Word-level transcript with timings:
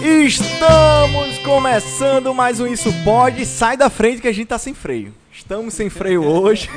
Estamos 0.00 1.38
começando 1.38 2.32
mais 2.32 2.60
um 2.60 2.66
Isso 2.68 2.88
Pode. 3.02 3.44
Sai 3.44 3.76
da 3.76 3.90
frente 3.90 4.22
que 4.22 4.28
a 4.28 4.32
gente 4.32 4.46
tá 4.46 4.56
sem 4.56 4.72
freio. 4.72 5.12
Estamos 5.32 5.74
sem 5.74 5.90
freio 5.90 6.24
hoje. 6.24 6.70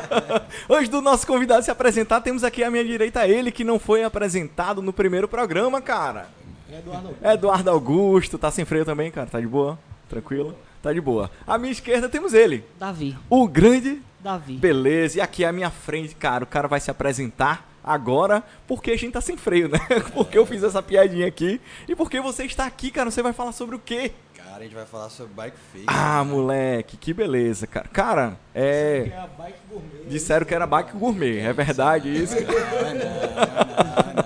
hoje 0.68 0.90
do 0.90 1.00
nosso 1.00 1.26
convidado 1.26 1.64
se 1.64 1.70
apresentar, 1.70 2.20
temos 2.20 2.44
aqui 2.44 2.62
à 2.62 2.70
minha 2.70 2.84
direita 2.84 3.26
ele 3.26 3.50
que 3.50 3.64
não 3.64 3.78
foi 3.78 4.04
apresentado 4.04 4.82
no 4.82 4.92
primeiro 4.92 5.26
programa, 5.26 5.80
cara. 5.80 6.28
Eduardo 6.70 7.08
Augusto. 7.08 7.26
Eduardo 7.26 7.70
Augusto, 7.70 8.38
tá 8.38 8.50
sem 8.50 8.66
freio 8.66 8.84
também, 8.84 9.10
cara? 9.10 9.26
Tá 9.28 9.40
de 9.40 9.46
boa? 9.46 9.78
Tranquilo? 10.08 10.54
Tá 10.82 10.92
de 10.92 11.00
boa. 11.00 11.30
À 11.46 11.56
minha 11.56 11.72
esquerda 11.72 12.10
temos 12.10 12.34
ele, 12.34 12.62
Davi. 12.78 13.16
o 13.30 13.48
grande 13.48 14.02
Davi. 14.20 14.56
Beleza, 14.56 15.18
e 15.18 15.20
aqui 15.22 15.46
à 15.46 15.52
minha 15.52 15.70
frente, 15.70 16.14
cara, 16.14 16.44
o 16.44 16.46
cara 16.46 16.68
vai 16.68 16.78
se 16.78 16.90
apresentar 16.90 17.69
agora 17.82 18.42
porque 18.66 18.90
a 18.92 18.96
gente 18.96 19.12
tá 19.12 19.20
sem 19.20 19.36
freio, 19.36 19.68
né? 19.68 19.78
Porque 20.14 20.36
eu 20.36 20.46
fiz 20.46 20.62
essa 20.62 20.82
piadinha 20.82 21.26
aqui 21.26 21.60
e 21.88 21.94
porque 21.94 22.20
você 22.20 22.44
está 22.44 22.66
aqui, 22.66 22.90
cara, 22.90 23.10
você 23.10 23.22
vai 23.22 23.32
falar 23.32 23.52
sobre 23.52 23.76
o 23.76 23.78
quê? 23.78 24.12
Cara, 24.36 24.58
a 24.58 24.62
gente 24.62 24.74
vai 24.74 24.86
falar 24.86 25.08
sobre 25.08 25.32
bike 25.34 25.56
fake. 25.72 25.86
Ah, 25.88 26.24
moleque, 26.24 26.96
que 26.96 27.14
beleza, 27.14 27.66
cara. 27.66 27.88
Cara, 27.88 28.36
é. 28.54 29.10
É 29.12 29.16
a 29.16 29.26
bike 29.26 29.58
gourmet. 29.70 30.04
Disseram 30.08 30.44
que 30.44 30.54
era 30.54 30.66
bike 30.66 30.96
gourmet, 30.96 31.40
é 31.40 31.52
verdade 31.52 32.08
isso? 32.14 32.34
Não, 32.34 32.42
não, 32.42 32.94
não, 32.94 34.14
não. 34.14 34.19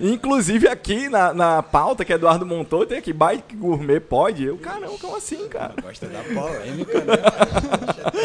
Inclusive 0.00 0.68
aqui 0.68 1.08
na, 1.08 1.32
na 1.32 1.62
pauta 1.62 2.04
que 2.04 2.12
Eduardo 2.12 2.44
montou, 2.46 2.86
tem 2.86 2.98
aqui 2.98 3.12
bike 3.12 3.56
gourmet 3.56 4.00
pode? 4.00 4.44
Eu, 4.44 4.58
caramba, 4.58 4.98
como 4.98 5.16
assim, 5.16 5.48
cara? 5.48 5.74
Gosta 5.80 6.06
da 6.06 6.22
polêmica, 6.22 7.00
né? 7.04 7.14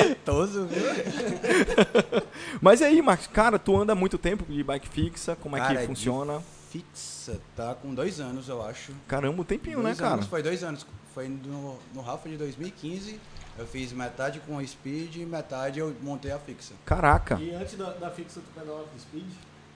Chetoso, 0.04 0.66
viu? 0.66 0.84
Mas 2.62 2.82
e 2.82 2.86
aí, 2.86 3.02
Marcos, 3.02 3.28
cara, 3.28 3.58
tu 3.58 3.76
anda 3.78 3.96
muito 3.96 4.18
tempo 4.18 4.46
de 4.52 4.64
bike 4.64 4.90
fixa, 4.90 5.36
como 5.36 5.56
é 5.56 5.60
Cara, 5.60 5.76
que 5.76 5.82
de 5.82 5.88
funciona? 5.88 6.42
Fixa, 6.70 7.40
tá 7.56 7.74
com 7.74 7.94
dois 7.94 8.20
anos, 8.20 8.48
eu 8.48 8.64
acho. 8.66 8.92
Caramba, 9.08 9.42
um 9.42 9.46
tempinho, 9.46 9.82
dois 9.82 9.98
né, 9.98 10.04
cara? 10.04 10.16
anos, 10.16 10.28
foi 10.28 10.44
dois 10.44 10.64
anos. 10.64 10.86
Foi 11.14 11.28
no, 11.28 11.78
no 11.94 12.02
Rafa 12.02 12.30
de 12.30 12.38
2015. 12.38 13.20
Eu 13.58 13.66
fiz 13.66 13.92
metade 13.92 14.40
com 14.48 14.58
a 14.58 14.66
Speed 14.66 15.18
e 15.18 15.26
metade 15.26 15.80
eu 15.80 15.94
montei 16.02 16.32
a 16.32 16.40
fixa. 16.40 16.74
Caraca. 16.86 17.38
E 17.42 17.54
antes 17.54 17.76
da, 17.76 17.90
da 17.92 18.10
fixa 18.10 18.40
tu 18.40 18.60
pedalava 18.60 18.86
com 18.86 18.98
speed? 19.00 19.26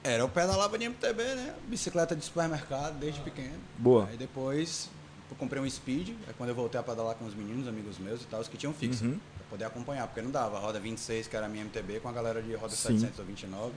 Era, 0.04 0.22
eu 0.22 0.30
pedalava 0.30 0.78
de 0.78 0.86
MTB, 0.86 1.24
né? 1.24 1.56
Bicicleta 1.68 2.16
de 2.16 2.26
supermercado 2.26 3.00
desde 3.00 3.22
pequeno. 3.22 3.60
Boa. 3.78 4.08
Aí 4.10 4.18
depois 4.18 4.90
eu 5.30 5.38
comprei 5.38 5.62
um 5.62 5.70
Speed, 5.70 6.10
aí 6.28 6.34
quando 6.38 6.50
eu 6.50 6.56
voltei 6.56 6.80
a 6.80 6.84
pedalar 6.84 7.16
com 7.16 7.26
os 7.26 7.34
meninos, 7.34 7.68
amigos 7.68 7.98
meus 7.98 8.22
e 8.22 8.26
tal, 8.26 8.42
os 8.42 8.48
que 8.48 8.58
tinham 8.58 8.74
fixa. 8.74 9.06
Uhum. 9.06 9.20
Pra 9.38 9.46
poder 9.50 9.66
acompanhar, 9.66 10.06
porque 10.08 10.22
não 10.22 10.30
dava. 10.30 10.58
A 10.58 10.60
roda 10.60 10.80
26, 10.80 11.28
que 11.28 11.36
era 11.36 11.46
a 11.46 11.50
minha 11.50 11.64
MTB, 11.64 12.02
com 12.02 12.10
a 12.10 12.12
galera 12.12 12.42
de 12.42 12.54
roda 12.54 12.76
Sim. 12.76 13.00
700 13.00 13.20
ou 13.20 13.26
29. 13.26 13.74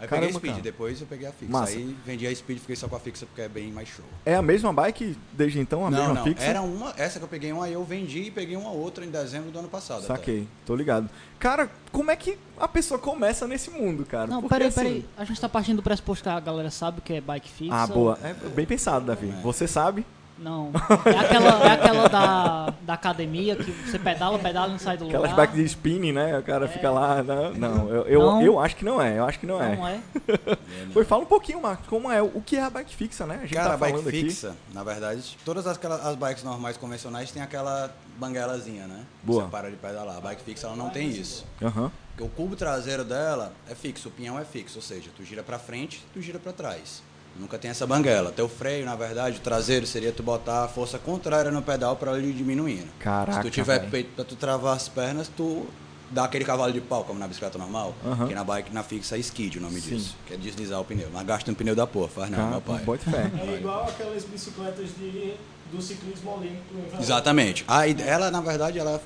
Aí 0.00 0.08
Caramba, 0.08 0.26
peguei 0.26 0.38
Speed, 0.38 0.50
cara. 0.52 0.62
depois 0.62 1.00
eu 1.00 1.06
peguei 1.06 1.26
a 1.28 1.32
fixa. 1.32 1.52
Massa. 1.52 1.72
Aí 1.76 1.96
vendi 2.06 2.26
a 2.26 2.34
Speed, 2.34 2.58
fiquei 2.60 2.74
só 2.76 2.88
com 2.88 2.96
a 2.96 3.00
fixa 3.00 3.26
porque 3.26 3.42
é 3.42 3.48
bem 3.48 3.70
mais 3.70 3.88
show. 3.88 4.04
É 4.24 4.34
a 4.34 4.40
mesma 4.40 4.72
bike 4.72 5.16
desde 5.32 5.60
então, 5.60 5.86
a 5.86 5.90
não, 5.90 5.98
mesma 5.98 6.14
não, 6.14 6.24
fixa? 6.24 6.42
era 6.44 6.62
uma, 6.62 6.94
essa 6.96 7.18
que 7.18 7.24
eu 7.24 7.28
peguei 7.28 7.52
uma, 7.52 7.68
eu 7.68 7.84
vendi 7.84 8.22
e 8.22 8.30
peguei 8.30 8.56
uma 8.56 8.70
outra 8.70 9.04
em 9.04 9.10
dezembro 9.10 9.50
do 9.50 9.58
ano 9.58 9.68
passado. 9.68 9.98
até. 9.98 10.06
Saquei, 10.06 10.48
tô 10.64 10.74
ligado. 10.74 11.08
Cara, 11.38 11.70
como 11.92 12.10
é 12.10 12.16
que 12.16 12.38
a 12.58 12.66
pessoa 12.66 12.98
começa 12.98 13.46
nesse 13.46 13.70
mundo, 13.70 14.04
cara? 14.06 14.26
Não, 14.26 14.40
Porque, 14.40 14.54
peraí, 14.54 14.68
assim- 14.68 14.76
peraí. 14.80 15.08
A 15.18 15.24
gente 15.24 15.40
tá 15.40 15.48
partindo 15.48 15.76
do 15.76 15.82
pressuposto 15.82 16.22
que 16.22 16.28
a 16.30 16.40
galera 16.40 16.70
sabe 16.70 17.00
o 17.00 17.02
que 17.02 17.12
é 17.14 17.20
bike 17.20 17.48
fixa. 17.50 17.74
Ah, 17.74 17.86
boa. 17.86 18.18
É 18.22 18.32
bem 18.48 18.64
pensado, 18.66 19.04
Davi. 19.04 19.28
É. 19.28 19.42
Você 19.42 19.68
sabe? 19.68 20.04
Não. 20.40 20.70
É 21.04 21.18
aquela, 21.18 21.64
é 21.68 21.72
aquela 21.72 22.08
da, 22.08 22.74
da 22.82 22.94
academia 22.94 23.54
que 23.56 23.70
você 23.70 23.98
pedala, 23.98 24.38
pedala 24.38 24.68
e 24.68 24.70
não 24.72 24.78
sai 24.78 24.96
do 24.96 25.06
Aquelas 25.06 25.30
lugar. 25.30 25.46
bikes 25.46 25.60
de 25.60 25.66
spinning, 25.66 26.12
né? 26.12 26.38
O 26.38 26.42
cara 26.42 26.66
fica 26.66 26.90
lá. 26.90 27.22
Não, 27.22 27.52
não 27.52 27.88
eu, 27.90 28.06
eu, 28.06 28.20
Não. 28.20 28.42
eu 28.42 28.58
acho 28.58 28.74
que 28.76 28.84
não 28.84 29.00
é. 29.02 29.18
Eu 29.18 29.24
acho 29.26 29.38
que 29.38 29.46
não 29.46 29.62
é. 29.62 29.76
Não 29.76 29.86
é? 29.86 30.00
É, 30.26 30.56
não. 30.86 30.92
Pois 30.94 31.06
fala 31.06 31.22
um 31.22 31.26
pouquinho, 31.26 31.60
Marcos, 31.60 31.86
como 31.88 32.10
é? 32.10 32.22
O 32.22 32.40
que 32.40 32.56
é 32.56 32.62
a 32.62 32.70
bike 32.70 32.94
fixa, 32.96 33.26
né? 33.26 33.36
A 33.36 33.40
gente 33.42 33.54
Cara, 33.54 33.68
tá 33.68 33.74
a 33.74 33.76
bike 33.76 33.92
falando 33.98 34.08
aqui. 34.08 34.22
fixa, 34.22 34.56
na 34.72 34.82
verdade, 34.82 35.36
todas 35.44 35.66
aquelas, 35.66 36.04
as 36.06 36.16
bikes 36.16 36.42
normais 36.42 36.76
convencionais 36.78 37.30
têm 37.30 37.42
aquela 37.42 37.94
banguelazinha, 38.18 38.86
né? 38.86 39.04
Boa. 39.22 39.44
Você 39.44 39.50
para 39.50 39.70
de 39.70 39.76
pedalar. 39.76 40.16
A 40.16 40.20
bike 40.20 40.42
fixa 40.42 40.66
ela 40.68 40.76
não 40.76 40.88
tem 40.88 41.10
isso. 41.10 41.44
Aham. 41.62 41.92
Porque 42.10 42.24
o 42.24 42.28
cubo 42.28 42.56
traseiro 42.56 43.04
dela 43.04 43.52
é 43.68 43.74
fixo, 43.74 44.08
o 44.08 44.10
pinhão 44.10 44.38
é 44.38 44.44
fixo, 44.44 44.76
ou 44.78 44.82
seja, 44.82 45.10
tu 45.16 45.22
gira 45.24 45.42
pra 45.42 45.58
frente, 45.58 46.02
tu 46.12 46.20
gira 46.20 46.38
pra 46.38 46.52
trás. 46.52 47.02
Nunca 47.40 47.58
tem 47.58 47.70
essa 47.70 47.86
banguela. 47.86 48.30
Teu 48.30 48.48
freio, 48.48 48.84
na 48.84 48.94
verdade, 48.94 49.38
o 49.38 49.40
traseiro 49.40 49.86
seria 49.86 50.12
tu 50.12 50.22
botar 50.22 50.64
a 50.64 50.68
força 50.68 50.98
contrária 50.98 51.50
no 51.50 51.62
pedal 51.62 51.96
pra 51.96 52.16
ele 52.18 52.28
ir 52.28 52.32
diminuindo. 52.34 52.88
Caraca, 52.98 53.32
Se 53.42 53.48
tu 53.48 53.50
tiver 53.50 53.78
velho. 53.78 53.90
peito 53.90 54.10
pra 54.14 54.24
tu 54.24 54.36
travar 54.36 54.76
as 54.76 54.88
pernas, 54.88 55.28
tu 55.34 55.66
dá 56.10 56.24
aquele 56.24 56.44
cavalo 56.44 56.72
de 56.72 56.80
pau, 56.80 57.02
como 57.04 57.18
na 57.18 57.26
bicicleta 57.26 57.56
normal. 57.56 57.94
Aham. 58.04 58.28
Que 58.28 58.34
na 58.34 58.44
bike, 58.44 58.74
na 58.74 58.82
fixa, 58.82 59.16
é 59.16 59.20
skid 59.20 59.56
o 59.58 59.60
nome 59.60 59.80
Sim. 59.80 59.96
disso. 59.96 60.16
Que 60.26 60.34
é 60.34 60.36
deslizar 60.36 60.80
o 60.80 60.84
pneu. 60.84 61.08
Mas 61.12 61.24
gasta 61.26 61.50
um 61.50 61.54
pneu 61.54 61.74
da 61.74 61.86
porra, 61.86 62.08
faz 62.08 62.30
não, 62.30 62.38
Cara, 62.38 62.50
meu 62.50 62.60
pai. 62.60 62.78
bote 62.80 63.04
fé. 63.10 63.30
É 63.48 63.54
igual 63.56 63.84
aquelas 63.84 64.24
bicicletas 64.24 64.88
de, 64.98 65.34
do 65.72 65.80
ciclismo 65.80 66.32
olímpico. 66.36 66.74
Velópolis. 66.74 67.00
Exatamente. 67.00 67.64
A 67.66 67.86
ide- 67.86 68.02
ela, 68.02 68.30
na 68.30 68.40
verdade, 68.40 68.78
ela, 68.78 69.00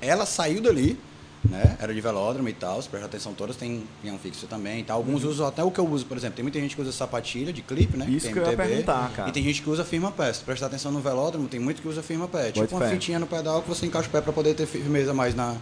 ela 0.00 0.24
saiu 0.26 0.60
dali, 0.62 1.00
né? 1.48 1.76
Era 1.80 1.92
de 1.92 2.00
velódromo 2.00 2.48
e 2.48 2.52
tal, 2.52 2.80
se 2.80 2.88
prestar 2.88 3.06
atenção 3.06 3.34
todas, 3.34 3.56
tem 3.56 3.84
pinhão 4.00 4.18
fixo 4.18 4.46
também. 4.46 4.84
Tá? 4.84 4.94
Alguns 4.94 5.24
usam 5.24 5.46
até 5.46 5.62
o 5.62 5.70
que 5.70 5.78
eu 5.78 5.86
uso, 5.86 6.06
por 6.06 6.16
exemplo. 6.16 6.36
Tem 6.36 6.42
muita 6.42 6.60
gente 6.60 6.74
que 6.74 6.82
usa 6.82 6.92
sapatilha 6.92 7.52
de 7.52 7.62
clipe, 7.62 7.96
né? 7.96 8.06
Isso 8.08 8.26
tem 8.26 8.32
que 8.32 8.38
eu 8.38 8.50
ia 8.50 8.56
perguntar, 8.56 9.10
cara. 9.12 9.28
E 9.28 9.32
tem 9.32 9.42
gente 9.42 9.62
que 9.62 9.70
usa 9.70 9.84
firma 9.84 10.10
pé. 10.10 10.32
Se 10.32 10.42
prestar 10.42 10.66
atenção 10.66 10.90
no 10.90 11.00
velódromo, 11.00 11.48
tem 11.48 11.60
muito 11.60 11.82
que 11.82 11.88
usa 11.88 12.02
firma 12.02 12.26
pé. 12.28 12.52
Tipo 12.52 12.74
uma 12.74 12.86
fé. 12.86 12.90
fitinha 12.90 13.18
no 13.18 13.26
pedal 13.26 13.62
que 13.62 13.68
você 13.68 13.86
encaixa 13.86 14.08
o 14.08 14.10
pé 14.10 14.20
pra 14.20 14.32
poder 14.32 14.54
ter 14.54 14.66
firmeza 14.66 15.12
mais 15.12 15.34
na, 15.34 15.56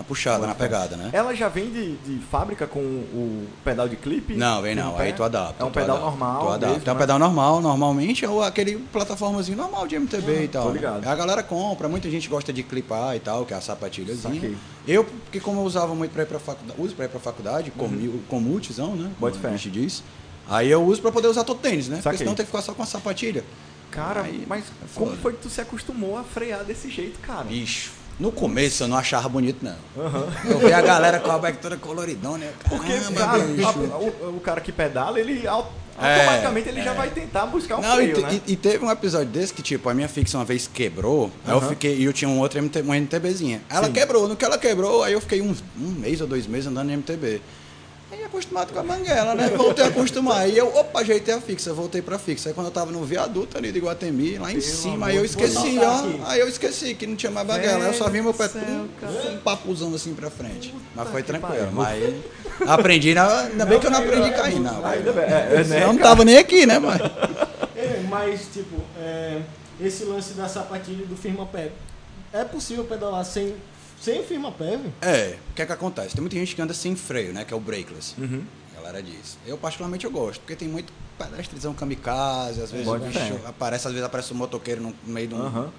na 0.00 0.04
puxada, 0.04 0.46
na 0.46 0.54
pegada, 0.54 0.96
né? 0.96 1.10
Ela 1.12 1.34
já 1.34 1.48
vem 1.48 1.70
de, 1.70 1.96
de 1.96 2.18
fábrica 2.30 2.66
com 2.66 2.80
o 2.80 3.46
pedal 3.62 3.86
de 3.86 3.96
clipe? 3.96 4.34
Não, 4.34 4.62
vem 4.62 4.74
não. 4.74 4.96
Aí 4.96 5.12
tu 5.12 5.22
adapta. 5.22 5.62
É 5.62 5.66
um 5.66 5.70
pedal 5.70 5.96
adapta, 5.96 6.10
normal. 6.10 6.40
Tu 6.40 6.48
adapta. 6.48 6.66
mesmo, 6.74 6.88
é 6.88 6.90
um 6.90 6.94
né? 6.94 7.00
pedal 7.00 7.18
normal, 7.18 7.60
normalmente, 7.60 8.26
ou 8.26 8.42
aquele 8.42 8.76
plataformazinho 8.76 9.58
normal 9.58 9.86
de 9.86 9.98
MTB 9.98 10.44
e 10.44 10.48
tal. 10.48 10.62
tô 10.64 10.68
né? 10.70 10.74
ligado. 10.76 11.06
A 11.06 11.14
galera 11.14 11.42
compra, 11.42 11.86
muita 11.88 12.08
gente 12.10 12.28
gosta 12.28 12.52
de 12.52 12.62
clipar 12.62 13.14
e 13.14 13.20
tal, 13.20 13.44
que 13.44 13.52
é 13.52 13.56
a 13.56 13.60
sapatilhazinha. 13.60 14.56
Eu, 14.88 15.04
porque 15.04 15.38
como 15.38 15.60
eu 15.60 15.64
usava 15.64 15.94
muito 15.94 16.12
pra 16.12 16.22
ir 16.22 16.26
pra 16.26 16.38
faculdade, 16.38 16.80
uso 16.80 16.94
pra 16.94 17.04
ir 17.04 17.08
pra 17.08 17.20
faculdade, 17.20 17.70
comi- 17.72 18.22
com 18.28 18.40
multizão, 18.40 18.96
né? 18.96 19.04
Uhum. 19.04 19.10
Bote 19.18 19.38
como 19.38 19.52
a 19.52 19.56
gente 19.56 19.70
diz. 19.70 20.02
Aí 20.48 20.70
eu 20.70 20.82
uso 20.82 21.02
pra 21.02 21.12
poder 21.12 21.28
usar 21.28 21.44
todo 21.44 21.60
tênis, 21.60 21.88
né? 21.88 21.96
Saquei. 21.96 22.10
Porque 22.10 22.18
senão 22.18 22.34
tem 22.34 22.44
que 22.46 22.50
ficar 22.50 22.62
só 22.62 22.72
com 22.72 22.82
a 22.82 22.86
sapatilha. 22.86 23.44
Cara, 23.90 24.22
Aí, 24.22 24.44
mas 24.48 24.64
é 24.64 24.86
como 24.94 25.16
foi 25.16 25.32
que 25.32 25.42
tu 25.42 25.50
se 25.50 25.60
acostumou 25.60 26.16
a 26.16 26.22
frear 26.24 26.64
desse 26.64 26.88
jeito, 26.88 27.18
cara? 27.20 27.44
Bicho. 27.44 27.99
No 28.20 28.30
começo 28.30 28.82
eu 28.84 28.88
não 28.88 28.96
achava 28.98 29.28
bonito, 29.28 29.64
não. 29.64 29.74
Eu 30.48 30.58
vi 30.58 30.72
a 30.72 30.80
galera 30.82 31.18
com 31.18 31.30
a 31.30 31.38
bike 31.38 31.58
toda 31.58 31.76
coloridona, 31.76 32.38
né? 32.38 32.52
Porque, 32.68 32.92
Caramba, 32.92 33.20
cara, 33.20 33.94
a- 33.94 33.98
o, 33.98 34.36
o 34.36 34.40
cara 34.40 34.60
que 34.60 34.70
pedala, 34.70 35.18
ele 35.18 35.46
É, 35.46 35.48
automaticamente 35.48 36.68
ele 36.68 36.82
já 36.82 36.92
é. 36.92 36.94
vai 36.94 37.08
tentar 37.10 37.46
buscar 37.46 37.78
um 37.78 37.80
Não, 37.80 37.92
e, 37.94 38.12
freio, 38.12 38.14
te- 38.14 38.20
né? 38.22 38.40
e- 38.46 38.52
e 38.52 38.56
teve 38.56 38.84
um 38.84 38.90
episódio 38.90 39.28
desse 39.28 39.54
que, 39.54 39.62
tipo, 39.62 39.88
a 39.88 39.94
minha 39.94 40.08
fixa 40.08 40.36
uma 40.38 40.44
vez 40.44 40.68
quebrou, 40.72 41.30
aí 41.46 41.52
eu 41.54 41.60
fiquei, 41.62 41.96
e 41.96 42.04
eu 42.04 42.12
tinha 42.12 42.28
um 42.28 42.38
outro 42.40 42.58
MT, 42.58 42.82
uma 42.82 42.96
MTBzinha. 42.96 43.62
Ela 43.70 43.86
Sim. 43.86 43.92
quebrou, 43.92 44.28
no 44.28 44.36
que 44.36 44.44
ela 44.44 44.58
quebrou, 44.58 45.02
aí 45.02 45.14
eu 45.14 45.20
fiquei 45.20 45.40
um 45.40 45.54
mês 45.78 46.20
ou 46.20 46.26
dois 46.26 46.46
meses 46.46 46.66
andando 46.66 46.90
em 46.90 46.94
MTB. 46.94 47.40
Aí 48.12 48.24
acostumado 48.24 48.72
com 48.72 48.80
a 48.80 48.82
manguela, 48.82 49.34
né? 49.36 49.48
Voltei 49.56 49.84
a 49.84 49.88
acostumar. 49.88 50.38
Aí 50.40 50.56
eu, 50.58 50.66
opa, 50.76 50.98
ajeitei 51.00 51.32
a 51.32 51.40
fixa, 51.40 51.72
voltei 51.72 52.02
pra 52.02 52.18
fixa. 52.18 52.48
Aí 52.48 52.54
quando 52.54 52.66
eu 52.66 52.72
tava 52.72 52.90
no 52.90 53.04
viaduto 53.04 53.56
ali 53.56 53.70
de 53.70 53.78
Guatemi, 53.78 54.36
lá 54.36 54.50
em 54.50 54.54
Pelo 54.60 54.64
cima, 54.64 54.94
amor 54.94 55.08
aí 55.10 55.16
eu 55.16 55.24
esqueci, 55.24 55.78
ó. 55.78 56.26
Aí 56.28 56.40
eu 56.40 56.48
esqueci 56.48 56.94
que 56.96 57.06
não 57.06 57.14
tinha 57.14 57.30
mais 57.30 57.46
manguela. 57.46 57.84
Aí 57.84 57.90
eu 57.90 57.94
só 57.94 58.08
vi 58.08 58.20
meu 58.20 58.34
pé 58.34 58.48
céu, 58.48 58.62
um 59.32 59.36
papuzão 59.38 59.94
assim 59.94 60.12
pra 60.12 60.28
frente. 60.28 60.74
Mas 60.94 61.08
foi 61.08 61.22
tranquilo. 61.22 61.70
pariu. 61.72 62.14
Mas 62.60 62.68
aprendi, 62.68 63.14
na- 63.14 63.42
ainda 63.42 63.64
bem 63.64 63.78
que 63.78 63.86
eu 63.86 63.90
não 63.92 63.98
aprendi 64.00 64.28
a 64.28 64.32
cair, 64.32 64.58
não. 64.60 64.84
Ainda 64.84 65.12
bem, 65.12 65.24
é, 65.24 65.28
é, 65.28 65.56
né, 65.58 65.64
Senão 65.64 65.80
eu 65.80 65.92
não 65.92 65.98
tava 65.98 66.24
nem 66.24 66.36
aqui, 66.36 66.66
né, 66.66 66.78
mano? 66.80 67.00
É, 67.76 68.02
mas, 68.08 68.40
tipo, 68.52 68.76
é, 68.98 69.40
esse 69.80 70.04
lance 70.04 70.32
da 70.34 70.48
sapatilha 70.48 71.04
e 71.04 71.06
do 71.06 71.16
firma 71.16 71.46
pé, 71.46 71.70
é 72.32 72.42
possível 72.44 72.84
pedalar 72.84 73.24
sem, 73.24 73.54
sem 74.00 74.24
firma 74.24 74.50
pé, 74.52 74.76
velho? 74.76 74.92
É, 75.00 75.38
o 75.50 75.54
que 75.54 75.62
é 75.62 75.66
que 75.66 75.72
acontece? 75.72 76.14
Tem 76.14 76.20
muita 76.20 76.36
gente 76.36 76.54
que 76.54 76.62
anda 76.62 76.74
sem 76.74 76.96
freio, 76.96 77.32
né? 77.32 77.44
Que 77.44 77.52
é 77.52 77.56
o 77.56 77.60
brakeless. 77.60 78.14
Uhum. 78.18 78.44
A 78.72 78.76
galera 78.76 79.02
diz. 79.02 79.36
Eu, 79.46 79.58
particularmente, 79.58 80.04
eu 80.04 80.10
gosto, 80.10 80.40
porque 80.40 80.56
tem 80.56 80.68
muito 80.68 80.92
pedestrezão 81.18 81.74
kamikaze, 81.74 82.62
às 82.62 82.70
vezes 82.70 82.86
o 82.86 82.90
Pode 82.90 83.04
bicho 83.06 83.38
aparece, 83.44 83.86
às 83.86 83.92
vezes 83.92 84.06
aparece 84.06 84.32
um 84.32 84.36
motoqueiro 84.36 84.80
no 84.80 84.94
meio 85.04 85.28
do... 85.28 85.36
Aham. 85.36 85.70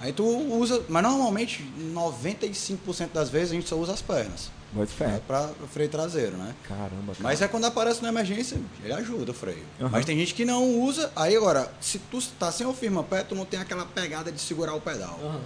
Aí 0.00 0.12
tu 0.14 0.24
usa, 0.24 0.82
mas 0.88 1.02
normalmente, 1.02 1.62
95% 1.94 3.10
das 3.12 3.28
vezes 3.28 3.52
a 3.52 3.54
gente 3.54 3.68
só 3.68 3.76
usa 3.76 3.92
as 3.92 4.00
pernas. 4.00 4.50
Bote 4.72 4.92
fé. 4.92 5.06
Né, 5.06 5.20
pra 5.26 5.50
freio 5.70 5.90
traseiro, 5.90 6.36
né? 6.36 6.54
Caramba, 6.66 7.12
cara. 7.12 7.18
Mas 7.18 7.42
é 7.42 7.48
quando 7.48 7.66
aparece 7.66 8.02
na 8.02 8.08
emergência, 8.08 8.58
ele 8.82 8.92
ajuda 8.94 9.32
o 9.32 9.34
freio. 9.34 9.62
Aham. 9.78 9.90
Mas 9.90 10.06
tem 10.06 10.16
gente 10.16 10.32
que 10.32 10.44
não 10.44 10.80
usa. 10.80 11.12
Aí 11.14 11.36
agora, 11.36 11.70
se 11.80 11.98
tu 11.98 12.18
tá 12.38 12.50
sem 12.50 12.66
o 12.66 12.72
firma 12.72 13.02
pé, 13.02 13.22
tu 13.22 13.34
não 13.34 13.44
tem 13.44 13.60
aquela 13.60 13.84
pegada 13.84 14.32
de 14.32 14.40
segurar 14.40 14.74
o 14.74 14.80
pedal. 14.80 15.18
Aham. 15.22 15.40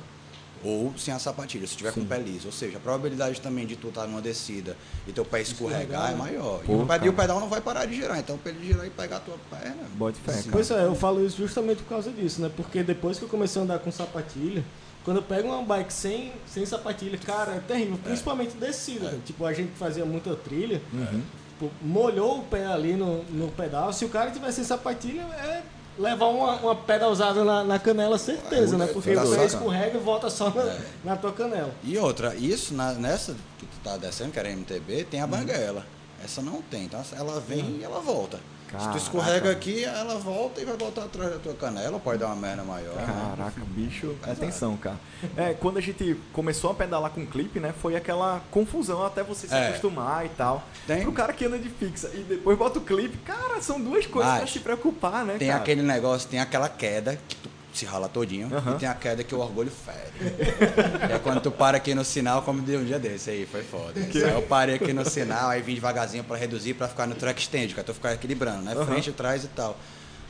Ou 0.64 0.94
sem 0.96 1.12
a 1.12 1.18
sapatilha, 1.18 1.66
se 1.66 1.76
tiver 1.76 1.92
com 1.92 2.00
o 2.00 2.06
pé 2.06 2.18
liso. 2.18 2.46
Ou 2.46 2.52
seja, 2.52 2.78
a 2.78 2.80
probabilidade 2.80 3.38
também 3.40 3.66
de 3.66 3.76
tu 3.76 3.88
estar 3.88 4.06
numa 4.06 4.22
descida 4.22 4.76
e 5.06 5.12
teu 5.12 5.24
pé 5.24 5.42
escorregar 5.42 6.10
é 6.12 6.14
maior. 6.14 6.60
Pô, 6.64 6.72
e, 6.72 6.76
o 6.82 6.86
pé, 6.86 7.00
e 7.04 7.08
o 7.08 7.12
pedal 7.12 7.38
não 7.38 7.48
vai 7.48 7.60
parar 7.60 7.84
de 7.84 7.94
girar. 7.94 8.18
Então, 8.18 8.38
pra 8.38 8.50
ele 8.50 8.66
girar 8.66 8.86
e 8.86 8.90
pegar 8.90 9.18
a 9.18 9.20
tua 9.20 9.36
perna. 9.50 9.82
Bote 9.94 10.18
fé, 10.20 10.32
cara. 10.32 10.46
Pois 10.50 10.70
é, 10.70 10.84
eu 10.86 10.94
falo 10.94 11.24
isso 11.24 11.36
justamente 11.36 11.82
por 11.82 11.90
causa 11.90 12.10
disso, 12.10 12.40
né? 12.40 12.50
Porque 12.56 12.82
depois 12.82 13.18
que 13.18 13.24
eu 13.24 13.28
comecei 13.28 13.60
a 13.60 13.64
andar 13.64 13.78
com 13.80 13.92
sapatilha, 13.92 14.64
quando 15.04 15.18
eu 15.18 15.22
pego 15.22 15.48
uma 15.48 15.62
bike 15.62 15.92
sem, 15.92 16.32
sem 16.46 16.64
sapatilha, 16.64 17.18
cara, 17.18 17.52
é 17.56 17.60
terrível. 17.60 17.98
Principalmente 18.02 18.56
descida. 18.56 19.10
né? 19.10 19.20
Tipo, 19.26 19.44
a 19.44 19.52
gente 19.52 19.72
fazia 19.76 20.06
muita 20.06 20.34
trilha, 20.34 20.80
Uhum. 20.92 21.20
tipo, 21.50 21.70
molhou 21.82 22.38
o 22.38 22.42
pé 22.44 22.64
ali 22.64 22.94
no, 22.94 23.22
no 23.24 23.48
pedal. 23.48 23.92
Se 23.92 24.06
o 24.06 24.08
cara 24.08 24.30
tiver 24.30 24.50
sem 24.50 24.64
sapatilha, 24.64 25.20
é 25.20 25.62
levar 25.98 26.26
uma, 26.26 26.56
uma 26.56 26.74
pedra 26.74 27.08
usada 27.08 27.44
na, 27.44 27.62
na 27.64 27.78
canela, 27.78 28.18
certeza, 28.18 28.76
né? 28.76 28.86
Porque 28.86 29.10
pé 29.10 29.16
cara. 29.16 29.44
escorrega 29.44 29.96
e 29.98 30.00
volta 30.00 30.28
só 30.30 30.50
na, 30.50 30.62
É. 30.62 30.80
na 31.04 31.16
tua 31.16 31.32
canela. 31.32 31.72
E 31.84 31.96
outra, 31.98 32.34
isso 32.34 32.74
na- 32.74 32.92
nessa 32.94 33.34
que 33.58 33.66
tu 33.66 33.76
tá 33.82 33.96
descendo, 33.96 34.32
que 34.32 34.38
era 34.38 34.50
MTB, 34.50 34.98
Uhum. 34.98 35.04
tem 35.04 35.20
a 35.20 35.26
banguela. 35.26 35.86
Essa 36.24 36.40
não 36.40 36.62
tem, 36.62 36.84
então 36.84 37.02
ela 37.16 37.38
vem 37.40 37.78
e 37.80 37.84
ela 37.84 38.00
volta. 38.00 38.40
Se 38.74 38.78
Caraca. 38.80 38.92
tu 38.92 39.02
escorrega 39.02 39.50
aqui, 39.50 39.84
ela 39.84 40.16
volta 40.18 40.60
e 40.60 40.64
vai 40.64 40.76
voltar 40.76 41.04
atrás 41.04 41.30
da 41.32 41.38
tua 41.38 41.54
canela, 41.54 41.98
pode 42.00 42.18
dar 42.18 42.26
uma 42.26 42.36
merda 42.36 42.62
maior. 42.64 42.94
Caraca, 42.96 43.60
bicho, 43.68 44.14
atenção, 44.22 44.76
cara. 44.76 44.96
É, 45.36 45.54
quando 45.54 45.78
a 45.78 45.80
gente 45.80 46.16
começou 46.32 46.70
a 46.70 46.74
pedalar 46.74 47.10
com 47.10 47.24
clipe, 47.26 47.60
né, 47.60 47.72
foi 47.80 47.96
aquela 47.96 48.40
confusão 48.50 49.04
até 49.04 49.22
você 49.22 49.46
se 49.46 49.54
É. 49.54 49.68
acostumar 49.68 50.26
e 50.26 50.28
tal. 50.30 50.62
Tem- 50.86 51.02
Pro 51.02 51.12
cara 51.12 51.32
que 51.32 51.44
anda 51.44 51.58
de 51.58 51.68
fixa 51.68 52.10
e 52.14 52.18
depois 52.18 52.58
bota 52.58 52.78
o 52.78 52.82
clipe, 52.82 53.16
cara, 53.18 53.60
são 53.62 53.80
duas 53.80 54.06
coisas 54.06 54.30
pra 54.32 54.40
Mas 54.40 54.52
se 54.52 54.60
preocupar, 54.60 55.24
né, 55.24 55.36
Tem 55.38 55.48
cara? 55.48 55.60
aquele 55.60 55.82
negócio, 55.82 56.28
tem 56.28 56.40
aquela 56.40 56.68
queda 56.68 57.18
que 57.28 57.36
tu 57.36 57.48
se 57.78 57.84
rala 57.84 58.08
todinho 58.08 58.50
e 58.74 58.78
tem 58.78 58.88
a 58.88 58.94
queda 58.94 59.24
que 59.24 59.34
o 59.34 59.38
orgulho 59.38 59.70
fere. 59.70 60.12
é 61.12 61.18
quando 61.18 61.40
tu 61.40 61.50
para 61.50 61.76
aqui 61.76 61.94
no 61.94 62.04
sinal, 62.04 62.42
como 62.42 62.62
deu 62.62 62.80
um 62.80 62.84
dia 62.84 62.98
desse 62.98 63.30
aí, 63.30 63.46
foi 63.46 63.62
foda. 63.62 63.92
Aí 64.00 64.20
eu 64.20 64.42
parei 64.42 64.76
aqui 64.76 64.92
no 64.92 65.08
sinal, 65.08 65.50
aí 65.50 65.62
vim 65.62 65.74
devagarzinho 65.74 66.24
pra 66.24 66.36
reduzir, 66.36 66.74
pra 66.74 66.88
ficar 66.88 67.06
no 67.06 67.14
track 67.14 67.40
stand, 67.40 67.68
que 67.68 67.78
eu 67.78 67.84
tô 67.84 67.94
ficando 67.94 68.14
equilibrando, 68.14 68.62
né? 68.62 68.74
Frente, 68.84 69.12
trás 69.12 69.44
e 69.44 69.48
tal. 69.48 69.76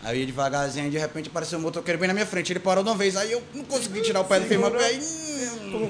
Aí 0.05 0.17
eu 0.17 0.21
ia 0.21 0.27
devagarzinho, 0.27 0.91
de 0.91 0.99
repente 0.99 1.31
apareceu 1.31 1.59
um 1.59 1.63
motoqueiro 1.63 1.99
bem 1.99 2.09
na 2.09 2.15
minha 2.15 2.27
frente. 2.27 2.53
Ele 2.53 2.61
parou 2.61 2.85
de 2.85 2.91
uma 2.91 2.97
vez, 2.97 3.17
aí 3.17 3.33
eu 3.33 3.43
não 3.55 3.65
consegui 3.65 4.03
tirar 4.03 4.21
o 4.21 4.25
pé 4.25 4.39
do 4.39 4.47
firma 4.47 4.71
pé. 4.71 4.93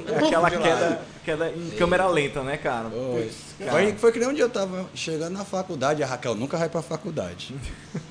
É 0.06 0.26
aquela 0.26 0.50
queda, 0.50 1.02
queda 1.24 1.50
em 1.50 1.70
câmera 1.70 2.06
lenta, 2.06 2.42
né, 2.42 2.56
cara? 2.56 2.88
Foi. 2.88 3.30
Cara. 3.58 3.72
Foi, 3.72 3.92
foi 3.94 4.12
que 4.12 4.18
nem 4.20 4.28
um 4.28 4.32
dia 4.32 4.44
eu 4.44 4.50
tava 4.50 4.88
chegando 4.94 5.36
na 5.36 5.44
faculdade, 5.44 6.02
a 6.02 6.06
Raquel 6.06 6.34
nunca 6.34 6.56
vai 6.56 6.68
pra 6.68 6.80
faculdade. 6.80 7.54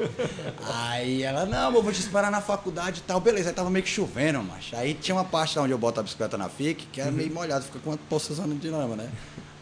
aí 0.69 1.23
ela, 1.23 1.45
não, 1.45 1.67
amor, 1.67 1.81
vou 1.81 1.91
te 1.91 2.01
esperar 2.01 2.29
na 2.29 2.41
faculdade 2.41 2.99
e 2.99 3.03
tal. 3.03 3.19
Beleza, 3.19 3.49
aí 3.49 3.55
tava 3.55 3.69
meio 3.69 3.83
que 3.83 3.89
chovendo, 3.89 4.43
macho. 4.43 4.75
Aí 4.75 4.93
tinha 4.93 5.15
uma 5.15 5.25
parte 5.25 5.57
lá 5.57 5.63
onde 5.63 5.73
eu 5.73 5.77
boto 5.77 6.01
a 6.01 6.03
bicicleta 6.03 6.37
na 6.37 6.49
FIC, 6.49 6.85
que 6.91 6.99
era 6.99 7.11
meio 7.11 7.33
molhado, 7.33 7.63
fica 7.63 7.79
com 7.79 7.91
uma 7.91 7.97
poçazona 8.09 8.53
de 8.53 8.69
lama, 8.69 8.95
né? 8.95 9.09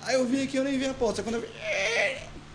Aí 0.01 0.15
eu 0.15 0.25
vim 0.25 0.43
aqui, 0.43 0.57
eu 0.57 0.63
nem 0.63 0.77
vi 0.77 0.87
a 0.87 0.93
poça. 0.93 1.21
Quando 1.21 1.35
eu 1.35 1.41
vi. 1.41 1.47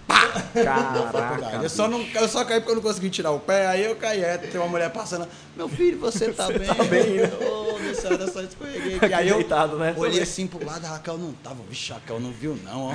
Caraca. 0.06 1.56
Eu 1.62 1.68
só, 1.68 1.88
não, 1.88 2.00
eu 2.14 2.28
só 2.28 2.44
caí 2.44 2.60
porque 2.60 2.72
eu 2.72 2.76
não 2.76 2.82
consegui 2.82 3.10
tirar 3.10 3.32
o 3.32 3.40
pé, 3.40 3.66
aí 3.66 3.84
eu 3.84 3.96
caí. 3.96 4.24
Aí 4.24 4.38
tem 4.38 4.60
uma 4.60 4.68
mulher 4.68 4.90
passando, 4.90 5.26
meu 5.56 5.68
filho, 5.68 5.98
você 5.98 6.30
tá 6.32 6.48
bem? 6.48 6.66
tá 6.66 6.84
bem, 6.84 7.14
né? 7.18 7.30
Ô, 7.40 7.78
minha 7.78 7.94
senhora, 7.94 8.26
só 8.30 8.42
escorreguei 8.42 8.96
Aqui. 8.96 9.14
Aí 9.14 9.28
eu 9.28 9.36
deitado, 9.36 9.76
né? 9.78 9.94
olhei 9.96 10.22
assim 10.22 10.46
pro 10.46 10.64
lado, 10.64 10.84
a 10.84 10.90
Raquel 10.90 11.16
não 11.18 11.32
tava. 11.32 11.56
Vixe, 11.68 11.92
a 11.92 11.96
Raquel 11.96 12.20
não 12.20 12.30
viu 12.30 12.58
não, 12.64 12.82
ó. 12.88 12.92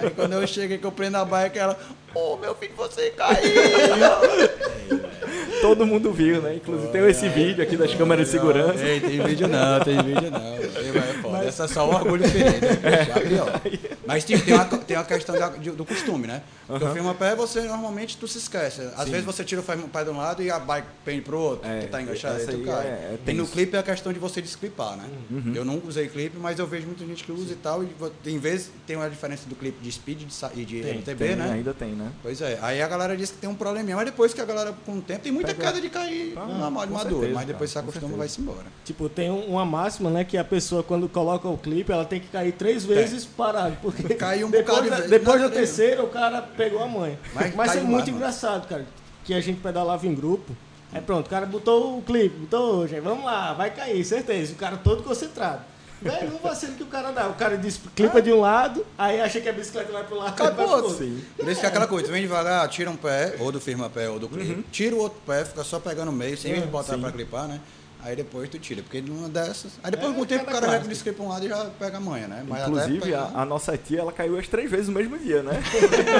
Aí 0.00 0.10
quando 0.10 0.32
eu 0.32 0.46
cheguei, 0.46 0.78
que 0.78 0.84
eu 0.86 0.92
prendo 0.92 1.16
a 1.18 1.24
bike, 1.24 1.58
ela, 1.58 1.78
ô, 2.14 2.36
meu 2.36 2.54
filho, 2.54 2.72
você 2.76 3.10
caiu. 3.10 3.52
Todo 5.60 5.86
mundo 5.86 6.12
viu, 6.12 6.42
né? 6.42 6.56
Inclusive 6.56 6.90
tem 6.90 7.08
esse 7.08 7.28
vídeo 7.28 7.62
aqui 7.62 7.76
das 7.76 7.94
câmeras 7.94 8.26
de 8.26 8.32
segurança. 8.32 8.84
Ei, 8.84 9.00
tem 9.00 9.22
vídeo 9.22 9.46
não, 9.46 9.78
tem 9.80 9.96
vídeo 10.02 10.30
não. 10.30 10.52
Vai, 10.92 11.12
foda. 11.22 11.44
Essa 11.44 11.64
é 11.64 11.68
só 11.68 11.88
o 11.88 11.94
orgulho 11.94 12.28
ferido. 12.28 12.66
Já 13.06 13.20
pior. 13.20 13.60
Mas 14.04 14.24
tem, 14.24 14.38
tem, 14.40 14.54
uma, 14.54 14.64
tem 14.64 14.96
uma 14.96 15.04
questão 15.04 15.38
da- 15.38 15.50
de- 15.50 15.70
do 15.70 15.84
costume, 15.84 16.26
né? 16.26 16.42
Porque 16.78 16.84
o 16.84 16.92
firma 16.94 17.10
a 17.10 17.14
pé, 17.14 17.34
você 17.34 17.60
normalmente 17.62 18.16
tu 18.16 18.26
se 18.28 18.38
esquece. 18.38 18.80
Às 18.96 19.08
vezes 19.08 19.24
você 19.24 19.44
tira 19.44 19.60
o 19.60 19.64
firma 19.64 19.86
pé 19.88 20.04
de 20.04 20.10
um 20.10 20.16
lado 20.16 20.42
e 20.42 20.50
a 20.50 20.58
bike 20.58 20.86
pende 21.04 21.20
pro 21.22 21.38
outro. 21.38 21.68
É, 21.68 21.80
tu 21.82 21.88
tá 21.90 22.00
enganchado, 22.02 22.38
aí 22.38 22.46
tu 22.46 22.64
cai. 22.64 22.86
é- 22.86 23.18
é 23.26 23.30
e 23.30 23.32
no 23.34 23.46
clipe 23.46 23.76
é 23.76 23.78
a 23.78 23.82
questão 23.82 24.12
de 24.12 24.18
você 24.18 24.40
desclipar, 24.42 24.96
né? 24.96 25.04
Eu 25.54 25.64
não 25.64 25.80
usei 25.86 26.08
clipe, 26.08 26.36
mas 26.38 26.58
eu 26.58 26.66
vejo 26.66 26.86
muita 26.86 27.04
gente 27.04 27.24
que 27.24 27.32
usa 27.32 27.52
e 27.52 27.56
tal. 27.56 27.82
E 27.84 27.88
tem 28.22 28.38
vezes 28.38 28.70
tem 28.86 28.96
uma 28.96 29.08
diferença 29.08 29.48
do 29.48 29.54
clipe 29.54 29.78
de 29.82 29.92
speed 29.92 30.22
e 30.54 30.64
de 30.64 30.76
MTB, 30.80 31.26
Tem, 31.28 31.36
né? 31.36 31.52
Ainda 31.52 31.74
tem, 31.74 31.90
né? 31.90 32.10
Pois 32.22 32.40
é, 32.40 32.58
aí 32.62 32.80
a 32.82 32.88
galera 32.88 33.16
diz 33.16 33.30
que 33.30 33.38
tem 33.38 33.48
um 33.50 33.54
probleminha, 33.54 33.96
mas 33.96 34.06
depois 34.06 34.32
que 34.34 34.40
a 34.40 34.44
galera, 34.44 34.72
com 34.84 34.98
o 34.98 35.02
tempo, 35.02 35.20
tem 35.22 35.32
muita 35.32 35.54
Pega- 35.54 35.68
queda 35.68 35.80
de 35.80 35.88
cair 35.88 36.34
Ah, 36.36 36.40
com 36.42 36.70
maduro, 36.70 37.10
certeza, 37.20 37.34
mas 37.34 37.46
depois 37.46 37.70
se 37.70 37.74
cara, 37.74 37.84
com 37.86 37.90
acostuma, 37.90 38.16
vai-se 38.16 38.40
embora. 38.40 38.66
Tipo, 38.84 39.08
tem 39.08 39.30
um- 39.30 39.46
uma 39.46 39.64
máxima, 39.64 40.10
né? 40.10 40.24
Que 40.24 40.36
a 40.36 40.44
pessoa, 40.44 40.82
quando 40.82 41.08
coloca 41.08 41.48
o 41.48 41.56
clipe, 41.58 41.92
ela 41.92 42.04
tem 42.04 42.20
que 42.20 42.28
cair 42.28 42.52
três 42.52 42.84
vezes 42.84 43.24
parado. 43.24 43.76
Porque 43.82 44.14
Caiu 44.14 44.46
um 44.46 44.50
depois, 44.50 44.66
bocado 44.78 44.90
de 44.90 44.96
vez. 44.96 45.10
depois 45.10 45.40
da 45.40 45.48
treino. 45.48 45.66
terceira, 45.66 46.02
o 46.04 46.08
cara 46.08 46.42
pegou 46.62 46.82
a 46.82 46.86
manha. 46.88 47.18
Mas 47.34 47.54
Mas, 47.54 47.70
é 47.72 47.74
caiu 47.74 47.86
muito 47.86 48.10
engraçado, 48.10 48.68
cara. 48.68 48.86
Que 49.24 49.34
a 49.34 49.40
gente 49.40 49.60
pedalava 49.60 50.06
em 50.06 50.14
grupo. 50.14 50.54
Aí 50.92 51.00
pronto, 51.00 51.26
o 51.26 51.30
cara 51.30 51.46
botou 51.46 51.98
o 51.98 52.02
clipe, 52.02 52.36
botou 52.40 52.76
hoje. 52.76 53.00
Vamos 53.00 53.24
lá, 53.24 53.52
vai 53.54 53.70
cair, 53.70 54.04
certeza. 54.04 54.52
O 54.52 54.56
cara 54.56 54.76
todo 54.76 55.02
concentrado. 55.02 55.62
Velho, 56.02 56.32
não 56.32 56.38
vacilo 56.40 56.74
que 56.74 56.82
o 56.82 56.86
cara 56.86 57.12
dá. 57.12 57.28
O 57.28 57.34
cara 57.34 57.56
diz, 57.56 57.80
clipa 57.94 58.20
de 58.20 58.32
um 58.32 58.40
lado, 58.40 58.84
aí 58.98 59.20
acha 59.20 59.40
que 59.40 59.48
a 59.48 59.52
bicicleta 59.52 59.92
vai 59.92 60.02
pro 60.04 60.16
lado. 60.16 60.60
Outro. 60.62 60.98
Sim. 60.98 61.22
Por 61.36 61.48
isso 61.48 61.60
que 61.60 61.66
é 61.66 61.68
aquela 61.68 61.86
coisa, 61.86 62.10
vem 62.10 62.22
devagar, 62.22 62.68
tira 62.68 62.90
um 62.90 62.96
pé, 62.96 63.36
ou 63.38 63.52
do 63.52 63.60
firma 63.60 63.88
pé, 63.88 64.08
ou 64.08 64.18
do 64.18 64.28
clipe, 64.28 64.52
Uhum. 64.52 64.64
tira 64.72 64.96
o 64.96 64.98
outro 64.98 65.20
pé, 65.24 65.44
fica 65.44 65.62
só 65.62 65.78
pegando 65.78 66.08
o 66.10 66.12
meio, 66.12 66.36
sem 66.36 66.52
É, 66.54 66.60
botar 66.62 66.94
sim. 66.94 67.00
pra 67.00 67.12
clipar, 67.12 67.46
né? 67.46 67.60
Aí 68.04 68.16
depois 68.16 68.48
tu 68.48 68.58
tira, 68.58 68.82
porque 68.82 69.00
numa 69.00 69.28
dessas. 69.28 69.72
Aí 69.82 69.90
depois 69.90 70.12
É, 70.12 70.14
com 70.14 70.20
o 70.22 70.26
tempo 70.26 70.42
o 70.42 70.46
cara 70.46 70.60
já 70.60 70.66
clássico. 70.66 70.88
desclipa 70.88 71.22
um 71.22 71.28
lado 71.28 71.46
e 71.46 71.48
já 71.48 71.64
pega 71.78 71.96
a 71.98 72.00
manha, 72.00 72.26
né? 72.26 72.44
Mas 72.48 72.62
Inclusive, 72.66 73.14
a, 73.14 73.30
a 73.34 73.44
nossa 73.44 73.76
tia, 73.78 74.00
ela 74.00 74.12
caiu 74.12 74.38
as 74.38 74.48
três 74.48 74.70
vezes 74.70 74.88
no 74.88 74.94
mesmo 74.94 75.16
dia, 75.18 75.42
né? 75.42 75.52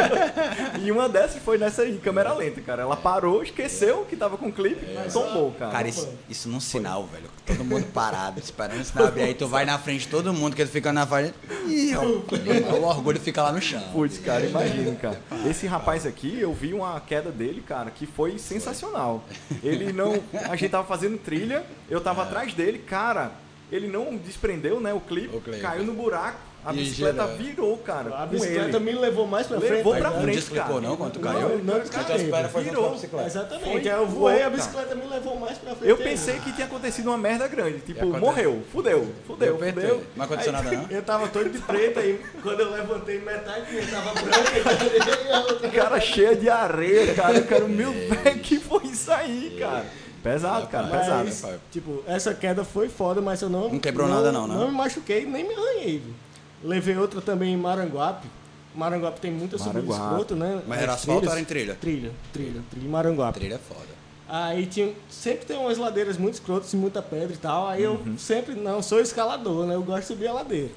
e 0.81 0.91
uma 0.93 1.09
dessas 1.09 1.43
foi 1.43 1.59
nessa 1.59 1.83
aí, 1.83 1.99
câmera 1.99 2.33
lenta, 2.35 2.61
cara. 2.61 2.83
Ela 2.83 2.97
parou, 2.97 3.43
esqueceu 3.43 4.05
que 4.09 4.17
tava 4.17 4.37
com 4.37 4.51
clipe 4.53 4.85
e 4.85 5.13
tombou, 5.13 5.53
cara. 5.53 5.73
Cara, 5.73 5.89
isso, 5.89 6.09
isso 6.29 6.49
num 6.49 6.61
sinal, 6.61 7.07
velho. 7.07 7.29
Todo 7.45 7.65
mundo 7.65 7.87
parado, 7.93 8.39
esperando 8.39 8.81
o 8.81 8.85
sinal 8.85 9.09
abrir. 9.09 9.23
Aí 9.23 9.35
tu 9.35 9.49
vai 9.49 9.65
na 9.65 9.79
frente 9.79 10.03
de 10.03 10.09
todo 10.09 10.33
mundo, 10.33 10.55
que 10.55 10.63
ele 10.63 10.71
fica 10.71 10.93
na 10.93 11.07
frente. 11.07 11.35
Ih, 11.67 11.95
ó, 11.97 12.03
o 12.05 12.85
orgulho 12.85 13.19
fica 13.21 13.43
lá 13.43 13.53
no 13.53 13.61
chão. 13.61 13.83
Putz, 13.93 14.19
cara, 14.19 14.45
imagina, 14.47 14.95
cara. 14.97 15.21
Esse 15.49 15.67
rapaz 15.67 16.07
aqui, 16.07 16.39
eu 16.41 16.53
vi 16.53 16.73
uma 16.73 17.01
queda 17.01 17.31
dele, 17.31 17.63
cara, 17.67 17.91
que 17.91 18.07
foi 18.07 18.39
sensacional. 18.39 19.25
Ele 19.63 19.93
não. 19.93 20.23
A 20.49 20.57
gente 20.57 20.71
tava 20.71 20.87
fazendo 20.87 21.19
trilha, 21.19 21.65
eu 21.91 22.01
tava 22.01 22.23
atrás 22.23 22.53
dele, 22.55 22.79
cara. 22.79 23.31
Ele 23.71 23.87
não 23.89 24.17
desprendeu, 24.17 24.81
né, 24.81 24.93
o 24.93 25.01
clipe, 25.01 25.35
O 25.35 25.41
clipe. 25.41 25.61
caiu 25.61 25.83
no 25.85 25.95
buraco, 25.95 26.37
a 26.63 26.75
E 26.75 26.77
bicicleta 26.77 27.27
virou, 27.27 27.79
cara. 27.79 28.15
A 28.23 28.27
bicicleta 28.27 28.79
me 28.79 28.93
levou 28.93 29.27
mais 29.27 29.47
pra 29.47 29.59
frente. 29.59 29.73
Levou 29.73 29.97
pra 29.97 30.11
frente, 30.11 30.27
Não 30.27 30.33
desclicou 30.35 30.67
cara. 30.75 30.81
não 30.83 30.97
quando 30.97 31.17
Não, 31.17 31.33
caiu? 31.33 31.65
não 31.65 31.79
espera 32.17 32.49
foi 32.51 32.65
Virou. 32.65 32.95
Exatamente. 33.25 33.65
Foi 33.83 33.89
eu 33.89 34.07
voei, 34.07 34.43
a 34.43 34.51
bicicleta 34.51 34.95
me 34.95 35.07
levou 35.07 35.41
mais 35.41 35.57
pra 35.57 35.75
frente. 35.75 35.89
Eu 35.89 35.97
pensei 35.97 36.39
que 36.41 36.53
tinha 36.53 36.67
acontecido 36.67 37.07
uma 37.07 37.17
merda 37.17 37.49
grande. 37.49 37.79
Tipo, 37.81 38.01
aconteceu. 38.01 38.21
morreu, 38.21 38.63
fudeu, 38.71 39.11
fudeu, 39.27 39.49
Eu 39.49 39.55
apertei. 39.57 39.83
fudeu. 39.85 40.05
Não 40.17 40.25
aconteceu 40.27 40.55
Aí- 40.55 40.63
nada 40.65 40.77
não? 40.77 40.87
Eu 40.91 41.03
tava 41.03 41.29
todo 41.29 41.49
de 41.49 41.59
preto 41.59 41.99
aí, 41.99 42.21
quando 42.43 42.61
eu 42.61 42.71
levantei 42.73 43.21
metade 43.21 43.73
minha 43.73 43.87
tava 43.87 44.13
branca 44.13 44.39
e 45.33 45.51
outra 45.51 45.69
Cara 45.71 45.99
cheia 45.99 46.37
de 46.37 46.51
areia, 46.51 47.15
cara. 47.15 47.39
Eu 47.39 47.47
quero, 47.47 47.67
meu 47.71 47.91
velho, 47.91 48.39
que 48.45 48.59
foi 48.61 48.85
isso 48.85 49.11
aí, 49.11 49.57
cara? 49.59 49.87
Pesado, 50.23 50.67
cara, 50.69 50.87
pesado. 50.89 51.25
Mas, 51.25 51.45
tipo, 51.71 52.03
essa 52.07 52.33
queda 52.33 52.63
foi 52.65 52.89
foda, 52.89 53.21
mas 53.21 53.43
eu 53.43 53.49
não. 53.51 53.69
Não 53.71 53.79
quebrou 53.79 54.09
nada 54.09 54.31
não, 54.31 54.47
né? 54.47 54.55
Não 54.55 54.69
me 54.69 54.75
machuquei, 54.77 55.27
nem 55.27 55.47
me 55.47 55.55
arranhei, 55.55 55.99
viu? 55.99 56.15
Levei 56.63 56.97
outra 56.97 57.21
também 57.21 57.53
em 57.53 57.57
Maranguape. 57.57 58.29
Maranguape 58.75 59.21
tem 59.21 59.31
muita 59.33 59.59
subida 59.59 59.81
escroto, 59.93 60.35
né? 60.37 60.63
Mas 60.67 60.79
As 60.79 60.83
era 60.85 60.93
asfalto 60.95 61.27
ou 61.27 61.33
era 61.33 61.41
em 61.41 61.45
trilha? 61.45 61.75
Trilha, 61.75 62.13
trilha, 62.33 62.61
trilha 62.71 62.87
em 62.87 62.89
Maranguape. 62.89 63.39
Trilha 63.41 63.57
é 63.57 63.59
foda. 63.59 63.93
Aí 64.29 64.65
tinha, 64.65 64.95
sempre 65.11 65.45
tem 65.45 65.59
umas 65.59 65.77
ladeiras 65.77 66.17
muito 66.17 66.35
escrotas 66.35 66.73
e 66.73 66.77
muita 66.77 67.03
pedra 67.03 67.35
e 67.35 67.37
tal. 67.37 67.69
Aí 67.69 67.87
Uhum. 67.87 68.01
eu 68.13 68.19
sempre, 68.19 68.55
não, 68.55 68.81
sou 68.81 68.99
escalador, 69.01 69.67
né? 69.67 69.75
Eu 69.75 69.83
gosto 69.83 70.01
de 70.03 70.07
subir 70.07 70.29
a 70.29 70.33
ladeira. 70.33 70.71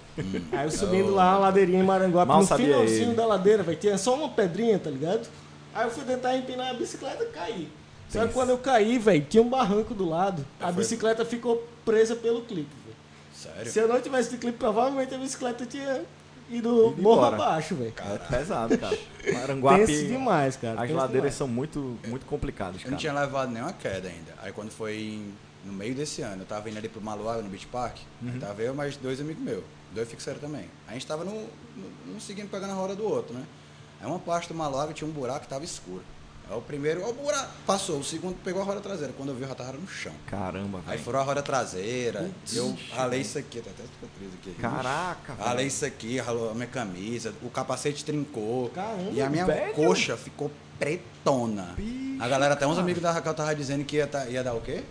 Aí 0.51 0.65
eu 0.65 0.71
subindo 0.71 1.11
lá 1.13 1.29
uma 1.33 1.39
ladeirinha 1.39 1.79
em 1.79 1.83
Maranguape. 1.83 2.27
Mal 2.27 2.41
no 2.41 2.47
finalzinho 2.47 3.09
ele. 3.09 3.15
da 3.15 3.25
ladeira, 3.25 3.63
velho, 3.63 3.77
tinha 3.77 3.97
só 3.97 4.15
uma 4.15 4.27
pedrinha, 4.27 4.77
tá 4.77 4.89
ligado? 4.89 5.25
Aí 5.73 5.85
eu 5.85 5.91
fui 5.91 6.03
tentar 6.03 6.35
empinar 6.35 6.71
a 6.71 6.73
bicicleta 6.73 7.23
e 7.23 7.27
caí. 7.27 7.69
Só 8.21 8.27
que 8.27 8.33
quando 8.33 8.49
eu 8.49 8.57
caí, 8.57 8.97
velho, 8.99 9.25
tinha 9.25 9.43
um 9.43 9.49
barranco 9.49 9.93
do 9.93 10.07
lado. 10.07 10.45
A 10.59 10.65
foi. 10.65 10.73
bicicleta 10.75 11.23
ficou 11.25 11.67
presa 11.85 12.15
pelo 12.15 12.41
clipe, 12.41 12.69
velho. 12.85 12.95
Sério? 13.33 13.71
Se 13.71 13.79
eu 13.79 13.87
não 13.87 14.01
tivesse 14.01 14.29
de 14.31 14.37
clipe, 14.37 14.57
provavelmente 14.57 15.13
a 15.13 15.17
bicicleta 15.17 15.65
tinha 15.65 16.03
ido 16.49 16.89
Ido 16.91 17.01
morro 17.01 17.21
embora. 17.27 17.35
abaixo, 17.35 17.75
velho. 17.75 17.93
É 17.97 18.17
pesado, 18.17 18.77
cara. 18.77 18.97
Tenso 19.77 20.07
demais, 20.07 20.55
cara. 20.55 20.75
as 20.75 20.81
tenso 20.87 20.93
ladeiras 20.95 21.11
demais. 21.21 21.35
são 21.35 21.47
muito, 21.47 21.97
muito 22.07 22.25
complicadas, 22.25 22.75
Eu 22.75 22.85
não 22.85 22.89
cara. 22.91 22.97
tinha 22.97 23.13
levado 23.13 23.51
nenhuma 23.51 23.73
queda 23.73 24.07
ainda. 24.07 24.33
Aí 24.41 24.51
quando 24.51 24.71
foi 24.71 25.23
no 25.65 25.73
meio 25.73 25.95
desse 25.95 26.21
ano, 26.21 26.43
eu 26.43 26.45
tava 26.45 26.69
indo 26.69 26.77
ali 26.77 26.87
pro 26.87 27.01
Maluaga, 27.01 27.41
no 27.41 27.49
Beach 27.49 27.65
Park, 27.67 27.97
Uhum. 28.21 28.39
tava 28.39 28.61
eu 28.61 28.73
e 28.73 28.75
mais 28.75 28.95
dois 28.97 29.19
amigos 29.19 29.41
meus, 29.43 29.63
dois 29.93 30.07
fixeiros 30.07 30.39
também. 30.41 30.65
A 30.87 30.93
gente 30.93 31.05
tava 31.07 31.23
no, 31.23 31.31
no, 31.33 32.15
um 32.15 32.19
seguindo 32.19 32.49
pegando 32.49 32.71
a 32.71 32.75
roda 32.75 32.95
do 32.95 33.03
outro, 33.03 33.33
né? 33.33 33.43
Aí 33.99 34.07
uma 34.07 34.19
parte 34.19 34.47
do 34.47 34.53
Maluaga 34.53 34.93
tinha 34.93 35.07
um 35.07 35.11
buraco 35.11 35.41
que 35.41 35.47
tava 35.47 35.63
escuro. 35.65 36.03
Aí 36.49 36.57
o 36.57 36.61
primeiro, 36.61 37.03
ó, 37.03 37.09
o 37.09 37.13
buraco, 37.13 37.49
passou, 37.65 37.99
o 37.99 38.03
segundo 38.03 38.35
pegou 38.43 38.61
a 38.61 38.65
roda 38.65 38.79
traseira. 38.81 39.11
Quando 39.17 39.29
eu 39.29 39.35
vi, 39.35 39.41
eu 39.43 39.47
já 39.47 39.55
tava 39.55 39.73
no 39.73 39.87
chão. 39.87 40.13
Caramba, 40.27 40.79
Aí 40.85 40.91
velho. 40.91 41.03
furou 41.03 41.21
a 41.21 41.23
roda 41.23 41.41
traseira, 41.41 42.21
Putz, 42.21 42.55
eu 42.55 42.77
ralei 42.93 43.21
isso 43.21 43.37
aqui, 43.37 43.61
tá 43.61 43.69
até 43.71 43.83
cicatriz 43.83 44.33
aqui. 44.41 44.53
Caraca, 44.61 45.33
Ralei 45.33 45.55
velho. 45.57 45.67
isso 45.67 45.85
aqui, 45.85 46.17
ralou 46.19 46.51
a 46.51 46.53
minha 46.53 46.67
camisa, 46.67 47.33
o 47.41 47.49
capacete 47.49 48.05
trincou. 48.05 48.69
Caramba, 48.69 49.11
e 49.11 49.21
a 49.21 49.29
minha 49.29 49.45
velho. 49.45 49.73
coxa 49.73 50.15
ficou 50.15 50.51
pretona. 50.77 51.73
Bicho, 51.77 52.21
a 52.23 52.27
galera, 52.27 52.53
até 52.53 52.65
uns 52.67 52.71
cara. 52.71 52.81
amigos 52.81 53.01
da 53.01 53.11
Raquel 53.11 53.33
tava 53.33 53.55
dizendo 53.55 53.83
que 53.83 53.95
ia, 53.97 54.07
tá- 54.07 54.25
ia 54.27 54.43
dar 54.43 54.53
o 54.53 54.61
quê? 54.61 54.83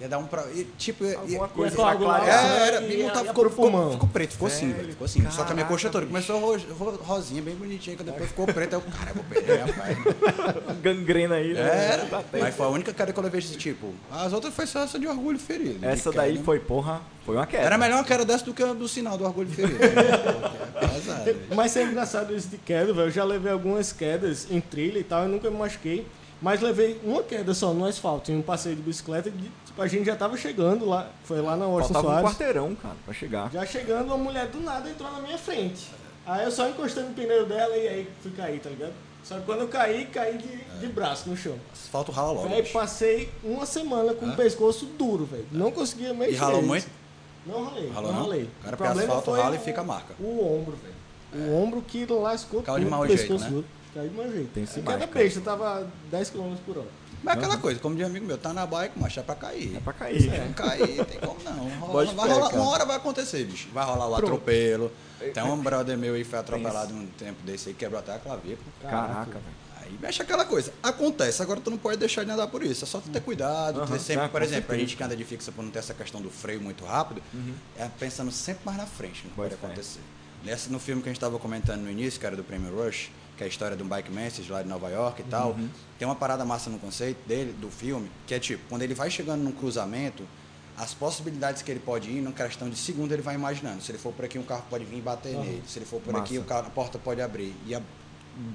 Ia 0.00 0.08
dar 0.08 0.18
um 0.18 0.26
pra. 0.26 0.44
e, 0.52 0.64
tipo, 0.76 1.04
ia- 1.04 1.16
Alguma 1.16 1.44
ia- 1.44 1.48
coisa 1.48 1.76
ia 1.78 1.84
pra 1.86 1.94
clarear. 1.96 2.44
É, 2.44 2.66
era, 2.66 2.82
e 2.82 2.88
bem 2.88 2.98
ia- 2.98 3.04
montado, 3.04 3.22
ia 3.26 3.28
ficou, 3.28 3.48
ficou, 3.50 3.90
ficou 3.92 4.08
preto, 4.08 4.32
ficou 4.32 4.48
assim, 4.48 4.72
Velho. 4.72 4.88
Ficou 4.88 5.04
assim. 5.04 5.22
Só 5.30 5.44
que 5.44 5.52
a 5.52 5.54
minha 5.54 5.66
caraca, 5.66 5.68
coxa 5.68 5.88
toda 5.88 6.06
começou 6.06 6.40
ro- 6.40 6.74
ro- 6.76 6.96
rosinha, 7.02 7.40
bem 7.40 7.54
bonitinha, 7.54 7.96
que 7.96 8.02
depois 8.02 8.28
ficou 8.28 8.44
preta. 8.46 8.74
Eu, 8.74 8.80
cara, 8.82 9.10
eu 9.10 9.14
vou 9.14 9.24
perder 9.24 9.60
a 9.62 9.66
perna. 9.66 10.74
Gangrena 10.82 11.36
aí, 11.36 11.54
né? 11.54 11.60
Era, 11.92 12.06
Tá 12.06 12.22
tendo. 12.30 12.40
mas 12.42 12.54
foi 12.56 12.66
a 12.66 12.68
única 12.70 12.92
queda 12.92 13.12
que 13.12 13.18
eu 13.18 13.22
levei 13.22 13.40
desse 13.40 13.56
tipo. 13.56 13.94
As 14.10 14.32
outras 14.32 14.52
foi 14.52 14.66
só 14.66 14.80
essa 14.82 14.98
de 14.98 15.06
orgulho 15.06 15.38
ferido. 15.38 15.78
Essa 15.86 16.10
queda. 16.10 16.22
daí 16.22 16.42
foi, 16.42 16.58
porra, 16.58 17.00
foi 17.24 17.36
uma 17.36 17.46
queda. 17.46 17.62
Era 17.62 17.78
melhor 17.78 17.98
uma 17.98 18.04
queda 18.04 18.24
dessa 18.24 18.44
do 18.44 18.52
que 18.52 18.64
a 18.64 18.72
do 18.72 18.88
sinal 18.88 19.16
do 19.16 19.24
orgulho 19.24 19.48
ferido. 19.48 19.78
Pesado, 20.74 21.24
velho. 21.24 21.40
Mas 21.54 21.76
é 21.76 21.84
engraçado 21.84 22.34
isso 22.34 22.48
de 22.48 22.58
queda, 22.58 22.92
velho. 22.92 23.06
Eu 23.06 23.10
já 23.12 23.22
levei 23.24 23.52
algumas 23.52 23.92
quedas 23.92 24.48
em 24.50 24.60
trilha 24.60 24.98
e 24.98 25.04
tal, 25.04 25.22
eu 25.22 25.28
nunca 25.28 25.48
me 25.50 25.56
machuquei. 25.56 26.04
Mas 26.44 26.60
levei 26.60 27.00
uma 27.02 27.22
queda 27.22 27.54
só 27.54 27.72
no 27.72 27.86
asfalto, 27.86 28.30
em 28.30 28.36
um 28.36 28.42
passeio 28.42 28.76
de 28.76 28.82
bicicleta. 28.82 29.30
de- 29.30 29.50
tipo, 29.64 29.80
a 29.80 29.88
gente 29.88 30.04
já 30.04 30.14
tava 30.14 30.36
chegando 30.36 30.84
lá, 30.84 31.08
foi 31.24 31.40
lá 31.40 31.56
na 31.56 31.66
Orson 31.66 31.94
Faltava 31.94 32.06
um 32.06 32.10
Soares. 32.20 32.30
quarteirão, 32.30 32.74
cara, 32.74 32.94
pra 33.02 33.14
chegar. 33.14 33.50
Já 33.50 33.64
chegando, 33.64 34.08
uma 34.08 34.18
mulher 34.18 34.48
do 34.48 34.60
nada 34.60 34.90
entrou 34.90 35.10
na 35.10 35.20
minha 35.20 35.38
frente. 35.38 35.88
Aí 36.26 36.44
eu 36.44 36.50
só 36.50 36.68
encostando 36.68 37.08
no 37.08 37.14
pneu 37.14 37.46
dela 37.46 37.74
e 37.74 37.88
aí 37.88 38.08
fui 38.22 38.30
cair, 38.32 38.60
tá 38.60 38.68
ligado? 38.68 38.92
Só 39.24 39.36
que 39.38 39.46
quando 39.46 39.60
eu 39.62 39.68
caí, 39.68 40.04
caí 40.04 40.36
de, 40.36 40.80
de 40.80 40.86
braço 40.92 41.30
no 41.30 41.34
chão. 41.36 41.54
Asfalto 41.72 42.12
rala 42.12 42.32
logo. 42.32 42.46
Aí 42.54 42.62
passei 42.64 43.30
uma 43.42 43.64
semana 43.64 44.12
com 44.12 44.26
o 44.26 44.36
pescoço 44.36 44.84
duro, 44.84 45.24
velho. 45.24 45.46
Não 45.50 45.70
conseguia 45.72 46.12
mexer. 46.12 46.32
E 46.32 46.36
ralou 46.36 46.62
muito? 46.62 46.86
Não 47.46 47.64
ralei, 47.64 47.88
Ralou 47.90 48.12
não 48.12 48.18
não? 48.20 48.26
ralei. 48.26 48.50
Cara, 48.62 48.74
O 48.74 48.76
porque 48.76 48.84
problema 48.84 49.00
asfalto 49.14 49.30
foi 49.30 49.40
rala 49.40 49.56
e 49.56 49.58
fica 49.60 49.80
a 49.80 49.84
marca. 49.84 50.14
O 50.20 50.58
ombro, 50.60 50.76
velho. 50.76 51.48
O 51.50 51.56
ombro 51.62 51.80
que 51.80 52.04
lascou 52.04 52.62
Caiu 52.62 52.78
de 52.80 52.84
tudo, 52.84 52.90
mau 52.90 53.00
o 53.02 53.06
jeito, 53.06 53.20
pescoço 53.20 53.44
né? 53.44 53.50
duro. 53.50 53.66
De 53.94 54.10
mau 54.10 54.28
jeito. 54.30 54.50
Tem 54.52 54.64
esse 54.64 54.80
A 54.80 54.82
Cada 54.82 55.06
besta 55.06 55.40
tava 55.40 55.86
10 56.10 56.30
km 56.30 56.54
por 56.66 56.78
hora. 56.78 56.88
Mas 57.22 57.36
é 57.36 57.38
aquela 57.38 57.56
coisa, 57.56 57.80
como 57.80 57.94
diz 57.96 58.04
um 58.04 58.10
amigo 58.10 58.26
meu, 58.26 58.36
tá 58.36 58.52
na 58.52 58.66
bike, 58.66 58.98
mas 58.98 59.16
é 59.16 59.22
pra 59.22 59.34
cair. 59.34 59.74
É 59.76 59.80
pra 59.80 59.92
cair. 59.94 60.30
Não 60.40 60.52
cair, 60.52 61.04
tem 61.06 61.18
como 61.20 61.42
não. 61.42 61.68
Rola- 61.78 62.04
vai 62.12 62.28
rolar- 62.28 62.54
uma 62.54 62.68
hora 62.68 62.84
vai 62.84 62.96
acontecer, 62.96 63.44
bicho. 63.44 63.68
Vai 63.72 63.84
rolar 63.86 64.06
o 64.06 64.16
Pronto. 64.16 64.24
atropelo. 64.26 64.92
Tem 65.32 65.42
um 65.42 65.56
brother 65.56 65.96
meu 65.96 66.14
aí 66.14 66.22
que 66.22 66.28
foi 66.28 66.38
atropelado 66.38 66.92
um 66.92 67.06
tempo 67.06 67.42
desse 67.42 67.70
aí, 67.70 67.74
quebrou 67.74 67.98
até 67.98 68.14
a 68.14 68.18
clavícula. 68.18 68.58
Caraca, 68.82 69.30
velho. 69.30 69.64
Aí 69.80 69.98
mexe 70.02 70.20
aquela 70.20 70.44
coisa. 70.44 70.72
Acontece, 70.82 71.40
agora 71.40 71.60
tu 71.60 71.70
não 71.70 71.78
pode 71.78 71.96
deixar 71.96 72.24
de 72.24 72.30
andar 72.30 72.46
por 72.48 72.62
isso. 72.62 72.84
É 72.84 72.86
só 72.86 73.00
tu 73.00 73.08
ter 73.08 73.22
cuidado. 73.22 73.80
Aham, 73.80 73.86
ter 73.92 74.00
sempre, 74.00 74.28
por 74.28 74.42
exemplo, 74.42 74.74
a 74.74 74.78
gente 74.78 74.94
que 74.94 75.02
anda 75.02 75.16
de 75.16 75.24
fixa 75.24 75.50
por 75.50 75.62
não 75.62 75.70
ter 75.70 75.78
essa 75.78 75.94
questão 75.94 76.20
do 76.20 76.28
freio 76.30 76.60
muito 76.60 76.84
rápido, 76.84 77.22
é 77.78 77.88
pensando 77.98 78.30
sempre 78.32 78.62
mais 78.66 78.76
na 78.76 78.86
frente, 78.86 79.22
não 79.26 79.30
Pode 79.34 79.54
pode 79.54 79.64
acontecer. 79.64 80.00
Nessa, 80.42 80.68
no 80.68 80.78
filme 80.78 81.00
que 81.00 81.08
a 81.08 81.10
gente 81.10 81.16
estava 81.16 81.38
comentando 81.38 81.80
no 81.80 81.90
início, 81.90 82.20
que 82.20 82.26
era 82.26 82.36
do 82.36 82.44
Prêmio 82.44 82.70
Rush, 82.76 83.10
que 83.36 83.42
é 83.42 83.46
a 83.46 83.48
história 83.48 83.76
de 83.76 83.82
um 83.82 83.86
bike 83.88 84.10
message 84.10 84.50
lá 84.50 84.62
de 84.62 84.68
Nova 84.68 84.88
York 84.88 85.20
e 85.20 85.24
tal, 85.24 85.50
Uhum. 85.52 85.68
tem 85.98 86.06
uma 86.06 86.14
parada 86.14 86.44
massa 86.44 86.70
no 86.70 86.78
conceito 86.78 87.18
dele, 87.26 87.52
do 87.52 87.68
filme, 87.70 88.10
que 88.26 88.34
é 88.34 88.38
tipo, 88.38 88.62
quando 88.68 88.82
ele 88.82 88.94
vai 88.94 89.10
chegando 89.10 89.42
num 89.42 89.52
cruzamento, 89.52 90.22
as 90.76 90.92
possibilidades 90.92 91.62
que 91.62 91.70
ele 91.70 91.80
pode 91.80 92.10
ir, 92.10 92.20
numa 92.20 92.32
questão 92.32 92.68
de 92.68 92.76
segundo, 92.76 93.12
ele 93.12 93.22
vai 93.22 93.34
imaginando. 93.36 93.80
Se 93.82 93.92
ele 93.92 93.98
for 93.98 94.12
por 94.12 94.24
aqui, 94.24 94.38
um 94.38 94.42
carro 94.42 94.64
pode 94.68 94.84
vir 94.84 94.98
e 94.98 95.00
bater 95.00 95.36
nele. 95.36 95.62
Se 95.68 95.78
ele 95.78 95.86
for 95.86 96.00
por 96.00 96.16
aqui, 96.16 96.34
o 96.36 96.40
Massa. 96.40 96.48
carro, 96.48 96.66
a 96.66 96.70
porta 96.70 96.98
pode 96.98 97.20
abrir. 97.20 97.54
E 97.66 97.74
é 97.74 97.82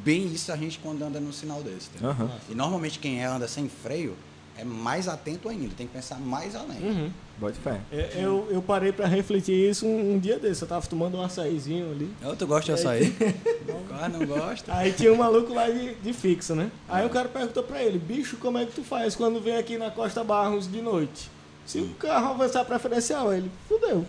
bem 0.04 0.26
isso 0.28 0.52
a 0.52 0.58
gente 0.58 0.80
quando 0.80 1.02
anda 1.02 1.20
num 1.22 1.32
sinal 1.32 1.64
desse. 1.64 1.90
Aham. 2.04 2.30
E 2.50 2.54
normalmente 2.56 3.00
quem 3.00 3.22
é, 3.22 3.26
anda 3.26 3.48
sem 3.48 3.70
freio 3.70 4.18
é 4.58 4.66
mais 4.66 5.08
atento 5.08 5.48
ainda, 5.48 5.74
tem 5.78 5.88
que 5.88 5.94
pensar 5.94 6.20
mais 6.20 6.56
além. 6.56 7.14
Bote 7.40 7.58
fé. 7.60 7.80
É, 7.92 8.10
Eu, 8.18 8.48
eu 8.52 8.62
parei 8.62 8.92
pra 8.92 9.08
refletir 9.08 9.54
isso 9.70 9.86
um, 9.86 10.14
um 10.16 10.20
dia 10.20 10.38
desse. 10.38 10.62
Eu 10.62 10.68
tava 10.68 10.86
tomando 10.88 11.18
um 11.18 11.22
açaizinho 11.24 11.92
ali. 11.92 12.10
Eu, 12.22 12.36
tu 12.36 12.46
gosta 12.46 12.66
de 12.66 12.72
açaí? 12.74 13.16
Ah, 13.94 14.10
não 14.12 14.26
gosta? 14.26 14.74
Aí 14.76 14.92
tinha 14.92 15.14
um 15.14 15.18
maluco 15.18 15.54
lá 15.54 15.70
de, 15.70 15.96
de 15.96 16.14
fixa, 16.14 16.54
né? 16.54 16.70
Aí 16.88 17.06
o 17.06 17.10
cara 17.10 17.30
perguntou 17.30 17.64
pra 17.64 17.82
ele, 17.82 17.98
bicho, 17.98 18.38
como 18.38 18.58
é 18.58 18.66
que 18.66 18.74
tu 18.74 18.84
faz 18.84 19.16
quando 19.16 19.40
vem 19.40 19.56
aqui 19.56 19.78
na 19.78 19.90
Costa 19.90 20.24
Barros 20.24 20.70
de 20.70 20.82
noite? 20.82 21.30
Se 21.66 21.80
o 21.80 21.88
carro 22.00 22.32
avançar 22.32 22.66
preferencial, 22.66 23.32
ele, 23.32 23.50
fudeu. 23.68 24.06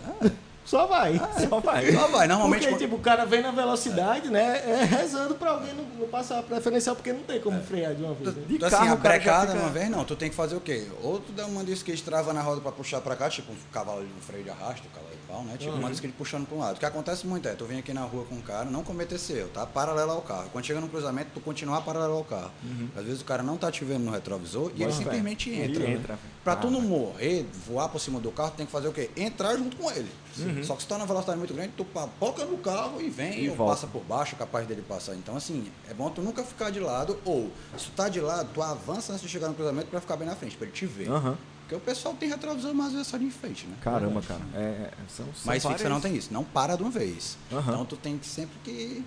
Só 0.65 0.85
vai. 0.85 1.19
Só 1.49 1.59
vai. 1.59 1.91
Só 1.91 2.07
vai, 2.07 2.27
normalmente. 2.27 2.67
Porque, 2.67 2.83
tipo, 2.85 2.95
o 2.95 2.99
cara 2.99 3.25
vem 3.25 3.41
na 3.41 3.51
velocidade, 3.51 4.29
né? 4.29 4.61
É 4.65 4.83
rezando 4.83 5.35
pra 5.35 5.51
alguém 5.51 5.73
não, 5.73 5.83
não 5.99 6.07
passar 6.07 6.39
a 6.39 6.43
preferencial, 6.43 6.95
porque 6.95 7.11
não 7.11 7.23
tem 7.23 7.41
como 7.41 7.61
frear 7.63 7.93
de 7.95 8.03
uma 8.03 8.13
vez. 8.13 8.35
Né? 8.35 8.43
De 8.47 8.57
Tu, 8.59 8.65
assim, 8.65 8.75
carro, 8.75 8.93
a 8.93 8.97
cara 8.97 9.13
já 9.19 9.19
brecada 9.31 9.51
fica- 9.53 9.63
uma 9.63 9.69
vez 9.69 9.89
não, 9.89 10.05
tu 10.05 10.15
tem 10.15 10.29
que 10.29 10.35
fazer 10.35 10.55
o 10.55 10.61
quê? 10.61 10.87
Ou 11.03 11.19
tu 11.19 11.31
dá 11.31 11.45
uma 11.45 11.63
disco 11.63 11.85
que 11.91 12.01
trava 12.01 12.31
na 12.31 12.41
roda 12.41 12.61
pra 12.61 12.71
puxar 12.71 13.01
pra 13.01 13.15
cá, 13.15 13.29
tipo 13.29 13.51
um 13.51 13.55
cavalo 13.73 14.01
de 14.05 14.11
um 14.13 14.21
freio 14.21 14.43
de 14.43 14.49
arrasto, 14.49 14.87
um 14.87 14.91
cavalo 14.91 15.11
de 15.11 15.27
pau, 15.27 15.43
né? 15.43 15.55
Tipo 15.57 15.73
uma 15.75 15.89
disco 15.89 16.07
puxando 16.17 16.45
pra 16.47 16.55
um 16.55 16.59
lado. 16.59 16.75
O 16.77 16.79
que 16.79 16.85
acontece 16.85 17.25
muito 17.27 17.47
é, 17.47 17.53
tu 17.53 17.65
vem 17.65 17.79
aqui 17.79 17.91
na 17.93 18.01
rua 18.03 18.23
com 18.25 18.35
um 18.35 18.41
cara, 18.41 18.65
não 18.65 18.83
cometer 18.83 19.15
esse 19.15 19.33
erro, 19.33 19.49
tá? 19.53 19.65
Paralelo 19.65 20.11
ao 20.11 20.21
carro. 20.21 20.47
Quando 20.51 20.65
chega 20.65 20.79
no 20.79 20.87
cruzamento, 20.87 21.31
tu 21.33 21.39
continuar 21.41 21.81
paralelo 21.81 22.13
ao 22.17 22.23
carro. 22.23 22.51
Às 22.95 23.03
vezes 23.05 23.21
o 23.21 23.25
cara 23.25 23.41
não 23.43 23.57
tá 23.57 23.71
te 23.71 23.83
vendo 23.83 24.03
no 24.03 24.11
retrovisor 24.11 24.71
e 24.75 24.83
ele 24.83 24.91
Uhum. 24.91 24.97
Simplesmente 24.97 25.49
Ele 25.49 25.63
entra. 25.73 25.83
né? 25.87 25.91
entra. 25.93 26.19
Pra 26.43 26.55
tu 26.55 26.67
Ah, 26.67 26.71
não 26.71 26.81
morrer, 26.81 27.45
voar 27.67 27.87
por 27.89 27.99
cima 27.99 28.19
do 28.19 28.31
carro, 28.31 28.51
tu 28.51 28.57
tem 28.57 28.65
que 28.65 28.71
fazer 28.71 28.87
o 28.87 28.91
quê? 28.93 29.09
Entrar 29.17 29.55
junto 29.57 29.75
com 29.77 29.89
ele. 29.91 30.09
Uhum. 30.37 30.63
Só 30.63 30.75
que 30.75 30.81
se 30.83 30.87
tá 30.87 30.95
numa 30.97 31.07
velocidade 31.07 31.37
muito 31.37 31.53
grande, 31.53 31.73
tu 31.75 31.83
papoca 31.85 32.45
no 32.45 32.57
carro 32.57 33.01
e 33.01 33.09
vem, 33.09 33.43
E 33.45 33.49
ou 33.49 33.55
volta. 33.55 33.73
passa 33.75 33.87
por 33.87 34.03
baixo, 34.03 34.35
capaz 34.35 34.67
dele 34.67 34.83
passar. 34.87 35.15
Então, 35.15 35.35
assim, 35.35 35.71
é 35.89 35.93
bom 35.93 36.09
tu 36.09 36.21
nunca 36.21 36.43
ficar 36.43 36.69
de 36.69 36.79
lado, 36.79 37.19
ou 37.25 37.51
se 37.77 37.85
tu 37.85 37.91
tá 37.91 38.09
de 38.09 38.19
lado, 38.21 38.49
tu 38.53 38.61
avança 38.61 39.11
antes 39.13 39.21
de 39.23 39.29
chegar 39.29 39.47
no 39.47 39.53
cruzamento 39.53 39.87
pra 39.87 39.99
ficar 40.01 40.15
bem 40.15 40.27
na 40.27 40.35
frente, 40.35 40.55
pra 40.57 40.65
ele 40.67 40.75
te 40.75 40.85
ver. 40.85 41.09
Aham. 41.09 41.37
Porque 41.61 41.75
o 41.75 41.79
pessoal 41.79 42.13
tem 42.15 42.27
retrovisor, 42.27 42.73
mas 42.73 42.93
é 42.93 43.03
só 43.03 43.17
de 43.17 43.23
enfeite, 43.23 43.65
né? 43.65 43.75
Caramba, 43.81 44.21
cara. 44.21 44.41
É, 44.53 44.59
é, 44.59 44.91
são, 45.07 45.25
são 45.27 45.33
Mas 45.45 45.65
fixa 45.65 45.87
não 45.87 46.01
tem 46.01 46.15
isso, 46.17 46.33
não 46.33 46.43
para 46.43 46.75
de 46.75 46.81
uma 46.83 46.91
vez. 46.91 47.37
Aham. 47.51 47.71
Então 47.71 47.85
tu 47.85 47.95
tem 47.95 48.17
que 48.17 48.27
sempre 48.27 48.57
que. 48.63 49.05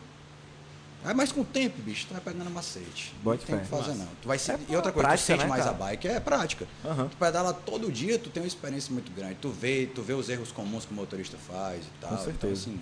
Ah, 1.04 1.12
mas 1.12 1.30
com 1.30 1.42
o 1.42 1.44
tempo, 1.44 1.82
bicho, 1.82 2.06
tu 2.06 2.12
vai 2.14 2.20
pegando 2.22 2.50
macete. 2.50 3.14
Bote 3.22 3.40
não 3.40 3.46
tem 3.46 3.56
o 3.56 3.60
que 3.60 3.66
fazer, 3.66 3.94
não. 3.94 4.08
Tu 4.22 4.26
vai 4.26 4.38
se... 4.38 4.50
É 4.50 4.58
e 4.68 4.74
outra 4.74 4.90
coisa, 4.90 5.08
prática, 5.08 5.24
tu 5.24 5.26
sente 5.26 5.42
né, 5.42 5.48
mais 5.48 5.64
cara? 5.64 5.76
a 5.76 5.78
bike, 5.78 6.08
é 6.08 6.20
prática. 6.20 6.66
Aham. 6.82 7.08
Tu 7.08 7.16
pedala 7.18 7.52
todo 7.52 7.92
dia, 7.92 8.18
tu 8.18 8.30
tem 8.30 8.42
uma 8.42 8.46
experiência 8.46 8.90
muito 8.90 9.12
grande. 9.12 9.34
Tu 9.34 9.50
vê, 9.50 9.86
tu 9.94 10.00
vê 10.02 10.14
os 10.14 10.30
erros 10.30 10.50
comuns 10.50 10.86
que 10.86 10.92
o 10.92 10.96
motorista 10.96 11.36
faz 11.36 11.84
e 11.84 12.00
tal. 12.00 12.12
Então, 12.12 12.24
certeza. 12.24 12.52
assim, 12.54 12.80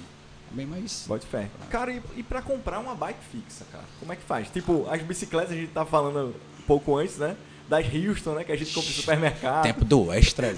é 0.52 0.54
bem 0.54 0.66
mais. 0.66 1.04
Bote 1.08 1.26
fé. 1.26 1.50
Cara, 1.68 1.92
e, 1.92 2.00
e 2.16 2.22
pra 2.22 2.40
comprar 2.40 2.78
uma 2.78 2.94
bike 2.94 3.24
fixa, 3.32 3.64
cara? 3.72 3.84
Como 3.98 4.12
é 4.12 4.16
que 4.16 4.22
faz? 4.22 4.48
Tipo, 4.50 4.88
as 4.88 5.02
bicicletas 5.02 5.50
a 5.50 5.56
gente 5.56 5.72
tá 5.72 5.84
falando 5.84 6.34
um 6.60 6.62
pouco 6.62 6.96
antes, 6.96 7.18
né? 7.18 7.36
Das 7.72 7.86
Houston, 7.86 8.32
né? 8.32 8.44
Que 8.44 8.52
a 8.52 8.56
gente 8.56 8.74
compra 8.74 8.90
no 8.90 8.94
supermercado. 8.96 9.62
Tempo 9.62 9.82
do 9.82 10.12
extra. 10.12 10.54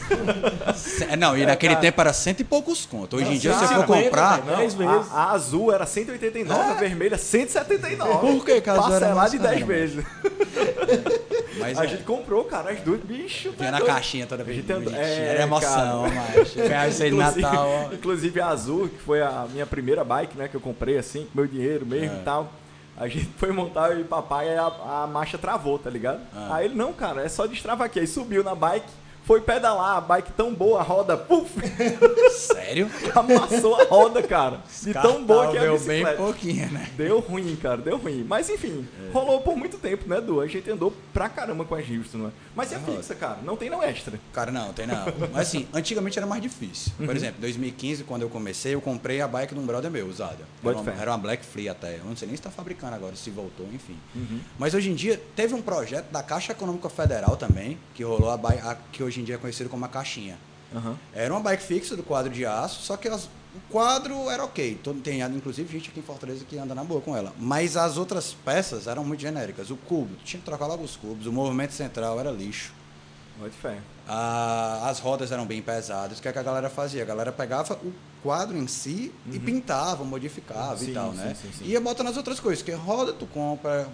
Não, 1.16 1.38
e 1.38 1.46
naquele 1.46 1.74
cara. 1.74 1.86
tempo 1.86 2.00
era 2.00 2.12
cento 2.12 2.40
e 2.40 2.44
poucos 2.44 2.84
conto. 2.86 3.14
Hoje 3.14 3.34
em 3.34 3.38
dia, 3.38 3.52
se 3.52 3.60
você 3.60 3.74
for 3.74 3.86
150, 3.86 4.02
comprar. 4.04 4.44
Não, 4.44 4.56
Dez 4.56 4.74
a, 4.74 4.76
vezes. 4.76 5.12
a 5.12 5.30
azul 5.30 5.72
era 5.72 5.86
189, 5.86 6.60
a 6.60 6.74
vermelha 6.74 7.16
179. 7.16 8.18
Por 8.18 8.44
que 8.44 8.52
a 8.68 8.74
Parcelado 8.74 9.14
mais 9.14 9.30
de 9.30 9.38
10 9.38 9.52
cara, 9.54 9.64
vezes. 9.64 10.04
Mas 11.56 11.78
a 11.78 11.84
é, 11.84 11.88
gente 11.88 12.02
comprou, 12.02 12.44
cara, 12.46 12.72
as 12.72 12.80
duas. 12.80 13.00
Bicho, 13.00 13.50
tá 13.50 13.58
vinha 13.58 13.70
na 13.70 13.78
doido. 13.78 13.92
caixinha 13.92 14.26
toda 14.26 14.42
vez. 14.42 14.56
gente 14.56 14.72
é, 14.72 15.26
era 15.34 15.42
emoção, 15.44 16.02
cara. 16.10 16.24
mas. 16.36 16.54
Ganhava 16.54 16.88
isso 16.88 17.02
aí 17.04 17.10
de 17.10 17.16
Inclusive- 17.16 17.42
Natal. 17.42 17.68
ó. 17.68 17.94
Inclusive 17.94 18.40
a 18.40 18.46
Azul, 18.48 18.88
que 18.88 18.98
foi 18.98 19.22
a 19.22 19.46
minha 19.52 19.66
primeira 19.66 20.02
bike, 20.02 20.36
né? 20.36 20.48
Que 20.48 20.56
eu 20.56 20.60
comprei 20.60 20.98
assim, 20.98 21.26
com 21.26 21.38
meu 21.38 21.46
dinheiro 21.46 21.86
mesmo 21.86 22.16
É. 22.16 22.20
e 22.20 22.24
tal. 22.24 22.52
A 22.96 23.08
gente 23.08 23.26
foi 23.36 23.50
montar 23.50 23.98
e 23.98 24.04
papai 24.04 24.48
e 24.48 24.56
a, 24.56 24.66
a 24.66 25.06
marcha 25.06 25.36
travou, 25.36 25.78
tá 25.78 25.90
ligado? 25.90 26.20
Ah. 26.34 26.56
Aí 26.56 26.66
ele, 26.66 26.74
não, 26.74 26.92
cara, 26.92 27.22
é 27.22 27.28
só 27.28 27.46
destravar 27.46 27.86
aqui. 27.86 27.98
Aí 27.98 28.06
subiu 28.06 28.44
na 28.44 28.54
bike, 28.54 28.86
foi 29.24 29.40
pedalar, 29.40 29.96
a 29.96 30.00
bike 30.00 30.32
tão 30.32 30.54
boa, 30.54 30.80
a 30.80 30.82
roda, 30.82 31.16
puf, 31.16 31.50
Sério? 32.30 32.90
amassou 33.14 33.74
a 33.80 33.84
roda, 33.84 34.22
cara. 34.22 34.60
De 34.82 34.92
tão 34.92 35.24
boa 35.24 35.50
que 35.50 35.56
é 35.56 35.60
a 35.60 35.62
Deu 35.64 35.78
bem 35.78 35.80
bicicleta. 36.02 36.16
pouquinho, 36.16 36.70
né? 36.70 36.90
Deu 36.96 37.20
ruim, 37.20 37.56
cara, 37.56 37.78
deu 37.78 37.96
ruim. 37.96 38.24
Mas 38.28 38.48
enfim, 38.50 38.86
É. 39.08 39.12
rolou 39.12 39.40
por 39.40 39.56
muito 39.56 39.78
tempo, 39.78 40.08
né, 40.08 40.20
Du? 40.20 40.40
A 40.40 40.46
gente 40.46 40.70
andou 40.70 40.92
pra 41.12 41.28
caramba 41.28 41.64
com 41.64 41.74
a 41.74 41.78
Houston, 41.78 42.18
né? 42.18 42.30
Mas 42.54 42.72
é 42.72 42.76
É, 42.76 42.78
fixa, 42.78 43.14
cara, 43.14 43.38
não 43.42 43.56
tem 43.56 43.70
não 43.70 43.82
extra. 43.82 44.18
Cara, 44.32 44.50
não, 44.50 44.72
tem 44.72 44.86
não. 44.86 45.04
Mas 45.32 45.48
assim, 45.48 45.66
antigamente 45.72 46.18
era 46.18 46.26
mais 46.26 46.42
difícil. 46.42 46.92
Uhum. 46.98 47.06
Por 47.06 47.16
exemplo, 47.16 47.36
em 47.38 47.40
2015, 47.42 48.04
quando 48.04 48.22
eu 48.22 48.28
comecei, 48.28 48.74
eu 48.74 48.80
comprei 48.80 49.20
a 49.20 49.28
bike 49.28 49.54
de 49.54 49.60
um 49.60 49.66
brother 49.66 49.90
meu, 49.90 50.06
usada. 50.06 50.38
Era 50.64 50.76
uma, 50.78 50.92
era 50.92 51.10
uma 51.10 51.18
Black 51.18 51.44
Free 51.44 51.68
até. 51.68 51.96
Eu 51.96 52.04
não 52.04 52.16
sei 52.16 52.26
nem 52.28 52.36
se 52.36 52.40
está 52.40 52.50
fabricando 52.50 52.94
agora, 52.94 53.16
se 53.16 53.30
voltou, 53.30 53.66
enfim. 53.72 53.96
Uhum. 54.14 54.40
Mas 54.58 54.74
hoje 54.74 54.90
em 54.90 54.94
dia, 54.94 55.20
teve 55.34 55.54
um 55.54 55.62
projeto 55.62 56.10
da 56.10 56.22
Caixa 56.22 56.52
Econômica 56.52 56.88
Federal 56.88 57.36
também, 57.36 57.78
que 57.94 58.02
rolou 58.02 58.30
a, 58.30 58.36
bike, 58.36 58.60
a 58.66 58.76
que 58.92 59.02
hoje 59.02 59.13
em 59.20 59.24
dia 59.24 59.34
é 59.36 59.38
conhecido 59.38 59.68
como 59.70 59.84
a 59.84 59.88
Caixinha. 59.88 60.38
Aham. 60.74 60.96
Era 61.12 61.32
uma 61.32 61.40
bike 61.40 61.62
fixa 61.62 61.96
do 61.96 62.02
quadro 62.02 62.32
de 62.32 62.44
aço, 62.44 62.82
só 62.82 62.96
que 62.96 63.06
as- 63.08 63.24
o 63.26 63.60
quadro 63.70 64.28
era 64.28 64.44
ok. 64.44 64.78
Todo, 64.82 65.00
tem 65.00 65.20
inclusive 65.20 65.72
gente 65.72 65.90
aqui 65.90 66.00
em 66.00 66.02
Fortaleza 66.02 66.44
que 66.44 66.58
anda 66.58 66.74
na 66.74 66.82
boa 66.82 67.00
com 67.00 67.16
ela. 67.16 67.32
Mas 67.38 67.76
as 67.76 67.96
outras 67.96 68.34
peças 68.44 68.86
eram 68.88 69.04
muito 69.04 69.20
genéricas. 69.20 69.70
O 69.70 69.76
cubo, 69.76 70.16
tinha 70.24 70.40
que 70.40 70.44
trocar 70.44 70.66
logo 70.66 70.82
os 70.82 70.96
cubos. 70.96 71.26
O 71.26 71.32
movimento 71.32 71.72
central 71.72 72.18
era 72.18 72.30
lixo. 72.32 72.72
Bote 73.38 73.54
fé. 73.56 73.78
Ah, 74.08 74.88
as 74.88 74.98
rodas 75.00 75.32
eram 75.32 75.44
bem 75.46 75.60
pesadas. 75.62 76.18
O 76.18 76.22
que, 76.22 76.28
é 76.28 76.32
que 76.32 76.38
a 76.38 76.42
galera 76.42 76.68
fazia? 76.70 77.02
A 77.02 77.06
galera 77.06 77.32
pegava 77.32 77.74
o 77.82 77.92
quadro 78.22 78.56
em 78.56 78.66
si 78.66 79.12
e 79.32 79.38
pintava, 79.38 80.04
modificava 80.04 80.72
Uhum. 80.72 80.78
Sim, 80.78 80.90
e 80.90 80.94
tal, 80.94 81.10
sim, 81.12 81.16
né? 81.18 81.36
sim, 81.40 81.48
sim. 81.58 81.64
E 81.64 81.70
ia 81.70 81.80
botando 81.80 82.08
as 82.08 82.16
outras 82.16 82.38
coisas, 82.40 82.62
que 82.62 82.70
roda 82.72 83.12
tu 83.12 83.26
compra. 83.26 83.88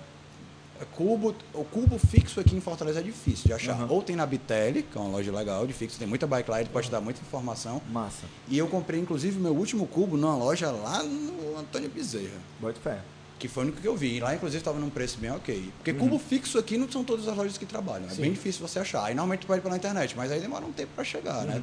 É 0.80 0.84
Cubo, 0.96 1.34
o 1.52 1.64
cubo 1.64 1.98
fixo 1.98 2.40
aqui 2.40 2.56
em 2.56 2.60
Fortaleza 2.60 3.00
é 3.00 3.02
difícil 3.02 3.46
de 3.46 3.52
achar. 3.52 3.78
Uhum. 3.78 3.90
Ou 3.90 4.02
tem 4.02 4.16
na 4.16 4.24
Bitelli, 4.24 4.82
que 4.82 4.96
é 4.96 5.00
uma 5.00 5.10
loja 5.10 5.30
legal 5.30 5.66
de 5.66 5.74
fixo, 5.74 5.98
tem 5.98 6.08
muita 6.08 6.26
bike 6.26 6.50
lá, 6.50 6.60
ele 6.60 6.70
pode 6.70 6.86
te 6.86 6.90
dar 6.90 7.02
muita 7.02 7.20
informação. 7.20 7.82
Massa. 7.90 8.24
E 8.48 8.56
eu 8.56 8.66
comprei, 8.66 8.98
inclusive, 8.98 9.38
meu 9.38 9.54
último 9.54 9.86
cubo 9.86 10.16
numa 10.16 10.34
loja 10.34 10.70
lá 10.70 11.02
no 11.02 11.58
Antônio 11.58 11.90
Bezerra. 11.90 12.38
Bote 12.58 12.80
fé. 12.80 12.98
Que 13.38 13.48
foi 13.48 13.64
o 13.64 13.66
único 13.66 13.80
que 13.80 13.88
eu 13.88 13.96
vi. 13.96 14.20
Lá, 14.20 14.34
inclusive, 14.34 14.58
estava 14.58 14.78
num 14.78 14.90
preço 14.90 15.18
bem 15.18 15.30
ok. 15.30 15.70
Porque 15.76 15.92
cubo 15.92 16.18
fixo 16.18 16.58
aqui 16.58 16.76
não 16.76 16.90
são 16.90 17.04
todas 17.04 17.26
as 17.28 17.36
lojas 17.36 17.56
que 17.58 17.66
trabalham. 17.66 18.06
É 18.06 18.10
Sim. 18.10 18.22
bem 18.22 18.32
difícil 18.32 18.66
você 18.66 18.78
achar. 18.78 19.04
Aí, 19.04 19.14
normalmente, 19.14 19.40
tu 19.40 19.46
pede 19.46 19.60
pela 19.60 19.76
internet, 19.76 20.14
mas 20.16 20.30
aí 20.30 20.40
demora 20.40 20.64
um 20.64 20.72
tempo 20.72 20.92
para 20.94 21.04
chegar, 21.04 21.44
né? 21.44 21.62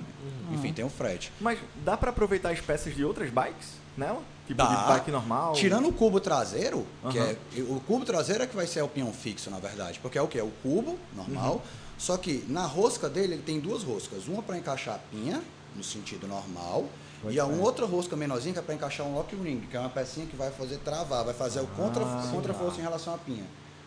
Enfim, 0.53 0.73
tem 0.73 0.85
o 0.85 0.89
frete. 0.89 1.31
Mas 1.39 1.59
dá 1.83 1.95
pra 1.95 2.09
aproveitar 2.09 2.51
as 2.51 2.59
peças 2.59 2.95
de 2.95 3.03
outras 3.03 3.29
bikes 3.29 3.86
nela? 3.99 4.21
Tipo 4.45 4.57
Dá. 4.57 4.65
de 4.65 4.87
bike 4.93 5.11
normal? 5.11 5.53
Tirando 5.53 5.89
o 5.89 5.93
cubo 5.93 6.19
traseiro, 6.19 6.85
que 7.11 7.17
Aham. 7.19 7.27
é. 7.57 7.61
O 7.63 7.81
cubo 7.81 8.05
traseiro 8.05 8.43
é 8.43 8.47
que 8.47 8.55
vai 8.55 8.65
ser 8.67 8.81
o 8.81 8.87
pinhão 8.87 9.11
fixo, 9.11 9.49
na 9.49 9.59
verdade. 9.59 9.99
Porque 9.99 10.17
é 10.17 10.21
o 10.21 10.27
que? 10.27 10.39
É 10.39 10.43
o 10.43 10.51
cubo 10.63 10.97
normal. 11.15 11.55
Uhum. 11.55 11.61
Só 11.97 12.15
que 12.15 12.45
na 12.47 12.65
rosca 12.65 13.09
dele 13.09 13.33
ele 13.33 13.41
tem 13.43 13.59
duas 13.59 13.83
roscas. 13.83 14.27
Uma 14.27 14.41
para 14.41 14.57
encaixar 14.57 14.95
a 14.95 14.99
pinha, 14.99 15.41
no 15.75 15.83
sentido 15.83 16.27
normal. 16.27 16.85
Pode 17.21 17.35
e 17.35 17.39
a 17.39 17.45
ser. 17.45 17.51
uma 17.51 17.63
outra 17.63 17.85
rosca 17.85 18.15
menorzinha 18.15 18.53
que 18.53 18.59
é 18.59 18.61
para 18.61 18.75
encaixar 18.75 19.05
um 19.05 19.15
lock 19.15 19.35
ring, 19.35 19.61
que 19.69 19.75
é 19.75 19.79
uma 19.79 19.89
pecinha 19.89 20.25
que 20.27 20.35
vai 20.35 20.51
fazer 20.51 20.77
travar, 20.77 21.25
vai 21.25 21.33
fazer 21.33 21.59
o 21.59 21.67
contra, 21.67 22.03
Ah, 22.03 22.29
contra-força 22.31 22.79
em 22.79 22.83
relação 22.83 23.15
à 23.15 23.17
pinha. 23.17 23.43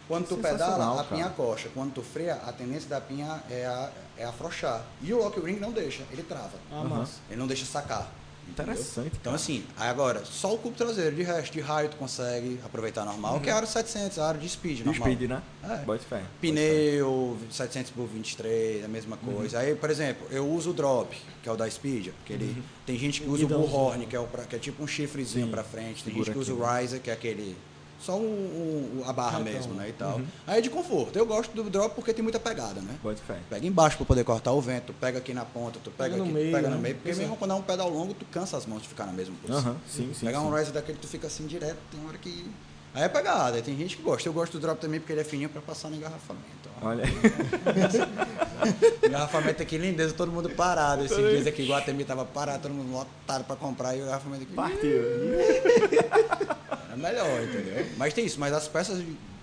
Quando 0.09 0.27
tu 0.27 0.37
pedala, 0.37 1.01
a 1.01 1.05
pinha 1.05 1.29
coxa. 1.31 1.69
Quando 1.73 1.95
tu 1.95 2.03
freia, 2.03 2.35
a 2.35 2.53
tendência 2.53 2.89
da 2.89 3.01
pinha 3.01 3.41
é, 3.49 3.65
a, 3.65 3.89
é 4.19 4.25
afrouxar. 4.25 4.83
E 5.01 5.15
o 5.15 5.19
lock 5.19 5.39
ring 5.39 5.61
não 5.61 5.71
deixa, 5.71 6.03
ele 6.11 6.25
trava. 6.25 6.51
Ah, 6.73 6.83
massa. 6.83 7.21
Ele 7.31 7.39
não 7.39 7.47
deixa 7.47 7.65
sacar. 7.65 8.11
Entendeu? 8.51 8.73
Interessante, 8.75 9.13
Então, 9.21 9.35
assim, 9.35 9.65
aí 9.77 9.89
agora, 9.89 10.25
só 10.25 10.55
o 10.55 10.59
cubo 10.59 10.77
traseiro, 10.77 11.15
de 11.17 11.23
resto, 11.23 11.53
de 11.53 11.61
raio 11.61 11.89
tu 11.89 11.97
consegue 11.97 12.61
aproveitar 12.65 13.05
normal, 13.05 13.41
que 13.41 13.49
é 13.49 13.53
a 13.53 13.57
aro 13.57 13.67
700, 13.67 14.19
a 14.19 14.29
aro 14.29 14.39
de 14.39 14.49
speed 14.49 14.79
De 14.79 14.85
normal. 14.85 15.09
speed, 15.09 15.29
né? 15.29 15.43
É. 15.63 15.77
Bote 15.85 16.05
fé. 16.05 16.23
Pneu, 16.41 17.37
700 17.51 17.91
por 17.93 18.07
23, 18.07 18.85
a 18.85 18.89
mesma 18.89 19.17
coisa. 19.17 19.59
Aí, 19.59 19.75
por 19.75 19.91
exemplo, 19.91 20.27
eu 20.31 20.49
uso 20.49 20.71
o 20.71 20.73
drop, 20.73 21.17
que 21.43 21.49
é 21.49 21.53
o 21.53 21.57
da 21.57 21.69
Speed, 21.71 22.09
que 22.25 22.33
ele 22.33 22.63
tem 22.87 22.99
gente 22.99 23.21
que 23.23 23.29
usa 23.29 23.45
o 23.45 23.49
bullhorn, 23.49 24.07
que 24.07 24.17
é, 24.17 24.27
que 24.49 24.57
é 24.57 24.59
tipo 24.59 24.83
um 24.83 24.87
chifrezinho 24.87 25.47
Sim. 25.47 25.51
pra 25.51 25.63
frente. 25.63 26.05
Tem 26.05 26.13
Segura 26.13 26.25
gente 26.27 26.33
que 26.35 26.39
usa 26.39 26.53
aqui, 26.53 26.61
o 26.63 26.81
riser, 26.81 27.01
que 27.01 27.11
é 27.11 27.13
aquele 27.13 27.57
só 28.01 28.17
o, 28.17 28.23
o- 28.23 29.05
a 29.07 29.13
barra 29.13 29.39
Retão, 29.39 29.53
mesmo, 29.53 29.75
né? 29.75 29.85
né, 29.85 29.89
e 29.91 29.93
tal. 29.93 30.21
Aí 30.47 30.59
é 30.59 30.61
de 30.61 30.71
conforto. 30.71 31.19
Eu 31.19 31.27
gosto 31.27 31.53
do 31.55 31.69
drop 31.69 31.95
porque 31.95 32.13
tem 32.15 32.23
muita 32.23 32.41
pegada, 32.41 32.81
né? 32.81 32.97
Bote 33.03 33.21
fé. 33.21 33.39
Pega 33.49 33.67
embaixo 33.67 33.97
para 33.99 34.07
poder 34.07 34.25
cortar 34.25 34.53
o 34.53 34.61
vento, 34.61 34.87
tu 34.87 34.93
pega 34.95 35.19
aqui 35.19 35.35
na 35.35 35.45
ponta, 35.45 35.79
tu 35.83 35.91
pega, 35.91 36.11
Pega 36.11 36.17
no 36.17 36.25
aqui, 36.25 36.33
meio, 36.33 36.53
pega 36.53 36.69
no 36.71 36.77
né? 36.77 36.83
meio, 36.83 36.95
porque 36.97 37.11
é. 37.11 37.15
mesmo 37.15 37.37
quando 37.37 37.51
é 37.53 37.55
um 37.55 37.63
pedal 37.63 37.89
longo, 37.91 38.15
tu 38.15 38.25
cansa 38.27 38.57
as 38.57 38.67
mãos 38.67 38.83
de 38.83 38.89
ficar 38.89 39.07
na 39.07 39.13
mesma 39.13 39.35
posição. 39.43 39.73
Aham, 39.73 39.77
sim, 39.89 40.11
sim. 40.15 40.27
Pegar 40.27 40.41
um 40.41 40.53
riser 40.55 40.73
daquele, 40.73 40.99
tu 40.99 41.07
fica 41.07 41.27
assim 41.27 41.47
direto, 41.47 41.79
tem 41.91 42.01
hora 42.09 42.17
que. 42.19 42.51
Aí 42.93 43.05
é 43.05 43.09
pegada, 43.09 43.57
aí 43.57 43.63
tem 43.63 43.77
gente 43.77 43.97
que 43.97 44.03
gosta. 44.03 44.29
Eu 44.29 44.33
gosto 44.33 44.53
do 44.55 44.61
drop 44.61 44.81
também 44.81 44.99
porque 44.99 45.13
ele 45.13 45.21
é 45.21 45.25
fininho 45.25 45.49
para 45.49 45.61
passar 45.61 45.89
no 45.91 45.97
engarrafamento. 45.97 46.49
Olha 46.83 47.05
engarrafamento 49.05 49.63
aqui, 49.63 49.77
lindeza, 49.77 50.15
todo 50.15 50.33
mundo 50.33 50.49
parado. 50.51 51.05
Esses 51.05 51.17
dias 51.17 51.47
aqui, 51.47 51.67
Guatemi 51.69 52.05
tava 52.05 52.25
parado, 52.25 52.63
todo 52.63 52.73
mundo 52.73 52.91
lotado 52.93 53.45
para 53.45 53.55
comprar 53.57 53.95
e 53.95 54.01
o 54.01 54.05
engarrafamento 54.05 54.43
aqui. 54.45 54.55
Partiu. 54.55 54.81
Era 56.91 56.97
melhor, 56.97 57.43
entendeu? 57.43 57.87
Mas 57.97 58.13
tem 58.13 58.27
isso, 58.27 58.41
mas 58.41 58.53
as 58.53 58.67
peças. 58.67 59.03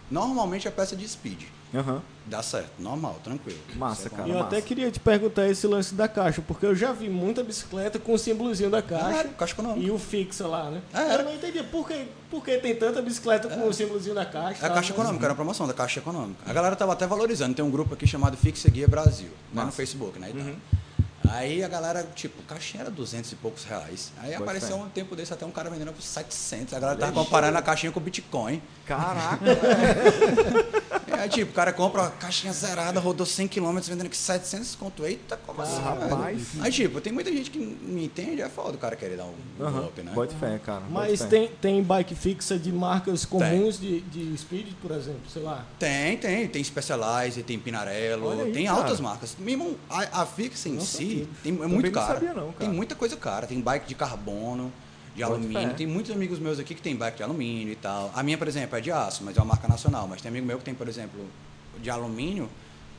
Normalmente 0.09 0.67
é 0.67 0.71
peça 0.71 0.95
de 0.95 1.07
speed. 1.07 1.43
Aham. 1.75 2.01
Dá 2.25 2.41
certo, 2.41 2.71
normal, 2.79 3.19
tranquilo. 3.23 3.59
Massa, 3.75 4.07
é 4.07 4.09
cara. 4.09 4.27
E 4.27 4.31
eu 4.31 4.35
massa. 4.35 4.47
até 4.47 4.61
queria 4.61 4.89
te 4.89 5.01
perguntar 5.01 5.49
esse 5.49 5.67
lance 5.67 5.93
da 5.93 6.07
caixa, 6.07 6.41
porque 6.45 6.65
eu 6.65 6.73
já 6.73 6.93
vi 6.93 7.09
muita 7.09 7.43
bicicleta 7.43 7.99
com 7.99 8.13
o 8.13 8.17
símbolozinho 8.17 8.69
da 8.69 8.81
caixa 8.81 9.21
Ah, 9.21 9.33
caixa 9.37 9.53
econômica. 9.53 9.85
e 9.85 9.91
o 9.91 9.99
fixa 9.99 10.47
lá, 10.47 10.69
né? 10.71 10.81
É. 10.93 11.15
Eu 11.15 11.23
não 11.25 11.35
entendi 11.35 11.61
por 11.63 11.85
que, 11.85 12.07
por 12.31 12.41
que 12.43 12.57
tem 12.57 12.73
tanta 12.75 13.01
bicicleta 13.01 13.49
com 13.49 13.67
o 13.67 13.73
símbolozinho 13.73 14.15
da 14.15 14.25
caixa. 14.25 14.61
É 14.61 14.65
a 14.65 14.67
tal, 14.69 14.75
Caixa? 14.75 14.93
Econômica, 14.93 15.25
era 15.25 15.33
a 15.33 15.35
promoção 15.35 15.67
da 15.67 15.73
Caixa 15.73 15.99
Econômica. 15.99 16.39
A 16.45 16.53
galera 16.53 16.75
tava 16.75 16.93
até 16.93 17.05
valorizando. 17.05 17.53
Tem 17.53 17.63
um 17.65 17.71
grupo 17.71 17.93
aqui 17.93 18.07
chamado 18.07 18.37
Fixa 18.37 18.69
Guia 18.69 18.87
Brasil, 18.87 19.29
né, 19.53 19.63
no. 19.65 19.71
Facebook, 19.71 20.17
né? 20.19 20.31
e. 20.33 20.37
Uhum. 20.37 20.55
Aí 21.29 21.63
a 21.63 21.67
galera, 21.67 22.03
tipo, 22.15 22.41
caixinha 22.43 22.81
era 22.83 22.91
200 22.91 23.31
e 23.31 23.35
poucos 23.35 23.63
reais. 23.65 24.11
Aí 24.17 24.31
Bota 24.31 24.43
apareceu 24.43 24.77
fé. 24.77 24.83
um 24.83 24.89
tempo 24.89 25.15
desse 25.15 25.33
até 25.33 25.45
um 25.45 25.51
cara 25.51 25.69
vendendo 25.69 25.91
por 25.93 26.01
700. 26.01 26.73
A 26.73 26.79
galera 26.79 26.99
tava 26.99 27.11
comparando 27.13 27.57
a 27.57 27.61
caixinha 27.61 27.91
com 27.91 27.99
o 27.99 28.03
Bitcoin. 28.03 28.61
Caraca. 28.87 29.43
Aí, 31.11 31.27
tipo, 31.29 31.51
o 31.51 31.53
cara 31.53 31.73
compra 31.73 32.03
uma 32.03 32.11
caixinha 32.11 32.53
zerada, 32.53 32.99
rodou 32.99 33.25
100 33.25 33.47
km 33.47 33.77
vendendo 33.81 34.05
aqui 34.07 34.15
700 34.17 34.75
conto. 34.75 35.05
Eita, 35.05 35.35
como 35.37 35.61
assim, 35.61 35.81
rapaz. 35.81 36.37
velho? 36.39 36.63
Aí, 36.65 36.71
tipo, 36.71 37.01
tem 37.01 37.11
muita 37.11 37.31
gente 37.31 37.51
que 37.51 37.59
não 37.59 37.99
entende, 38.01 38.41
é 38.41 38.47
foda 38.49 38.75
o 38.75 38.77
cara 38.77 38.95
querer 38.95 39.17
dar 39.17 39.25
um 39.25 39.33
Aham. 39.59 39.81
golpe, 39.81 40.01
né? 40.01 40.11
Bote 40.13 40.35
fé, 40.35 40.59
cara. 40.63 40.83
Mas 40.89 41.19
fé. 41.21 41.27
tem, 41.27 41.47
tem 41.61 41.83
bike 41.83 42.15
fixa 42.15 42.57
de 42.57 42.71
marcas 42.71 43.25
comuns 43.25 43.79
de, 43.79 44.01
de 44.01 44.37
speed, 44.37 44.73
por 44.81 44.91
exemplo, 44.91 45.21
sei 45.31 45.41
lá. 45.41 45.65
Tem, 45.77 46.17
tem. 46.17 46.47
Tem 46.47 46.63
Specialized, 46.63 47.43
tem 47.43 47.59
Pinarello, 47.59 48.31
aí, 48.31 48.51
tem 48.53 48.65
cara. 48.67 48.77
altas 48.79 48.99
marcas. 48.99 49.35
Mesmo 49.37 49.77
a, 49.89 50.21
a 50.21 50.25
Fixa 50.25 50.69
em 50.69 50.73
Não 50.73 50.81
si 50.81 51.27
tem, 51.43 51.53
é 51.53 51.57
Também 51.57 51.69
muito 51.69 51.85
não 51.87 51.91
cara. 51.91 52.13
sabia 52.13 52.33
não, 52.33 52.45
cara. 52.53 52.55
Tem 52.59 52.69
muita 52.69 52.95
coisa 52.95 53.15
cara. 53.17 53.47
Tem 53.47 53.59
bike 53.59 53.87
de 53.87 53.95
carbono, 53.95 54.71
de 55.17 55.23
alumínio. 55.23 55.73
Tem 55.73 55.87
muitos 55.87 56.11
amigos 56.11 56.37
meus 56.39 56.59
aqui 56.59 56.75
que 56.75 56.81
tem 56.81 56.95
bike 56.95 57.17
de 57.17 57.23
alumínio 57.23 57.73
e 57.73 57.75
tal. 57.75 58.11
A 58.15 58.21
minha, 58.21 58.37
por 58.37 58.47
exemplo, 58.47 58.77
é 58.77 58.81
de 58.81 58.91
aço, 58.91 59.23
mas 59.23 59.35
é 59.35 59.39
uma 59.41 59.47
marca 59.47 59.67
nacional. 59.67 60.07
Mas 60.07 60.21
tem 60.21 60.29
amigo 60.29 60.45
meu 60.45 60.59
que 60.59 60.63
tem, 60.63 60.75
por 60.75 60.87
exemplo, 60.87 61.19
de 61.81 61.89
alumínio, 61.89 62.47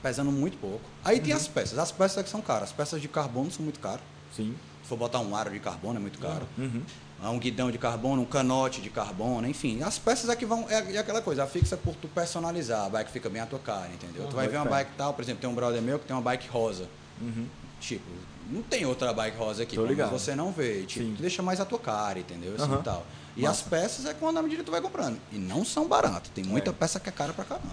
pesando 0.03 0.31
muito 0.33 0.59
pouco. 0.59 0.81
Aí 1.05 1.19
Uhum. 1.19 1.25
tem 1.25 1.33
as 1.33 1.47
peças. 1.47 1.79
As 1.79 1.93
peças 1.93 2.19
é 2.19 2.23
que 2.25 2.29
são 2.29 2.43
caras. 2.43 2.65
As 2.65 2.73
peças 2.73 3.01
de 3.01 3.07
carbono 3.09 3.51
são 3.53 3.63
muito 3.63 3.79
caras. 3.79 4.01
Sim. 4.37 4.55
Se 4.83 4.89
for 4.89 4.97
botar 4.99 5.21
um 5.21 5.35
aro 5.37 5.51
de 5.51 5.61
carbono 5.61 5.97
é 5.99 6.01
muito 6.03 6.19
caro. 6.19 6.47
Uhum. 6.59 6.83
Ah, 7.23 7.31
um 7.31 7.39
guidão 7.39 7.71
de 7.71 7.79
carbono, 7.79 8.23
um 8.23 8.25
canote 8.25 8.81
de 8.81 8.91
carbono, 8.91 9.47
enfim. 9.49 9.83
As 9.83 9.99
peças 9.99 10.29
é 10.31 10.35
que 10.37 10.45
vão. 10.47 10.67
É, 10.69 10.95
é 10.95 10.99
aquela 10.99 11.21
coisa, 11.23 11.45
a 11.45 11.47
fixa 11.47 11.77
por 11.77 11.95
tu 11.97 12.07
personalizar, 12.09 12.87
a 12.87 12.89
bike 12.89 13.11
fica 13.11 13.29
bem 13.29 13.43
à 13.43 13.47
tua 13.47 13.59
cara, 13.59 13.89
entendeu? 13.93 14.27
tu 14.29 14.37
vai 14.37 14.47
ver 14.49 14.57
uma 14.57 14.67
bike 14.67 14.93
tal, 14.97 15.13
por 15.15 15.23
exemplo, 15.23 15.41
tem 15.41 15.51
um 15.51 15.55
brother 15.55 15.83
meu 15.83 15.99
que 15.99 16.05
tem 16.07 16.15
uma 16.17 16.23
bike 16.23 16.49
rosa. 16.49 16.89
Uhum. 17.21 17.47
Tipo, 17.81 18.05
não 18.49 18.63
tem 18.63 18.87
outra 18.87 19.13
bike 19.13 19.37
rosa 19.37 19.63
aqui, 19.63 19.77
ligado. 19.77 20.11
você 20.11 20.35
não 20.35 20.51
vê. 20.53 20.83
Tipo, 20.85 21.05
Sim. 21.07 21.17
deixa 21.19 21.43
mais 21.43 21.61
a 21.61 21.65
tua 21.65 21.79
cara, 21.79 22.19
entendeu? 22.19 22.55
Assim 22.59 22.75
e 22.75 22.83
tal. 22.83 23.07
E 23.37 23.43
Massa. 23.43 23.53
as 23.53 23.63
peças 23.69 24.05
é 24.07 24.15
quando 24.15 24.39
à 24.39 24.43
medida 24.43 24.65
tu 24.65 24.71
vai 24.73 24.81
comprando. 24.81 25.17
E 25.31 25.39
não 25.39 25.65
são 25.65 25.87
baratas. 25.87 26.29
Tem 26.35 26.43
muita 26.43 26.71
É. 26.71 26.73
peça 26.73 26.99
que 26.99 27.09
é 27.09 27.13
cara 27.13 27.33
pra 27.33 27.45
caramba. 27.45 27.69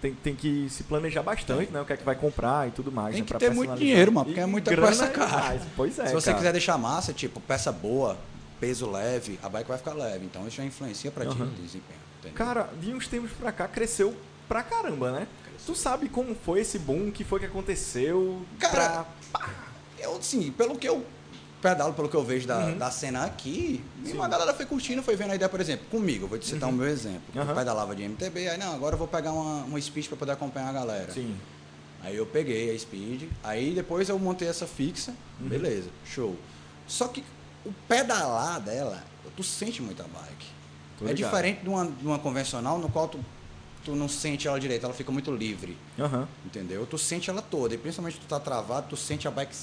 Tem, 0.00 0.14
tem 0.14 0.34
que 0.34 0.66
se 0.70 0.84
planejar 0.84 1.22
bastante, 1.22 1.70
né? 1.70 1.80
O 1.80 1.84
que 1.84 1.92
é 1.92 1.96
que 1.96 2.04
vai 2.04 2.14
comprar 2.14 2.66
e 2.68 2.70
tudo 2.70 2.90
mais. 2.90 3.12
Tem 3.14 3.22
né? 3.22 3.28
que 3.28 3.34
ter 3.38 3.50
muito 3.52 3.74
dinheiro, 3.74 4.10
mano, 4.12 4.26
porque 4.26 4.40
E 4.40 4.42
é 4.42 4.46
muita 4.46 4.74
peça 4.74 5.04
é 5.04 5.08
cara. 5.10 5.60
Pois 5.76 5.98
é, 5.98 6.06
Se 6.06 6.14
você 6.14 6.26
cara. 6.26 6.38
quiser 6.38 6.52
deixar 6.52 6.78
massa, 6.78 7.12
tipo, 7.12 7.38
peça 7.40 7.70
boa, 7.70 8.16
peso 8.58 8.90
leve, 8.90 9.38
a 9.42 9.48
bike 9.50 9.68
vai 9.68 9.76
ficar 9.78 9.92
leve. 9.92 10.24
Então 10.24 10.46
isso 10.48 10.56
já 10.56 10.64
influencia 10.64 11.10
pra 11.10 11.26
ti 11.26 11.36
no 11.36 11.46
desempenho. 11.48 12.00
entendeu? 12.20 12.36
Cara, 12.38 12.70
de 12.80 12.94
uns 12.94 13.06
tempos 13.06 13.30
pra 13.32 13.52
cá 13.52 13.68
cresceu 13.68 14.16
pra 14.48 14.62
caramba, 14.62 15.12
né? 15.12 15.26
Tu 15.66 15.74
sabe 15.74 16.08
como 16.08 16.34
foi 16.34 16.60
esse 16.60 16.78
boom, 16.78 17.08
o 17.08 17.12
que 17.12 17.22
foi 17.24 17.38
que 17.40 17.46
aconteceu? 17.46 18.40
Cara, 18.58 19.04
pra- 19.30 19.69
Eu, 20.00 20.16
assim, 20.16 20.50
pelo 20.52 20.76
que 20.78 20.88
eu 20.88 21.04
pedalo, 21.62 21.92
pelo 21.92 22.08
que 22.08 22.16
eu 22.16 22.24
vejo 22.24 22.46
da, 22.46 22.58
Uhum. 22.66 22.78
da 22.78 22.90
cena 22.90 23.24
aqui, 23.24 23.84
uma 24.14 24.26
galera 24.28 24.54
foi 24.54 24.64
curtindo, 24.64 25.02
foi 25.02 25.14
vendo 25.14 25.32
a 25.32 25.34
ideia, 25.34 25.48
por 25.48 25.60
exemplo, 25.60 25.86
comigo, 25.90 26.26
vou 26.26 26.38
te 26.38 26.46
citar 26.46 26.68
o 26.68 26.72
meu 26.72 26.86
exemplo. 26.88 27.20
Uhum. 27.34 27.42
Eu 27.42 27.54
pedalava 27.54 27.94
de 27.94 28.02
MTB, 28.02 28.48
aí 28.48 28.58
não, 28.58 28.74
agora 28.74 28.94
eu 28.94 28.98
vou 28.98 29.06
pegar 29.08 29.32
uma, 29.32 29.64
uma 29.64 29.80
speed 29.80 30.08
para 30.08 30.16
poder 30.16 30.32
acompanhar 30.32 30.70
a 30.70 30.72
galera. 30.72 31.12
Sim. 31.12 31.36
Aí 32.02 32.16
eu 32.16 32.24
peguei 32.24 32.74
a 32.74 32.78
speed, 32.78 33.24
aí 33.44 33.74
depois 33.74 34.08
eu 34.08 34.18
montei 34.18 34.48
essa 34.48 34.66
fixa, 34.66 35.12
Uhum. 35.38 35.48
beleza, 35.48 35.90
show. 36.06 36.34
Só 36.86 37.08
que 37.08 37.22
o 37.64 37.72
pedalar 37.86 38.58
dela, 38.60 39.04
tu 39.36 39.42
sente 39.42 39.82
muito 39.82 40.00
a 40.00 40.06
bike. 40.06 40.46
Tô 40.98 41.04
é 41.06 41.12
ligado. 41.12 41.30
diferente 41.30 41.60
de 41.62 41.68
uma, 41.68 41.84
de 41.86 42.06
uma 42.06 42.18
convencional 42.18 42.78
no 42.78 42.88
qual 42.88 43.06
tu, 43.06 43.20
tu 43.84 43.94
não 43.94 44.08
sente 44.08 44.48
ela 44.48 44.58
direito, 44.58 44.84
ela 44.84 44.94
fica 44.94 45.12
muito 45.12 45.30
livre. 45.30 45.76
Aham. 45.98 46.26
Entendeu? 46.46 46.86
Tu 46.86 46.96
sente 46.96 47.28
ela 47.28 47.42
toda. 47.42 47.74
E 47.74 47.78
principalmente 47.78 48.18
tu 48.18 48.26
tá 48.26 48.40
travado, 48.40 48.86
tu 48.88 48.96
sente 48.96 49.28
a 49.28 49.30
bike 49.30 49.54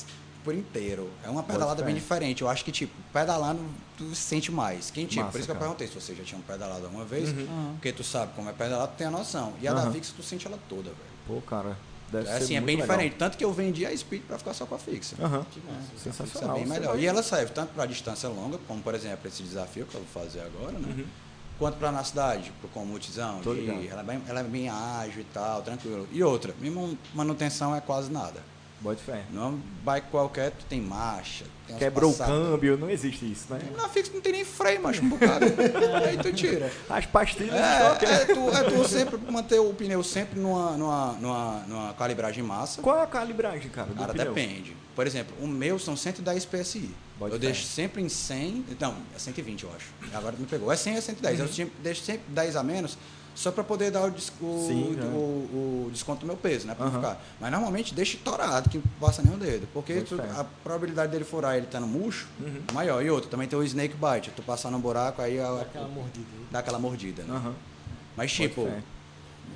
por 0.43 0.54
inteiro. 0.54 1.10
É 1.23 1.30
uma 1.30 1.43
pedalada 1.43 1.84
bem 1.84 1.93
diferente. 1.95 2.41
Eu 2.41 2.50
acho 2.50 2.63
que, 2.63 2.71
tipo, 2.71 2.93
pedalando, 3.13 3.60
tu 3.97 4.13
sente 4.15 4.52
mais. 4.52 4.89
Quem, 4.91 5.06
tipo, 5.06 5.21
Massa, 5.21 5.32
por 5.32 5.38
isso 5.39 5.47
que 5.47 5.52
eu 5.52 5.56
cara. 5.56 5.65
perguntei 5.65 5.88
se 5.88 5.93
você 5.95 6.15
já 6.15 6.23
tinha 6.23 6.41
pedalado 6.41 6.86
alguma 6.86 7.06
vez. 7.06 7.30
Uhum. 7.30 7.73
Porque 7.73 7.91
tu 7.91 8.04
sabe 8.04 8.32
como 8.36 8.50
é 8.50 8.54
pedalar, 8.54 8.88
tu 8.88 8.95
tem 8.97 9.08
a 9.08 9.12
noção. 9.12 9.54
E 9.62 9.67
a 9.67 9.73
da 9.73 9.82
Aham. 9.82 9.91
fixa, 9.93 10.13
tu 10.15 10.23
sente 10.23 10.47
ela 10.47 10.58
toda, 10.69 10.84
velho. 10.84 10.95
Pô, 11.28 11.41
cara, 11.41 11.78
deve 12.12 12.28
É 12.28 12.38
ser 12.38 12.43
assim, 12.43 12.56
é 12.56 12.62
bem 12.62 12.76
legal. 12.78 12.88
diferente. 12.95 13.15
Tanto 13.17 13.38
que 13.38 13.43
eu 13.43 13.52
vendi 13.52 13.86
a 13.86 13.95
Speed 13.97 14.21
pra 14.23 14.38
ficar 14.38 14.54
só 14.54 14.65
com 14.65 14.76
a 14.76 14.80
fixa. 14.80 15.15
Aham. 15.21 15.39
A 15.39 15.43
fixa 15.43 16.12
Sensacional. 16.23 16.56
é 16.56 16.60
bem 16.60 16.67
melhor. 16.69 16.93
vai- 16.93 17.02
E 17.02 17.06
ela 17.06 17.21
serve 17.23 17.52
tanto 17.52 17.73
para 17.73 17.86
distância 17.86 18.30
longa, 18.30 18.58
como 18.67 18.82
por 18.82 18.95
exemplo 18.95 19.28
esse 19.28 19.43
desafio 19.43 19.86
que 19.86 19.95
eu 19.95 20.02
vou 20.02 20.23
fazer 20.23 20.41
agora, 20.41 20.71
né? 20.78 20.95
Uhum. 20.97 21.06
Quanto 21.60 21.78
para 21.80 21.91
na 21.91 22.04
cidade, 22.04 22.52
pro 22.62 22.69
comutizão. 22.69 23.41
Ela, 23.89 24.02
é 24.02 24.04
bem, 24.04 24.21
ela 24.28 24.39
é 24.41 24.43
bem 24.43 24.69
ágil 24.69 25.21
e 25.21 25.26
tal, 25.34 25.63
tranquilo. 25.63 26.08
E 26.12 26.21
outra, 26.23 26.54
mesmo 26.62 26.95
manutenção 27.15 27.76
é 27.76 27.82
quase 27.82 28.12
nada. 28.12 28.41
Bote 28.80 29.02
fé. 29.02 29.24
Numa 29.32 29.58
bike 29.84 30.08
qualquer, 30.12 30.52
tu 30.52 30.63
tem 30.66 30.80
marcha. 30.80 31.46
Tem 31.68 31.76
Quebrou 31.78 32.12
o 32.12 32.16
câmbio, 32.18 32.78
não 32.78 32.90
existe 32.90 33.30
isso, 33.30 33.52
né? 33.52 33.60
Na 33.76 33.90
fixa 33.90 34.12
não 34.13 34.22
tem 34.22 34.32
nem 34.32 34.46
freio, 34.46 34.82
macho, 34.82 35.02
um 35.04 35.10
bocado. 35.10 35.46
Aí 36.08 36.18
tu 36.18 36.32
tira. 36.32 36.72
As 36.90 37.06
pastilhas 37.06 37.56
É, 37.56 37.92
estão 37.92 38.10
é, 38.10 38.26
tu, 38.26 38.56
é 38.56 38.63
tu 38.70 38.88
sempre 38.88 39.18
manter 39.32 39.60
o 39.60 39.74
pneu 39.74 40.04
sempre 40.04 40.40
numa, 40.40 40.78
numa, 40.78 41.13
numa, 41.13 41.63
numa 41.68 41.94
calibragem 41.96 42.44
massa. 42.44 42.82
Qual 42.82 42.98
é 42.98 43.02
a 43.04 43.08
calibragem, 43.08 43.70
cara? 43.70 43.88
Do 43.90 43.96
Cara, 43.96 44.13
pneu? 44.13 44.34
depende. 44.34 44.78
Por 44.96 45.06
exemplo, 45.08 45.36
o 45.42 45.48
meu 45.48 45.78
são 45.80 45.96
110 45.98 46.46
PSI. 46.46 46.92
Bote 47.18 47.34
eu 47.34 47.40
fé. 47.40 47.46
deixo 47.48 47.63
sempre 47.66 48.02
em 48.02 48.10
100. 48.10 48.66
Não, 48.80 48.96
é 49.16 49.20
120, 49.20 49.63
eu 49.63 49.72
acho. 49.76 49.88
Agora 50.13 50.36
me 50.38 50.46
pegou. 50.46 50.72
É 50.72 50.76
100 50.76 50.96
é 50.98 51.02
110. 51.02 51.40
Eu 51.40 51.48
sempre- 51.48 51.74
deixo 51.84 52.04
sempre 52.04 52.24
10 52.30 52.56
a 52.56 52.63
menos, 52.63 52.98
só 53.38 53.52
para 53.52 53.63
poder 53.63 53.91
dar 53.91 54.02
o, 54.02 54.08
o- 54.08 54.65
Sim, 54.67 54.95
né? 54.97 55.06
o- 55.13 55.86
o 55.86 55.89
desconto 55.91 56.21
do 56.21 56.26
meu 56.26 56.36
peso, 56.36 56.65
né? 56.65 56.73
Pra 56.73 56.88
Aham. 56.88 56.95
ficar. 56.95 57.21
Mas 57.39 57.52
normalmente 57.52 57.93
deixa 57.93 58.17
torado, 58.23 58.67
que 58.67 58.78
não 58.80 58.84
passa 59.00 59.21
nem 59.21 59.32
o 59.32 59.38
dedo. 59.38 59.67
Porque 59.71 60.02
tu- 60.02 60.19
a 60.19 60.43
probabilidade 60.63 61.12
dele 61.12 61.23
furar 61.23 61.56
ele 61.56 61.67
tá 61.67 61.80
no 61.80 61.86
murcho, 61.86 62.26
Uhum. 62.39 62.62
maior. 62.73 63.04
E 63.06 63.10
outro, 63.12 63.30
também 63.30 63.47
tem 63.47 63.58
o 63.58 63.63
snake 63.63 63.93
bite. 63.95 64.32
Tu 64.36 64.41
passar 64.41 64.71
no 64.71 64.80
buraco, 64.80 65.21
aí 65.21 65.39
a- 65.39 65.62
Aquela 65.62 65.88
mordida. 65.88 66.26
dá 66.50 66.60
aquela 66.60 66.80
mordida, 66.80 67.21
né? 67.23 67.36
Aham. 67.36 67.54
Mas 68.15 68.32
tipo, 68.34 68.67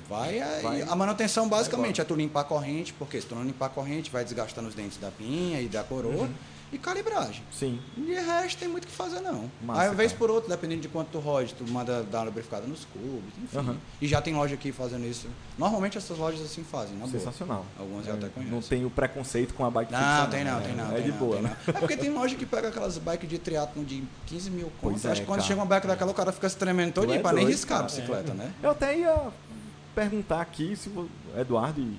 vai, 0.08 0.40
aí- 0.40 0.62
Vai. 0.62 0.82
A 0.82 0.94
manutenção 0.94 1.48
basicamente 1.48 2.00
é 2.00 2.04
tu 2.04 2.14
limpar 2.14 2.42
a 2.42 2.44
corrente, 2.44 2.92
porque 2.92 3.20
se 3.20 3.26
tu 3.26 3.34
não 3.34 3.42
limpar 3.42 3.66
a 3.66 3.70
corrente, 3.70 4.10
vai 4.12 4.22
desgastando 4.22 4.68
os 4.68 4.74
dentes 4.76 4.98
da 4.98 5.10
pinha 5.10 5.60
e 5.60 5.66
da 5.66 5.82
coroa. 5.82 6.12
Uhum. 6.24 6.34
E 6.72 6.78
calibragem. 6.78 7.42
Sim. 7.52 7.78
De 7.94 8.14
resto, 8.14 8.58
tem 8.60 8.66
muito 8.68 8.84
o 8.84 8.86
que 8.86 8.92
fazer, 8.94 9.20
não. 9.20 9.50
Massa, 9.62 9.82
aí, 9.82 9.88
uma 9.88 9.94
vez 9.94 10.10
cara. 10.12 10.18
por 10.18 10.30
outra, 10.30 10.48
dependendo 10.48 10.80
de 10.80 10.88
quanto 10.88 11.08
tu 11.08 11.18
rode, 11.18 11.52
tu 11.52 11.68
manda 11.70 12.02
dar 12.04 12.20
uma 12.20 12.24
lubrificada 12.24 12.66
nos 12.66 12.86
cubos, 12.86 13.22
enfim. 13.44 13.58
Aham. 13.58 13.76
E 14.00 14.08
já 14.08 14.22
tem 14.22 14.34
loja 14.34 14.54
aqui 14.54 14.72
fazendo 14.72 15.04
isso. 15.06 15.28
Normalmente 15.58 15.98
essas 15.98 16.16
lojas 16.16 16.40
assim 16.40 16.64
fazem, 16.64 16.94
na 16.96 17.06
boa. 17.06 17.10
Sensacional. 17.18 17.66
Algumas 17.78 18.06
eu 18.06 18.14
É, 18.14 18.16
até 18.16 18.28
conheço. 18.30 18.52
Não 18.54 18.62
tem 18.62 18.86
o 18.86 18.90
preconceito 18.90 19.52
com 19.52 19.66
a 19.66 19.70
bike 19.70 19.92
Não, 19.92 19.98
fixa, 19.98 20.26
tem 20.30 20.44
não, 20.44 20.60
né? 20.60 20.66
tem 20.66 20.74
não. 20.76 20.90
É 20.90 20.94
tem 20.94 21.02
de 21.04 21.10
não, 21.10 21.18
boa, 21.18 21.40
né? 21.42 21.56
não. 21.66 21.74
É 21.74 21.78
porque 21.78 21.96
tem 21.96 22.08
loja 22.10 22.34
que 22.36 22.46
pega 22.46 22.68
aquelas 22.68 22.96
bikes 22.96 23.28
de 23.28 23.38
triatlon 23.38 23.84
de 23.84 24.02
15 24.26 24.50
mil 24.50 24.72
conto. 24.80 25.06
é, 25.06 25.10
Acho 25.10 25.20
que 25.20 25.26
quando 25.26 25.40
cara. 25.40 25.48
chega 25.48 25.60
uma 25.60 25.66
bike 25.66 25.86
daquela, 25.86 26.10
o 26.10 26.14
cara 26.14 26.32
fica 26.32 26.48
se 26.48 26.56
tremendo 26.56 26.94
todo 26.94 27.12
é 27.12 27.18
pra 27.18 27.32
nem 27.34 27.46
riscar 27.46 27.80
a 27.80 27.80
cara. 27.82 27.92
bicicleta, 27.94 28.32
né? 28.32 28.50
Eu 28.62 28.70
até 28.70 28.98
ia 28.98 29.28
perguntar 29.94 30.40
aqui, 30.40 30.74
se 30.74 30.88
vo- 30.88 31.06
Eduardo 31.38 31.80
e 31.82 31.98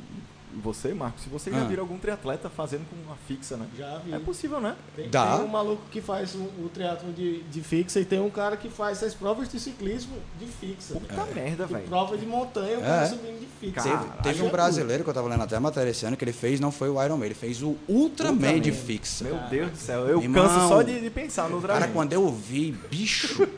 você, 0.62 0.94
Marcos, 0.94 1.24
se 1.24 1.30
vocês 1.30 1.56
já 1.56 1.62
Ah. 1.62 1.66
viram 1.66 1.84
algum 1.84 1.98
triatleta 1.98 2.50
fazendo 2.50 2.86
com 2.90 2.96
uma 3.08 3.16
fixa, 3.28 3.58
né? 3.58 3.66
Já 3.78 3.98
vi. 4.00 4.14
É 4.14 4.20
possível, 4.20 4.60
né? 4.62 4.76
Tem, 4.96 5.10
Dá. 5.10 5.38
tem 5.38 5.46
um 5.46 5.50
maluco 5.50 5.82
que 5.92 6.02
faz 6.02 6.36
o, 6.36 6.40
o 6.40 6.70
triatlon 6.74 7.12
de, 7.12 7.42
de 7.44 7.62
fixa 7.62 8.00
e 8.00 8.06
tem 8.06 8.20
um 8.20 8.30
cara 8.30 8.56
que 8.58 8.70
faz 8.70 9.02
as 9.04 9.14
provas 9.14 9.50
de 9.50 9.60
ciclismo 9.60 10.16
de 10.40 10.46
fixa. 10.46 10.94
Puta 10.96 11.26
merda, 11.34 11.66
Que 11.66 11.74
velho. 11.74 11.88
prova 11.88 12.18
de 12.18 12.26
montanha, 12.26 12.78
o 12.78 12.82
cara 12.82 13.04
É. 13.04 13.08
subindo 13.08 13.40
de 13.40 13.48
fixa. 13.60 13.82
Cara, 13.90 13.98
Teve, 14.00 14.24
teve 14.24 14.44
um 14.44 14.50
brasileiro 14.50 15.04
que 15.04 15.10
eu 15.10 15.14
tava 15.14 15.28
lendo 15.30 15.44
até 15.44 15.56
a 15.56 15.60
matéria 15.60 15.90
esse 15.90 16.06
ano 16.06 16.18
que 16.18 16.24
ele 16.24 16.34
fez, 16.34 16.60
não 16.60 16.72
foi 16.72 16.90
o 16.90 17.02
Iron 17.04 17.18
Man, 17.18 17.26
ele 17.26 17.34
fez 17.36 17.62
o 17.62 17.76
Ultraman 17.88 18.60
de 18.60 18.70
Ultraman. 18.70 18.86
fixa. 18.86 19.24
Meu 19.24 19.38
Deus 19.50 19.72
do 19.72 19.78
céu, 19.78 20.08
eu 20.08 20.22
Irmão, 20.22 20.44
canso 20.48 20.68
só 20.68 20.82
de, 20.82 21.00
de 21.02 21.10
pensar 21.10 21.50
no 21.50 21.62
Cara, 21.62 21.80
Dragon. 21.80 21.94
quando 21.94 22.14
eu 22.14 22.30
vi, 22.32 22.72
bicho. 22.92 23.48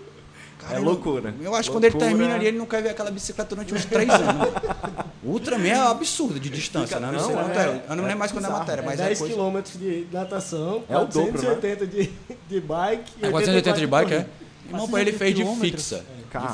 Cara, 0.60 0.76
É 0.76 0.80
eu- 0.80 0.84
loucura. 0.84 1.36
Eu 1.42 1.54
acho 1.54 1.70
que 1.70 1.76
quando 1.76 1.84
ele 1.84 1.98
termina 1.98 2.34
ali, 2.36 2.48
ele 2.48 2.58
não 2.58 2.66
quer 2.66 2.82
ver 2.82 2.90
aquela 2.90 3.12
bicicleta 3.12 3.54
durante 3.56 3.74
uns 3.74 3.86
três 3.86 4.10
anos. 4.10 4.48
Ultraman 5.26 5.68
é 5.68 5.84
um 5.84 5.88
absurdo 5.88 6.40
de 6.40 6.50
distância, 6.50 7.00
né? 7.00 7.08
Eu 7.08 7.14
não, 7.14 7.20
sei 7.20 7.36
Não, 7.36 7.44
quanto 7.44 7.58
é- 7.60 7.64
é. 7.64 7.84
Eu 7.90 7.96
não 7.96 8.04
é 8.04 8.08
lembro 8.08 8.20
mais 8.20 8.32
quando 8.32 8.46
é 8.46 8.48
a 8.48 8.52
matéria, 8.52 8.82
É 8.82 8.86
mas 8.86 9.00
é 9.00 9.06
10 9.08 9.20
coisa... 9.20 9.36
km 9.36 9.80
de 9.80 10.08
natação, 10.12 10.84
É 10.88 10.98
o 10.98 11.06
dobro, 11.06 11.32
480 11.34 11.88
de, 11.88 12.12
de 12.50 12.62
bike 12.62 13.12
e 13.22 13.26
É 13.26 13.32
480 13.32 13.80
de 13.80 13.88
bike, 13.88 14.14
é? 14.14 14.26
Irmão, 14.68 14.88
pra 14.90 15.02
ele 15.02 15.12
fez 15.12 15.36
de 15.36 15.46
fixa. 15.60 16.04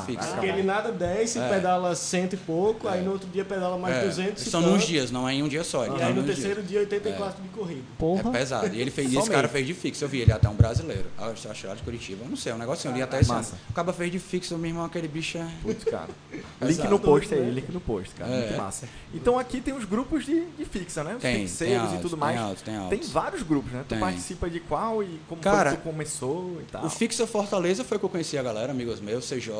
Fixa. 0.06 0.28
Porque 0.32 0.46
ele 0.46 0.62
nada 0.62 0.90
10, 0.92 1.36
É. 1.36 1.48
pedala 1.48 1.94
cento 1.94 2.34
e 2.34 2.36
pouco, 2.36 2.88
aí 2.88 3.02
no 3.02 3.12
outro 3.12 3.28
dia 3.28 3.44
pedala 3.44 3.76
mais 3.78 3.96
É, 3.96 4.04
200 4.04 4.46
e 4.46 4.50
são 4.50 4.60
nos 4.60 4.84
dias, 4.84 5.10
não 5.10 5.28
é 5.28 5.34
em 5.34 5.42
um 5.42 5.48
dia 5.48 5.64
só. 5.64 5.84
ele 5.84 5.94
E 5.94 5.98
tá 5.98 6.06
aí 6.06 6.14
no 6.14 6.22
dias. 6.22 6.36
terceiro 6.36 6.62
dia 6.62 6.80
84 6.80 7.42
de 7.42 7.48
corrida. 7.50 7.80
É 7.80 7.98
Porra. 7.98 8.30
pesado. 8.30 8.74
E 8.74 8.80
ele 8.80 8.90
fez, 8.90 9.10
Só 9.12 9.20
esse 9.20 9.30
cara 9.30 9.48
fez 9.48 9.66
de 9.66 9.74
fixa. 9.74 10.04
Eu 10.04 10.08
vi 10.08 10.20
ele 10.20 10.32
até 10.32 10.48
um 10.48 10.54
brasileiro. 10.54 11.06
Ah, 11.18 11.28
Acho 11.28 11.48
acho 11.48 11.66
lá 11.66 11.74
de 11.74 11.82
Curitiba. 11.82 12.24
Eu 12.24 12.28
não 12.30 12.36
sei, 12.36 12.52
é 12.52 12.54
um 12.54 12.58
negócio 12.58 12.80
assim. 12.80 12.88
Eu 12.88 12.94
li 12.94 13.02
até 13.02 13.20
esse. 13.20 13.30
Massa. 13.30 13.56
O 13.70 13.72
cara 13.72 13.92
fez 13.92 14.10
de 14.12 14.18
fixa, 14.18 14.56
meu 14.56 14.68
irmão, 14.70 14.84
aquele 14.84 15.08
bicho 15.08 15.38
é. 15.38 15.46
Putz, 15.62 15.84
cara. 15.84 16.08
link 16.62 16.84
no 16.88 16.98
post 16.98 17.32
aí, 17.34 17.50
link 17.50 17.70
no 17.72 17.80
post, 17.80 18.14
cara. 18.14 18.30
É. 18.30 18.40
Muito 18.48 18.56
massa. 18.58 18.88
Então 19.14 19.38
aqui 19.38 19.60
tem 19.60 19.74
os 19.74 19.84
grupos 19.84 20.24
de, 20.24 20.44
de 20.58 20.64
fixa, 20.64 21.02
né? 21.04 21.16
Os 21.16 21.22
Tem, 21.22 21.34
tem 21.36 21.46
fixeiros 21.46 21.78
altos, 21.82 21.94
e 21.98 22.02
tudo 22.02 22.10
tem 22.10 22.18
mais. 22.18 22.40
altos, 22.40 22.62
tem 22.62 22.74
Tem 22.74 22.82
altos. 22.84 23.10
vários 23.10 23.42
grupos, 23.42 23.72
né? 23.72 23.80
Tu 23.86 23.88
Tem. 23.90 23.98
participa 24.00 24.48
de 24.50 24.60
qual 24.60 25.02
e 25.02 25.20
como 25.28 25.40
Cara, 25.40 25.70
que 25.70 25.76
tu 25.78 25.82
começou 25.82 26.58
e 26.60 26.64
tal. 26.70 26.84
O 26.84 26.90
Fixa 26.90 27.26
Fortaleza 27.26 27.84
foi 27.84 27.98
que 27.98 28.04
eu 28.04 28.08
conheci 28.08 28.36
a 28.38 28.42
galera, 28.42 28.72
amigos 28.72 29.00
meus, 29.00 29.28
CJ, 29.28 29.50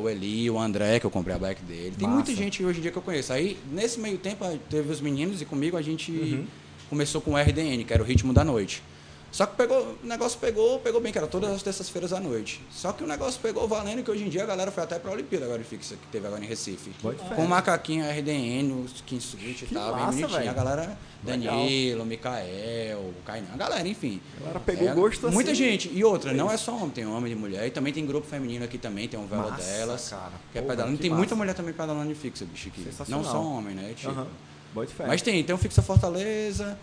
o 0.00 0.08
Eli, 0.08 0.50
o 0.50 0.58
André, 0.58 0.98
que 1.00 1.06
eu 1.06 1.10
comprei 1.10 1.34
a 1.34 1.38
bike 1.38 1.62
dele. 1.62 1.94
Tem 1.98 2.06
Massa. 2.08 2.14
muita 2.14 2.34
gente 2.34 2.64
hoje 2.64 2.78
em 2.78 2.82
dia 2.82 2.90
que 2.90 2.98
eu 2.98 3.02
conheço. 3.02 3.32
Aí, 3.32 3.56
nesse 3.72 3.98
meio 4.00 4.18
tempo, 4.18 4.44
teve 4.70 4.90
os 4.92 5.00
meninos 5.00 5.40
e 5.40 5.44
comigo 5.44 5.76
a 5.76 5.82
gente 5.82 6.10
Uhum. 6.12 6.46
começou 6.90 7.20
com 7.20 7.32
o 7.32 7.36
RDN, 7.36 7.84
que 7.84 7.92
era 7.92 8.02
o 8.02 8.06
ritmo 8.06 8.32
da 8.32 8.44
noite. 8.44 8.82
Só 9.34 9.46
que 9.46 9.56
pegou, 9.56 9.96
o 10.00 10.06
negócio 10.06 10.38
pegou, 10.38 10.78
pegou 10.78 11.00
bem, 11.00 11.10
que 11.10 11.18
era 11.18 11.26
todas 11.26 11.50
as 11.50 11.60
terças-feiras 11.60 12.12
à 12.12 12.20
noite. 12.20 12.60
Só 12.70 12.92
que 12.92 13.02
o 13.02 13.06
negócio 13.06 13.40
pegou 13.40 13.66
valendo 13.66 14.04
que 14.04 14.08
hoje 14.08 14.22
em 14.22 14.28
dia 14.28 14.44
a 14.44 14.46
galera 14.46 14.70
foi 14.70 14.84
até 14.84 14.96
pra 14.96 15.10
Olimpíada 15.10 15.44
agora 15.46 15.58
de 15.60 15.64
fixa, 15.68 15.96
que 15.96 16.06
teve 16.12 16.24
agora 16.24 16.40
em 16.44 16.46
Recife. 16.46 16.90
Fé. 17.02 17.34
Com 17.34 17.44
o 17.44 17.48
macaquinho 17.48 18.04
RDN, 18.08 18.84
os 18.84 19.00
Kinsuit 19.00 19.64
e 19.64 19.66
Que 19.66 19.74
tal, 19.74 19.92
bem 19.92 20.04
massa, 20.04 20.12
bonitinho. 20.18 20.38
velho. 20.38 20.50
A 20.50 20.52
galera. 20.52 20.98
Danilo, 21.24 22.04
Mikael, 22.06 22.98
o 23.00 23.14
Kainan, 23.26 23.48
a 23.54 23.56
galera, 23.56 23.88
enfim. 23.88 24.20
A 24.36 24.40
galera 24.40 24.60
pegou 24.60 24.88
É, 24.88 24.94
gosto 24.94 25.26
assim. 25.26 25.34
Muita 25.34 25.52
gente. 25.52 25.90
E 25.92 26.04
outra, 26.04 26.32
não 26.32 26.48
é 26.48 26.56
só 26.56 26.76
homem, 26.76 26.90
tem 26.90 27.04
homem 27.04 27.32
e 27.32 27.34
mulher. 27.34 27.66
E 27.66 27.70
também 27.72 27.92
tem 27.92 28.06
grupo 28.06 28.28
feminino 28.28 28.64
aqui 28.64 28.78
também, 28.78 29.08
tem 29.08 29.18
um 29.18 29.26
vela 29.26 29.50
Massa, 29.50 29.62
delas. 29.72 30.08
cara. 30.10 30.32
Que 30.52 30.58
é 30.58 30.62
Pô, 30.62 30.68
pedalando. 30.68 30.96
que 30.96 31.02
Tem 31.02 31.10
massa. 31.10 31.18
muita 31.18 31.34
mulher 31.34 31.54
também 31.54 31.72
pedalando 31.74 32.08
de 32.08 32.14
fixa, 32.14 32.44
bicho, 32.44 32.68
aqui. 32.68 32.86
Não 33.08 33.24
só 33.24 33.42
homem, 33.42 33.74
né? 33.74 33.94
Tipo. 33.96 34.26
Fé. 34.96 35.06
Mas 35.06 35.22
tem, 35.22 35.42
tem 35.44 35.54
o 35.54 35.58
Fixa 35.58 35.80
Fortaleza, 35.82 36.76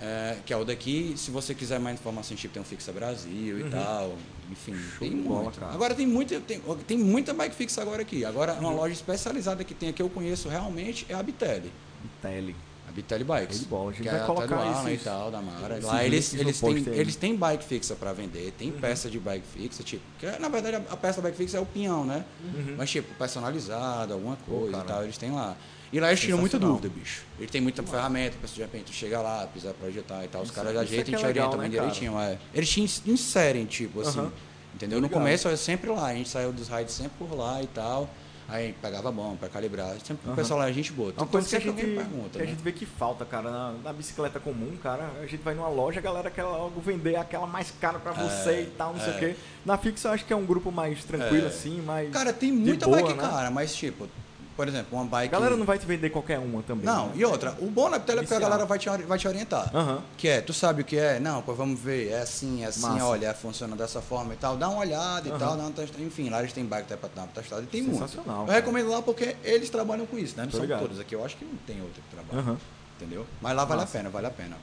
é, 0.00 0.36
que 0.44 0.52
é 0.52 0.56
o 0.56 0.64
daqui. 0.64 1.14
Se 1.16 1.30
você 1.30 1.54
quiser 1.54 1.78
mais 1.80 1.98
informações, 1.98 2.38
tipo, 2.40 2.52
tem 2.54 2.62
o 2.62 2.66
Fixa 2.66 2.92
Brasil 2.92 3.66
e 3.66 3.70
tal. 3.70 4.14
Enfim, 4.50 4.76
tem 4.98 5.10
Uhum. 5.10 5.22
de 5.22 5.28
bola, 5.28 5.42
muito. 5.44 5.60
cara. 5.60 5.72
Agora 5.72 5.94
tem 5.94 6.06
muita, 6.06 6.38
tem, 6.40 6.60
tem 6.86 6.98
muita 6.98 7.32
bike 7.32 7.54
fixa 7.54 7.80
agora 7.80 8.02
aqui. 8.02 8.24
Agora, 8.24 8.52
uma 8.54 8.70
loja 8.70 8.92
especializada 8.92 9.64
que 9.64 9.72
tem 9.74 9.88
aqui, 9.88 10.02
eu 10.02 10.10
conheço 10.10 10.48
realmente, 10.48 11.06
é 11.08 11.14
a 11.14 11.22
Bitelli. 11.22 11.72
Tele. 12.20 12.54
A 12.86 12.92
Bitelli 12.92 13.24
Bikes. 13.24 13.56
Show 13.56 13.64
de 13.64 13.70
bola. 13.70 13.90
A 13.90 13.92
gente 13.94 14.02
que 14.02 14.10
vai 14.10 14.20
é 14.20 14.24
colocar 14.26 14.56
Alan 14.56 14.90
esses- 14.90 15.00
e 15.00 15.04
tal, 15.04 15.30
da 15.30 15.40
Mara. 15.40 15.80
Lá 15.82 16.04
eles, 16.04 16.34
eles, 16.34 16.60
têm, 16.60 16.74
aí. 16.76 16.82
Uhum. 16.82 16.92
eles 16.92 17.16
têm 17.16 17.34
bike 17.34 17.64
fixa 17.64 17.94
para 17.94 18.12
vender, 18.12 18.52
tem 18.58 18.70
peça 18.70 19.08
de 19.08 19.18
bike 19.18 19.46
fixa, 19.46 19.82
tipo, 19.82 20.02
que 20.20 20.26
na 20.38 20.48
verdade 20.50 20.76
a, 20.90 20.96
peça 20.96 21.22
da 21.22 21.28
bike 21.28 21.38
fixa 21.38 21.56
é 21.56 21.60
o 21.60 21.66
pinhão, 21.66 22.04
né? 22.04 22.22
Uhum. 22.54 22.74
Mas 22.76 22.90
tipo, 22.90 23.12
personalizado, 23.14 24.12
alguma 24.12 24.36
coisa 24.46 24.78
e 24.78 24.82
tal, 24.84 25.02
eles 25.04 25.16
têm 25.16 25.30
lá. 25.32 25.56
E 25.94 26.00
lá 26.00 26.08
eles 26.08 26.18
tiram 26.20 26.38
muita 26.38 26.58
dúvida, 26.58 26.88
bicho. 26.88 27.22
Eles 27.38 27.50
têm 27.52 27.60
muita 27.60 27.80
ferramenta, 27.84 28.36
pra, 28.40 28.48
de 28.52 28.60
repente 28.60 28.84
tu 28.86 28.92
chega 28.92 29.20
lá, 29.20 29.46
precisa 29.46 29.72
projetar 29.74 30.24
e 30.24 30.28
tal, 30.28 30.42
os 30.42 30.48
Isso- 30.48 30.56
caras 30.56 30.74
é 30.74 30.78
ajeitam 30.80 31.12
e 31.12 31.14
é 31.14 31.18
te 31.18 31.24
legal, 31.24 31.28
orientam 31.50 31.56
né, 31.58 31.68
bem 31.68 31.70
direitinho. 31.70 32.18
É. 32.18 32.36
Eles 32.52 32.68
te 32.68 32.80
ins- 32.80 33.02
inserem, 33.06 33.64
tipo 33.64 34.00
assim. 34.00 34.18
Aham. 34.18 34.32
Entendeu? 34.74 34.98
Tô 34.98 35.02
No 35.02 35.08
começo 35.08 35.46
eu 35.46 35.56
sempre 35.56 35.88
lá, 35.90 36.06
a 36.08 36.14
gente 36.14 36.28
saiu 36.28 36.52
dos 36.52 36.66
rides 36.66 36.92
sempre 36.94 37.12
por 37.16 37.32
lá 37.32 37.62
e 37.62 37.68
tal. 37.68 38.10
Aí 38.48 38.74
pegava 38.82 39.10
bom 39.12 39.36
pra 39.36 39.48
calibrar. 39.48 39.94
Sempre 40.04 40.26
o 40.26 40.30
Aham. 40.30 40.34
pessoal 40.36 40.58
lá, 40.58 40.64
a 40.66 40.72
gente 40.72 40.92
boa. 40.92 41.14
É 41.16 41.20
uma 41.20 41.26
coisa 41.28 41.48
que 41.48 41.56
a 41.56 41.60
gente, 41.60 41.76
pergunta, 41.80 42.30
que 42.32 42.38
a 42.38 42.40
né? 42.44 42.46
gente 42.48 42.60
vê 42.62 42.72
que 42.72 42.84
falta, 42.84 43.24
cara, 43.24 43.48
na, 43.50 43.72
na 43.84 43.92
bicicleta 43.92 44.40
comum, 44.40 44.76
cara. 44.82 45.10
A 45.22 45.26
gente 45.26 45.42
vai 45.44 45.54
numa 45.54 45.68
loja, 45.68 46.00
a 46.00 46.02
galera 46.02 46.28
quer 46.28 46.42
logo 46.42 46.80
vender 46.80 47.14
aquela 47.16 47.46
mais 47.46 47.70
cara 47.80 48.00
pra 48.00 48.10
você 48.12 48.62
e 48.62 48.66
tal, 48.76 48.92
não 48.92 49.00
sei 49.00 49.14
o 49.14 49.18
quê. 49.20 49.36
Na 49.64 49.78
Fixa 49.78 50.08
eu 50.08 50.12
acho 50.12 50.24
que 50.26 50.32
é 50.32 50.36
um 50.36 50.44
grupo 50.44 50.72
mais 50.72 51.04
tranquilo, 51.04 51.44
É. 51.46 51.48
assim, 51.48 51.80
mais. 51.82 52.10
Cara, 52.12 52.32
tem 52.32 52.50
muita 52.50 52.84
boa, 52.84 52.98
bike 53.00 53.14
né? 53.14 53.22
cara, 53.22 53.50
mas 53.50 53.74
tipo, 53.74 54.08
por 54.56 54.68
exemplo, 54.68 54.96
uma 54.96 55.02
A 55.02 55.06
bike. 55.08 55.32
galera 55.32 55.56
não 55.56 55.64
vai 55.66 55.78
te 55.78 55.86
vender 55.86 56.10
qualquer 56.10 56.38
uma 56.38 56.62
também. 56.62 56.84
Não, 56.84 57.08
né? 57.08 57.12
e 57.16 57.24
outra, 57.24 57.56
o 57.60 57.66
bom 57.66 57.88
na 57.88 57.98
Bitel 57.98 58.18
é 58.18 58.22
porque 58.22 58.34
a 58.34 58.38
galera 58.40 58.64
vai 58.64 58.78
te, 58.78 58.88
vai 58.88 59.18
te 59.18 59.26
orientar. 59.26 59.70
Aham. 59.74 60.02
Que 60.16 60.28
é, 60.28 60.40
tu 60.40 60.52
sabe 60.52 60.82
o 60.82 60.84
que 60.84 60.96
é? 60.96 61.18
Não, 61.18 61.42
pô, 61.42 61.54
vamos 61.54 61.78
ver, 61.80 62.08
é 62.10 62.20
assim, 62.20 62.62
é 62.62 62.66
assim, 62.66 62.82
Massa. 62.82 63.04
olha, 63.04 63.34
funciona 63.34 63.74
dessa 63.74 64.00
forma 64.00 64.34
e 64.34 64.36
tal. 64.36 64.56
Dá 64.56 64.68
uma 64.68 64.78
olhada 64.80 65.26
e 65.28 65.30
Aham. 65.30 65.38
tal, 65.38 65.56
dá 65.56 65.62
uma 65.64 65.72
testa. 65.72 66.00
Enfim, 66.00 66.28
lá 66.30 66.40
eles 66.40 66.52
têm 66.52 66.64
bike 66.64 66.84
até 66.84 66.96
pra 66.96 67.08
dar 67.14 67.22
uma 67.22 67.28
testada 67.28 67.62
e 67.62 67.66
tem 67.66 67.82
muito. 67.82 68.04
Eu 68.26 68.44
recomendo 68.46 68.90
lá 68.90 69.02
porque 69.02 69.36
eles 69.42 69.68
trabalham 69.70 70.06
com 70.06 70.16
isso, 70.18 70.36
né? 70.36 70.44
Não 70.44 70.50
Tô 70.50 70.56
são 70.58 70.66
ligado. 70.66 70.80
todos 70.82 71.00
aqui. 71.00 71.14
Eu 71.14 71.24
acho 71.24 71.36
que 71.36 71.44
não 71.44 71.56
tem 71.66 71.80
outro 71.80 72.00
que 72.02 72.14
trabalha. 72.14 72.38
Aham. 72.40 72.58
Entendeu? 72.96 73.26
Mas 73.42 73.56
lá 73.56 73.64
vale 73.64 73.80
Massa. 73.80 73.98
a 73.98 74.00
pena, 74.00 74.08
vale 74.10 74.26
a 74.28 74.30
pena. 74.30 74.56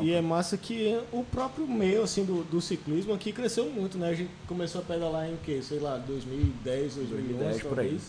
E, 0.00 0.04
e 0.06 0.12
é 0.12 0.20
massa 0.20 0.56
que 0.56 0.96
o 1.10 1.24
próprio 1.24 1.66
meio 1.66 2.04
assim, 2.04 2.24
do, 2.24 2.44
do 2.44 2.60
ciclismo 2.60 3.12
aqui 3.12 3.32
cresceu 3.32 3.68
muito, 3.68 3.98
né? 3.98 4.10
A 4.10 4.14
gente 4.14 4.30
começou 4.46 4.80
a 4.80 4.84
pedalar 4.84 5.28
em 5.28 5.36
que? 5.38 5.60
Sei 5.60 5.80
lá, 5.80 5.96
2010, 5.98 6.94
2011, 6.94 7.08
2010, 7.10 7.62
por 7.62 7.80
aí. 7.80 7.86
talvez. 7.88 8.02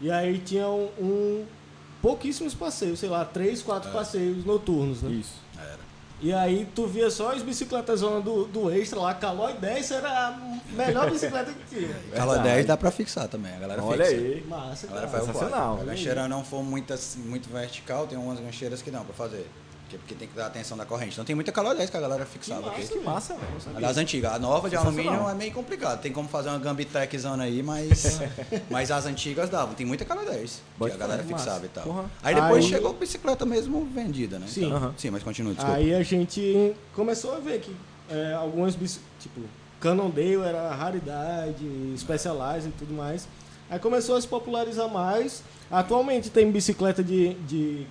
E 0.00 0.10
aí 0.10 0.38
tinha 0.38 0.66
um, 0.68 0.88
um- 1.00 1.44
pouquíssimos 2.00 2.54
passeios, 2.54 2.98
sei 3.00 3.08
lá, 3.08 3.24
três, 3.24 3.62
quatro 3.62 3.90
passeios 3.90 4.44
noturnos, 4.44 5.02
né? 5.02 5.10
Isso. 5.10 5.34
Era. 5.58 5.78
E 6.20 6.32
aí 6.32 6.66
tu 6.74 6.86
via 6.86 7.10
só 7.10 7.32
as 7.32 7.42
bicicletas 7.42 8.00
zona 8.00 8.20
do, 8.20 8.44
do 8.44 8.70
extra 8.72 8.98
lá, 9.00 9.14
Calói 9.14 9.52
10 9.54 9.90
era 9.92 10.08
a 10.28 10.58
melhor 10.72 11.08
bicicleta 11.12 11.52
que 11.52 11.76
tinha. 11.76 11.88
Verdade. 12.12 12.42
10 12.42 12.66
dá 12.66 12.76
pra 12.76 12.90
fixar 12.90 13.28
também, 13.28 13.54
a 13.54 13.58
galera 13.58 13.82
Olha 13.84 14.04
fixa. 14.04 14.16
aí. 14.20 14.44
Massa, 14.48 14.86
A 14.86 14.90
galera 14.90 15.06
cara. 15.08 15.24
faz 15.24 15.32
Sensacional. 15.32 15.80
A 15.80 15.84
gancheira 15.84 16.26
não 16.28 16.44
for 16.44 16.62
muito, 16.64 16.92
assim, 16.92 17.20
muito 17.20 17.48
vertical, 17.48 18.06
tem 18.06 18.18
umas 18.18 18.40
gancheiras 18.40 18.82
que 18.82 18.90
dão 18.90 19.04
pra 19.04 19.14
fazer. 19.14 19.46
Porque, 19.96 20.14
tem 20.14 20.28
que 20.28 20.34
dar 20.36 20.46
atenção 20.46 20.76
da 20.76 20.84
corrente. 20.84 21.12
Então 21.12 21.24
tem 21.24 21.34
muita 21.34 21.50
calor 21.50 21.74
10 21.74 21.88
que 21.88 21.96
a 21.96 22.00
galera 22.00 22.26
fixava 22.26 22.70
Que 22.70 22.82
aqui. 22.82 22.88
Que 22.88 22.98
massa, 23.00 23.34
velho. 23.34 23.52
não 23.52 23.60
sabia. 23.60 23.78
Aliás, 23.78 23.96
antiga. 23.98 24.32
A 24.32 24.38
nova 24.38 24.68
de 24.68 24.76
alumínio 24.76 25.28
é 25.28 25.34
meio 25.34 25.52
complicado. 25.52 26.00
Tem 26.00 26.12
como 26.12 26.28
fazer 26.28 26.48
uma 26.50 26.58
gambitech 26.58 27.18
zona 27.18 27.44
aí, 27.44 27.62
mas, 27.62 28.20
mas 28.70 28.90
as 28.90 29.06
antigas 29.06 29.48
davam. 29.48 29.74
Tem 29.74 29.86
muita 29.86 30.04
calor 30.04 30.24
10 30.26 30.62
Boa 30.76 30.90
que 30.90 30.96
a 30.96 30.98
galera 30.98 31.22
massa. 31.22 31.34
fixava 31.36 31.64
e 31.64 31.68
tal. 31.68 31.84
Porra. 31.84 32.04
Aí 32.22 32.34
depois 32.34 32.64
Aí- 32.64 32.70
chegou 32.70 32.90
a 32.90 32.94
bicicleta 32.94 33.46
mesmo 33.46 33.84
vendida, 33.94 34.38
né? 34.38 34.46
Sim. 34.48 34.66
Então, 34.66 34.76
Aham. 34.76 34.94
Sim, 34.96 35.10
mas 35.10 35.22
continua, 35.22 35.54
desculpa. 35.54 35.76
Aí 35.78 35.94
a 35.94 36.02
gente 36.02 36.74
começou 36.94 37.34
a 37.34 37.38
ver 37.38 37.60
que 37.60 37.74
é, 38.10 38.34
algumas 38.34 38.74
bici, 38.74 39.00
tipo, 39.20 39.40
Cannondale 39.80 40.36
era 40.42 40.74
raridade, 40.74 41.64
Specialized 41.96 42.68
e 42.68 42.72
tudo 42.78 42.92
mais. 42.94 43.28
Aí 43.70 43.78
começou 43.78 44.16
a 44.16 44.20
se 44.20 44.26
popularizar 44.26 44.88
mais. 44.88 45.42
Atualmente 45.70 46.30
tem 46.30 46.50
bicicleta 46.50 47.04
de, 47.04 47.34
de 47.34 47.86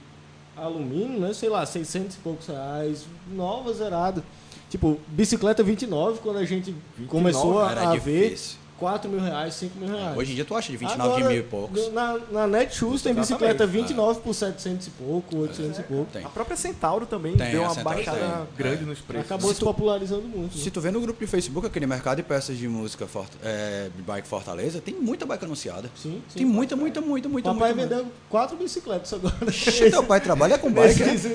alumínio, 0.59 1.19
né? 1.19 1.33
Sei 1.33 1.49
lá, 1.49 1.65
600 1.65 2.15
e 2.15 2.19
poucos 2.19 2.47
reais, 2.47 3.05
nova, 3.31 3.73
zerada. 3.73 4.23
Tipo, 4.69 4.99
bicicleta 5.07 5.63
29, 5.63 6.19
quando 6.19 6.37
a 6.37 6.45
gente 6.45 6.75
29? 6.97 7.07
começou 7.07 7.59
a, 7.59 7.71
a 7.91 7.95
ver. 7.95 8.37
4 8.77 9.09
mil 9.09 9.19
reais, 9.19 9.53
5 9.55 9.77
mil 9.79 9.89
reais. 9.89 10.17
Hoje 10.17 10.31
em 10.31 10.35
dia 10.35 10.45
tu 10.45 10.55
acha 10.55 10.71
de 10.71 10.77
29 10.77 11.09
Agora, 11.09 11.29
mil 11.29 11.39
e 11.39 11.43
poucos. 11.43 11.91
Na, 11.93 12.17
na 12.31 12.47
Netshoes 12.47 13.01
tem 13.01 13.13
bicicleta 13.13 13.65
29 13.65 14.19
por 14.21 14.33
700 14.33 14.87
e 14.87 14.89
pouco, 14.91 15.37
800 15.37 15.79
e 15.79 15.83
pouco. 15.83 16.11
Tem. 16.13 16.23
A 16.25 16.29
própria 16.29 16.55
Centauro 16.55 17.05
também 17.05 17.35
Tem, 17.35 17.51
deu 17.51 17.63
uma 17.63 17.73
baixada 17.75 18.17
tem. 18.19 18.47
grande 18.65 18.83
É. 18.83 18.85
nos 18.85 18.99
preços. 18.99 19.25
Acabou 19.25 19.53
se 19.53 19.59
popularizando 19.61 20.23
muito. 20.27 20.55
né? 20.57 20.63
Se 20.63 20.69
tu 20.71 20.79
vê 20.79 20.91
no 20.91 21.01
grupo 21.01 21.19
de 21.19 21.27
Facebook 21.27 21.65
aquele 21.67 21.85
mercado 21.87 22.17
de 22.17 22.23
peças 22.23 22.57
de 22.57 22.67
música 22.67 23.07
Fort- 23.07 23.31
é, 23.43 23.89
de 23.95 24.01
bike 24.03 24.27
Fortaleza, 24.27 24.79
tem 24.79 24.93
muita 24.93 25.25
bike 25.25 25.45
anunciada. 25.45 25.89
Sim, 25.95 26.21
sim. 26.29 26.37
Tem 26.39 26.45
muita, 26.45 26.75
muita, 26.75 27.01
muita, 27.01 27.27
muita, 27.29 27.49
O 27.51 27.53
papai 27.55 27.73
muita. 27.73 27.95
vendeu 27.95 28.11
quatro 28.29 28.55
bicicletas 28.57 29.13
agora. 29.13 29.35
Teu 29.89 30.03
pai 30.03 30.21
trabalha 30.21 30.57
com 30.57 30.71
bike, 30.71 31.01
é? 31.03 31.09
Anos. 31.09 31.25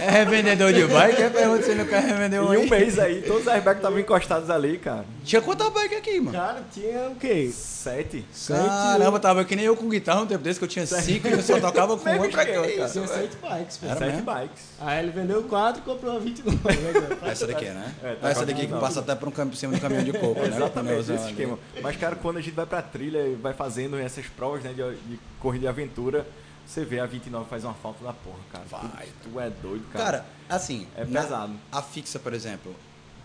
É 0.00 0.10
revendedor 0.10 0.72
de 0.72 0.86
bike? 0.86 1.22
É 1.22 1.30
pergunta 1.30 1.62
se 1.62 1.70
ele 1.70 1.80
não 1.82 1.86
quer 1.86 2.02
revender 2.02 2.42
um 2.42 2.54
Em 2.54 2.58
um 2.58 2.68
mês 2.68 2.98
aí, 2.98 3.22
todos 3.22 3.42
os 3.42 3.48
airbags 3.48 3.78
estavam 3.80 3.98
encostados 3.98 4.50
ali, 4.50 4.78
cara. 4.78 5.04
Tinha 5.24 5.40
quanta 5.42 5.68
bike 5.70 5.94
aqui, 5.94 6.20
mano? 6.20 6.32
Cara, 6.36 6.59
tinha 6.72 7.08
o 7.10 7.16
quê? 7.16 7.50
Sete. 7.52 8.24
Caramba, 8.48 9.18
tava 9.18 9.44
que 9.44 9.56
nem 9.56 9.64
eu 9.64 9.76
com 9.76 9.88
guitarra 9.88 10.22
um 10.22 10.26
tempo 10.26 10.42
desse, 10.44 10.58
que 10.58 10.64
eu 10.64 10.68
tinha 10.68 10.86
cinco 10.86 11.26
e 11.28 11.32
eu 11.32 11.42
só 11.42 11.58
tocava 11.60 11.96
com 11.96 12.08
uma. 12.10 12.28
Pra 12.28 12.44
cara. 12.46 12.68
Tinha 12.68 12.88
sete 12.88 13.36
bikes, 13.36 13.76
pô. 13.78 13.86
Era 13.86 13.96
Sete 13.96 14.10
mesmo? 14.16 14.22
bikes. 14.32 14.62
Aí 14.80 14.98
ele 15.02 15.12
vendeu 15.12 15.42
quatro 15.44 15.80
e 15.80 15.84
comprou 15.84 16.12
uma 16.12 16.20
29. 16.20 16.56
né, 16.56 16.92
cara? 17.18 17.32
Essa 17.32 17.46
daqui, 17.46 17.64
né? 17.66 17.94
É, 18.02 18.14
tá 18.16 18.28
Essa 18.30 18.46
daqui 18.46 18.66
que 18.66 18.72
passa 18.72 19.00
até 19.00 19.14
por 19.14 19.28
um 19.28 19.52
cima 19.52 19.72
do 19.74 19.80
caminhão 19.80 20.04
de 20.04 20.12
coco, 20.12 20.40
né? 20.40 20.48
Exatamente, 20.54 21.00
esse 21.12 21.28
esquema. 21.30 21.58
Mas, 21.82 21.96
cara, 21.96 22.16
quando 22.16 22.36
a 22.36 22.40
gente 22.40 22.54
vai 22.54 22.66
pra 22.66 22.82
trilha 22.82 23.26
e 23.26 23.34
vai 23.34 23.54
fazendo 23.54 23.98
essas 23.98 24.26
provas 24.26 24.62
né, 24.62 24.72
de, 24.72 24.94
de 25.08 25.18
corrida 25.38 25.62
de 25.62 25.68
aventura, 25.68 26.26
você 26.66 26.84
vê 26.84 27.00
a 27.00 27.06
29 27.06 27.48
faz 27.48 27.64
uma 27.64 27.74
falta 27.74 28.04
da 28.04 28.12
porra, 28.12 28.38
cara. 28.52 28.64
Vai. 28.70 29.06
Tu, 29.22 29.30
tu 29.30 29.40
é 29.40 29.50
doido, 29.50 29.84
cara. 29.92 30.04
Cara, 30.04 30.26
assim, 30.48 30.86
É 30.96 31.04
na- 31.04 31.22
pesado. 31.22 31.52
a 31.72 31.82
fixa, 31.82 32.18
por 32.18 32.32
exemplo, 32.32 32.74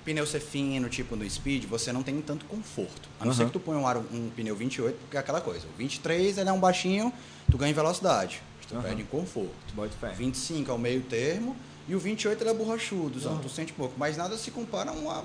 pneu 0.06 0.26
ser 0.26 0.39
fino, 0.39 0.88
tipo 0.88 1.15
no 1.15 1.28
Speed, 1.30 1.65
você 1.65 1.91
não 1.91 2.04
tem 2.04 2.22
tanto 2.22 2.46
conforto. 2.46 3.10
A 3.20 3.26
não 3.26 3.34
ser 3.34 3.41
Aham. 3.41 3.50
que 3.50 3.54
tu 3.54 3.60
ponha 3.60 3.80
um, 3.80 3.88
aro- 3.88 4.06
um 4.13 4.30
pneu 4.30 4.56
28, 4.56 4.96
porque 5.00 5.18
é 5.18 5.20
aquela 5.20 5.41
coisa. 5.41 5.65
O 5.65 5.78
23 5.78 6.38
ele 6.38 6.48
é 6.48 6.54
um 6.54 6.60
baixinho, 6.60 7.12
tu 7.52 7.58
ganha 7.58 7.72
em 7.72 7.74
velocidade, 7.74 8.41
tu 8.68 8.76
Aham. 8.76 8.84
perde 8.84 9.02
em 9.02 9.06
conforto. 9.06 9.50
Fé. 10.00 10.10
25 10.10 10.72
é 10.72 10.74
o 10.74 10.78
meio 10.78 11.02
termo 11.02 11.56
e 11.88 11.96
o 11.96 12.00
28 12.00 12.41
ele 12.41 12.50
é 12.50 12.54
borrachudo, 12.54 13.20
zão, 13.20 13.38
tu 13.39 13.50
sente 13.50 13.74
pouco. 13.74 13.96
Mas 13.98 14.15
nada 14.15 14.38
se 14.38 14.52
compara 14.52 14.91
a 14.91 14.94
uma 14.94 15.24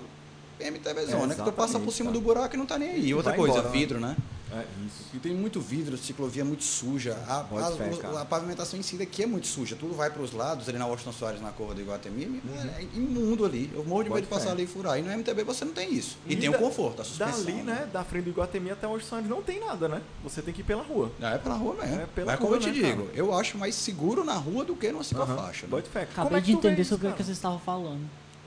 MTB 0.58 1.06
zona, 1.06 1.26
né? 1.28 1.34
Que 1.34 1.42
tu 1.42 1.52
passa 1.52 1.78
por 1.78 1.92
cima 1.92 2.10
cara. 2.10 2.20
do 2.20 2.24
buraco 2.24 2.54
e 2.54 2.58
não 2.58 2.66
tá 2.66 2.78
nem 2.78 2.90
aí. 2.90 3.14
Outra 3.14 3.30
Vai 3.30 3.38
coisa, 3.38 3.58
embora, 3.58 3.72
né? 3.72 3.78
vidro, 3.78 4.00
né? 4.00 4.16
É, 4.52 4.64
isso. 4.86 5.04
E 5.14 5.18
tem 5.18 5.32
muito 5.34 5.60
vidro, 5.60 5.96
ciclovia 5.96 6.44
muito 6.44 6.64
suja. 6.64 7.16
A, 7.28 7.40
a- 7.40 7.72
fé, 7.72 7.88
cara. 7.96 8.20
a 8.20 8.24
pavimentação 8.24 8.78
em 8.78 8.82
si 8.82 8.96
daqui 8.96 9.22
é 9.22 9.26
muito 9.26 9.46
suja. 9.46 9.76
Tudo 9.76 9.94
vai 9.94 10.10
para 10.10 10.22
os 10.22 10.32
lados, 10.32 10.68
ali 10.68 10.76
na 10.78 10.86
Washington 10.86 11.12
Soares, 11.12 11.40
na 11.40 11.50
curva 11.50 11.74
do 11.74 11.80
Iguatemi, 11.80 12.42
é 12.78 12.82
imundo 12.94 13.44
ali. 13.44 13.70
Eu 13.74 13.84
morro 13.84 14.04
de 14.04 14.10
medo 14.10 14.22
de 14.22 14.26
passar 14.28 14.50
ali 14.52 14.64
e 14.64 14.66
furar. 14.66 14.98
E 14.98 15.02
no 15.02 15.10
MTB 15.10 15.44
você 15.44 15.64
não 15.64 15.72
tem 15.72 15.92
isso. 15.94 16.18
E, 16.26 16.32
E 16.32 16.36
tem 16.36 16.50
da- 16.50 16.56
o 16.56 16.60
conforto, 16.60 17.02
a 17.02 17.04
suspensão. 17.04 17.44
Dali, 17.44 17.62
né, 17.62 17.88
da 17.92 18.02
frente 18.04 18.24
do 18.24 18.30
Iguatemi 18.30 18.70
até 18.70 18.86
onde 18.88 19.04
Soares 19.04 19.28
não 19.28 19.42
tem 19.42 19.60
nada, 19.60 19.88
né? 19.88 20.02
Você 20.24 20.42
tem 20.42 20.52
que 20.52 20.60
ir 20.60 20.64
pela 20.64 20.82
rua. 20.82 21.10
É 21.20 21.38
pela 21.38 21.54
rua 21.54 21.74
mesmo. 21.74 22.00
É 22.00 22.06
pela 22.06 22.26
Mas 22.32 22.36
como 22.40 22.48
rua, 22.50 22.56
eu 22.56 22.60
te 22.60 22.66
né, 22.80 22.88
digo, 22.88 23.04
cara? 23.06 23.16
eu 23.16 23.34
acho 23.34 23.56
mais 23.58 23.74
seguro 23.74 24.24
na 24.24 24.34
rua 24.34 24.64
do 24.64 24.74
que 24.74 24.90
numa 24.90 25.04
ciclofaixa. 25.04 25.66
Né? 25.66 25.70
Bota 25.70 25.88
fé. 25.90 26.06
Como 26.06 26.20
Acabei 26.22 26.38
é 26.38 26.42
de 26.42 26.52
entender 26.52 26.82
isso, 26.82 26.90
sobre 26.90 27.08
o 27.08 27.12
que 27.12 27.22
vocês 27.22 27.36
estavam 27.36 27.58
falando. 27.58 28.00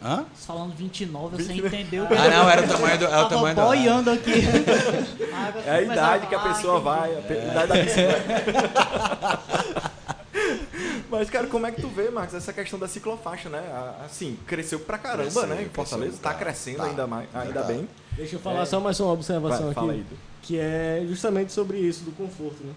Hã? 0.04 0.26
Vocês 0.34 0.46
falando 0.46 0.76
29, 0.76 1.38
você 1.38 1.44
29. 1.54 1.76
entendeu. 1.78 2.06
Ah, 2.06 2.30
não, 2.30 2.50
era 2.50 2.64
o 2.64 2.68
tamanho 2.68 2.98
do. 3.00 3.06
É 3.06 3.08
o 3.08 3.12
Tava 3.12 3.30
tamanho 3.30 3.56
do. 3.56 3.62
boiando 3.62 4.12
aqui. 4.12 4.32
É 5.66 5.72
a 5.72 5.82
idade 5.82 6.28
que 6.28 6.36
a 6.36 6.40
pessoa 6.40 6.80
vai, 6.80 7.18
a 7.18 7.22
pe- 7.22 7.34
idade 7.34 7.68
da 7.68 7.76
bicicleta. 7.76 9.40
Mas, 11.10 11.30
cara, 11.30 11.48
como 11.48 11.66
é 11.68 11.72
que 11.72 11.80
tu 11.82 11.88
vê, 11.90 12.10
Marcos, 12.10 12.34
essa 12.36 12.52
questão 12.52 12.80
da 12.80 12.88
ciclofaixa, 12.88 13.48
né? 13.50 13.62
Assim, 14.04 14.38
cresceu 14.48 14.80
pra 14.80 14.98
caramba, 14.98 15.24
Cresceu, 15.24 15.48
né? 15.48 15.56
Em 15.56 15.58
cresceu, 15.70 15.74
Fortaleza, 15.86 16.18
tá 16.22 16.32
tá. 16.34 16.40
crescendo 16.40 16.78
Tá. 16.78 16.86
ainda 16.86 17.08
mais, 17.08 17.28
ainda 17.36 17.62
Tá. 17.62 17.68
bem. 17.68 17.88
Deixa 18.14 18.36
eu 18.36 18.40
falar 18.40 18.62
É. 18.62 18.66
só 18.66 18.80
mais 18.80 19.00
uma 19.00 19.12
observação 19.12 19.66
Vai, 19.66 19.74
fala 19.74 19.92
aqui. 19.94 20.06
aí, 20.12 20.18
que 20.42 20.60
é 20.60 21.04
justamente 21.08 21.52
sobre 21.54 21.78
isso, 21.78 22.04
do 22.04 22.12
conforto, 22.12 22.64
né? 22.64 22.74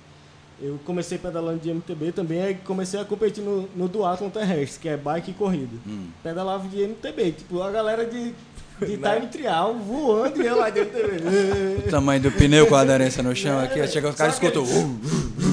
Eu 0.61 0.79
comecei 0.87 1.19
pedalando 1.19 1.59
de 1.59 1.71
MTB 1.71 2.13
também, 2.13 2.41
aí 2.41 2.55
comecei 2.55 2.99
a 2.99 3.05
competir 3.05 3.45
no, 3.45 3.69
no 3.77 3.89
duatlon 3.89 4.31
terrestre, 4.31 4.81
que 4.81 4.89
é 4.89 4.97
bike 4.97 5.31
e 5.31 5.35
corrida. 5.35 5.77
Hum. 5.87 6.07
Pedalava 6.23 6.67
de 6.67 6.83
MTB, 6.83 7.33
tipo, 7.33 7.61
a 7.61 7.71
galera 7.71 8.07
de, 8.07 8.33
de 8.81 8.97
Né? 8.97 9.15
time 9.17 9.27
trial 9.27 9.75
voando 9.75 10.43
e 10.43 10.47
eu 10.47 10.57
lá 10.57 10.71
de 10.71 10.81
MTB. 10.81 11.87
O 11.87 11.91
tamanho 11.91 12.23
do 12.23 12.33
pneu 12.33 12.67
com 12.67 12.75
a 12.75 12.81
aderência 12.81 13.23
no 13.23 13.37
chão 13.37 13.59
aqui, 13.59 13.87
chega 13.87 14.09
os 14.09 14.17
caras 14.17 14.35
Só 14.35 14.41
que- 14.41 14.47
escutam. 14.47 14.65
Uh, 14.65 14.99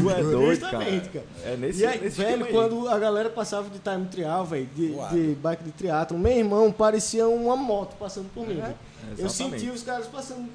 Tu 0.03 0.09
é 0.09 0.21
doido, 0.23 0.59
cara. 0.61 0.77
Justamente, 0.77 1.09
cara. 1.09 1.25
É 1.45 1.55
nesse, 1.57 1.81
e 1.81 1.85
aí, 1.85 1.99
nesse 2.01 2.17
velho, 2.21 2.45
quando 2.47 2.87
a 2.87 2.97
galera 2.97 3.29
passava 3.29 3.69
de 3.69 3.79
time 3.79 4.05
trial, 4.07 4.45
velho, 4.45 4.67
de, 4.75 4.87
de 5.11 5.35
bike 5.35 5.63
de 5.65 5.71
triatlon, 5.71 6.17
meu 6.17 6.31
irmão, 6.31 6.71
parecia 6.71 7.27
uma 7.27 7.55
moto 7.57 7.95
passando 7.99 8.29
por 8.33 8.47
mim, 8.47 8.59
É. 8.59 8.73
Eu 9.17 9.27
senti 9.29 9.69
os 9.69 9.83
caras 9.83 10.07
passando 10.07 10.45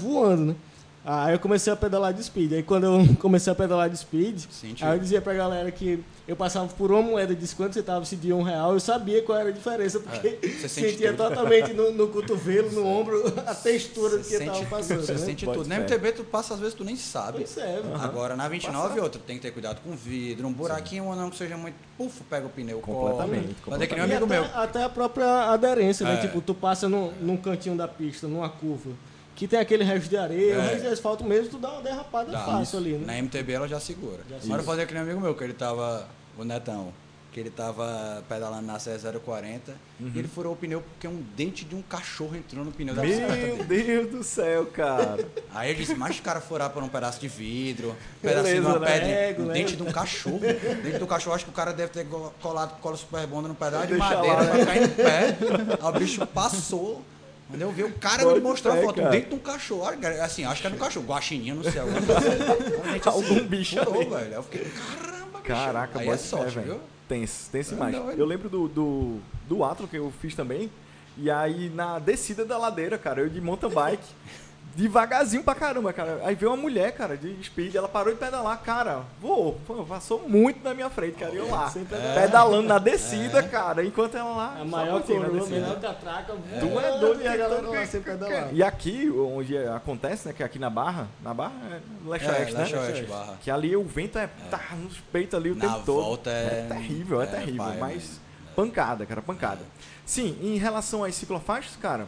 voando, 0.00 0.44
né? 0.46 0.54
Aí 1.02 1.32
eu 1.34 1.38
comecei 1.38 1.72
a 1.72 1.76
pedalar 1.76 2.12
de 2.12 2.22
speed. 2.22 2.52
Aí 2.52 2.62
quando 2.62 2.84
eu 2.84 3.16
comecei 3.18 3.50
a 3.50 3.56
pedalar 3.56 3.88
de 3.88 3.96
speed, 3.96 4.42
Sentiu. 4.50 4.86
aí 4.86 4.96
eu 4.96 5.00
dizia 5.00 5.20
pra 5.20 5.32
galera 5.32 5.70
que 5.70 6.04
eu 6.28 6.36
passava 6.36 6.68
por 6.68 6.92
uma 6.92 7.00
moeda 7.00 7.34
de 7.34 7.54
quanto 7.54 7.72
você 7.72 7.82
tava 7.82 8.04
se 8.04 8.14
de 8.16 8.32
um 8.32 8.42
real, 8.42 8.74
eu 8.74 8.80
sabia 8.80 9.22
qual 9.22 9.38
era 9.38 9.48
a 9.48 9.52
diferença, 9.52 9.98
porque 9.98 10.28
É, 10.28 10.48
você 10.48 10.68
sente 10.68 10.90
sentia 10.90 11.12
tudo. 11.14 11.28
totalmente 11.28 11.72
no, 11.72 11.90
no 11.92 12.06
cotovelo, 12.12 12.70
no 12.72 12.86
ombro, 12.86 13.32
a 13.46 13.54
textura 13.54 14.18
do 14.18 14.24
que 14.24 14.24
Você 14.28 14.36
eu 14.42 14.46
tava 14.46 14.58
sente, 14.58 14.70
passando. 14.70 15.00
você 15.00 15.12
né? 15.12 15.18
sente 15.18 15.44
Pode 15.46 15.58
tudo. 15.58 15.68
Na. 15.68 15.76
MTB 15.80 16.12
tu 16.12 16.24
passa, 16.24 16.52
às 16.54 16.60
vezes 16.60 16.74
tu 16.74 16.84
nem 16.84 16.96
sabe. 16.96 17.38
Pois 17.38 17.56
é, 17.56 17.80
velho. 17.80 17.94
Agora 17.96 18.36
na 18.36 18.46
29 18.46 18.88
Passa- 18.88 18.98
e 18.98 19.02
outra, 19.02 19.20
tem 19.26 19.36
que 19.36 19.42
ter 19.42 19.52
cuidado 19.52 19.80
com 19.82 19.96
vidro, 19.96 20.46
um 20.46 20.52
buraquinho 20.52 21.06
ou 21.06 21.16
não 21.16 21.30
que 21.30 21.36
seja 21.38 21.56
muito. 21.56 21.76
Puf, 21.96 22.22
pega 22.28 22.46
o 22.46 22.50
pneu, 22.50 22.78
Completamente, 22.80 23.54
cola. 23.64 23.78
Mas 23.78 23.80
é 23.82 23.86
que 23.86 23.94
nem 23.94 24.02
um 24.02 24.04
amigo 24.04 24.24
até, 24.26 24.34
meu. 24.40 24.44
até 24.54 24.82
a 24.84 24.88
própria 24.88 25.50
aderência, 25.50 26.04
né? 26.06 26.14
É. 26.14 26.16
Tipo, 26.18 26.40
tu 26.42 26.54
passa 26.54 26.88
num, 26.88 27.10
num 27.20 27.36
cantinho 27.38 27.74
da 27.76 27.88
pista, 27.88 28.26
numa 28.28 28.48
curva, 28.48 28.90
que 29.40 29.48
tem 29.48 29.58
aquele 29.58 29.82
resto 29.82 30.10
de 30.10 30.18
areia, 30.18 30.54
o 30.58 30.60
É. 30.60 30.66
resto 30.68 30.80
de 30.82 30.86
asfalto 30.88 31.24
mesmo, 31.24 31.48
tu 31.48 31.56
dá 31.58 31.70
uma 31.72 31.80
derrapada 31.80 32.30
Dá. 32.30 32.40
fácil 32.44 32.78
ali, 32.78 32.92
né? 32.92 33.06
Na 33.06 33.16
MTB 33.22 33.52
ela 33.54 33.66
já 33.66 33.80
segura. 33.80 34.20
Já 34.28 34.36
Agora 34.36 34.60
eu 34.60 34.66
falei 34.66 34.84
aquele 34.84 35.00
amigo 35.00 35.18
meu, 35.18 35.34
que 35.34 35.42
ele 35.42 35.54
tava. 35.54 36.06
O 36.36 36.44
Netão. 36.44 36.92
Que 37.32 37.38
ele 37.40 37.48
tava 37.50 38.22
pedalando 38.28 38.66
na 38.66 38.76
CE040 38.76 39.60
e 40.00 40.18
ele 40.18 40.26
furou 40.26 40.52
o 40.52 40.56
pneu 40.56 40.82
porque 40.82 41.06
um 41.06 41.22
dente 41.36 41.64
de 41.64 41.74
um 41.76 41.80
cachorro 41.80 42.34
entrou 42.36 42.64
no 42.64 42.72
pneu 42.72 42.92
da 42.94 43.02
bicicleta 43.02 43.34
Meu 43.36 43.64
dele. 43.64 43.82
Deus 43.84 44.10
do 44.10 44.24
céu, 44.24 44.66
cara. 44.66 45.24
Aí 45.54 45.70
ele 45.70 45.78
disse, 45.78 45.94
mas 45.94 46.18
o 46.18 46.22
cara 46.22 46.40
furar 46.40 46.70
por 46.70 46.82
um 46.82 46.88
pedaço 46.88 47.20
de 47.20 47.28
vidro, 47.28 47.90
um 47.90 47.94
Beleza, 48.20 48.42
pedacinho 48.42 48.62
de 48.62 48.66
uma 48.68 48.78
né? 48.80 48.86
pedra, 48.92 49.08
Ego, 49.08 49.42
um 49.42 49.46
né? 49.46 49.54
dente 49.54 49.76
de 49.76 49.82
um 49.82 49.92
cachorro. 49.92 50.40
dente 50.82 50.98
do 50.98 51.06
cachorro, 51.06 51.36
acho 51.36 51.44
que 51.44 51.50
o 51.50 51.54
cara 51.54 51.72
deve 51.72 51.92
ter 51.92 52.04
colado 52.42 52.78
cola 52.80 52.96
super 52.96 53.24
bonda 53.28 53.46
no 53.48 53.54
pedaço 53.54 53.86
de 53.86 53.94
madeira 53.94 54.34
lá, 54.34 54.42
né? 54.42 54.50
pra 54.50 54.66
cair 54.66 54.82
em 54.82 54.88
pé. 54.88 55.38
Aí 55.80 55.88
o 55.88 55.92
bicho 55.98 56.26
passou. 56.26 57.02
Quando 57.50 57.62
eu 57.62 57.72
vi 57.72 57.82
o 57.84 57.92
cara 57.94 58.22
Pode 58.22 58.34
me 58.36 58.40
mostrar 58.40 58.74
a 58.74 58.82
foto, 58.82 58.96
cara. 58.96 59.10
dente 59.10 59.28
de 59.28 59.34
um 59.34 59.38
cachorro. 59.38 59.82
Olha, 59.82 60.24
Assim, 60.24 60.44
acho 60.44 60.60
que 60.60 60.66
era 60.66 60.76
um 60.76 60.78
cachorro, 60.78 61.06
sei. 61.64 61.80
alguma 61.80 62.00
coisa 62.00 62.18
assim. 62.20 62.82
Dente 62.92 63.08
Algum 63.08 63.46
bicho 63.46 63.76
furou, 63.84 64.00
ali. 64.00 64.04
velho. 64.10 64.24
Aí 64.26 64.32
eu 64.34 64.42
fiquei, 64.42 64.64
caramba, 64.70 65.26
bicho. 65.38 65.42
Caraca, 65.44 65.98
Aí 65.98 66.06
bota 66.06 66.14
é 66.16 66.18
sorte, 66.22 66.52
fé, 66.54 66.60
velho. 66.60 66.80
tenso 67.50 67.70
É 67.72 67.74
demais. 67.74 67.96
doido. 67.96 68.18
Eu 68.20 68.26
lembro 68.26 68.48
do, 68.48 68.68
do, 68.68 69.18
do 69.48 69.64
Atlo 69.64 69.88
que 69.88 69.96
eu 69.96 70.12
fiz 70.20 70.34
também. 70.34 70.70
E 71.18 71.28
aí, 71.30 71.68
na 71.74 71.98
descida 71.98 72.44
da 72.44 72.56
ladeira, 72.56 72.96
cara, 72.96 73.20
eu 73.20 73.28
de 73.28 73.40
mountain 73.40 73.68
bike, 73.70 74.04
devagarzinho 74.74 75.42
pra 75.42 75.54
caramba, 75.54 75.92
cara. 75.92 76.20
Aí 76.24 76.34
veio 76.34 76.50
uma 76.52 76.56
mulher, 76.56 76.92
cara, 76.92 77.16
de 77.16 77.42
speed, 77.44 77.74
ela 77.74 77.88
parou 77.88 78.12
de 78.12 78.18
pedalar, 78.18 78.58
cara, 78.62 79.02
voou, 79.20 79.60
pô, 79.66 79.84
passou 79.84 80.28
muito 80.28 80.62
na 80.62 80.72
minha 80.74 80.88
frente, 80.88 81.14
cara, 81.18 81.32
e 81.32 81.38
eu 81.38 81.50
lá, 81.50 81.68
Sem 81.70 81.84
pedalando 81.84 82.68
na 82.68 82.78
descida, 82.78 83.42
cara, 83.42 83.84
enquanto 83.84 84.16
ela 84.16 84.30
lá. 84.34 84.54
A 84.54 84.58
só 84.58 84.64
maior 84.64 85.02
coroa, 85.02 85.46
menor 85.46 85.80
catraca, 85.80 86.34
Tu 86.34 86.80
é 86.80 86.98
doido, 86.98 87.22
e 87.22 87.28
a 87.28 87.36
galera 87.36 87.68
lá 87.68 87.86
sem 87.86 88.00
pedalar. 88.00 88.48
E 88.52 88.62
aqui, 88.62 89.10
onde 89.10 89.56
acontece, 89.58 90.28
né, 90.28 90.34
que 90.34 90.42
é 90.42 90.46
aqui 90.46 90.58
na 90.58 90.70
Barra, 90.70 91.08
na 91.22 91.34
Barra 91.34 91.52
é 91.70 92.08
Leste 92.08 92.28
É, 92.28 92.30
Oeste, 92.32 92.52
né? 92.54 92.60
Leste 92.60 92.76
Oeste, 92.76 93.02
Barra. 93.06 93.34
Que 93.42 93.50
ali 93.50 93.76
o 93.76 93.84
vento 93.84 94.18
é, 94.18 94.28
tá 94.50 94.60
nos 94.82 94.98
peitos 95.12 95.34
ali 95.34 95.50
o 95.50 95.54
Na 95.56 95.66
tempo 95.68 95.86
todo. 95.86 96.02
volta 96.04 96.30
é- 96.30 96.66
terrível, 96.68 97.20
é, 97.20 97.24
é, 97.24 97.26
terrível, 97.26 97.64
pai, 97.64 97.76
mas 97.78 98.20
pancada, 98.54 99.04
cara, 99.06 99.20
pancada. 99.22 99.60
Sim, 100.04 100.36
em 100.42 100.56
relação 100.58 101.04
às 101.04 101.14
ciclofaixas, 101.14 101.76
cara, 101.76 102.06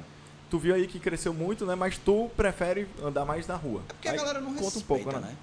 tu 0.52 0.58
viu 0.58 0.74
aí 0.74 0.86
que 0.86 0.98
cresceu 1.00 1.32
muito, 1.32 1.64
né? 1.64 1.74
Mas 1.74 1.96
tu 1.96 2.30
prefere 2.36 2.86
andar 3.02 3.24
mais 3.24 3.46
na 3.46 3.56
rua. 3.56 3.80
É 3.88 3.92
porque 3.94 4.08
a 4.08 4.10
Aí 4.12 4.18
galera 4.18 4.38
não 4.38 4.52
conta 4.52 4.64
respeita, 4.64 4.78
um 4.80 4.86
pouco, 5.04 5.12
né? 5.18 5.28
né? 5.28 5.36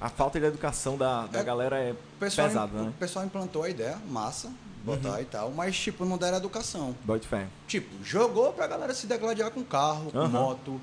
A 0.00 0.08
falta 0.08 0.40
de 0.40 0.46
educação 0.46 0.96
da, 0.96 1.26
da 1.26 1.38
É, 1.38 1.44
galera 1.44 1.78
é 1.78 1.94
pesada, 2.18 2.66
né? 2.82 2.88
o 2.88 2.92
pessoal 2.98 3.24
implantou 3.24 3.62
a 3.62 3.68
ideia, 3.68 3.96
massa, 4.08 4.50
botar 4.84 5.20
e 5.22 5.24
tal, 5.24 5.52
mas 5.52 5.78
tipo, 5.78 6.04
não 6.04 6.18
deram 6.18 6.38
educação. 6.38 6.96
Bote 7.04 7.28
fé. 7.28 7.46
Tipo, 7.68 7.94
jogou 8.04 8.52
pra 8.52 8.66
galera 8.66 8.92
se 8.92 9.06
degladiar 9.06 9.52
com 9.52 9.62
carro, 9.62 10.10
com 10.10 10.26
moto. 10.26 10.80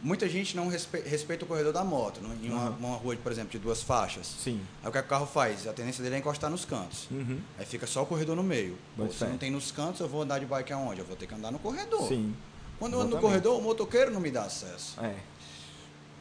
Muita 0.00 0.28
gente 0.28 0.54
não 0.54 0.68
respe- 0.68 1.00
respeita 1.00 1.46
o 1.46 1.48
corredor 1.48 1.72
da 1.72 1.82
moto, 1.82 2.20
né? 2.20 2.36
em 2.42 2.50
uma, 2.50 2.68
uma 2.70 2.96
rua, 2.96 3.16
por 3.16 3.32
exemplo, 3.32 3.50
de 3.50 3.58
duas 3.58 3.82
faixas. 3.82 4.26
Sim. 4.38 4.60
Aí 4.82 4.88
o 4.90 4.92
que, 4.92 4.98
é 4.98 5.00
que 5.00 5.06
o 5.06 5.10
carro 5.10 5.24
faz? 5.26 5.66
A 5.66 5.72
tendência 5.72 6.02
dele 6.04 6.16
é 6.16 6.18
encostar 6.18 6.50
nos 6.50 6.66
cantos. 6.66 7.08
Uhum. 7.10 7.40
Aí 7.58 7.64
fica 7.64 7.86
só 7.86 8.02
o 8.02 8.06
corredor 8.06 8.36
no 8.36 8.42
meio. 8.42 8.76
Pô, 8.96 9.08
se 9.08 9.24
não 9.24 9.38
tem 9.38 9.50
nos 9.50 9.72
cantos, 9.72 10.00
eu 10.00 10.08
vou 10.08 10.20
andar 10.20 10.38
de 10.38 10.44
bike 10.44 10.74
aonde? 10.74 11.00
Eu 11.00 11.06
vou 11.06 11.16
ter 11.16 11.26
que 11.26 11.34
andar 11.34 11.50
no 11.50 11.58
corredor. 11.58 12.06
Sim. 12.06 12.34
Quando 12.78 12.94
eu 12.94 13.00
ando 13.00 13.16
no 13.16 13.20
corredor, 13.22 13.58
o 13.58 13.62
motoqueiro 13.62 14.10
não 14.10 14.20
me 14.20 14.30
dá 14.30 14.42
acesso. 14.44 15.00
É. 15.02 15.14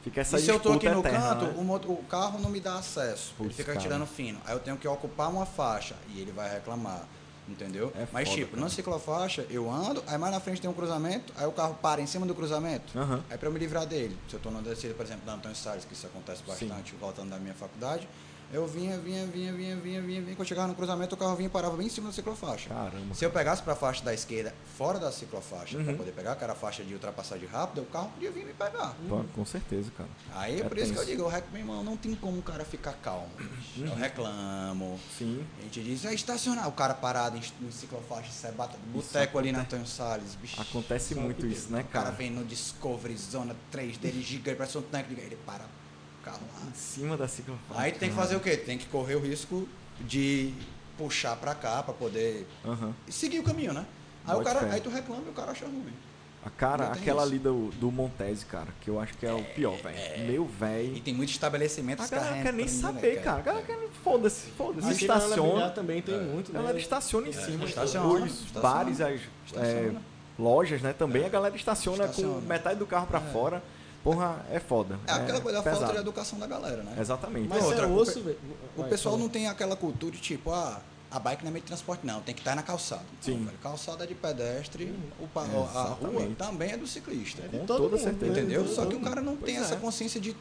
Fica 0.04 0.20
essa 0.22 0.38
e 0.38 0.42
se 0.42 0.50
eu 0.50 0.60
tô 0.60 0.74
aqui 0.74 0.90
no 0.90 1.00
eterna, 1.00 1.20
canto, 1.20 1.46
né? 1.46 1.54
o, 1.58 1.64
moto- 1.64 1.90
o 1.92 2.04
carro 2.04 2.38
não 2.40 2.50
me 2.50 2.60
dá 2.60 2.76
acesso. 2.76 3.34
Putz, 3.38 3.46
ele 3.48 3.54
fica 3.54 3.72
cara. 3.72 3.80
tirando 3.80 4.06
fino. 4.06 4.40
Aí 4.46 4.54
eu 4.54 4.60
tenho 4.60 4.76
que 4.78 4.88
ocupar 4.88 5.30
uma 5.30 5.46
faixa 5.46 5.96
e 6.14 6.20
ele 6.20 6.32
vai 6.32 6.52
reclamar. 6.52 7.08
Entendeu? 7.48 7.92
É 7.96 8.08
Mas, 8.12 8.30
foda, 8.30 8.40
tipo, 8.40 8.52
cara. 8.52 8.62
na 8.64 8.70
ciclofaixa, 8.70 9.46
eu 9.50 9.70
ando, 9.70 10.02
aí 10.08 10.18
mais 10.18 10.32
na 10.34 10.40
frente 10.40 10.62
tem 10.62 10.70
um 10.70 10.74
cruzamento, 10.74 11.34
aí 11.36 11.46
o 11.46 11.52
carro 11.52 11.78
para 11.82 12.02
em 12.02 12.08
cima 12.08 12.26
do 12.26 12.34
cruzamento. 12.34 12.98
Aham. 12.98 13.22
Aí 13.30 13.38
pra 13.38 13.50
eu 13.50 13.52
me 13.54 13.60
livrar 13.60 13.86
dele, 13.86 14.18
se 14.30 14.36
eu 14.36 14.40
tô 14.40 14.50
na 14.50 14.62
descida, 14.62 14.94
por 14.94 15.06
exemplo, 15.06 15.26
da 15.26 15.34
Antônio 15.34 15.56
Salles, 15.58 15.84
que 15.84 15.94
isso 15.94 16.06
acontece 16.08 16.42
bastante, 16.48 16.96
voltando 16.96 17.30
da 17.32 17.38
minha 17.38 17.54
faculdade, 17.54 18.08
eu 18.54 18.68
vinha, 18.68 18.98
vinha, 19.00 19.26
vinha, 19.26 19.52
vinha, 19.52 19.76
vinha, 19.76 20.02
vinha, 20.02 20.22
vinha. 20.22 20.36
Quando 20.36 20.40
eu 20.40 20.46
chegava 20.46 20.68
no 20.68 20.76
cruzamento, 20.76 21.16
o 21.16 21.18
carro 21.18 21.36
vinha 21.36 21.48
e 21.48 21.50
parava 21.50 21.76
bem 21.76 21.88
em 21.88 21.90
cima 21.90 22.08
da 22.08 22.14
ciclofaixa. 22.14 22.70
Caramba. 22.70 23.14
Se 23.14 23.26
eu 23.26 23.32
pegasse 23.32 23.62
pra 23.64 23.76
faixa 23.76 24.04
da 24.04 24.14
esquerda, 24.14 24.54
fora 24.78 25.00
da 25.00 25.12
ciclofaixa, 25.12 25.78
Uhum. 25.78 25.84
pra 25.86 25.94
poder 25.96 26.12
pegar, 26.12 26.36
que 26.36 26.44
era 26.44 26.54
a 26.54 26.56
faixa 26.56 26.84
de 26.84 26.94
ultrapassagem 26.94 27.48
rápida, 27.48 27.82
o 27.82 27.86
carro 27.86 28.10
podia 28.12 28.32
vir 28.32 28.46
me 28.46 28.54
pegar. 28.54 28.96
Pô, 29.10 29.24
com 29.34 29.46
certeza, 29.46 29.92
cara. 29.98 30.10
Aí 30.34 30.62
é 30.62 30.64
por 30.64 30.78
isso 30.78 30.94
que 30.94 31.00
eu 31.00 31.06
digo, 31.06 31.22
eu 31.24 31.28
rec... 31.28 31.44
meu 31.52 31.62
irmão, 31.62 31.84
não 31.84 31.98
tem 31.98 32.14
como 32.16 32.40
o 32.40 32.44
cara 32.44 32.64
ficar 32.64 32.94
calmo. 32.94 33.28
bicho. 33.38 33.86
Eu 33.86 33.96
reclamo. 33.96 35.00
Sim. 35.18 35.46
A 35.60 35.64
gente 35.64 35.82
diz, 35.84 36.06
é 36.06 36.14
estacionar. 36.14 36.68
O 36.68 36.72
cara 36.72 36.94
parado 36.94 37.38
em, 37.38 37.42
em 37.66 37.72
ciclofaixa, 37.72 38.32
você 38.32 38.52
bata 38.52 38.78
boteco 38.94 39.38
ali 39.40 39.52
na 39.52 39.62
Antônio 39.62 39.88
Salles, 39.88 40.36
bicho. 40.36 40.62
Acontece 40.62 41.16
muito 41.16 41.46
isso, 41.48 41.72
né, 41.72 41.82
O 41.82 41.86
cara 41.86 42.06
cara? 42.06 42.16
vem 42.16 42.30
no 42.30 42.44
Discovery 42.46 43.18
Zona 43.18 43.56
3 43.72 43.98
dele, 43.98 44.22
gigante, 44.22 44.58
parece 44.58 44.78
um 44.78 44.82
tanque. 44.82 45.14
Ele 45.14 45.38
para 45.46 45.64
o 45.64 45.68
carro 46.24 46.42
lá. 46.54 46.70
Em 46.70 46.74
cima 46.76 47.18
da 47.18 47.28
ciclofaixa. 47.28 47.82
Aí 47.82 47.92
tem 47.92 48.10
que 48.10 48.16
fazer 48.16 48.36
o 48.36 48.40
quê? 48.40 48.56
Tem 48.58 48.78
que 48.78 48.86
correr 48.88 49.16
o 49.16 49.20
risco 49.20 49.68
de 50.02 50.54
puxar 50.98 51.36
pra 51.36 51.54
cá 51.56 51.82
pra 51.84 51.94
poder 51.94 52.48
Aham. 52.66 52.94
seguir 53.10 53.40
o 53.40 53.44
caminho, 53.44 53.74
né? 53.74 53.86
Aí, 54.26 54.36
o 54.38 54.42
cara, 54.44 54.72
aí 54.72 54.80
tu 54.80 54.90
reclama 54.90 55.24
e 55.26 55.30
o 55.30 55.34
cara 55.34 55.52
acha 55.52 55.66
ruim. 55.66 55.94
A 56.46 56.50
cara, 56.50 56.92
aquela 56.92 57.22
isso. 57.24 57.32
ali 57.32 57.40
do, 57.40 57.70
do 57.80 57.90
Montese, 57.90 58.46
cara, 58.46 58.68
que 58.82 58.90
eu 58.90 59.00
acho 59.00 59.14
que 59.18 59.26
é 59.26 59.32
o 59.32 59.42
pior, 59.42 59.78
velho. 59.78 60.28
Meu 60.28 60.44
E 60.44 60.48
velho. 60.60 61.00
tem 61.02 61.14
muito 61.14 61.30
estabelecimento 61.30 62.02
A 62.04 62.08
galera 62.08 62.44
quer 62.44 62.52
nem 62.54 62.66
né, 62.66 62.72
saber, 62.72 63.22
cara. 63.22 63.40
A 63.40 63.42
galera 63.42 63.66
quer 63.66 63.78
nem. 63.78 63.88
Foda-se, 64.04 64.48
foda-se. 64.52 64.86
Ana 64.88 64.96
Bilhar 64.96 65.18
Estaciona. 65.20 65.70
também 65.70 66.02
tem 66.02 66.20
muito, 66.22 66.52
A 66.52 66.54
né? 66.54 66.60
galera 66.60 66.78
estaciona 66.78 67.28
em 67.30 67.34
cima. 67.34 67.64
estaciona, 67.66 68.26
Os 68.26 68.32
estaciona. 68.42 68.62
bares, 68.62 69.00
as 69.00 69.10
é, 69.12 69.20
Estaciona. 69.46 70.02
lojas, 70.38 70.82
né? 70.82 70.92
Também 70.92 71.26
a 71.26 71.30
galera 71.30 71.56
estaciona, 71.56 72.04
Estaciona. 72.06 72.34
com 72.36 72.42
metade 72.42 72.78
do 72.78 72.86
carro 72.86 73.08
pra 73.08 73.22
fora. 73.22 73.64
Porra, 74.04 74.46
é 74.52 74.60
foda. 74.60 75.00
É 75.08 75.12
aquela 75.14 75.40
coisa 75.40 75.62
da 75.62 75.72
falta 75.72 75.94
de 75.94 76.00
educação 76.00 76.38
da 76.38 76.46
galera, 76.48 76.84
né? 76.84 76.96
Exatamente. 77.00 77.48
Mas 77.48 77.64
outra, 77.64 77.86
é 77.86 77.88
o 77.88 77.96
osso, 77.96 78.20
pe-. 78.22 78.38
O 78.76 78.82
Vai, 78.82 78.90
pessoal 78.90 79.18
não 79.18 79.30
tem 79.30 79.48
aquela 79.48 79.76
cultura 79.78 80.12
de 80.14 80.22
tipo, 80.22 80.52
ah, 80.52 80.82
a 81.10 81.20
bike 81.20 81.44
não 81.44 81.50
é 81.50 81.54
meio 81.54 81.62
de 81.62 81.68
transporte, 81.68 82.06
não, 82.06 82.20
tem 82.22 82.36
que 82.36 82.42
estar 82.42 82.54
na 82.56 82.64
calçada. 82.64 83.04
Sim. 83.22 83.38
Não, 83.38 83.46
velho, 83.46 83.58
calçada 83.60 84.04
é 84.04 84.08
de 84.08 84.14
pedestre, 84.16 84.94
o 85.22 85.28
pa- 85.28 85.44
a 85.44 85.84
rua 85.94 86.28
também 86.38 86.72
é 86.72 86.78
do 86.78 86.86
ciclista. 86.86 87.44
Com 87.44 87.60
todo 87.66 87.78
toda 87.84 87.96
mundo, 87.96 88.00
certeza. 88.04 88.34
né? 88.34 88.40
Entendeu? 88.42 88.66
Todo 88.66 88.76
Só 88.76 88.86
que 88.86 88.96
o 88.96 89.00
cara 89.00 89.22
não 89.22 89.38
tem 89.38 89.56
Pois 89.56 89.66
essa 89.66 89.76
é. 89.76 89.78
consciência 89.78 90.20
de 90.20 90.36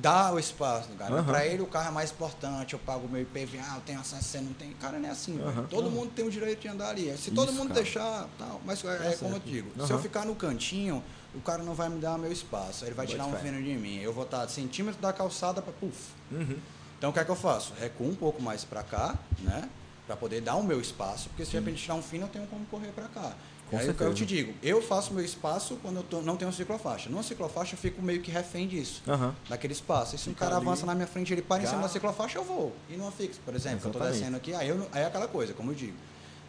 dar 0.00 0.32
o 0.32 0.38
espaço, 0.38 0.88
cara. 0.98 1.14
Aham. 1.16 1.24
Pra 1.24 1.46
ele 1.46 1.60
o 1.62 1.66
carro 1.66 1.88
é 1.88 1.90
mais 1.92 2.10
importante, 2.10 2.72
eu 2.72 2.78
pago 2.78 3.06
o 3.06 3.10
meu 3.10 3.20
IPVA, 3.20 3.74
eu 3.74 3.80
tenho 3.84 4.00
acesso, 4.00 4.22
você 4.24 4.40
não 4.40 4.52
tem. 4.54 4.72
Cara, 4.80 4.98
não 4.98 5.08
é 5.08 5.12
assim, 5.12 5.36
velho. 5.36 5.48
Aham. 5.50 5.66
Todo 5.68 5.90
mundo 5.90 6.10
tem 6.14 6.26
o 6.26 6.30
direito 6.30 6.60
de 6.60 6.68
andar 6.68 6.88
ali. 6.90 7.14
Se 7.18 7.30
todo 7.30 7.48
Isso, 7.50 7.58
mundo 7.58 7.68
cara. 7.68 7.82
deixar, 7.82 8.26
tal. 8.38 8.60
Mas 8.64 8.82
é, 8.84 9.12
é 9.12 9.16
como 9.16 9.36
eu 9.36 9.40
digo, 9.40 9.70
se 9.86 9.92
eu 9.92 9.98
ficar 9.98 10.24
no 10.24 10.34
cantinho, 10.34 11.04
o 11.34 11.40
cara 11.40 11.62
não 11.62 11.74
vai 11.74 11.88
me 11.88 11.98
dar 12.00 12.18
meu 12.18 12.30
espaço. 12.32 12.84
Ele 12.84 12.94
vai 12.94 13.06
Bote 13.06 13.16
tirar 13.16 13.28
um 13.28 13.32
fé. 13.32 13.38
fino 13.38 13.62
de 13.62 13.74
mim. 13.74 13.98
Eu 14.00 14.12
vou 14.12 14.24
estar 14.24 14.46
centímetro 14.48 15.00
da 15.00 15.12
calçada 15.12 15.60
para 15.62 15.72
puf. 15.72 16.10
Uhum. 16.30 16.56
Então 16.98 17.10
o 17.10 17.12
que 17.12 17.18
é 17.18 17.24
que 17.24 17.30
eu 17.30 17.36
faço? 17.36 17.72
Recuo 17.80 18.08
um 18.08 18.14
pouco 18.14 18.40
mais 18.42 18.64
para 18.64 18.82
cá, 18.82 19.14
né? 19.40 19.68
Para 20.06 20.16
poder 20.16 20.40
dar 20.40 20.56
o 20.56 20.62
meu 20.62 20.80
espaço, 20.80 21.28
porque 21.28 21.44
se 21.44 21.52
de 21.52 21.58
repente 21.58 21.82
tirar 21.82 21.94
um 21.94 22.02
fino, 22.02 22.24
eu 22.24 22.28
tenho 22.28 22.46
como 22.46 22.64
correr 22.66 22.88
para 22.88 23.04
cá. 23.08 23.32
Com 23.70 23.78
aí 23.78 23.84
o 23.84 23.92
que 23.92 23.98
certeza. 23.98 24.10
eu 24.10 24.14
te 24.14 24.26
digo, 24.26 24.54
eu 24.62 24.82
faço 24.82 25.14
meu 25.14 25.24
espaço 25.24 25.78
quando 25.80 25.96
eu 25.96 26.02
tô- 26.02 26.20
não 26.20 26.36
tenho 26.36 26.52
ciclofaixa. 26.52 27.08
Numa 27.08 27.22
ciclofaixa 27.22 27.74
eu 27.74 27.78
fico 27.78 28.02
meio 28.02 28.20
que 28.20 28.30
refém 28.30 28.68
disso, 28.68 29.02
Aham. 29.08 29.34
daquele 29.48 29.72
espaço. 29.72 30.14
E 30.14 30.18
se 30.18 30.28
um 30.28 30.34
cara 30.34 30.56
ali. 30.56 30.66
avança 30.66 30.84
na 30.84 30.94
minha 30.94 31.06
frente, 31.06 31.32
ele 31.32 31.40
para 31.40 31.62
em 31.62 31.66
cima 31.66 31.80
da 31.80 31.88
ciclofaixa, 31.88 32.38
eu 32.38 32.44
vou. 32.44 32.76
E 32.90 32.96
numa 32.96 33.10
fixa, 33.10 33.40
por 33.44 33.54
exemplo, 33.54 33.80
que 33.80 33.86
eu 33.86 33.90
tô 33.92 33.98
Exatamente. 33.98 34.18
descendo 34.20 34.36
aqui, 34.36 34.54
aí, 34.54 34.68
eu, 34.68 34.86
aí 34.92 35.02
é 35.02 35.06
aquela 35.06 35.26
coisa, 35.26 35.54
como 35.54 35.70
eu 35.70 35.74
digo. 35.74 35.96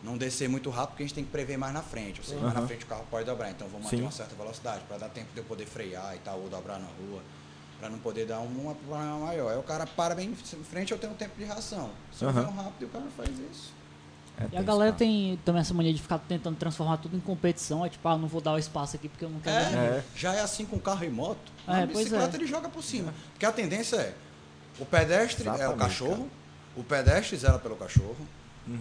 Não 0.03 0.17
descer 0.17 0.49
muito 0.49 0.69
rápido, 0.69 0.89
porque 0.89 1.03
a 1.03 1.05
gente 1.05 1.15
tem 1.15 1.23
que 1.23 1.31
prever 1.31 1.57
mais 1.57 1.73
na 1.73 1.81
frente. 1.81 2.19
Eu 2.19 2.25
sei 2.25 2.37
que 2.37 2.43
mais 2.43 2.53
na 2.55 2.67
frente 2.67 2.83
o 2.83 2.87
carro 2.87 3.05
pode 3.09 3.25
dobrar, 3.25 3.49
então 3.51 3.67
vou 3.69 3.79
manter 3.79 3.95
Sim. 3.97 4.01
uma 4.01 4.11
certa 4.11 4.35
velocidade, 4.35 4.81
para 4.87 4.97
dar 4.97 5.09
tempo 5.09 5.29
de 5.33 5.39
eu 5.39 5.43
poder 5.45 5.65
frear 5.65 6.13
e 6.15 6.19
tal, 6.19 6.39
ou 6.39 6.49
dobrar 6.49 6.77
na 6.77 6.87
rua, 6.87 7.21
para 7.79 7.89
não 7.89 7.97
poder 7.99 8.25
dar 8.25 8.39
um, 8.41 8.69
um 8.69 8.75
problema 8.75 9.19
maior. 9.19 9.51
Aí 9.51 9.57
o 9.57 9.63
cara 9.63 9.87
para 9.87 10.13
bem 10.13 10.29
em 10.31 10.35
frente, 10.63 10.91
eu 10.91 10.97
tenho 10.97 11.13
tempo 11.13 11.31
de 11.37 11.45
reação. 11.45 11.89
Se 12.11 12.25
eu 12.25 12.29
Aham. 12.29 12.41
venho 12.43 12.53
rápido, 12.55 12.85
o 12.87 12.89
cara 12.89 13.05
faz 13.15 13.29
isso. 13.51 13.71
É 14.37 14.47
E 14.51 14.57
a 14.57 14.61
galera 14.63 14.91
cara. 14.91 14.97
tem 14.99 15.39
também 15.45 15.61
essa 15.61 15.73
mania 15.73 15.93
de 15.93 16.01
ficar 16.01 16.17
tentando 16.19 16.57
transformar 16.57 16.97
tudo 16.97 17.15
em 17.15 17.19
competição. 17.19 17.85
É 17.85 17.89
tipo, 17.89 18.05
ah, 18.07 18.17
não 18.17 18.27
vou 18.27 18.41
dar 18.41 18.53
o 18.53 18.57
espaço 18.57 18.95
aqui 18.95 19.07
porque 19.07 19.23
eu 19.23 19.29
não 19.29 19.39
quero 19.39 19.55
É. 19.55 19.99
É. 19.99 20.03
já 20.15 20.33
é 20.33 20.41
assim 20.41 20.65
com 20.65 20.77
carro 20.79 21.05
e 21.05 21.09
moto. 21.09 21.39
É, 21.67 21.83
a 21.83 21.85
bicicleta 21.85 22.35
é. 22.35 22.39
ele 22.39 22.47
joga 22.47 22.67
por 22.67 22.83
cima. 22.83 23.13
Porque 23.31 23.45
a 23.45 23.51
tendência 23.51 23.95
é 23.97 24.13
o 24.79 24.85
pedestre 24.85 25.47
é 25.47 25.51
o 25.51 25.53
Exatamente, 25.55 25.79
cachorro, 25.79 26.29
o 26.75 26.83
pedestre 26.83 27.37
zera 27.37 27.59
pelo 27.59 27.75
cachorro, 27.75 28.17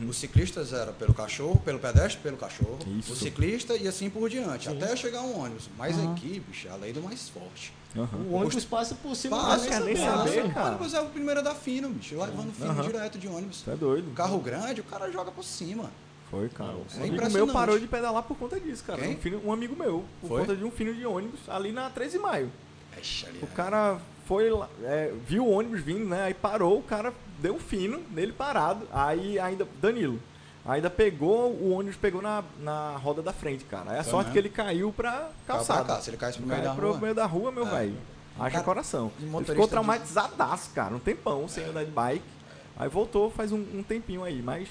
o 0.09 0.13
ciclista 0.13 0.63
zera 0.63 0.93
pelo 0.93 1.13
cachorro, 1.13 1.61
pelo 1.65 1.79
pedestre 1.79 2.21
pelo 2.23 2.37
cachorro, 2.37 2.79
Isso. 2.99 3.13
o 3.13 3.17
ciclista 3.17 3.77
e 3.77 3.89
assim 3.89 4.09
por 4.09 4.29
diante, 4.31 4.69
até 4.69 4.95
chegar 4.95 5.23
um 5.23 5.39
ônibus. 5.41 5.69
Mas 5.77 5.99
Aham. 5.99 6.13
aqui, 6.13 6.41
bicho, 6.49 6.69
é 6.69 6.71
a 6.71 6.77
lei 6.77 6.93
do 6.93 7.03
mais 7.03 7.29
forte. 7.29 7.73
Aham. 7.97 8.19
O 8.29 8.35
ônibus 8.35 8.65
passa 8.65 8.95
por 8.95 9.15
cima 9.17 9.37
Passa, 9.39 9.81
do 9.81 9.85
nem 9.87 9.97
passa. 9.97 10.17
saber, 10.19 10.45
O 10.47 10.55
cara. 10.55 10.69
ônibus 10.69 10.95
é 10.95 11.01
o 11.01 11.07
primeiro 11.07 11.41
a 11.41 11.43
dar 11.43 11.55
fino, 11.55 11.89
bicho, 11.91 12.15
levando 12.19 12.53
fino 12.55 12.83
direto 12.83 13.19
de 13.19 13.27
ônibus. 13.29 13.65
É 13.67 13.75
doido. 13.75 14.09
O 14.11 14.15
carro 14.15 14.39
grande, 14.39 14.81
o 14.81 14.85
cara 14.85 15.11
joga 15.11 15.31
por 15.33 15.43
cima. 15.45 15.91
Foi, 16.31 16.49
cara. 16.49 16.73
É 16.73 17.01
um 17.01 17.05
amigo 17.05 17.31
meu 17.31 17.49
parou 17.49 17.79
de 17.79 17.87
pedalar 17.87 18.23
por 18.23 18.37
conta 18.39 18.59
disso, 18.59 18.83
cara. 18.85 19.03
Um, 19.07 19.17
fino- 19.17 19.43
um 19.45 19.53
amigo 19.53 19.77
meu, 19.77 20.05
por 20.21 20.29
Foi? 20.29 20.41
conta 20.41 20.57
de 20.57 20.65
um 20.65 20.71
fino 20.71 20.95
de 20.95 21.05
ônibus 21.05 21.41
ali 21.49 21.73
na 21.73 21.91
13 21.91 22.13
de 22.17 22.19
maio. 22.23 22.51
Ixi, 22.99 23.27
ali 23.27 23.39
O 23.43 23.45
é- 23.45 23.49
cara 23.55 23.99
foi 24.27 24.49
lá, 24.49 24.69
é, 24.85 25.13
viu 25.27 25.45
o 25.45 25.51
ônibus 25.51 25.83
vindo, 25.83 26.07
né? 26.07 26.23
Aí 26.23 26.33
parou, 26.35 26.79
o 26.79 26.83
cara 26.83 27.13
deu 27.43 27.55
um 27.57 27.59
fino 27.59 28.01
nele 28.11 28.33
parado. 28.33 28.87
Aí 28.93 29.39
ainda. 29.39 29.67
Danilo. 29.81 30.19
Ainda 30.65 30.89
pegou, 30.89 31.51
o 31.51 31.73
ônibus 31.73 31.97
pegou 31.97 32.23
na, 32.23 32.45
na 32.61 32.97
roda 32.97 33.21
da 33.21 33.33
frente, 33.33 33.65
cara. 33.65 33.91
Aí 33.91 33.99
a 33.99 34.03
Foi 34.05 34.13
sorte 34.13 34.27
mesmo? 34.29 34.33
que 34.33 34.39
ele 34.39 34.49
caiu 34.49 34.93
pra 34.93 35.11
Caiu 35.11 35.31
calçada. 35.47 35.85
pra 35.85 35.95
cá, 35.97 36.01
se 36.01 36.11
ele 36.11 36.17
caísse 36.17 36.39
pro 36.39 36.47
meio 36.47 36.61
da 36.61 36.67
Caiu 36.69 36.77
pro 36.79 36.89
rua. 36.93 37.01
meio 37.01 37.15
da 37.17 37.27
rua, 37.27 37.51
meu 37.51 37.67
É. 37.67 37.71
velho. 37.71 37.97
Haja 38.39 38.51
Cara, 38.53 38.65
coração. 38.65 39.11
Ele 39.21 39.45
ficou 39.45 39.67
traumatizadaço, 39.69 40.71
cara. 40.71 40.95
Um 40.95 41.01
tempão 41.01 41.47
sem 41.49 41.65
andar 41.65 41.85
de 41.85 41.91
bike. 41.91 42.25
Aí 42.77 42.89
voltou 42.89 43.29
faz 43.31 43.51
um, 43.53 43.59
um 43.75 43.83
tempinho 43.83 44.23
aí, 44.23 44.41
mas 44.41 44.69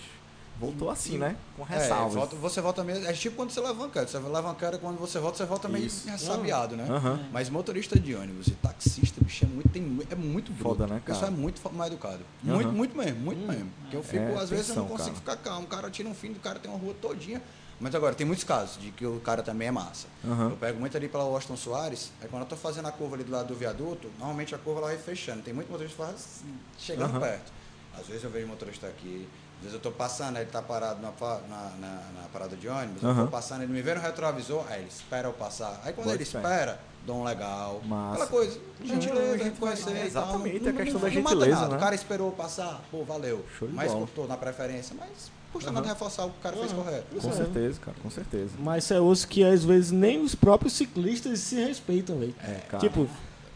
voltou 0.61 0.91
assim, 0.91 1.17
né? 1.17 1.35
Com 1.57 1.63
É, 1.63 1.65
ressalvas. 1.79 2.13
volta- 2.13 2.35
você 2.35 2.61
volta 2.61 2.83
mesmo. 2.83 3.05
É 3.07 3.13
tipo 3.13 3.35
quando 3.35 3.49
você 3.49 3.59
leva 3.59 3.73
quando 3.89 4.07
Você 4.07 4.19
leva 4.19 4.53
quando 4.79 4.97
você 4.99 5.19
volta, 5.19 5.37
você 5.39 5.45
volta 5.45 5.67
meio 5.67 5.87
Isso. 5.87 6.07
ressabiado, 6.07 6.77
né? 6.77 6.85
Aham. 6.87 7.19
Mas 7.31 7.49
motorista 7.49 7.99
de 7.99 8.13
ônibus 8.13 8.47
e 8.47 8.51
taxista, 8.51 9.19
bicho, 9.23 9.43
é 9.43 9.47
muito, 9.47 9.69
tem, 9.69 9.99
é 10.11 10.15
muito 10.15 10.51
bruto. 10.53 10.69
Foda, 10.69 10.87
né, 10.87 10.97
O 10.97 11.01
pessoal 11.01 11.21
cara? 11.25 11.33
é 11.33 11.37
muito 11.37 11.73
mal 11.73 11.87
educado. 11.87 12.23
Aham. 12.45 12.53
Muito, 12.53 12.71
muito 12.71 12.95
mesmo, 12.97 13.19
muito 13.19 13.39
mesmo. 13.47 13.71
Porque 13.81 13.97
eu 13.97 14.03
fico, 14.03 14.23
É, 14.23 14.35
às 14.37 14.49
vezes, 14.51 14.69
eu 14.69 14.75
não 14.75 14.87
consigo 14.87 15.19
cara. 15.21 15.37
ficar 15.37 15.49
calmo. 15.49 15.65
O 15.65 15.69
cara 15.69 15.89
tira 15.89 16.07
um 16.07 16.13
fim 16.13 16.31
do 16.31 16.39
cara, 16.39 16.59
tem 16.59 16.69
uma 16.69 16.79
rua 16.79 16.93
todinha. 17.01 17.41
Mas 17.79 17.95
agora, 17.95 18.13
tem 18.13 18.27
muitos 18.27 18.43
casos 18.45 18.79
de 18.79 18.91
que 18.91 19.03
o 19.03 19.19
cara 19.21 19.41
também 19.41 19.67
é 19.69 19.71
massa. 19.71 20.05
Aham. 20.23 20.51
Eu 20.51 20.57
pego 20.57 20.79
muito 20.79 20.95
ali 20.95 21.07
pela 21.09 21.23
Washington 21.23 21.57
Soares, 21.57 22.11
aí 22.21 22.27
quando 22.29 22.43
eu 22.43 22.47
tô 22.47 22.55
fazendo 22.55 22.87
a 22.87 22.91
curva 22.91 23.15
ali 23.15 23.23
do 23.23 23.31
lado 23.31 23.47
do 23.47 23.55
viaduto, 23.55 24.07
normalmente 24.19 24.53
a 24.53 24.57
curva 24.59 24.81
ela 24.81 24.87
vai 24.89 24.97
fechando. 24.99 25.41
Tem 25.41 25.51
muito 25.51 25.71
motorista 25.71 25.97
que 25.97 26.03
faz 26.11 26.15
assim, 26.15 26.53
chegando 26.77 27.09
Aham. 27.09 27.19
perto. 27.21 27.51
Às 27.99 28.05
vezes 28.05 28.23
eu 28.23 28.29
vejo 28.29 28.45
motorista 28.47 28.85
aqui, 28.85 29.27
às 29.61 29.65
vezes 29.65 29.73
eu 29.75 29.79
tô 29.79 29.91
passando, 29.91 30.37
aí 30.37 30.43
ele 30.43 30.51
tá 30.51 30.61
parado 30.61 30.99
na, 31.01 31.11
na, 31.11 31.71
na- 31.79 32.01
na 32.21 32.27
parada 32.33 32.55
de 32.55 32.67
ônibus, 32.67 33.03
eu 33.03 33.09
Aham. 33.09 33.25
tô 33.25 33.31
passando, 33.31 33.61
ele 33.63 33.71
me 33.71 33.81
vê 33.81 33.93
no 33.93 34.01
retrovisor, 34.01 34.65
aí 34.69 34.81
ele 34.81 34.89
espera 34.89 35.27
eu 35.27 35.33
passar. 35.33 35.79
Aí 35.85 35.93
quando 35.93 36.09
ele 36.11 36.23
espera, 36.23 36.79
dou 37.05 37.17
um 37.17 37.23
legal. 37.23 37.79
Massa. 37.85 38.13
Aquela 38.23 38.27
coisa, 38.27 38.59
gentileza, 38.83 39.37
Uhum. 39.37 39.43
reconhecer. 39.43 39.89
e 39.91 39.93
tal. 39.93 40.03
Exatamente, 40.05 40.59
Não- 40.61 40.69
a 40.69 40.73
questão 40.73 40.93
não- 40.93 40.99
da 41.01 41.07
não 41.07 41.13
gentileza, 41.13 41.67
né? 41.67 41.75
O 41.75 41.79
cara 41.79 41.95
esperou 41.95 42.27
eu 42.29 42.33
passar, 42.33 42.81
pô, 42.89 43.03
valeu. 43.03 43.45
Show 43.59 43.67
de 43.67 43.73
mas 43.75 43.91
eu 43.91 44.09
tô 44.15 44.25
na 44.25 44.35
preferência, 44.37 44.95
mas 44.99 45.31
custa 45.53 45.69
Aham. 45.69 45.75
nada 45.75 45.87
reforçar 45.89 46.25
o 46.25 46.31
que 46.31 46.37
o 46.39 46.41
cara 46.41 46.57
fez 46.57 46.71
Aham. 46.71 46.83
correto. 46.83 47.21
Com 47.21 47.29
É. 47.29 47.33
certeza, 47.33 47.79
cara, 47.81 47.97
com 48.01 48.09
certeza. 48.09 48.51
Mas 48.57 48.89
é 48.89 48.99
osso 48.99 49.27
que 49.27 49.43
às 49.43 49.63
vezes 49.63 49.91
nem 49.91 50.21
os 50.23 50.33
próprios 50.33 50.73
ciclistas 50.73 51.39
se 51.39 51.55
respeitam, 51.55 52.17
velho. 52.17 52.33
É, 52.43 52.61
cara. 52.67 52.79
Tipo, 52.81 53.07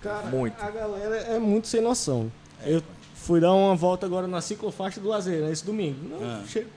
cara, 0.02 0.28
Muito. 0.28 0.62
a 0.64 0.70
galera 0.70 1.16
é 1.18 1.40
muito 1.40 1.68
sem 1.68 1.82
noção. 1.82 2.32
Eu 2.64 2.82
fui 3.26 3.40
dar 3.40 3.54
uma 3.54 3.76
volta 3.76 4.06
agora 4.06 4.28
na 4.28 4.40
ciclofaixa 4.42 5.00
do 5.02 5.10
Lazer, 5.10 5.42
né, 5.42 5.52
esse 5.52 5.66
domingo. 5.66 5.98
Não, 6.10 6.18
Ah. 6.24 6.44
che- 6.48 6.68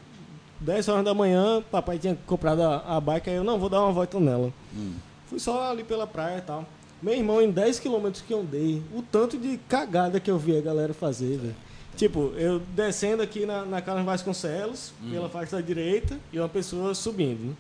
10 0.61 0.89
horas 0.89 1.05
da 1.05 1.15
manhã, 1.15 1.63
papai 1.71 1.99
tinha 1.99 2.17
comprado 2.27 2.63
a, 2.63 2.97
a 2.97 3.01
bike, 3.01 3.31
aí 3.31 3.37
eu 3.37 3.45
não 3.45 3.59
vou 3.59 3.69
dar 3.69 3.83
uma 3.83 3.93
volta 3.93 4.19
nela. 4.19 4.53
Hum. 4.77 4.95
Fui 5.29 5.39
só 5.39 5.71
ali 5.71 5.85
pela 5.85 6.07
praia 6.07 6.39
e 6.39 6.41
tal. 6.41 6.65
Meu 7.01 7.15
irmão, 7.15 7.41
em 7.41 7.51
10 7.51 7.79
quilômetros 7.79 8.23
que 8.27 8.33
eu 8.35 8.41
andei, 8.41 8.83
o 8.93 9.03
tanto 9.03 9.39
de 9.39 9.57
cagada 9.69 10.19
que 10.19 10.29
eu 10.31 10.37
vi 10.39 10.57
a 10.59 10.61
galera 10.61 10.93
fazer, 10.93 11.37
velho. 11.39 11.55
Tipo, 11.97 12.33
eu 12.37 12.61
descendo 12.75 13.23
aqui 13.23 13.45
na, 13.47 13.65
na 13.65 13.81
Carlos 13.83 14.05
Vasconcelos, 14.05 14.93
pela 15.11 15.29
faixa 15.29 15.57
da 15.57 15.63
direita, 15.63 16.19
e 16.33 16.39
uma 16.39 16.49
pessoa 16.49 16.95
subindo. 16.95 17.49
né? 17.51 17.55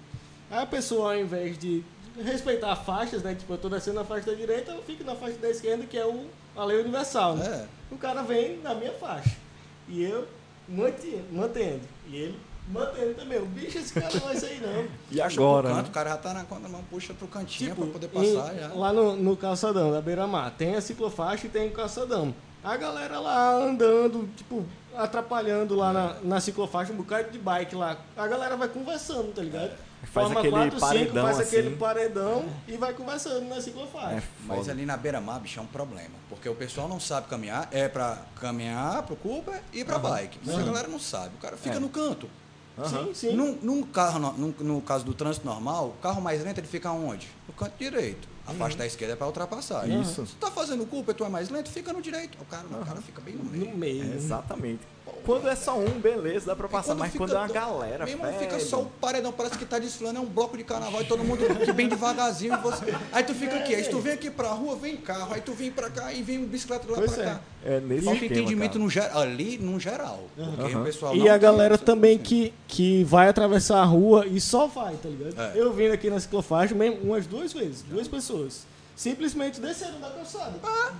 Aí 0.50 0.62
a 0.62 0.66
pessoa, 0.66 1.12
ao 1.14 1.20
invés 1.20 1.56
de 1.58 1.84
respeitar 2.24 2.74
faixas, 2.76 3.22
né? 3.22 3.34
Tipo, 3.34 3.52
eu 3.52 3.58
tô 3.58 3.68
descendo 3.68 3.96
na 3.96 4.04
faixa 4.04 4.30
da 4.30 4.36
direita, 4.36 4.72
eu 4.72 4.82
fico 4.82 5.04
na 5.04 5.14
faixa 5.14 5.36
da 5.38 5.50
esquerda, 5.50 5.84
que 5.86 5.96
é 5.96 6.06
o, 6.06 6.24
a 6.56 6.64
lei 6.64 6.80
universal, 6.80 7.36
né? 7.36 7.46
É. 7.46 7.77
O 7.90 7.96
cara 7.96 8.22
vem 8.22 8.58
na 8.58 8.74
minha 8.74 8.92
faixa. 8.92 9.36
E 9.88 10.02
eu 10.02 10.26
manti- 10.68 11.22
mantendo. 11.32 11.80
E 12.06 12.16
ele 12.16 12.38
mantendo 12.70 13.14
também. 13.14 13.38
O 13.38 13.46
bicho, 13.46 13.78
esse 13.78 13.92
cara 13.94 14.12
não 14.12 14.20
vai 14.20 14.36
sair, 14.36 14.60
não. 14.60 14.86
E 15.10 15.20
agora, 15.20 15.68
canto, 15.70 15.82
né? 15.82 15.88
O 15.88 15.92
cara 15.92 16.10
já 16.10 16.16
tá 16.18 16.34
na 16.34 16.44
contramão, 16.44 16.84
puxa 16.90 17.14
pro 17.14 17.26
cantinho 17.26 17.70
Tipo, 17.70 17.82
pra 17.84 17.92
poder 17.92 18.08
passar 18.08 18.54
em- 18.54 18.58
já. 18.60 18.68
lá 18.74 18.92
no, 18.92 19.16
no 19.16 19.36
calçadão 19.36 19.90
da 19.90 20.00
beira-mar, 20.02 20.50
tem 20.56 20.74
a 20.74 20.80
ciclofaixa 20.80 21.46
e 21.46 21.50
tem 21.50 21.68
o 21.68 21.72
calçadão. 21.72 22.34
A 22.62 22.76
galera 22.76 23.18
lá 23.20 23.54
andando, 23.54 24.28
tipo, 24.36 24.66
atrapalhando 24.94 25.74
lá 25.76 25.92
na, 25.92 26.14
na 26.22 26.40
ciclofaixa, 26.40 26.92
um 26.92 26.96
bocado 26.96 27.30
de 27.30 27.38
bike 27.38 27.74
lá. 27.74 27.96
A 28.16 28.26
galera 28.26 28.56
vai 28.56 28.68
conversando, 28.68 29.32
tá 29.32 29.40
ligado? 29.42 29.70
Faz 30.04 30.30
aquele 30.30 30.70
paredão 30.78 31.24
faz 31.24 31.40
aquele 31.40 31.68
assim. 31.68 31.76
paredão 31.76 32.44
e 32.66 32.76
vai 32.76 32.92
conversando 32.94 33.46
na 33.48 33.60
ciclofaixa. 33.60 34.16
É 34.18 34.22
Mas 34.46 34.68
ali 34.68 34.86
na 34.86 34.96
beira-mar, 34.96 35.40
bicho, 35.40 35.58
é 35.58 35.62
um 35.62 35.66
problema. 35.66 36.14
Porque 36.28 36.48
o 36.48 36.54
pessoal 36.54 36.88
não 36.88 37.00
sabe 37.00 37.26
caminhar, 37.28 37.68
é 37.72 37.88
pra 37.88 38.18
caminhar 38.40 39.02
pro 39.02 39.16
Cooper 39.16 39.60
e 39.72 39.84
pra 39.84 39.98
bike. 39.98 40.38
Mas 40.44 40.56
a 40.56 40.62
galera 40.62 40.88
não 40.88 40.98
sabe. 41.00 41.34
O 41.36 41.38
cara 41.38 41.56
fica 41.56 41.76
É. 41.76 41.80
no 41.80 41.88
canto. 41.88 42.28
Aham. 42.78 43.06
Sim, 43.06 43.14
sim. 43.14 43.32
Num, 43.34 43.58
num 43.60 43.82
carro, 43.82 44.20
no, 44.20 44.32
num- 44.34 44.54
no 44.60 44.80
caso 44.80 45.04
do 45.04 45.12
trânsito 45.12 45.44
normal, 45.44 45.88
o 45.88 45.92
carro 46.00 46.20
mais 46.22 46.42
lento 46.44 46.58
ele 46.58 46.68
fica 46.68 46.90
onde? 46.92 47.28
No 47.48 47.52
canto 47.54 47.72
direito. 47.76 48.28
A 48.46 48.52
faixa 48.54 48.78
da 48.78 48.86
esquerda 48.86 49.12
é 49.12 49.16
para 49.16 49.26
ultrapassagem. 49.26 49.96
Uhum. 49.96 50.02
Isso. 50.02 50.26
Se 50.26 50.32
tu 50.34 50.38
tá 50.38 50.50
fazendo 50.50 50.86
curva 50.86 51.10
e 51.10 51.14
tu 51.14 51.24
é 51.24 51.28
mais 51.28 51.50
lento, 51.50 51.70
fica 51.70 51.92
no 51.92 52.00
direito. 52.00 52.38
O 52.40 52.44
cara, 52.46 52.64
o 52.66 52.84
cara 52.86 53.00
fica 53.02 53.20
bem 53.20 53.34
no 53.34 53.44
meio. 53.44 53.70
No 53.72 53.76
meio. 53.76 54.12
É, 54.12 54.16
exatamente. 54.16 54.80
Quando 55.24 55.48
é 55.48 55.54
só 55.56 55.78
um, 55.78 55.98
beleza, 56.00 56.46
dá 56.46 56.56
pra 56.56 56.68
passar, 56.68 56.94
mas 56.94 57.12
fica 57.12 57.24
quando 57.24 57.34
é 57.36 57.38
uma 57.38 57.48
galera, 57.48 58.04
Meu 58.04 58.14
irmão, 58.14 58.32
fica 58.38 58.58
só 58.60 58.80
o 58.82 58.86
paredão, 58.86 59.32
parece 59.32 59.58
que 59.58 59.64
tá 59.64 59.78
desfilando, 59.78 60.18
é 60.18 60.22
um 60.22 60.26
bloco 60.26 60.56
de 60.56 60.64
carnaval 60.64 61.02
e 61.02 61.04
todo 61.04 61.22
mundo 61.24 61.38
que 61.64 61.72
bem 61.72 61.88
devagarzinho. 61.88 62.56
você- 62.58 62.94
Aí 63.12 63.22
tu 63.24 63.34
fica 63.34 63.56
aqui, 63.56 63.74
aí 63.74 63.84
tu 63.84 63.98
vem 64.00 64.12
aqui 64.14 64.30
pra 64.30 64.48
rua, 64.48 64.76
vem 64.76 64.96
carro, 64.96 65.34
aí 65.34 65.40
tu 65.40 65.52
vem 65.52 65.70
pra 65.70 65.90
cá 65.90 66.12
e 66.12 66.22
vem 66.22 66.44
bicicleta 66.44 66.86
lá 66.88 66.96
Pois 66.98 67.12
pra 67.12 67.22
é. 67.22 67.26
cá. 67.26 67.40
É 67.64 67.80
nesse 67.80 68.04
Falta 68.04 68.20
esquema, 68.24 68.40
entendimento 68.40 68.78
no 68.78 68.88
geral, 68.88 69.18
ali 69.20 69.58
no 69.58 69.78
geral. 69.80 70.24
O 70.36 70.84
pessoal 70.84 71.14
E 71.16 71.18
não 71.24 71.32
a 71.32 71.38
galera 71.38 71.76
também 71.76 72.16
que, 72.18 72.54
que 72.66 73.02
vai 73.04 73.28
atravessar 73.28 73.80
a 73.80 73.84
rua 73.84 74.26
e 74.26 74.40
só 74.40 74.66
vai, 74.66 74.94
tá 74.96 75.08
ligado? 75.08 75.38
É. 75.40 75.52
Eu 75.60 75.72
vindo 75.72 75.92
aqui 75.92 76.08
na 76.08 76.20
ciclofaixa 76.20 76.74
mesmo, 76.74 77.00
umas 77.02 77.26
duas 77.26 77.52
vezes, 77.52 77.82
duas 77.82 78.06
pessoas. 78.08 78.66
Simplesmente 78.94 79.60
desceram 79.60 80.00
da 80.00 80.10
calçada. 80.10 80.54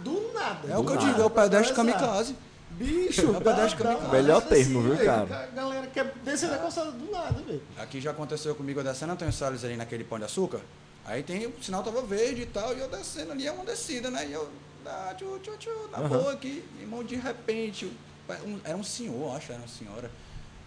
Do 0.05 0.31
nada. 0.33 0.69
É 0.69 0.77
o 0.79 0.83
do 0.83 0.87
que 0.87 0.93
eu 0.93 0.97
nada, 0.97 1.07
digo, 1.09 1.23
é 1.23 1.25
o 1.25 1.31
pedestre 1.31 1.75
kamikaze. 1.75 2.37
Bicho, 2.71 3.23
É 3.35 3.39
o 3.39 3.41
pedestre 3.41 3.83
dá- 3.83 3.97
Melhor 4.13 4.43
termo, 4.43 4.83
viu, 4.83 4.97
cara? 5.05 5.45
A 5.45 5.55
galera 5.55 5.87
quer 5.89 6.13
descer 6.25 6.49
da 6.49 6.59
calçada 6.59 6.93
do 6.93 7.11
nada, 7.11 7.41
velho. 7.43 7.63
Aqui 7.79 8.01
já 8.01 8.11
aconteceu 8.11 8.55
comigo, 8.55 8.79
eu 8.81 8.85
descendo 8.85 9.13
Antônio 9.13 9.33
Salles 9.33 9.65
ali 9.65 9.77
naquele 9.77 10.05
pão 10.05 10.19
de 10.19 10.25
açúcar. 10.27 10.61
Aí 11.05 11.23
tem, 11.23 11.47
o 11.47 11.63
sinal 11.63 11.83
tava 11.83 12.03
verde 12.03 12.43
e 12.43 12.47
tal, 12.47 12.77
e 12.77 12.81
eu 12.81 12.89
descendo 12.89 13.33
ali, 13.33 13.47
é 13.47 13.51
uma 13.53 13.65
descida, 13.65 14.11
né? 14.11 14.27
E 14.29 14.33
eu, 14.33 14.49
ah, 14.87 15.15
tchu, 15.17 15.39
tchu, 15.43 15.57
tchu, 15.59 15.71
na 15.91 15.99
Aham. 15.99 16.09
boa 16.09 16.33
aqui, 16.35 16.63
irmão, 16.79 17.03
de 17.03 17.17
repente, 17.17 17.87
o- 17.87 17.93
um- 18.47 18.61
era 18.63 18.77
um 18.77 18.85
senhor, 18.85 19.35
acho, 19.35 19.51
era 19.51 19.61
uma 19.63 19.69
senhora. 19.69 20.11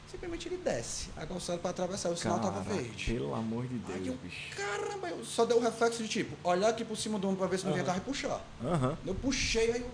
Simplesmente 0.09 0.49
ele 0.49 0.57
desce 0.57 1.07
a 1.15 1.25
calçada 1.25 1.59
para 1.59 1.69
atravessar, 1.69 2.09
o 2.09 2.17
sinal 2.17 2.39
tava 2.39 2.59
verde. 2.61 3.13
Pelo 3.13 3.33
amor 3.33 3.65
de 3.67 3.75
Aí 3.93 3.99
Deus, 3.99 4.07
eu, 4.07 4.13
bicho. 4.15 4.49
caramba, 4.57 5.07
eu 5.09 5.23
só 5.23 5.45
deu 5.45 5.57
o 5.57 5.61
reflexo 5.61 6.03
de 6.03 6.09
tipo, 6.09 6.35
olhar 6.43 6.67
aqui 6.69 6.83
por 6.83 6.97
cima 6.97 7.17
do 7.17 7.27
ombro 7.27 7.37
pra 7.39 7.47
ver 7.47 7.59
se 7.59 7.65
não 7.65 7.71
vinha 7.71 7.85
carro 7.85 7.99
e 7.99 8.01
puxar. 8.01 8.41
Aham. 8.65 8.97
Eu 9.05 9.15
puxei, 9.15 9.71
aí 9.71 9.79
eu, 9.81 9.89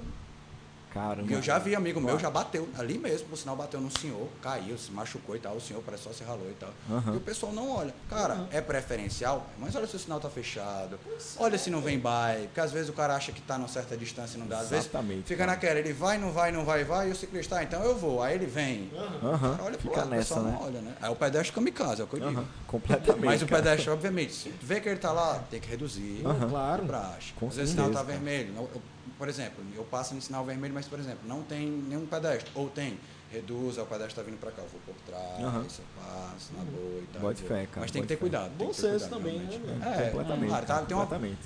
Caramba. 0.97 1.31
eu 1.31 1.41
já 1.41 1.57
vi 1.59 1.75
amigo 1.75 2.01
meu, 2.01 2.17
já 2.19 2.29
bateu, 2.29 2.67
ali 2.77 2.97
mesmo, 2.97 3.27
por 3.27 3.37
sinal 3.37 3.55
bateu 3.55 3.79
no 3.79 3.89
senhor, 3.99 4.27
caiu, 4.41 4.77
se 4.77 4.91
machucou 4.91 5.35
e 5.35 5.39
tal, 5.39 5.55
o 5.55 5.61
senhor 5.61 5.81
parece 5.83 6.03
só 6.03 6.11
se 6.13 6.23
ralou 6.23 6.49
e 6.49 6.53
tal. 6.55 6.69
Aham. 6.89 7.13
E 7.13 7.17
o 7.17 7.21
pessoal 7.21 7.51
não 7.53 7.69
olha. 7.75 7.93
Cara, 8.09 8.47
é 8.51 8.59
preferencial, 8.61 9.45
mas 9.59 9.75
olha 9.75 9.85
se 9.87 9.95
o 9.95 9.99
sinal 9.99 10.19
tá 10.19 10.29
fechado, 10.29 10.99
olha 11.37 11.57
se 11.57 11.69
não 11.69 11.81
vem 11.81 11.99
bike, 11.99 12.47
porque 12.47 12.59
às 12.59 12.71
vezes 12.71 12.89
o 12.89 12.93
cara 12.93 13.15
acha 13.15 13.31
que 13.31 13.41
tá 13.41 13.57
numa 13.57 13.67
certa 13.67 13.95
distância 13.95 14.37
e 14.37 14.39
não 14.39 14.47
dá. 14.47 14.59
Às 14.59 14.71
Exatamente, 14.71 15.09
vezes 15.13 15.27
fica 15.27 15.39
cara. 15.45 15.51
naquela, 15.51 15.79
ele 15.79 15.93
vai, 15.93 16.17
não 16.17 16.31
vai, 16.31 16.51
não 16.51 16.65
vai, 16.65 16.83
vai, 16.83 17.09
e 17.09 17.11
o 17.11 17.15
ciclista, 17.15 17.57
ah, 17.57 17.63
então 17.63 17.83
eu 17.83 17.97
vou, 17.97 18.21
aí 18.23 18.35
ele 18.35 18.45
vem. 18.45 18.89
Aham. 19.23 19.51
Cara, 19.51 19.63
olha 19.63 19.77
pro 19.77 19.87
Fica 19.89 19.97
lado, 19.97 20.07
o 20.07 20.09
nessa, 20.11 20.35
pessoal 20.35 20.45
né? 20.45 20.51
não 20.59 20.65
olha, 20.67 20.81
né? 20.81 20.93
Aí 21.01 21.09
o 21.11 21.15
pedestre 21.15 21.51
kamikaze, 21.53 22.01
é 22.01 22.03
o 22.03 22.07
que 22.07 22.15
eu 22.15 22.27
digo. 22.29 22.45
Completamente. 22.65 23.25
Mas 23.25 23.41
o 23.41 23.47
cara. 23.47 23.61
pedestre, 23.63 23.89
obviamente, 23.91 24.33
se 24.33 24.49
tu 24.49 24.65
vê 24.65 24.79
que 24.81 24.89
ele 24.89 24.99
tá 24.99 25.11
lá, 25.11 25.43
tem 25.49 25.59
que 25.59 25.69
reduzir. 25.69 26.21
Claro. 26.49 26.83
o 26.83 26.87
praxe. 26.87 27.33
Com 27.39 27.47
Às 27.47 27.55
vezes 27.55 27.73
o 27.73 27.75
sinal 27.75 27.91
tá 27.91 28.01
vermelho. 28.03 28.53
não- 28.53 28.63
eu- 28.63 28.81
por 29.17 29.27
exemplo, 29.29 29.63
eu 29.75 29.83
passo 29.83 30.13
no 30.15 30.21
sinal 30.21 30.43
vermelho, 30.45 30.73
mas, 30.73 30.87
por 30.87 30.99
exemplo, 30.99 31.19
não 31.25 31.41
tem 31.43 31.67
nenhum 31.67 32.05
pedestre. 32.05 32.49
Ou 32.55 32.69
tem, 32.69 32.99
reduz, 33.31 33.77
aí 33.77 33.83
o 33.83 33.87
pedestre 33.87 34.15
tá 34.15 34.21
vindo 34.23 34.39
pra 34.39 34.51
cá, 34.51 34.61
eu 34.61 34.67
vou 34.69 34.79
por 34.85 34.95
trás, 35.05 35.43
Aham. 35.43 35.63
eu 35.63 35.85
passo 36.01 36.53
na 36.57 36.63
boa 36.63 37.01
e 37.01 37.07
tal. 37.11 37.21
Vou. 37.21 37.35
fé, 37.35 37.65
cara, 37.65 37.81
Mas 37.81 37.91
tem 37.91 38.01
que 38.01 38.07
ter 38.07 38.15
fé. 38.15 38.19
cuidado. 38.19 38.51
tem 38.57 38.67
Bom 38.67 38.73
senso 38.73 39.09
também, 39.09 39.37
realmente. 39.37 39.57
né, 39.59 39.95
É, 40.07 40.09
completamente, 40.11 40.49
Claro, 40.49 40.65
tá, 40.65 40.73
cara, 40.75 40.85
tem 40.85 40.97
uma, 40.97 41.03
completamente. 41.05 41.41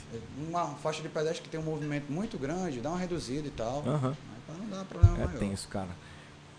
uma 0.50 0.68
faixa 0.76 1.02
de 1.02 1.10
pedestre 1.10 1.42
que 1.44 1.50
tem 1.50 1.60
um 1.60 1.64
movimento 1.64 2.12
muito 2.12 2.38
grande, 2.38 2.80
dá 2.82 2.90
uma 2.90 3.00
reduzida 3.00 3.48
e 3.48 3.52
tal. 3.52 3.84
Aham. 3.88 4.16
Mas 4.30 4.44
pra 4.46 4.56
não 4.56 4.70
dar 4.70 4.86
problema 4.86 5.16
É 5.18 5.26
maior. 5.26 5.40
tenso, 5.40 5.68
cara. 5.68 5.90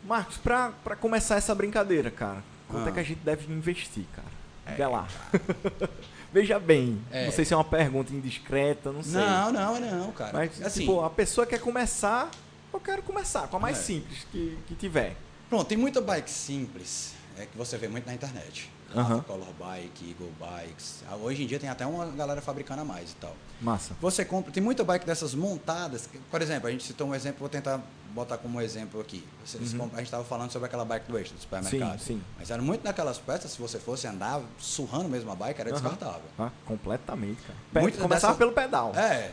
Marcos, 0.05 0.37
pra, 0.39 0.73
pra 0.83 0.97
começar 0.97 1.37
essa 1.37 1.55
brincadeira, 1.55 2.11
cara, 2.11 2.43
quanto 2.69 2.87
é 2.87 2.91
Ah. 2.91 2.93
que 2.95 3.01
a 3.01 3.05
gente 3.05 3.21
deve 3.21 3.53
investir, 3.53 4.05
cara? 4.15 4.29
Diga 4.75 4.89
lá. 4.89 5.07
Veja 6.33 6.59
bem, 6.59 6.99
É. 7.11 7.27
não 7.27 7.33
sei 7.33 7.45
se 7.45 7.53
é 7.53 7.57
uma 7.57 7.65
pergunta 7.65 8.13
indiscreta, 8.13 8.91
não 8.91 9.03
sei. 9.03 9.21
Não, 9.21 9.53
não, 9.53 9.81
não, 9.81 10.13
cara. 10.13 10.33
Mas, 10.33 10.63
assim, 10.63 10.81
tipo, 10.81 11.01
a 11.03 11.11
pessoa 11.11 11.47
quer 11.47 11.59
começar, 11.61 12.31
eu 12.73 12.81
quero 12.81 13.03
começar 13.03 13.49
com 13.49 13.57
a 13.57 13.61
mais 13.61 13.79
É. 13.79 13.83
simples 13.83 14.27
que, 14.33 14.57
que 14.67 14.75
tiver. 14.75 15.17
Pronto, 15.51 15.67
tem 15.69 15.77
muita 15.77 16.01
bike 16.01 16.31
simples 16.31 17.13
é, 17.39 17.45
que 17.47 17.57
você 17.57 17.77
vê 17.77 17.87
muito 17.89 18.07
na 18.07 18.15
internet. 18.15 18.71
Rafa 18.95 19.21
Color 19.23 19.49
Bike, 19.59 20.11
Eagle 20.11 20.33
Bikes. 20.39 21.03
Ah, 21.11 21.17
Hoje 21.17 21.43
em 21.43 21.47
dia 21.47 21.59
tem 21.59 21.69
até 21.71 21.87
uma 21.87 22.05
galera 22.11 22.43
fabricando 22.43 22.83
a 22.83 22.85
mais 22.85 23.13
e 23.13 23.15
tal. 23.17 23.35
Massa. 23.61 23.95
Você 24.03 24.23
compra, 24.23 24.53
tem 24.53 24.63
muita 24.63 24.85
bike 24.85 25.07
dessas 25.07 25.35
montadas. 25.35 26.09
por 26.31 26.43
exemplo, 26.43 26.69
a 26.69 26.71
gente 26.71 26.85
citou 26.85 27.09
um 27.09 27.15
exemplo, 27.15 27.39
vou 27.41 27.49
tentar 27.49 27.81
botar 28.13 28.39
como 28.39 28.61
exemplo 28.61 29.01
aqui. 29.01 29.27
Vocês 29.45 29.73
compram- 29.73 29.91
a 29.95 29.97
gente 29.99 30.07
estava 30.07 30.25
falando 30.25 30.51
sobre 30.51 30.67
aquela 30.67 30.85
bike 30.85 31.11
do 31.11 31.19
eixo 31.19 31.33
do 31.35 31.41
supermercado. 31.41 31.93
Uhum. 31.93 31.99
Sim, 31.99 32.05
sim. 32.05 32.23
Mas 32.39 32.51
eram 32.51 32.63
muito 32.65 32.83
daquelas 32.83 33.19
peças, 33.19 33.51
se 33.53 33.59
você 33.61 33.79
fosse 33.79 34.07
andar 34.07 34.41
surrando 34.59 35.09
mesmo 35.09 35.31
a 35.31 35.35
bike, 35.35 35.61
era 35.61 35.71
Aham. 35.71 35.81
descartável. 35.81 36.23
Ah, 36.39 36.51
completamente, 36.67 37.41
cara. 37.43 37.83
Muita 37.83 37.99
Começava 37.99 38.35
pelo 38.37 38.53
pedal. 38.53 38.93
É. 38.95 39.33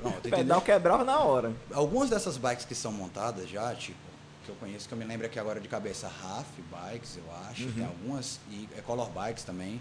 Pronto, 0.00 0.20
pedal 0.30 0.60
quebrava 0.60 1.04
na 1.04 1.18
hora. 1.20 1.52
Algumas 1.72 2.10
dessas 2.10 2.36
bikes 2.36 2.64
que 2.64 2.74
são 2.74 2.90
montadas 2.92 3.48
já, 3.48 3.74
tipo, 3.74 3.98
que 4.44 4.50
eu 4.50 4.54
conheço, 4.56 4.86
que 4.88 4.94
eu 4.94 4.98
me 4.98 5.04
lembro 5.04 5.26
aqui 5.26 5.38
agora 5.38 5.60
de 5.60 5.68
cabeça, 5.68 6.06
RAF 6.08 6.46
Bikes, 6.70 7.16
eu 7.16 7.24
acho, 7.50 7.64
Uhum. 7.64 7.72
tem 7.72 7.84
algumas, 7.84 8.38
e 8.50 8.68
é 8.76 8.80
Color 8.80 9.10
Bikes 9.10 9.42
também. 9.44 9.80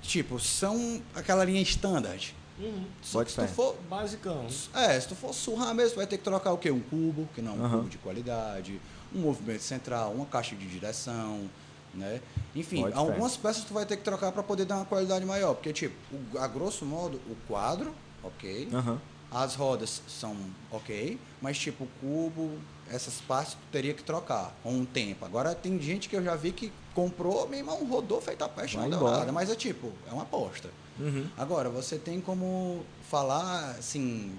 Tipo, 0.00 0.38
são 0.40 1.00
aquela 1.14 1.44
linha 1.44 1.60
standard. 1.62 2.34
Uhum. 2.58 2.84
Só 3.02 3.24
que 3.24 3.30
se 3.32 3.36
tu 3.40 3.46
for. 3.48 3.76
Basicão. 3.88 4.46
É, 4.74 5.00
se 5.00 5.08
tu 5.08 5.14
for 5.14 5.32
surrar 5.32 5.74
mesmo, 5.74 5.96
vai 5.96 6.06
ter 6.06 6.18
que 6.18 6.24
trocar 6.24 6.52
o 6.52 6.58
quê? 6.58 6.70
Um 6.70 6.80
cubo, 6.80 7.28
que 7.34 7.40
não 7.42 7.52
é 7.52 7.54
um 7.56 7.64
Aham. 7.64 7.76
cubo 7.78 7.88
de 7.88 7.98
qualidade, 7.98 8.80
um 9.14 9.20
movimento 9.20 9.62
central, 9.62 10.12
uma 10.12 10.26
caixa 10.26 10.54
de 10.54 10.66
direção, 10.66 11.48
né? 11.94 12.20
Enfim, 12.54 12.84
fé. 12.86 12.92
algumas 12.94 13.36
peças 13.36 13.64
tu 13.64 13.74
vai 13.74 13.84
ter 13.86 13.96
que 13.96 14.02
trocar 14.04 14.32
para 14.32 14.42
poder 14.42 14.64
dar 14.64 14.76
uma 14.76 14.84
qualidade 14.84 15.24
maior. 15.24 15.54
Porque, 15.54 15.72
tipo, 15.72 15.94
o- 16.12 16.38
a 16.38 16.46
grosso 16.46 16.84
modo, 16.84 17.16
o 17.28 17.36
quadro, 17.48 17.94
ok. 18.22 18.68
Aham. 18.72 19.00
As 19.30 19.54
rodas 19.54 20.02
são 20.06 20.36
ok, 20.70 21.18
mas 21.40 21.58
tipo, 21.58 21.84
o 21.84 21.88
cubo, 22.02 22.50
essas 22.90 23.14
partes 23.22 23.54
tu 23.54 23.60
teria 23.72 23.94
que 23.94 24.02
trocar 24.02 24.54
com 24.62 24.74
um 24.74 24.84
tempo. 24.84 25.24
Agora 25.24 25.54
tem 25.54 25.80
gente 25.80 26.06
que 26.06 26.14
eu 26.14 26.22
já 26.22 26.36
vi 26.36 26.52
que 26.52 26.70
comprou, 26.94 27.48
meu 27.48 27.58
irmão, 27.58 27.84
rodou 27.86 28.20
feito 28.20 28.42
a 28.42 28.48
peste, 28.48 28.76
Vai 28.76 28.84
não 28.84 28.90
deu 28.90 28.98
embora. 28.98 29.18
nada. 29.20 29.32
Mas 29.32 29.50
é 29.50 29.54
tipo, 29.54 29.92
é 30.08 30.12
uma 30.12 30.22
aposta. 30.22 30.70
Uhum. 30.98 31.26
Agora, 31.36 31.68
você 31.68 31.98
tem 31.98 32.20
como 32.20 32.84
falar, 33.08 33.70
assim, 33.78 34.32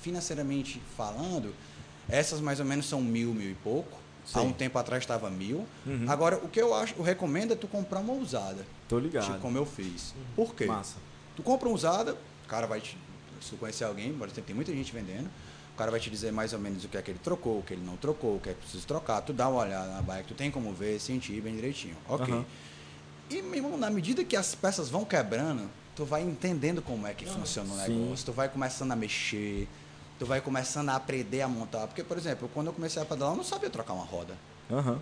financeiramente 0.00 0.80
falando, 0.96 1.54
essas 2.08 2.40
mais 2.40 2.60
ou 2.60 2.66
menos 2.66 2.86
são 2.86 3.00
mil, 3.00 3.32
mil 3.32 3.50
e 3.50 3.54
pouco. 3.54 3.98
Há 4.34 4.40
Sim. 4.40 4.46
um 4.46 4.52
tempo 4.52 4.78
atrás 4.78 5.02
estava 5.02 5.28
mil. 5.30 5.66
Uhum. 5.84 6.04
Agora, 6.08 6.36
o 6.36 6.48
que 6.48 6.60
eu 6.60 6.72
acho, 6.74 6.94
eu 6.96 7.02
recomendo 7.02 7.52
é 7.54 7.56
tu 7.56 7.66
comprar 7.66 7.98
uma 8.00 8.12
usada. 8.12 8.64
Tô 8.88 8.98
ligado. 8.98 9.24
Tipo, 9.24 9.38
como 9.40 9.58
eu 9.58 9.66
fiz. 9.66 10.14
Por 10.36 10.54
quê? 10.54 10.66
Massa. 10.66 10.96
Tu 11.34 11.42
compra 11.42 11.68
uma 11.68 11.74
usada, 11.74 12.12
o 12.12 12.48
cara 12.48 12.66
vai 12.66 12.80
te. 12.80 12.96
Se 13.40 13.50
tu 13.50 13.56
conhecer 13.56 13.82
alguém, 13.82 14.16
tem 14.46 14.54
muita 14.54 14.72
gente 14.72 14.92
vendendo, 14.92 15.28
cara 15.82 15.90
vai 15.90 15.98
te 15.98 16.08
dizer 16.08 16.30
mais 16.30 16.52
ou 16.52 16.60
menos 16.60 16.84
o 16.84 16.88
que 16.88 16.96
é 16.96 17.02
que 17.02 17.10
ele 17.10 17.18
trocou, 17.18 17.58
o 17.58 17.62
que 17.62 17.74
ele 17.74 17.84
não 17.84 17.96
trocou, 17.96 18.36
o 18.36 18.40
que 18.40 18.50
é 18.50 18.52
que 18.54 18.60
precisa 18.60 18.86
trocar. 18.86 19.20
Tu 19.22 19.32
dá 19.32 19.48
uma 19.48 19.62
olhada 19.62 19.90
na 19.92 20.00
bike, 20.00 20.28
tu 20.28 20.34
tem 20.34 20.48
como 20.48 20.72
ver, 20.72 21.00
sentir 21.00 21.40
bem 21.40 21.56
direitinho. 21.56 21.96
Ok. 22.08 22.32
Aham. 22.32 22.44
E, 23.28 23.42
meu 23.42 23.54
irmão, 23.54 23.76
na 23.76 23.90
medida 23.90 24.22
que 24.24 24.36
as 24.36 24.54
peças 24.54 24.88
vão 24.88 25.04
quebrando, 25.04 25.68
tu 25.96 26.04
vai 26.04 26.22
entendendo 26.22 26.82
como 26.82 27.06
é 27.06 27.14
que 27.14 27.26
funciona 27.26 27.72
o 27.72 27.76
Sim. 27.76 28.04
negócio, 28.04 28.26
tu 28.26 28.32
vai 28.32 28.48
começando 28.48 28.92
a 28.92 28.96
mexer, 28.96 29.66
tu 30.18 30.26
vai 30.26 30.40
começando 30.40 30.90
a 30.90 30.96
aprender 30.96 31.40
a 31.40 31.48
montar. 31.48 31.86
Porque, 31.88 32.04
por 32.04 32.16
exemplo, 32.16 32.48
quando 32.54 32.68
eu 32.68 32.72
comecei 32.72 33.02
a 33.02 33.04
pedalar, 33.04 33.32
eu 33.32 33.38
não 33.38 33.44
sabia 33.44 33.70
trocar 33.70 33.94
uma 33.94 34.04
roda. 34.04 34.36
Aham. 34.70 35.00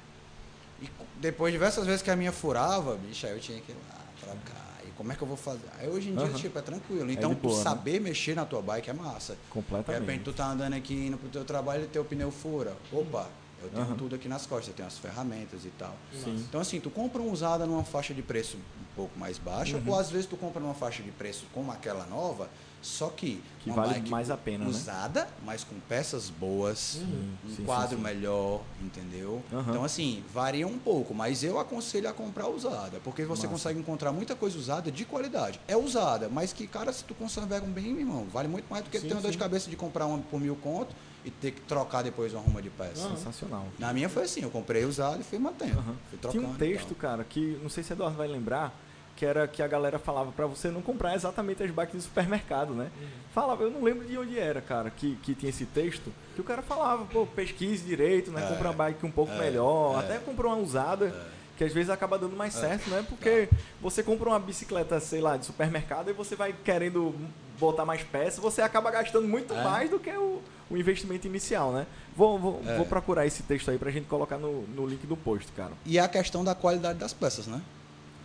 E 0.80 0.88
depois, 1.16 1.52
diversas 1.52 1.84
vezes 1.86 2.00
que 2.00 2.10
a 2.10 2.16
minha 2.16 2.32
furava, 2.32 2.96
bicho, 2.96 3.26
aí 3.26 3.32
eu 3.32 3.40
tinha 3.40 3.60
que 3.60 3.72
ir 3.72 3.76
lá 3.90 3.98
trocar. 4.18 4.69
Como 5.00 5.10
é 5.12 5.16
que 5.16 5.22
eu 5.22 5.26
vou 5.28 5.36
fazer? 5.38 5.64
Aí 5.78 5.88
hoje 5.88 6.10
em 6.10 6.14
dia, 6.14 6.26
Aham. 6.26 6.34
tipo, 6.36 6.58
é 6.58 6.60
tranquilo. 6.60 7.08
É 7.08 7.14
Então, 7.14 7.30
de 7.30 7.36
tu 7.36 7.48
boa, 7.48 7.56
né? 7.56 7.62
saber 7.64 7.98
mexer 8.02 8.36
na 8.36 8.44
tua 8.44 8.60
bike 8.60 8.90
é 8.90 8.92
massa. 8.92 9.32
De 9.32 9.38
Completamente. 9.48 9.98
repente, 9.98 10.24
tu 10.24 10.32
tá 10.34 10.46
andando 10.50 10.74
aqui, 10.74 10.92
indo 11.06 11.16
pro 11.16 11.30
teu 11.30 11.42
trabalho 11.42 11.84
e 11.84 11.86
teu 11.86 12.04
pneu 12.04 12.30
fura. 12.30 12.76
Opa, 12.92 13.26
eu 13.62 13.70
tenho 13.70 13.82
Aham. 13.82 13.94
tudo 13.96 14.14
aqui 14.16 14.28
nas 14.28 14.44
costas, 14.44 14.68
eu 14.68 14.74
tenho 14.74 14.86
as 14.86 14.98
ferramentas 14.98 15.64
e 15.64 15.70
tal. 15.70 15.96
Sim. 16.12 16.44
Então, 16.46 16.60
assim, 16.60 16.78
tu 16.80 16.90
compra 16.90 17.22
uma 17.22 17.32
usada 17.32 17.64
numa 17.64 17.82
faixa 17.82 18.12
de 18.12 18.20
preço 18.20 18.58
um 18.58 18.94
pouco 18.94 19.18
mais 19.18 19.38
baixa, 19.38 19.78
Uhum. 19.78 19.84
ou 19.86 19.98
às 19.98 20.10
vezes 20.10 20.26
tu 20.26 20.36
compra 20.36 20.60
numa 20.60 20.74
faixa 20.74 21.02
de 21.02 21.10
preço 21.12 21.46
como 21.54 21.72
aquela 21.72 22.04
nova, 22.04 22.50
só 22.82 23.08
que, 23.08 23.42
Que 23.62 23.68
uma 23.70 23.76
vale 23.76 23.94
bike 23.94 24.10
mais 24.10 24.30
a 24.30 24.36
pena, 24.36 24.64
né? 24.64 24.70
usada, 24.70 25.28
mas 25.44 25.62
com 25.64 25.78
peças 25.80 26.30
boas, 26.30 26.78
Sim, 26.78 27.36
um 27.44 27.56
sim, 27.56 27.64
quadro 27.64 27.90
sim, 27.90 27.96
sim. 27.96 28.02
melhor, 28.02 28.62
entendeu? 28.80 29.42
Aham. 29.52 29.66
Então, 29.68 29.84
assim, 29.84 30.24
varia 30.32 30.66
um 30.66 30.78
pouco, 30.78 31.14
mas 31.14 31.44
eu 31.44 31.58
aconselho 31.58 32.08
a 32.08 32.12
comprar 32.12 32.48
usada, 32.48 32.98
porque 33.04 33.24
você 33.24 33.42
Massa. 33.42 33.48
consegue 33.48 33.78
encontrar 33.80 34.12
muita 34.12 34.34
coisa 34.34 34.56
usada 34.58 34.90
de 34.90 35.04
qualidade. 35.04 35.60
É 35.68 35.76
usada, 35.76 36.28
mas 36.28 36.52
que, 36.52 36.66
cara, 36.66 36.92
se 36.92 37.04
tu 37.04 37.14
conservar 37.14 37.60
bem, 37.60 37.92
meu 37.92 38.00
irmão, 38.00 38.26
vale 38.32 38.48
muito 38.48 38.66
mais 38.70 38.82
do 38.84 38.90
que 38.90 38.98
ter 38.98 39.12
uma 39.12 39.20
dor 39.20 39.30
de 39.30 39.38
cabeça 39.38 39.68
de 39.68 39.76
comprar 39.76 40.06
uma 40.06 40.18
por 40.18 40.40
mil 40.40 40.56
conto 40.56 40.94
e 41.22 41.30
ter 41.30 41.50
que 41.52 41.60
trocar 41.60 42.02
depois 42.02 42.32
uma 42.32 42.40
ruma 42.42 42.62
de 42.62 42.70
peça. 42.70 43.06
Aham. 43.06 43.16
Sensacional. 43.16 43.68
Na 43.78 43.92
minha 43.92 44.08
foi 44.08 44.24
assim, 44.24 44.40
eu 44.40 44.50
comprei 44.50 44.84
usado 44.86 45.20
e 45.20 45.24
fui 45.24 45.38
mantendo. 45.38 45.78
Aham. 45.78 45.96
Fui 46.08 46.18
trocando. 46.18 46.44
Tinha 46.44 46.54
um 46.54 46.56
texto, 46.56 46.94
cara, 46.94 47.24
que 47.24 47.58
não 47.62 47.68
sei 47.68 47.84
se 47.84 47.92
Eduardo 47.92 48.16
vai 48.16 48.26
lembrar, 48.26 48.74
que 49.20 49.26
era 49.26 49.46
que 49.46 49.62
a 49.62 49.68
galera 49.68 49.98
falava 49.98 50.32
pra 50.32 50.46
você 50.46 50.68
não 50.70 50.80
comprar 50.80 51.14
exatamente 51.14 51.62
as 51.62 51.70
bikes 51.70 51.94
de 51.94 52.00
supermercado, 52.00 52.72
né? 52.72 52.90
Uhum. 52.98 53.06
Falava, 53.34 53.62
eu 53.64 53.70
não 53.70 53.82
lembro 53.82 54.06
de 54.06 54.16
onde 54.16 54.38
era, 54.38 54.62
cara, 54.62 54.88
que, 54.88 55.14
que 55.16 55.34
tinha 55.34 55.50
esse 55.50 55.66
texto, 55.66 56.10
que 56.34 56.40
o 56.40 56.44
cara 56.44 56.62
falava, 56.62 57.04
pô, 57.04 57.26
pesquise 57.26 57.84
direito, 57.84 58.30
né? 58.30 58.42
É, 58.42 58.48
Compra 58.48 58.68
uma 58.68 58.72
bike 58.74 59.04
um 59.04 59.10
pouco 59.10 59.30
é, 59.32 59.38
melhor, 59.38 59.96
é. 59.96 60.06
até 60.06 60.18
comprou 60.18 60.50
uma 60.54 60.62
usada. 60.62 61.14
Que 61.58 61.64
às 61.64 61.74
vezes 61.74 61.90
acaba 61.90 62.18
dando 62.18 62.34
mais 62.34 62.54
certo, 62.54 62.88
né? 62.88 63.04
Porque 63.06 63.50
você 63.82 64.02
compra 64.02 64.30
uma 64.30 64.38
bicicleta, 64.38 64.98
sei 64.98 65.20
lá, 65.20 65.36
de 65.36 65.44
supermercado 65.44 66.08
e 66.08 66.14
você 66.14 66.34
vai 66.34 66.54
querendo 66.64 67.14
botar 67.58 67.84
mais 67.84 68.02
peças, 68.02 68.38
você 68.38 68.62
acaba 68.62 68.90
gastando 68.90 69.28
muito 69.28 69.52
É. 69.52 69.62
mais 69.62 69.90
do 69.90 69.98
que 69.98 70.08
o, 70.10 70.40
o 70.70 70.76
investimento 70.78 71.26
inicial, 71.26 71.70
né? 71.72 71.86
Vou, 72.16 72.38
vou, 72.38 72.62
É. 72.66 72.78
vou 72.78 72.86
procurar 72.86 73.26
esse 73.26 73.42
texto 73.42 73.70
aí 73.70 73.76
pra 73.76 73.90
gente 73.90 74.06
colocar 74.06 74.38
no, 74.38 74.62
no 74.68 74.86
link 74.86 75.06
do 75.06 75.14
post, 75.18 75.52
cara. 75.52 75.72
E 75.84 75.98
a 75.98 76.08
questão 76.08 76.42
da 76.42 76.54
qualidade 76.54 76.98
das 76.98 77.12
peças, 77.12 77.46
né? 77.46 77.60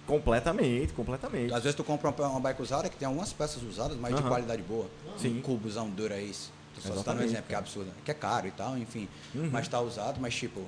Completamente, 0.05 0.93
completamente. 0.93 1.53
Às 1.53 1.63
vezes 1.63 1.75
tu 1.75 1.83
compra 1.83 2.09
uma, 2.09 2.27
uma 2.29 2.39
bike 2.39 2.61
usada 2.61 2.89
que 2.89 2.95
tem 2.95 3.07
algumas 3.07 3.33
peças 3.33 3.63
usadas, 3.63 3.97
mas 3.97 4.13
de 4.13 4.21
Aham. 4.21 4.29
qualidade 4.29 4.61
boa. 4.61 4.87
Sim. 5.17 5.39
Um 5.39 5.41
cubozão 5.41 5.89
Dura-Ace. 5.89 6.49
Tô 6.75 6.81
só 6.81 6.95
citando 6.97 7.21
um 7.21 7.23
exemplo, 7.23 7.45
que 7.47 7.55
é 7.55 7.57
absurdo. 7.57 7.91
Que 8.03 8.11
é 8.11 8.13
caro 8.13 8.47
e 8.47 8.51
tal, 8.51 8.77
enfim. 8.77 9.07
Uhum. 9.33 9.49
Mas 9.51 9.67
tá 9.67 9.79
usado, 9.79 10.19
mas 10.19 10.35
tipo... 10.35 10.61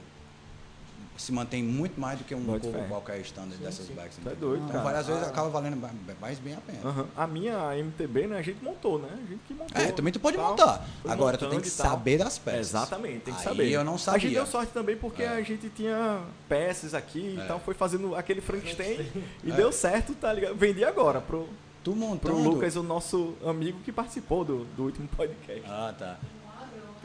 Se 1.18 1.32
mantém 1.32 1.64
muito 1.64 2.00
mais 2.00 2.20
do 2.20 2.26
que 2.26 2.36
um 2.36 2.60
fé. 2.60 2.86
qualquer 2.88 3.20
standard 3.22 3.58
dessas 3.60 3.88
bikes. 3.88 4.18
Tá 4.24 4.30
doido, 4.40 4.64
Então, 4.70 4.84
cara. 4.84 5.00
às 5.00 5.08
vezes 5.08 5.24
Ah. 5.24 5.28
acaba 5.30 5.50
valendo 5.50 5.76
mais 6.22 6.38
bem 6.38 6.54
a 6.54 6.58
pena. 6.62 7.08
A 7.18 7.26
minha 7.26 7.76
MTB, 7.76 8.28
né, 8.28 8.38
a 8.38 8.42
gente 8.44 8.64
montou, 8.64 9.00
né? 9.00 9.10
A 9.12 9.28
gente 9.28 9.40
que 9.48 9.54
montou. 9.56 9.82
É, 9.82 9.92
também 9.92 10.14
tu 10.14 10.20
pode 10.20 10.38
tal. 10.38 10.52
montar. 10.52 10.86
Foi 11.02 11.12
Agora 11.12 11.36
tu 11.36 11.50
tem 11.50 11.60
que 11.60 11.68
e 11.68 11.72
saber 11.72 12.20
das 12.20 12.38
peças. 12.38 12.60
Exatamente, 12.60 13.22
tem 13.22 13.34
que 13.34 13.40
Aí 13.40 13.46
saber. 13.46 13.72
eu 13.72 13.84
não 13.84 13.96
A 13.96 13.98
gente 13.98 14.06
sabia. 14.06 14.30
deu 14.30 14.46
sorte 14.46 14.72
também 14.72 14.96
porque 14.96 15.24
É. 15.24 15.30
a 15.30 15.42
gente 15.42 15.70
tinha 15.70 16.22
peças 16.48 16.94
aqui 16.94 17.34
e 17.36 17.40
É. 17.42 17.46
tal, 17.46 17.60
foi 17.62 17.74
fazendo 17.74 18.16
aquele 18.16 18.40
Frankenstein 18.40 19.12
e 19.44 19.52
deu 19.52 19.72
certo, 19.72 20.14
tá 20.14 20.32
ligado? 20.32 20.54
Vendi 20.56 20.84
agora 20.86 21.20
pro, 21.20 21.48
Tu 21.84 21.92
pro 21.94 21.96
montando... 22.00 22.38
Lucas, 22.48 22.76
o 22.76 22.84
nosso 22.84 23.34
amigo 23.44 23.80
que 23.84 23.92
participou 23.92 24.46
do, 24.46 24.66
do 24.76 24.84
último 24.84 25.08
podcast. 25.08 25.64
Ah, 25.68 25.96
tá. 25.98 26.20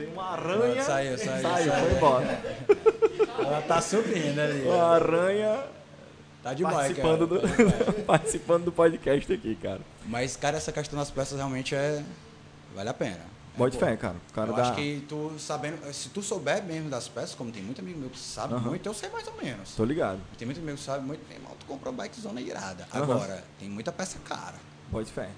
Tem 0.04 0.12
uma 0.12 0.30
aranha. 0.30 0.82
Saiu, 0.82 1.18
saiu, 1.18 1.42
Saiu, 1.42 1.70
saiu. 1.70 1.86
foi 1.86 1.96
embora. 1.96 2.42
Ela 3.38 3.62
tá 3.62 3.80
subindo 3.80 4.38
ali. 4.38 4.62
Uma 4.66 4.84
aranha 4.94 5.64
Tá 6.42 6.52
de 6.54 6.64
bike. 6.64 6.74
participando, 6.76 7.26
do, 7.26 7.38
é. 7.38 7.92
participando 8.04 8.64
do 8.64 8.72
podcast 8.72 9.32
aqui, 9.32 9.54
cara. 9.54 9.80
Mas, 10.06 10.36
cara, 10.36 10.56
essa 10.56 10.72
questão 10.72 10.98
das 10.98 11.08
peças 11.10 11.36
realmente 11.38 11.72
é... 11.74 12.02
Vale 12.74 12.88
a 12.88 12.94
pena. 12.94 13.32
É 13.54 13.58
Bote 13.58 13.76
boa. 13.78 13.90
fé, 13.90 13.96
cara. 13.96 14.16
O 14.30 14.32
cara 14.32 14.50
eu 14.50 14.56
dá... 14.56 14.62
acho 14.62 14.74
que 14.74 15.04
tu 15.08 15.30
sabendo, 15.38 15.92
se 15.92 16.08
tu 16.08 16.20
souber 16.20 16.62
mesmo 16.64 16.90
das 16.90 17.06
peças, 17.06 17.34
como 17.34 17.52
tem 17.52 17.62
muito 17.62 17.80
amigo 17.80 17.98
meu 18.00 18.10
que 18.10 18.18
sabe 18.18 18.54
Aham. 18.54 18.70
muito, 18.70 18.84
eu 18.88 18.94
sei 18.94 19.08
mais 19.10 19.26
ou 19.28 19.34
menos. 19.40 19.74
Tô 19.76 19.84
ligado. 19.84 20.18
Tem 20.36 20.46
muito 20.46 20.58
amigo 20.60 20.76
que 20.76 20.82
sabe 20.82 21.06
muito, 21.06 21.20
meu 21.28 21.36
irmão, 21.36 21.52
tu 21.60 21.66
comprou 21.66 21.92
bike 21.92 22.20
zona 22.20 22.40
irada. 22.40 22.88
Aham. 22.92 23.02
Agora, 23.04 23.44
tem 23.60 23.68
muita 23.68 23.92
peça 23.92 24.18
cara. 24.24 24.56
Bote 24.90 25.12
fé. 25.12 25.28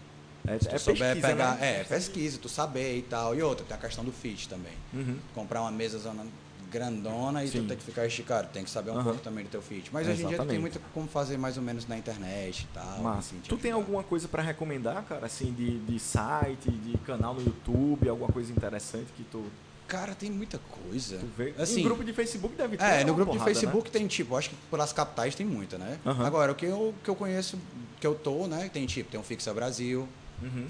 É, 0.47 0.59
Se 0.59 0.69
tu 0.69 0.75
é 0.75 0.79
souber 0.79 1.03
pesquisa, 1.15 1.29
pegar, 1.29 1.55
né? 1.57 1.81
é, 1.81 1.85
pesquisa, 1.85 2.39
tu 2.39 2.49
saber 2.49 2.99
e 2.99 3.03
tal. 3.03 3.35
E 3.35 3.43
outra, 3.43 3.65
tem 3.65 3.77
a 3.77 3.81
questão 3.81 4.05
do 4.05 4.13
fit 4.13 4.49
também. 4.49 4.73
Uhum. 4.93 5.17
Comprar 5.35 5.63
uma 5.63 5.71
mesa 5.71 5.99
zona 5.99 6.25
grandona 6.71 7.45
e 7.45 7.49
Sim. 7.49 7.63
tu 7.63 7.69
tem 7.69 7.77
que 7.77 7.85
ficar 7.85 8.05
esticado, 8.05 8.49
tem 8.53 8.65
que 8.65 8.71
saber 8.71 8.91
um 8.91 8.95
Aham. 8.95 9.05
pouco 9.05 9.21
também 9.21 9.45
do 9.45 9.51
teu 9.51 9.63
fit. 9.63 9.89
Mas 9.93 10.09
hoje 10.09 10.15
em 10.25 10.27
dia 10.27 10.37
tu 10.39 10.43
Exatamente. 10.43 10.51
tem 10.51 10.61
muito 10.61 10.81
como 10.93 11.07
fazer 11.09 11.39
mais 11.39 11.57
ou 11.57 11.63
menos 11.63 11.87
na 11.87 11.97
internet 11.97 12.63
e 12.63 12.75
tal. 12.75 12.99
Massa. 13.01 13.35
te 13.37 13.49
Tu 13.49 13.57
tem 13.57 13.71
ajudar. 13.71 13.85
alguma 13.87 14.03
coisa 14.03 14.27
pra 14.27 14.43
recomendar, 14.43 15.05
cara, 15.05 15.25
assim, 15.27 15.53
de, 15.53 15.79
de 15.79 15.99
site, 16.01 16.69
de 16.69 16.99
canal 17.07 17.33
no 17.35 17.43
YouTube, 17.45 18.09
alguma 18.09 18.31
coisa 18.33 18.51
interessante 18.53 19.07
que 19.17 19.23
tu, 19.25 19.45
Cara, 19.87 20.15
tem 20.15 20.31
muita 20.31 20.59
coisa. 20.59 21.19
tu 21.19 21.27
vê? 21.37 21.53
Assim, 21.59 21.81
em 21.81 21.85
grupo 21.85 22.03
de 22.03 22.13
Facebook 22.15 22.57
deve 22.57 22.77
ter 22.79 22.83
É, 22.85 23.05
no 23.05 23.15
grupo 23.15 23.33
porrada, 23.33 23.51
de 23.53 23.57
né? 23.57 23.61
Facebook 23.61 23.91
tem 23.91 24.07
tipo, 24.07 24.35
acho 24.35 24.49
que 24.51 24.57
pelas 24.71 24.93
capitais 24.95 25.35
tem 25.35 25.45
muita, 25.47 25.77
né? 25.79 25.99
Aham. 26.07 26.25
Agora, 26.27 26.53
o 26.53 26.55
que 26.55 26.65
eu, 26.65 26.95
que 27.05 27.09
eu 27.11 27.15
conheço, 27.15 27.59
que 28.01 28.07
eu 28.07 28.15
tô, 28.15 28.47
né? 28.47 28.69
Tem 28.73 28.85
tipo, 28.87 29.11
tem 29.11 29.21
o 29.21 29.23
Fixa 29.23 29.53
Brasil, 29.55 30.09
Uhum. 30.45 30.69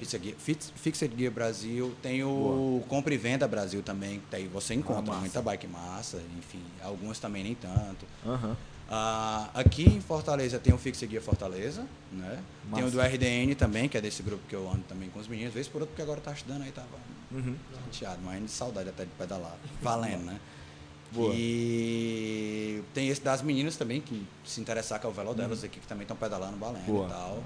Fixed 0.76 1.12
Gear 1.18 1.32
Brasil, 1.32 1.94
tem 2.02 2.22
o 2.22 2.28
Boa. 2.28 2.82
Compra 2.88 3.12
e 3.12 3.16
Venda 3.16 3.48
Brasil 3.48 3.82
também, 3.82 4.18
que 4.20 4.26
daí 4.30 4.46
você 4.46 4.74
encontra 4.74 5.02
massa. 5.02 5.20
muita 5.20 5.42
bike 5.42 5.66
massa, 5.66 6.22
enfim, 6.38 6.62
algumas 6.82 7.18
também 7.18 7.42
nem 7.42 7.54
tanto. 7.54 8.06
Aham. 8.24 8.56
Ah, 8.88 9.48
aqui 9.54 9.82
em 9.88 10.00
Fortaleza 10.00 10.58
tem 10.58 10.72
o 10.72 10.78
Fixa 10.78 11.06
Gear 11.06 11.22
Fortaleza, 11.22 11.86
né? 12.12 12.38
Tem 12.74 12.84
o 12.84 12.86
Massa. 12.86 12.90
do 12.90 13.00
RDN 13.00 13.54
também, 13.54 13.88
que 13.88 13.96
é 13.96 14.00
desse 14.00 14.22
grupo 14.22 14.42
que 14.46 14.54
eu 14.54 14.68
ando 14.70 14.82
também 14.88 15.08
com 15.08 15.18
os 15.18 15.26
meninos, 15.26 15.48
às 15.48 15.54
vezes 15.54 15.68
por 15.72 15.80
outro, 15.80 15.92
porque 15.94 16.02
agora 16.02 16.20
tá 16.20 16.32
estudando 16.32 16.62
aí, 16.62 16.70
tava 16.70 16.88
Uhum. 17.32 17.56
chateado, 17.90 18.20
mas 18.22 18.42
de 18.44 18.50
saudade 18.50 18.90
até 18.90 19.04
de 19.04 19.10
pedalar. 19.18 19.56
Valendo, 19.82 20.24
né? 20.24 20.38
Boa. 21.10 21.32
E 21.34 22.82
tem 22.92 23.08
esse 23.08 23.22
das 23.22 23.40
meninas 23.40 23.76
também, 23.76 24.00
que 24.00 24.26
se 24.44 24.60
interessar 24.60 25.00
que 25.00 25.06
é 25.06 25.08
o 25.08 25.12
velo 25.12 25.34
delas 25.34 25.64
aqui, 25.64 25.80
que 25.80 25.86
também 25.86 26.02
estão 26.02 26.16
pedalando, 26.16 26.56
valendo 26.58 26.84
Boa. 26.86 27.06
e 27.06 27.10
tal. 27.10 27.42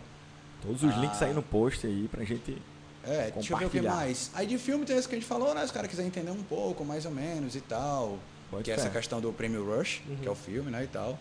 Todos 0.63 0.83
os 0.83 0.93
Ah. 0.95 0.99
links 1.01 1.23
aí 1.23 1.33
no 1.33 1.43
post 1.43 1.87
aí 1.87 2.09
pra 2.09 2.25
gente. 2.25 2.61
É, 3.05 3.31
deixa 3.31 3.53
eu 3.55 3.59
ver 3.59 3.67
o 3.67 3.71
que 3.71 3.79
Compartilhar. 3.79 3.95
mais. 3.95 4.31
Aí 4.35 4.47
de 4.47 4.59
filme 4.59 4.85
tem 4.85 4.97
esse 4.97 5.09
que 5.09 5.15
a 5.15 5.19
gente 5.19 5.27
falou, 5.29 5.55
né? 5.55 5.65
Se 5.65 5.71
o 5.71 5.75
cara 5.75 5.89
quiser 5.89 6.05
entender 6.05 6.31
um 6.31 6.43
pouco, 6.43 6.85
mais 6.85 7.05
ou 7.07 7.13
menos 7.13 7.55
e 7.57 7.61
tal. 7.61 8.19
Pode 8.51 8.65
que 8.65 8.71
é 8.71 8.75
essa 8.75 8.91
questão 8.91 9.21
do 9.21 9.33
Premium 9.33 9.65
Rush, 9.65 10.03
Uhum. 10.09 10.17
que 10.17 10.29
é 10.29 10.31
o 10.31 10.35
filme, 10.35 10.71
né? 10.71 10.85
E 10.85 10.87
tal. 10.87 11.19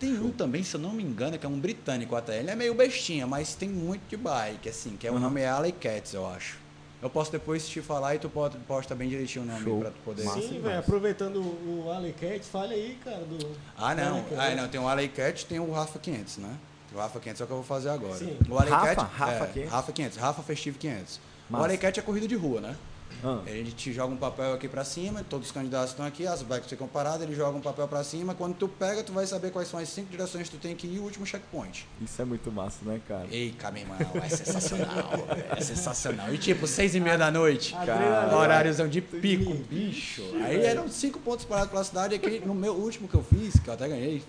Tem 0.00 0.12
um 0.18 0.30
também, 0.30 0.62
se 0.64 0.74
eu 0.74 0.80
não 0.80 0.90
me 0.92 1.02
engano, 1.02 1.38
que 1.38 1.46
é 1.46 1.48
um 1.48 1.58
britânico 1.58 2.16
até. 2.16 2.38
Ele 2.40 2.50
é 2.50 2.56
meio 2.56 2.74
bestinha, 2.74 3.26
mas 3.26 3.54
tem 3.54 3.68
muito 3.68 4.02
de 4.08 4.16
bike, 4.16 4.68
assim, 4.68 4.96
que 4.96 5.06
é 5.06 5.10
o 5.10 5.14
Uhum. 5.14 5.20
nome 5.20 5.40
é 5.40 5.48
Alley 5.48 5.72
Cats, 5.72 6.12
eu 6.14 6.26
acho. 6.26 6.58
Eu 7.00 7.08
posso 7.10 7.30
depois 7.30 7.68
te 7.68 7.80
falar 7.82 8.14
e 8.14 8.18
tu 8.18 8.28
pode 8.30 8.56
posta 8.60 8.94
bem 8.94 9.08
direitinho 9.08 9.44
o 9.44 9.48
nome 9.48 9.62
Show. 9.62 9.78
pra 9.80 9.90
tu 9.90 9.98
poder. 10.04 10.26
Sim, 10.28 10.60
velho, 10.62 10.78
aproveitando 10.78 11.36
o, 11.36 11.84
o 11.86 11.90
Alley 11.92 12.12
Cat, 12.14 12.40
fale 12.40 12.74
aí, 12.74 12.98
cara, 13.04 13.18
do... 13.24 13.46
Ah, 13.76 13.94
não. 13.94 14.24
Ah, 14.38 14.54
não. 14.54 14.68
Tem 14.68 14.80
o 14.80 14.88
Alley 14.88 15.08
Cat 15.08 15.44
tem 15.46 15.60
o 15.60 15.70
Rafa 15.70 15.98
500, 15.98 16.38
né? 16.38 16.54
O 16.94 16.98
Rafa 16.98 17.18
500 17.20 17.40
é 17.40 17.44
o 17.44 17.46
que 17.46 17.52
eu 17.52 17.56
vou 17.56 17.64
fazer 17.64 17.88
agora. 17.90 18.14
Sim. 18.16 18.36
O 18.48 18.58
Alley 18.58 18.70
Rafa? 18.70 19.02
Rafa 19.02 19.44
é, 19.44 19.46
500? 19.48 19.72
Rafa 19.72 19.92
500. 19.92 20.18
Rafa 20.18 20.42
Festive 20.42 20.78
500. 20.78 21.20
Massa. 21.50 21.62
O 21.62 21.64
Alley 21.64 21.78
Cat 21.78 21.98
é 21.98 22.02
corrida 22.02 22.28
de 22.28 22.36
rua, 22.36 22.60
né? 22.60 22.76
Ah, 23.22 23.40
A 23.46 23.50
gente 23.50 23.92
joga 23.92 24.12
um 24.12 24.16
papel 24.16 24.52
aqui 24.52 24.68
pra 24.68 24.84
cima, 24.84 25.24
todos 25.28 25.46
os 25.46 25.52
candidatos 25.52 25.90
estão 25.90 26.04
aqui, 26.04 26.26
as 26.26 26.42
bikes 26.42 26.68
ficam 26.68 26.86
paradas, 26.86 27.22
ele 27.22 27.34
joga 27.34 27.56
um 27.56 27.60
papel 27.60 27.88
pra 27.88 28.04
cima. 28.04 28.34
Quando 28.34 28.54
tu 28.54 28.68
pega, 28.68 29.02
tu 29.02 29.12
vai 29.12 29.26
saber 29.26 29.50
quais 29.50 29.68
são 29.68 29.80
as 29.80 29.88
cinco 29.88 30.10
direções 30.10 30.48
que 30.48 30.56
tu 30.56 30.60
tem 30.60 30.74
que 30.76 30.86
ir 30.86 30.96
e 30.96 30.98
o 30.98 31.04
último 31.04 31.24
checkpoint. 31.24 31.86
isso 32.02 32.20
é 32.20 32.24
muito 32.24 32.50
massa, 32.52 32.78
né, 32.84 33.00
cara? 33.08 33.26
Ei, 33.30 33.54
meu 33.72 33.80
irmão, 33.82 33.96
é 34.22 34.28
sensacional. 34.30 35.10
é 35.56 35.60
sensacional. 35.60 36.34
E 36.34 36.38
tipo, 36.38 36.66
seis 36.66 36.94
e 36.94 37.00
meia 37.00 37.16
da 37.16 37.30
noite. 37.30 37.74
Cara. 37.86 38.36
Horáriozão 38.36 38.88
de 38.88 39.00
pico, 39.00 39.54
bicho. 39.54 40.22
Aí 40.44 40.62
eram 40.64 40.88
cinco 40.88 41.18
pontos 41.20 41.44
parados 41.46 41.70
pela 41.70 41.84
cidade. 41.84 42.14
Aqui 42.14 42.40
no 42.44 42.54
meu 42.54 42.74
último 42.74 43.08
que 43.08 43.14
eu 43.14 43.22
fiz, 43.24 43.58
que 43.58 43.68
eu 43.68 43.74
até 43.74 43.88
ganhei, 43.88 44.22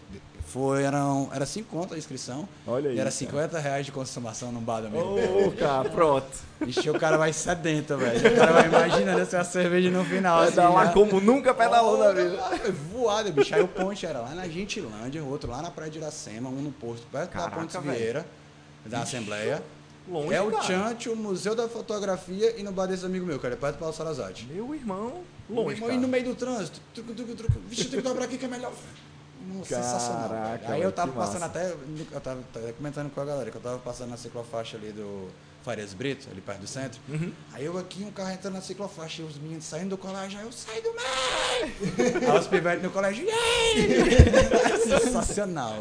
foi, 0.55 0.83
eram, 0.83 1.29
era 1.33 1.45
cinco 1.45 1.67
contas 1.67 1.95
a 1.95 1.97
inscrição. 1.97 2.47
Olha 2.65 2.89
aí. 2.89 2.95
E 2.95 2.99
era 2.99 3.09
cara. 3.09 3.11
50 3.11 3.59
reais 3.59 3.85
de 3.85 3.91
consumação 3.91 4.53
num 4.53 4.61
bar 4.61 4.79
do 4.79 4.87
amigo. 4.87 5.49
Ô, 5.49 5.51
cara, 5.51 5.89
pronto. 5.89 6.29
Ixi, 6.65 6.89
o 6.89 6.97
cara 6.97 7.17
vai 7.17 7.33
sedento, 7.33 7.97
velho. 7.97 8.25
O 8.25 8.35
cara 8.37 8.53
vai 8.53 8.67
imaginando 8.67 9.19
essa 9.19 9.43
cerveja 9.43 9.91
no 9.91 10.05
final. 10.05 10.37
Vai 10.37 10.47
assim, 10.47 10.55
dar 10.55 10.69
lá 10.69 10.85
já. 10.85 10.93
como 10.93 11.19
nunca 11.19 11.53
pedalou 11.53 11.97
na 11.97 12.05
Ora, 12.05 12.23
vida. 12.23 12.37
lá, 12.37 12.51
Voada, 12.89 13.29
bicho. 13.33 13.53
Aí 13.53 13.61
o 13.61 13.67
ponte 13.67 14.05
era 14.05 14.19
lá 14.19 14.29
na 14.29 14.47
Gentilândia, 14.47 15.21
o 15.21 15.29
outro 15.29 15.51
lá 15.51 15.61
na 15.61 15.69
Praia 15.69 15.91
de 15.91 15.97
Iracema, 15.97 16.47
um 16.49 16.61
no 16.61 16.71
posto, 16.71 17.05
perto 17.11 17.31
Caraca, 17.31 17.49
da 17.53 17.61
Ponte. 17.61 17.77
Vieira, 17.77 18.25
da 18.85 19.01
Assembleia. 19.01 19.61
Longe, 20.07 20.33
é 20.33 20.41
o 20.41 20.51
cara. 20.51 20.63
Chante, 20.63 21.09
o 21.09 21.17
Museu 21.17 21.53
da 21.53 21.67
Fotografia 21.67 22.57
e 22.57 22.63
no 22.63 22.71
bar 22.71 22.85
desse 22.85 23.05
amigo 23.05 23.25
meu, 23.25 23.39
que 23.39 23.45
era 23.45 23.57
perto 23.57 23.75
do 23.75 23.79
Paulo 23.79 23.93
Sarazate. 23.93 24.47
Meu 24.49 24.73
irmão, 24.73 25.21
Meu 25.49 25.63
longe, 25.63 25.75
irmão, 25.75 25.89
cara. 25.89 25.99
E 25.99 26.01
no 26.01 26.07
meio 26.07 26.23
do 26.23 26.35
trânsito. 26.35 26.79
Truco, 26.93 27.13
truco, 27.13 27.35
truco. 27.35 27.59
Vixe, 27.67 27.89
tem 27.89 27.99
que 27.99 28.07
dobrar 28.07 28.23
aqui 28.23 28.37
que 28.37 28.45
é 28.45 28.47
melhor. 28.47 28.71
Nossa, 29.45 29.75
sensacional. 29.75 30.29
Caraca. 30.29 30.73
Aí 30.73 30.81
eu 30.81 30.91
tava 30.91 31.11
passando 31.11 31.41
massa. 31.41 31.59
até. 31.59 31.71
Eu 32.11 32.21
tava, 32.21 32.41
tava 32.53 32.73
comentando 32.73 33.13
com 33.13 33.21
a 33.21 33.25
galera 33.25 33.51
que 33.51 33.57
eu 33.57 33.61
tava 33.61 33.77
passando 33.79 34.09
na 34.09 34.17
ciclofaixa 34.17 34.77
ali 34.77 34.91
do 34.91 35.29
Farias 35.65 35.95
Brito, 35.95 36.27
ali 36.31 36.41
perto 36.41 36.59
do 36.59 36.67
centro. 36.67 36.99
Uhum. 37.09 37.31
Aí 37.51 37.65
eu 37.65 37.75
aqui, 37.77 38.03
um 38.03 38.11
carro 38.11 38.31
entrando 38.31 38.53
na 38.53 38.61
ciclofaixa, 38.61 39.23
e 39.23 39.25
os 39.25 39.35
meninos 39.39 39.65
saindo 39.65 39.89
do 39.89 39.97
colégio, 39.97 40.37
aí 40.37 40.45
eu 40.45 40.51
saio 40.51 40.79
do 40.83 40.89
meio! 40.93 42.21
aí 42.31 42.39
os 42.39 42.45
pivetes 42.47 42.83
no 42.83 42.91
colégio! 42.91 43.25
Sensacional. 44.85 45.79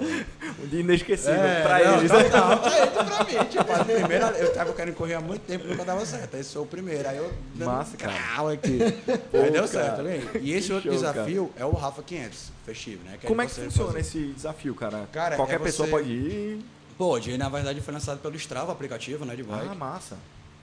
Um 0.62 0.66
dia 0.68 0.80
inesquecível 0.80 1.34
É, 1.34 1.62
pra 1.62 1.84
não, 1.84 1.98
eles. 1.98 2.10
Total, 2.10 2.58
pra 2.60 2.78
ele, 2.78 2.90
pra 2.90 3.24
mim. 3.24 3.48
Tipo, 3.50 3.72
a 3.72 3.84
primeira, 3.84 4.26
eu 4.38 4.54
tava 4.54 4.72
querendo 4.72 4.94
correr 4.94 5.14
há 5.14 5.20
muito 5.20 5.42
tempo 5.42 5.66
e 5.66 5.68
nunca 5.68 5.84
dava 5.84 6.04
certo. 6.06 6.34
Esse 6.36 6.52
foi 6.54 6.62
o 6.62 6.66
primeiro. 6.66 7.06
Aí 7.08 7.16
eu 7.18 7.32
Massa, 7.56 7.96
cara. 7.96 8.14
aqui. 8.52 8.78
aí 8.82 9.50
deu 9.50 9.52
cara. 9.52 9.68
certo, 9.68 10.02
né? 10.02 10.22
E 10.40 10.52
esse 10.54 10.72
outro 10.72 10.90
Show, 10.90 10.98
desafio 10.98 11.52
é 11.56 11.64
o 11.64 11.72
Rafa 11.72 12.02
500, 12.02 12.52
festivo, 12.64 13.04
né? 13.04 13.18
Como 13.24 13.42
é 13.42 13.46
que 13.46 13.52
você 13.52 13.62
funciona 13.64 13.88
fazer- 13.88 14.00
esse 14.00 14.18
desafio, 14.32 14.74
cara? 14.74 15.06
Cara, 15.12 15.36
Qualquer 15.36 15.56
é 15.56 15.58
pessoa 15.58 15.86
você- 15.86 15.90
pode 15.90 16.08
ir. 16.10 16.64
Pô, 16.96 17.16
ele 17.18 17.36
na 17.36 17.48
verdade 17.48 17.80
foi 17.80 17.92
lançado 17.94 18.20
pelo 18.20 18.36
Strava, 18.36 18.72
aplicativo, 18.72 19.24
né, 19.24 19.34
de 19.34 19.42
bike. 19.42 19.68
Ah, 19.70 19.74
massa. 19.74 20.16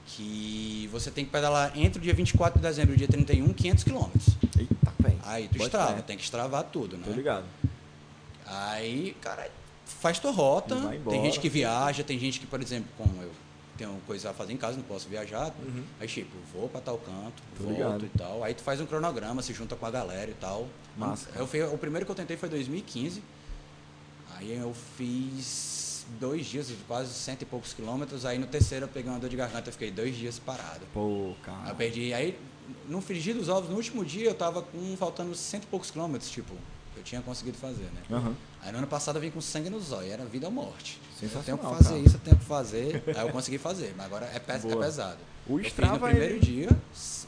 Que 0.08 0.90
você 0.92 1.12
tem 1.12 1.24
que 1.26 1.32
pedalar 1.32 1.72
entre 1.78 2.00
o 2.00 2.02
dia 2.02 2.14
24 2.14 2.60
de 2.60 2.68
dezembro 2.68 2.92
e 2.92 2.96
o 2.96 2.98
dia 2.98 3.08
31, 3.08 3.54
500 3.54 3.84
quilômetros. 3.84 4.28
Eita, 4.58 4.94
velho. 5.00 5.20
Aí 5.24 5.48
tu 5.48 5.52
Pode 5.52 5.64
extrava, 5.64 5.96
fé. 5.96 6.02
tem 6.02 6.18
que 6.18 6.24
extravar 6.24 6.64
tudo, 6.66 6.98
né? 6.98 7.04
Tô 7.06 7.12
ligado. 7.14 7.46
Aí, 8.46 9.16
cara, 9.22 9.50
faz 9.86 10.20
tua 10.20 10.32
rota. 10.32 10.76
Tem 11.10 11.22
gente 11.24 11.40
que 11.40 11.48
viaja, 11.50 12.04
tem 12.04 12.18
gente 12.20 12.40
que, 12.40 12.46
por 12.48 12.62
exemplo, 12.62 12.90
como 12.98 13.22
eu, 13.22 13.32
tenho 13.78 13.96
coisa 14.06 14.32
a 14.32 14.34
fazer 14.34 14.54
em 14.54 14.58
casa, 14.58 14.78
não 14.78 14.84
posso 14.84 15.08
viajar. 15.08 15.54
Aí, 16.00 16.08
tipo, 16.08 16.36
vou 16.54 16.68
pra 16.68 16.82
tal 16.82 16.98
canto, 16.98 17.12
Uhum. 17.14 17.58
Tô 17.58 17.64
volto 17.64 17.76
ligado. 17.78 18.06
e 18.06 18.18
tal. 18.18 18.44
Aí 18.44 18.54
tu 18.54 18.62
faz 18.64 18.82
um 18.82 18.86
cronograma, 18.86 19.42
se 19.42 19.54
junta 19.54 19.76
com 19.76 19.86
a 19.86 19.92
galera 19.92 20.30
e 20.32 20.36
tal. 20.36 20.68
Massa, 20.98 21.30
Eu 21.36 21.48
fui, 21.48 21.62
o 21.64 21.78
primeiro 21.78 22.06
que 22.06 22.12
eu 22.12 22.16
tentei 22.16 22.36
foi 22.38 22.50
em 22.50 22.52
2015. 22.52 23.24
Aí 24.36 24.52
eu 24.58 24.74
fiz 24.98 25.81
dois 26.20 26.46
dias, 26.46 26.68
quase 26.88 27.14
cento 27.14 27.42
e 27.42 27.46
poucos 27.46 27.74
quilômetros. 27.74 28.26
Aí 28.26 28.38
no 28.38 28.48
terceiro 28.48 28.86
eu 28.86 28.90
peguei 28.90 29.10
uma 29.12 29.20
dor 29.20 29.30
de 29.30 29.36
garganta 29.36 29.70
e 29.70 29.74
fiquei 29.74 29.92
dois 29.92 30.16
dias 30.16 30.40
parado. 30.40 30.86
Pô, 30.94 31.34
cara. 31.44 31.70
eu 31.70 31.76
perdi. 31.76 32.14
Aí, 32.14 32.38
no 32.88 33.02
frigir 33.02 33.36
dos 33.36 33.50
ovos, 33.50 33.70
no 33.70 33.76
último 33.76 34.04
dia, 34.06 34.26
eu 34.30 34.36
tava 34.36 34.62
com 34.62 34.96
faltando 34.98 35.34
cento 35.36 35.64
e 35.64 35.68
poucos 35.68 35.92
quilômetros, 35.92 36.30
tipo, 36.30 36.54
eu 36.96 37.04
tinha 37.04 37.22
conseguido 37.22 37.58
fazer, 37.58 37.84
né? 37.86 38.02
Aham. 38.12 38.36
Aí 38.62 38.72
no 38.72 38.78
ano 38.80 38.88
passado 38.88 39.16
eu 39.16 39.22
vim 39.22 39.32
com 39.32 39.42
sangue 39.42 39.70
nos 39.70 39.92
olhos, 39.92 40.12
era 40.12 40.24
vida 40.26 40.46
ou 40.46 40.52
morte. 40.52 41.00
Eu 41.22 41.30
tenho 41.44 41.58
que 41.58 41.64
fazer 41.66 41.84
cara. 41.90 42.00
isso, 42.00 42.16
eu 42.16 42.20
tenho 42.20 42.38
que 42.38 42.46
fazer. 42.46 43.04
Aí 43.08 43.22
eu 43.28 43.30
consegui 43.30 43.58
fazer, 43.58 43.94
mas 43.96 44.06
agora 44.08 44.26
é, 44.34 44.40
pes- 44.40 44.66
é 44.66 44.68
Boa. 44.68 44.84
pesado. 44.84 45.18
O 45.48 45.60
eu 45.60 45.66
Strava, 45.66 45.94
fiz 45.94 46.02
no 46.02 46.08
primeiro 46.10 46.34
ele- 46.36 46.40
dia. 46.40 46.70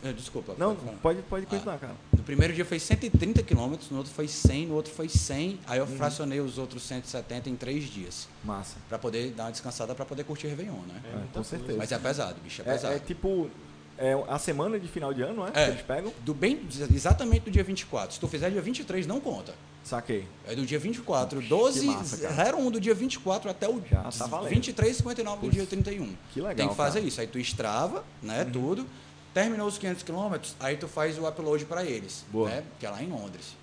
eh, 0.03 0.13
Desculpa. 0.13 0.53
Não, 0.57 0.75
pode 0.75 0.97
pode, 1.01 1.21
pode 1.23 1.45
continuar, 1.47 1.77
cara. 1.79 1.93
No 2.15 2.23
primeiro 2.23 2.53
dia 2.53 2.63
foi 2.63 2.79
130 2.79 3.41
quilômetros, 3.41 3.89
no 3.89 3.97
outro 3.97 4.13
foi 4.13 4.27
100, 4.27 4.67
no 4.67 4.75
outro 4.75 4.93
foi 4.93 5.09
100. 5.09 5.59
Aí 5.67 5.79
Uhum. 5.81 5.87
eu 5.89 5.97
fracionei 5.97 6.39
os 6.39 6.57
outros 6.57 6.83
170 6.83 7.49
em 7.49 7.55
três 7.55 7.85
dias. 7.85 8.27
Massa. 8.43 8.75
Pra 8.87 8.99
poder 8.99 9.31
dar 9.31 9.45
uma 9.45 9.51
descansada, 9.51 9.95
pra 9.95 10.05
poder 10.05 10.23
curtir 10.23 10.45
o 10.47 10.49
Réveillon, 10.49 10.73
né? 10.87 11.01
É, 11.03 11.07
É, 11.17 11.21
com 11.33 11.43
certeza. 11.43 11.77
Mas 11.77 11.91
é 11.91 11.97
pesado, 11.97 12.35
bicho, 12.43 12.61
é 12.61 12.69
É, 12.69 12.73
pesado. 12.73 12.93
é 12.95 12.99
tipo 12.99 13.49
é 13.97 14.13
a 14.27 14.39
semana 14.39 14.79
de 14.79 14.87
final 14.87 15.13
de 15.13 15.21
ano, 15.21 15.35
não 15.35 15.47
é? 15.47 15.49
É. 15.49 15.65
Que 15.65 15.71
eles 15.71 15.81
pegam? 15.81 16.13
Do 16.25 16.33
bem, 16.33 16.59
exatamente 16.93 17.43
do 17.45 17.51
dia 17.51 17.63
24. 17.63 18.13
Se 18.15 18.19
tu 18.19 18.27
fizer 18.27 18.49
dia 18.49 18.61
23, 18.61 19.05
não 19.07 19.19
conta. 19.19 19.53
Saquei. 19.83 20.25
É 20.47 20.55
do 20.55 20.65
dia 20.65 20.79
24, 20.79 21.41
12, 21.41 21.85
massa, 21.85 22.17
cara. 22.17 22.55
01 22.57 22.71
do 22.71 22.79
dia 22.79 22.93
24 22.95 23.49
até 23.51 23.67
o 23.67 23.81
Já 23.89 24.03
tá 24.03 24.25
valendo. 24.27 24.53
23, 24.53 24.95
59 24.97 25.47
do 25.47 25.51
dia 25.51 25.65
31. 25.65 26.15
que 26.33 26.39
legal, 26.39 26.55
Tem 26.55 26.69
que 26.69 26.75
fazer 26.75 26.99
cara. 26.99 27.07
isso. 27.07 27.19
Aí 27.21 27.27
tu 27.27 27.37
estrava, 27.37 28.03
né, 28.21 28.45
tudo. 28.45 28.85
Terminou 29.33 29.67
os 29.67 29.77
500 29.79 30.03
quilômetros, 30.03 30.55
aí 30.59 30.77
tu 30.77 30.87
faz 30.87 31.17
o 31.17 31.27
upload 31.27 31.65
para 31.65 31.83
eles, 31.83 32.23
Boa. 32.31 32.49
né, 32.49 32.63
que 32.79 32.85
é 32.85 32.89
lá 32.89 33.01
em 33.01 33.09
Londres. 33.09 33.55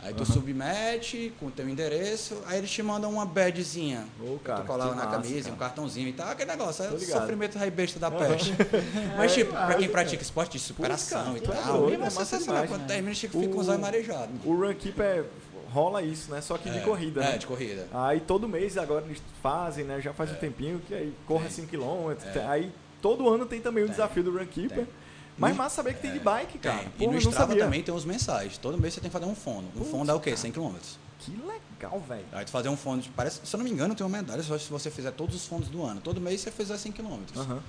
Aí 0.00 0.14
tu 0.14 0.22
Aham. 0.22 0.32
submete 0.32 1.32
com 1.40 1.46
o 1.46 1.50
teu 1.50 1.68
endereço, 1.68 2.40
aí 2.46 2.58
eles 2.58 2.70
te 2.70 2.80
mandam 2.84 3.10
uma 3.10 3.26
badgezinha. 3.26 4.06
Ô, 4.20 4.38
pra 4.38 4.54
cara, 4.54 4.60
tu 4.60 4.66
colar 4.68 4.84
que 4.90 4.94
na 4.94 5.04
massa, 5.06 5.16
camisa, 5.16 5.42
cara. 5.42 5.54
um 5.54 5.58
cartãozinho 5.58 6.08
e 6.08 6.12
tal, 6.12 6.28
aquele 6.28 6.50
negócio, 6.52 6.84
é 6.84 6.98
sofrimento 7.00 7.58
rei 7.58 7.68
besta 7.68 7.98
da 7.98 8.06
Aham. 8.06 8.18
peste. 8.28 8.54
Mas, 9.18 9.34
tipo, 9.34 9.50
pra 9.50 9.74
quem 9.74 9.86
é. 9.86 9.88
pratica 9.88 10.22
esporte 10.22 10.52
de 10.52 10.60
superação 10.60 11.34
cara, 11.34 11.38
e 11.38 11.42
é 11.42 11.62
tal, 11.62 11.78
doido, 11.78 11.98
mesmo 12.00 12.20
é 12.20 12.22
assim, 12.22 12.44
quando 12.44 12.80
né? 12.82 12.86
termina, 12.86 13.14
fica 13.16 13.48
com 13.48 13.58
os 13.58 13.68
olhos 13.68 13.80
marejados. 13.80 14.36
O 14.44 14.54
Run 14.54 14.72
Keeper 14.74 15.24
rola 15.72 16.02
isso, 16.02 16.30
né? 16.30 16.40
Só 16.40 16.56
que 16.58 16.70
de 16.70 16.78
É, 16.78 16.80
corrida, 16.80 17.22
É, 17.22 17.32
né? 17.32 17.38
de 17.38 17.46
corrida. 17.46 17.86
Aí 17.92 18.20
todo 18.20 18.48
mês 18.48 18.76
agora 18.78 19.04
eles 19.04 19.22
fazem, 19.42 19.84
né? 19.84 20.00
Já 20.00 20.12
faz 20.12 20.30
um 20.30 20.34
tempinho 20.36 20.80
que 20.86 20.94
aí 20.94 21.14
corre 21.26 21.48
Tem. 21.48 21.66
5km. 21.66 22.16
É. 22.34 22.46
Aí 22.46 22.72
todo 23.02 23.28
ano 23.28 23.46
tem 23.46 23.60
também 23.60 23.84
o 23.84 23.86
Tem. 23.86 23.92
desafio 23.94 24.22
do 24.24 24.36
Run 24.36 24.46
Keeper. 24.46 24.78
Tem. 24.84 24.88
Mas 25.36 25.52
No- 25.52 25.58
massa 25.58 25.76
saber 25.76 25.94
que 25.94 26.00
tem 26.02 26.10
de 26.12 26.18
é, 26.18 26.20
bike, 26.20 26.58
cara. 26.58 26.78
Tem. 26.78 26.86
E 26.86 26.90
Porra, 26.90 27.00
no 27.00 27.06
eu 27.06 27.10
não 27.12 27.18
Strava 27.30 27.48
sabia. 27.50 27.64
também 27.64 27.82
tem 27.82 27.94
uns 27.94 28.04
mensais. 28.04 28.58
Todo 28.58 28.76
mês 28.76 28.94
você 28.94 29.00
tem 29.00 29.08
que 29.08 29.16
fazer 29.16 29.30
um 29.30 29.36
fono. 29.36 29.68
Um 29.68 29.78
Putz, 29.78 29.90
fono 29.90 30.04
dá 30.04 30.16
o 30.16 30.20
quê? 30.20 30.30
cara. 30.30 30.36
100 30.42 30.52
km. 30.52 30.74
Que 31.20 31.30
legal, 31.32 32.00
velho. 32.08 32.24
Aí 32.32 32.44
tu 32.44 32.50
fazer 32.50 32.68
um 32.68 32.76
fono, 32.76 33.02
de- 33.02 33.08
parece, 33.10 33.40
se 33.44 33.54
eu 33.54 33.58
não 33.58 33.64
me 33.64 33.70
engano, 33.70 33.94
tem 33.94 34.04
uma 34.06 34.16
medalha 34.16 34.42
só 34.42 34.58
se 34.58 34.68
você 34.70 34.90
fizer 34.90 35.10
todos 35.12 35.36
os 35.36 35.46
fondos 35.46 35.68
do 35.68 35.84
ano. 35.84 36.00
Todo 36.00 36.20
mês 36.20 36.40
você 36.40 36.50
fizer 36.50 36.76
100 36.76 36.90
km. 36.92 37.20
Aham. 37.36 37.60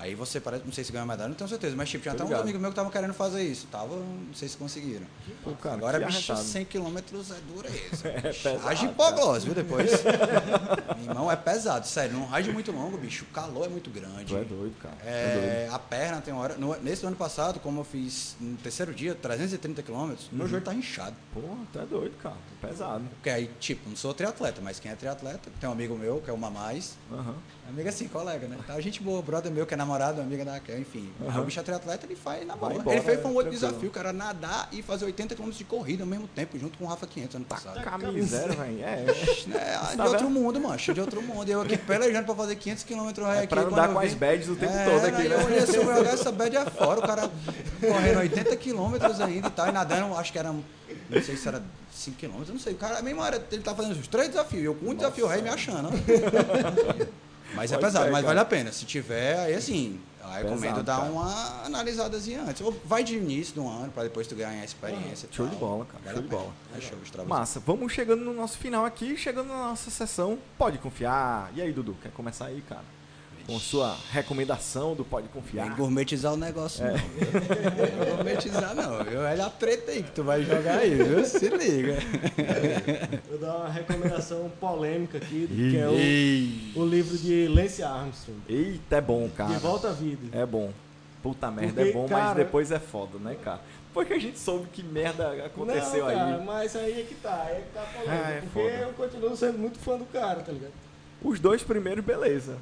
Aí 0.00 0.14
você 0.14 0.40
parece, 0.40 0.64
não 0.64 0.72
sei 0.72 0.84
se 0.84 0.92
ganha 0.92 1.04
medalha, 1.04 1.28
não 1.28 1.34
tenho 1.34 1.48
certeza, 1.50 1.74
mas 1.76 1.88
tipo, 1.88 2.02
tinha 2.02 2.12
até 2.14 2.22
uns 2.22 2.28
ligado. 2.28 2.42
amigos 2.42 2.60
meus 2.60 2.70
que 2.70 2.74
estavam 2.74 2.90
querendo 2.92 3.14
fazer 3.14 3.42
isso. 3.42 3.66
Tava, 3.66 3.96
não 3.96 4.32
sei 4.34 4.48
se 4.48 4.56
conseguiram. 4.56 5.06
Pô, 5.42 5.52
cara, 5.52 5.74
Agora, 5.76 5.98
bicho, 6.00 6.32
arretado. 6.32 6.48
100 6.48 6.64
km 6.66 6.96
é 6.98 7.52
dureza. 7.52 8.08
É 8.08 8.32
pesado, 8.32 8.68
Age 8.68 8.86
hipoglose, 8.86 9.44
viu, 9.44 9.54
depois. 9.54 9.90
Meu 10.96 11.04
irmão, 11.10 11.30
é 11.30 11.36
pesado, 11.36 11.86
sério. 11.86 12.14
Não 12.16 12.26
ride 12.28 12.52
muito 12.52 12.70
longo, 12.72 12.96
bicho. 12.96 13.24
O 13.24 13.32
calor 13.34 13.66
é 13.66 13.68
muito 13.68 13.90
grande. 13.90 14.26
Tu 14.26 14.36
é 14.36 14.44
doido, 14.44 14.74
cara. 14.80 14.94
Tu 14.96 15.06
é 15.06 15.32
doido. 15.34 15.44
É, 15.44 15.68
a 15.72 15.78
perna 15.78 16.20
tem 16.20 16.32
hora. 16.34 16.56
no- 16.56 16.76
nesse 16.80 17.04
ano 17.06 17.16
passado, 17.16 17.60
como 17.60 17.80
eu 17.80 17.84
fiz 17.84 18.36
no 18.40 18.56
terceiro 18.56 18.94
dia, 18.94 19.14
330 19.14 19.82
quilômetros, 19.82 20.28
meu 20.32 20.46
joelho 20.46 20.64
tá 20.64 20.74
inchado. 20.74 21.16
Porra, 21.32 21.56
tu 21.72 21.78
é 21.80 21.86
doido, 21.86 22.16
cara. 22.22 22.36
Pesado. 22.60 23.04
Porque 23.14 23.30
aí, 23.30 23.50
tipo, 23.60 23.88
não 23.88 23.96
sou 23.96 24.12
triatleta, 24.12 24.60
mas 24.62 24.80
quem 24.80 24.90
é 24.90 24.94
triatleta, 24.94 25.50
tem 25.60 25.68
um 25.68 25.72
amigo 25.72 25.96
meu, 25.96 26.20
que 26.20 26.28
é 26.30 26.32
o 26.32 26.38
Mamais. 26.38 26.96
Aham. 27.12 27.34
Amigo 27.68 27.86
assim, 27.86 28.08
colega, 28.08 28.48
né? 28.48 28.56
Tá, 28.66 28.80
gente 28.80 29.02
boa, 29.02 29.20
brother 29.20 29.52
meu, 29.52 29.66
que 29.66 29.74
é 29.74 29.76
namorado, 29.76 30.22
amiga 30.22 30.42
da 30.42 30.52
Raquel, 30.52 30.80
enfim. 30.80 31.12
Aham. 31.28 31.42
o 31.42 31.44
bicho 31.44 31.60
é 31.60 31.62
triatleta, 31.62 32.06
ele 32.06 32.16
faz 32.16 32.46
na 32.46 32.56
boa. 32.56 32.72
embora, 32.72 32.96
ele 32.96 33.04
fez 33.04 33.20
foi 33.20 33.30
um 33.30 33.34
outro 33.34 33.50
tranquilo. 33.50 33.72
desafio, 33.72 33.90
cara, 33.90 34.10
nadar 34.12 34.68
e 34.72 34.80
fazer 34.80 35.04
80 35.04 35.34
km 35.34 35.50
de 35.50 35.64
corrida 35.64 36.02
ao 36.02 36.08
mesmo 36.08 36.26
tempo, 36.28 36.58
junto 36.58 36.78
com 36.78 36.84
o 36.84 36.88
Rafa 36.88 37.06
500 37.06 37.36
ano 37.36 37.44
passado. 37.44 37.82
Camisera, 37.82 38.54
velho. 38.54 38.82
É. 38.82 39.04
É, 39.54 39.90
de 39.90 39.96
Tá 39.98 40.04
outro 40.06 40.30
mundo, 40.30 40.58
mancha, 40.58 40.94
de 40.94 41.00
outro 41.00 41.20
mundo. 41.22 41.46
Eu 41.48 41.60
aqui 41.60 41.76
pelejando 41.78 42.24
pra 42.24 42.34
fazer 42.34 42.56
500 42.56 42.84
km 42.84 43.08
É 43.36 43.46
pra 43.46 43.62
andar 43.62 43.88
com 43.92 43.98
as 43.98 44.14
badges 44.14 44.48
o 44.48 44.56
tempo 44.56 44.72
é, 44.72 44.84
todo 44.86 45.04
aqui, 45.04 45.22
aí 45.22 45.28
né? 45.28 45.34
Eu 45.34 45.44
olhei 45.46 45.58
assim, 45.58 46.08
essa 46.10 46.32
bad 46.32 46.56
é 46.56 46.64
fora, 46.70 47.00
o 47.00 47.02
cara 47.06 47.30
correndo 47.80 48.18
80 48.20 48.56
km 48.56 48.94
ainda 49.22 49.48
e 49.48 49.50
tal, 49.50 49.68
e 49.68 49.72
nadando, 49.72 50.16
acho 50.16 50.32
que 50.32 50.38
era, 50.38 50.54
não 51.10 51.22
sei 51.22 51.36
se 51.36 51.48
era 51.48 51.62
5 51.92 52.16
km, 52.18 52.32
não 52.48 52.58
sei. 52.58 52.72
O 52.74 52.76
cara, 52.76 52.98
a 52.98 53.02
mesma 53.02 53.22
hora, 53.22 53.44
ele 53.50 53.62
tá 53.62 53.74
fazendo 53.74 53.98
os 53.98 54.06
três 54.08 54.28
desafios, 54.28 54.64
eu 54.64 54.74
com 54.74 54.86
um 54.90 54.94
desafio 54.94 55.26
rei 55.26 55.42
me 55.42 55.48
achando. 55.48 55.88
Mas 57.54 57.72
é 57.72 57.76
Pode 57.76 57.86
pesado, 57.86 58.04
ser, 58.04 58.10
mas 58.10 58.20
cara. 58.22 58.26
vale 58.26 58.40
a 58.40 58.44
pena. 58.44 58.70
Se 58.70 58.84
tiver, 58.84 59.38
aí 59.38 59.54
assim, 59.54 59.98
eu 60.20 60.28
recomendo 60.28 60.60
Pesado, 60.60 60.82
dar 60.82 60.98
cara. 60.98 61.10
uma 61.10 61.64
analisadazinha 61.64 62.42
antes. 62.42 62.60
Ou 62.60 62.72
vai 62.84 63.02
de 63.02 63.16
início 63.16 63.54
do 63.54 63.66
ano, 63.66 63.90
pra 63.90 64.02
depois 64.02 64.26
tu 64.26 64.34
ganhar 64.34 64.62
experiência. 64.62 65.26
e 65.32 65.34
Show 65.34 65.46
de 65.46 65.56
bola, 65.56 65.86
cara, 65.86 65.98
Vale 66.04 66.14
show 66.14 66.18
a 66.18 66.22
de 66.22 66.28
bola. 66.28 66.52
É 66.76 66.80
show, 66.82 66.98
Strava. 67.04 67.26
Massa, 67.28 67.58
vamos 67.60 67.90
chegando 67.90 68.22
no 68.22 68.34
nosso 68.34 68.58
final 68.58 68.84
aqui, 68.84 69.16
chegando 69.16 69.48
na 69.48 69.68
nossa 69.68 69.90
sessão. 69.90 70.38
Pode 70.58 70.76
confiar. 70.76 71.50
E 71.54 71.62
aí, 71.62 71.72
Dudu, 71.72 71.96
quer 72.02 72.12
começar 72.12 72.46
aí, 72.46 72.62
cara? 72.68 72.84
Com 73.48 73.58
sua 73.58 73.96
recomendação 74.12 74.94
do 74.94 75.06
Pode 75.06 75.26
Confiar. 75.28 75.74
gourmetizar 75.74 76.34
o 76.34 76.36
negócio, 76.36 76.84
É. 76.84 76.90
não. 76.92 76.98
Não 78.06 78.14
gourmetizar, 78.16 78.74
não. 78.74 79.02
Viu? 79.02 79.20
Olha 79.20 79.46
a 79.46 79.48
treta 79.48 79.90
aí 79.90 80.02
que 80.02 80.10
tu 80.10 80.22
vai 80.22 80.42
jogar 80.44 80.80
aí, 80.80 80.94
viu? 80.94 81.24
Se 81.24 81.48
liga. 81.48 81.96
Eu 83.30 83.38
dou 83.38 83.48
uma 83.56 83.70
recomendação 83.70 84.52
polêmica 84.60 85.16
aqui, 85.16 85.48
que 85.48 85.78
é 85.78 86.76
o, 86.76 86.82
o 86.82 86.86
livro 86.86 87.16
de 87.16 87.48
Lance 87.48 87.82
Armstrong. 87.82 88.38
Eita, 88.46 88.96
é 88.96 89.00
bom, 89.00 89.26
cara. 89.34 89.54
De 89.54 89.58
Volta 89.60 89.88
à 89.88 89.92
Vida. 89.92 90.38
É 90.38 90.44
bom. 90.44 90.70
Puta 91.22 91.50
merda, 91.50 91.72
Porque, 91.72 91.88
é 91.88 91.92
bom, 91.94 92.02
mas 92.02 92.10
cara- 92.10 92.34
depois 92.34 92.70
é 92.70 92.78
foda, 92.78 93.18
né, 93.18 93.34
cara? 93.42 93.60
Porque 93.94 94.12
a 94.12 94.18
gente 94.18 94.38
soube 94.38 94.68
que 94.70 94.82
merda 94.82 95.46
aconteceu 95.46 96.04
Não, 96.06 96.14
cara, 96.14 96.36
aí. 96.36 96.44
mas 96.44 96.76
aí 96.76 97.00
é 97.00 97.02
que 97.02 97.14
tá, 97.14 97.46
é 97.48 97.62
que 97.66 97.72
tá 97.74 97.80
polêmico. 97.80 98.12
Ah, 98.26 98.30
é 98.30 98.40
porque 98.42 98.70
foda. 98.70 98.82
eu 98.82 98.92
continuo 98.92 99.36
sendo 99.36 99.58
muito 99.58 99.78
fã 99.78 99.96
do 99.96 100.04
cara, 100.04 100.40
tá 100.40 100.52
ligado? 100.52 100.72
Os 101.22 101.40
dois 101.40 101.62
primeiros, 101.62 102.04
beleza. 102.04 102.56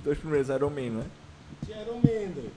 Os 0.00 0.04
dois 0.04 0.18
primeiros 0.18 0.48
Iron 0.48 0.70
Man, 0.70 0.90
né? 0.98 1.04
Era 1.68 1.92
o 1.92 1.96
Mendel. 1.96 2.50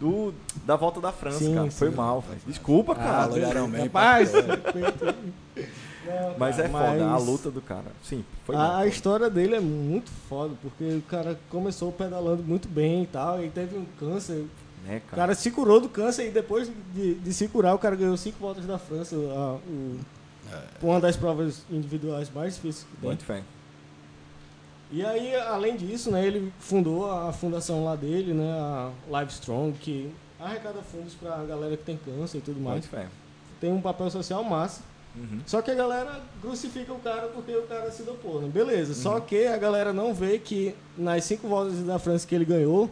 Do, 0.00 0.32
da 0.64 0.76
volta 0.76 1.00
da 1.00 1.10
França, 1.12 1.38
Sim, 1.38 1.54
cara. 1.54 1.70
Foi 1.70 1.90
sim. 1.90 1.96
mal, 1.96 2.20
velho. 2.20 2.40
Desculpa, 2.46 2.94
cara. 2.94 3.24
alô, 3.24 3.36
Iron 3.36 3.68
Man, 3.68 3.78
Rapaz. 3.84 4.32
Não, 4.32 6.34
Mas 6.38 6.56
cara, 6.56 6.68
é 6.68 6.70
foda, 6.70 7.04
a 7.04 7.08
mas 7.12 7.26
luta 7.26 7.50
do 7.50 7.60
cara. 7.60 7.86
Sim, 8.04 8.24
foi 8.44 8.54
a, 8.54 8.58
mal. 8.58 8.76
a 8.76 8.86
história 8.86 9.28
dele 9.28 9.56
é 9.56 9.60
muito 9.60 10.10
foda, 10.28 10.54
porque 10.62 10.84
o 10.84 11.02
cara 11.02 11.38
começou 11.50 11.90
pedalando 11.90 12.42
muito 12.44 12.68
bem 12.68 13.02
e 13.02 13.06
tal, 13.06 13.42
e 13.44 13.50
teve 13.50 13.76
um 13.76 13.84
câncer. 13.98 14.44
Né, 14.86 14.98
O 14.98 15.10
cara? 15.10 15.22
cara 15.22 15.34
se 15.34 15.50
curou 15.50 15.80
do 15.80 15.88
câncer 15.88 16.28
e 16.28 16.30
depois 16.30 16.70
de, 16.94 17.14
de 17.14 17.34
se 17.34 17.48
curar, 17.48 17.74
o 17.74 17.78
cara 17.78 17.96
ganhou 17.96 18.16
cinco 18.16 18.38
voltas 18.38 18.64
da 18.66 18.78
França, 18.78 19.16
a- 19.16 19.58
o- 19.68 19.98
uma 20.80 21.00
das 21.00 21.16
provas 21.16 21.64
individuais 21.68 22.30
mais 22.32 22.54
difíceis 22.54 22.86
que 22.88 22.96
tem. 22.98 23.08
Muito 23.08 23.24
fé. 23.24 23.42
E 24.90 25.04
aí, 25.04 25.34
além 25.34 25.76
disso, 25.76 26.10
né, 26.10 26.24
ele 26.24 26.52
fundou 26.60 27.10
a 27.10 27.32
fundação 27.32 27.84
lá 27.84 27.96
dele, 27.96 28.32
né, 28.32 28.52
a 28.52 28.90
Livestrong, 29.08 29.72
que 29.78 30.12
arrecada 30.38 30.80
fundos 30.80 31.14
pra 31.14 31.36
galera 31.44 31.76
que 31.76 31.84
tem 31.84 31.96
câncer 31.96 32.38
e 32.38 32.40
tudo 32.40 32.60
mais. 32.60 32.88
Muito. 32.88 33.10
Tem 33.60 33.72
um 33.72 33.80
papel 33.80 34.10
social 34.10 34.44
massa. 34.44 34.82
Uhum. 35.16 35.40
Só 35.46 35.62
que 35.62 35.70
a 35.70 35.74
galera 35.74 36.20
crucifica 36.42 36.92
o 36.92 36.98
cara 36.98 37.28
porque 37.28 37.56
o 37.56 37.62
cara 37.62 37.90
se 37.90 38.02
dopou, 38.02 38.40
né? 38.40 38.48
Beleza. 38.48 38.92
Uhum. 38.92 38.98
Só 38.98 39.20
que 39.20 39.46
a 39.46 39.56
galera 39.56 39.92
não 39.92 40.12
vê 40.12 40.38
que 40.38 40.74
nas 40.96 41.24
cinco 41.24 41.48
voltas 41.48 41.82
da 41.82 41.98
França 41.98 42.26
que 42.26 42.34
ele 42.34 42.44
ganhou. 42.44 42.90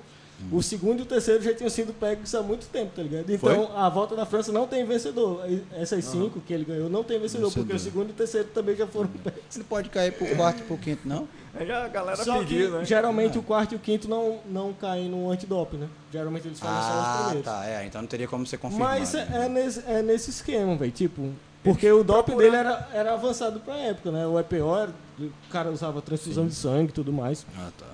O 0.52 0.62
segundo 0.62 0.98
e 1.00 1.02
o 1.02 1.06
terceiro 1.06 1.42
já 1.42 1.54
tinham 1.54 1.70
sido 1.70 1.92
pegos 1.92 2.34
há 2.34 2.42
muito 2.42 2.66
tempo, 2.66 2.92
tá 2.94 3.02
ligado? 3.02 3.30
Então 3.30 3.70
a 3.76 3.88
volta 3.88 4.14
da 4.16 4.26
França 4.26 4.52
não 4.52 4.66
tem 4.66 4.84
vencedor. 4.84 5.42
Essas 5.72 6.04
cinco 6.04 6.40
que 6.40 6.52
ele 6.52 6.64
ganhou 6.64 6.90
não 6.90 7.02
tem 7.04 7.18
vencedor, 7.18 7.46
porque 7.48 7.60
o 7.60 7.64
Vencedor. 7.64 7.80
segundo 7.92 8.08
e 8.08 8.12
o 8.12 8.14
terceiro 8.14 8.48
também 8.48 8.76
já 8.76 8.86
foram 8.86 9.08
pegos. 9.08 9.40
Você 9.48 9.58
não 9.60 9.66
pode 9.66 9.88
cair 9.90 10.12
pro 10.12 10.26
quarto 10.36 10.60
e 10.60 10.62
pro 10.64 10.76
quinto, 10.76 11.08
não? 11.08 11.26
Aí 11.54 11.70
a 11.70 11.86
galera 11.88 12.24
Só 12.24 12.38
pediu, 12.40 12.70
que 12.72 12.76
né? 12.78 12.84
geralmente 12.84 13.36
É. 13.36 13.40
o 13.40 13.42
quarto 13.42 13.72
e 13.72 13.76
o 13.76 13.78
quinto 13.78 14.08
não, 14.08 14.40
não 14.50 14.72
caem 14.72 15.08
no 15.08 15.30
antidoping, 15.30 15.76
né? 15.76 15.88
Geralmente 16.12 16.48
eles 16.48 16.58
fazem 16.58 16.76
só 16.82 16.88
os 17.00 17.04
Ah, 17.06 17.14
primeiros. 17.26 17.44
tá. 17.44 17.66
É, 17.66 17.86
então 17.86 18.00
não 18.02 18.08
teria 18.08 18.26
como 18.26 18.44
ser 18.44 18.58
confirmado. 18.58 18.90
Mas 18.98 19.14
é, 19.14 19.24
né? 19.26 19.46
é 19.46 19.48
nesse, 19.48 19.84
é 19.86 20.02
nesse 20.02 20.30
esquema, 20.30 20.74
velho. 20.76 20.90
Tipo, 20.90 21.30
porque 21.62 21.90
o 21.90 22.02
doping 22.02 22.36
dele 22.36 22.56
era, 22.56 22.88
era 22.92 23.14
avançado 23.14 23.60
pra 23.60 23.76
época, 23.76 24.10
né? 24.10 24.26
O 24.26 24.38
EPO, 24.38 24.76
era, 24.76 24.90
o 25.20 25.30
cara 25.50 25.70
usava 25.70 26.02
transfusão 26.02 26.46
de 26.46 26.54
sangue 26.54 26.90
e 26.90 26.92
tudo 26.92 27.12
mais. 27.12 27.46
Ah, 27.56 27.70
tá. 27.78 27.86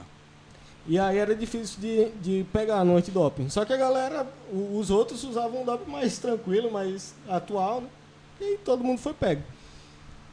E 0.91 0.99
aí 0.99 1.19
era 1.19 1.37
difícil 1.37 1.79
de, 1.81 2.09
de 2.21 2.45
pegar 2.53 2.85
no 2.85 2.97
antidoping. 2.97 3.49
Só 3.49 3.65
que 3.65 3.73
a 3.73 3.77
galera, 3.77 4.27
os 4.75 4.91
outros 4.91 5.23
usavam 5.23 5.63
um 5.63 5.65
doping 5.65 5.89
mais 5.89 6.19
tranquilo, 6.19 6.69
mais 6.69 7.15
atual, 7.29 7.83
né? 7.83 7.89
E 8.41 8.59
todo 8.59 8.83
mundo 8.83 8.99
foi 8.99 9.15
pego. 9.15 9.41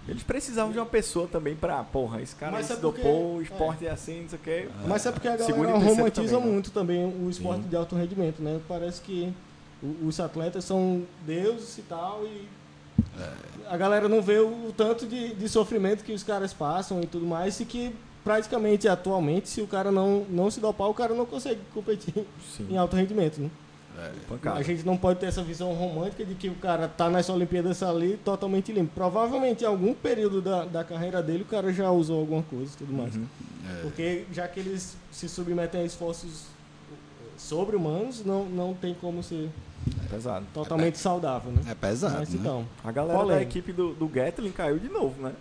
Eles 0.08 0.24
precisavam 0.24 0.72
de 0.72 0.80
uma 0.80 0.86
pessoa 0.88 1.28
também 1.28 1.56
pra, 1.56 1.84
porra, 1.84 2.24
esse 2.24 2.36
cara 2.36 2.54
Mas 2.54 2.66
se 2.66 2.74
é 2.74 2.76
porque- 2.78 3.04
dopou, 3.04 3.36
o 3.36 3.42
esporte 3.44 3.86
é. 3.86 3.92
assim, 3.92 4.22
não 4.24 4.30
sei 4.30 4.40
o 4.40 4.42
quê. 4.42 4.70
Mas 4.88 5.06
é 5.06 5.12
porque 5.12 5.28
a 5.28 5.38
galera 5.38 5.78
romantiza 5.78 6.32
também, 6.34 6.48
né? 6.48 6.52
muito 6.54 6.72
também 6.72 7.06
o 7.06 7.30
esporte 7.30 7.62
de 7.62 7.76
alto 7.76 7.96
rendimento, 7.96 8.42
né? 8.42 8.60
Parece 8.68 9.00
que 9.02 9.32
os 10.04 10.20
atletas 10.20 10.66
são 10.66 11.04
deuses 11.24 11.78
e 11.78 11.82
tal, 11.84 12.24
e 12.26 12.48
a 13.70 13.78
galera 13.78 14.10
não 14.10 14.24
vê 14.24 14.40
o, 14.40 14.70
o 14.70 14.74
tanto 14.76 15.06
de, 15.06 15.36
de 15.36 15.48
sofrimento 15.48 16.04
que 16.04 16.14
os 16.14 16.24
caras 16.24 16.52
passam 16.52 17.00
e 17.02 17.06
tudo 17.06 17.28
mais, 17.28 17.60
e 17.60 17.66
que 17.66 17.94
praticamente 18.28 18.88
atualmente, 18.88 19.50
se 19.50 19.62
o 19.62 19.68
cara 19.68 19.92
não, 19.92 20.26
não 20.30 20.52
se 20.52 20.60
dopar, 20.60 20.90
o 20.90 20.94
cara 20.94 21.14
não 21.14 21.26
consegue 21.26 21.62
competir 21.74 22.26
Sim, 22.56 22.68
em 22.70 22.78
alto 22.78 22.96
rendimento, 22.96 23.40
né? 23.40 23.50
pancada. 24.28 24.60
A 24.60 24.62
gente 24.62 24.86
não 24.86 24.96
pode 24.96 25.20
ter 25.20 25.26
essa 25.26 25.42
visão 25.42 25.74
romântica 25.74 26.24
de 26.24 26.36
que 26.36 26.50
o 26.50 26.56
cara 26.56 26.88
tá 26.88 27.10
nessa 27.10 27.34
Olimpíadas 27.34 27.82
ali 27.82 28.18
totalmente 28.24 28.72
limpo. 28.72 28.92
Provavelmente 28.94 29.64
em 29.64 29.68
algum 29.68 29.94
período 29.94 30.42
da, 30.42 30.66
da 30.66 30.84
carreira 30.84 31.22
dele 31.24 31.44
o 31.44 31.46
cara 31.46 31.74
já 31.74 31.90
usou 31.90 32.20
alguma 32.20 32.44
coisa 32.44 32.72
e 32.74 32.78
tudo 32.78 32.94
mais. 32.94 33.16
Uhum. 33.16 33.26
Porque 33.82 34.26
já 34.32 34.48
que 34.48 34.60
eles 34.60 34.96
se 35.12 35.28
submetem 35.28 35.82
a 35.82 35.84
esforços 35.84 36.46
sobre-humanos, 37.38 38.24
não, 38.24 38.46
não 38.46 38.74
tem 38.74 38.94
como 38.94 39.24
ser 39.24 39.50
Pesado. 40.10 40.46
totalmente 40.54 40.98
saudável, 40.98 41.52
né? 41.52 41.62
É 41.70 41.76
pesado, 41.76 42.20
Mas 42.20 42.30
né? 42.30 42.38
então, 42.40 42.66
A 42.84 42.92
galera 42.92 43.26
da 43.26 43.42
equipe 43.42 43.72
do, 43.72 43.94
do 43.94 44.08
Gatlin 44.08 44.52
caiu 44.52 44.80
de 44.80 44.90
novo, 44.90 45.22
né? 45.22 45.34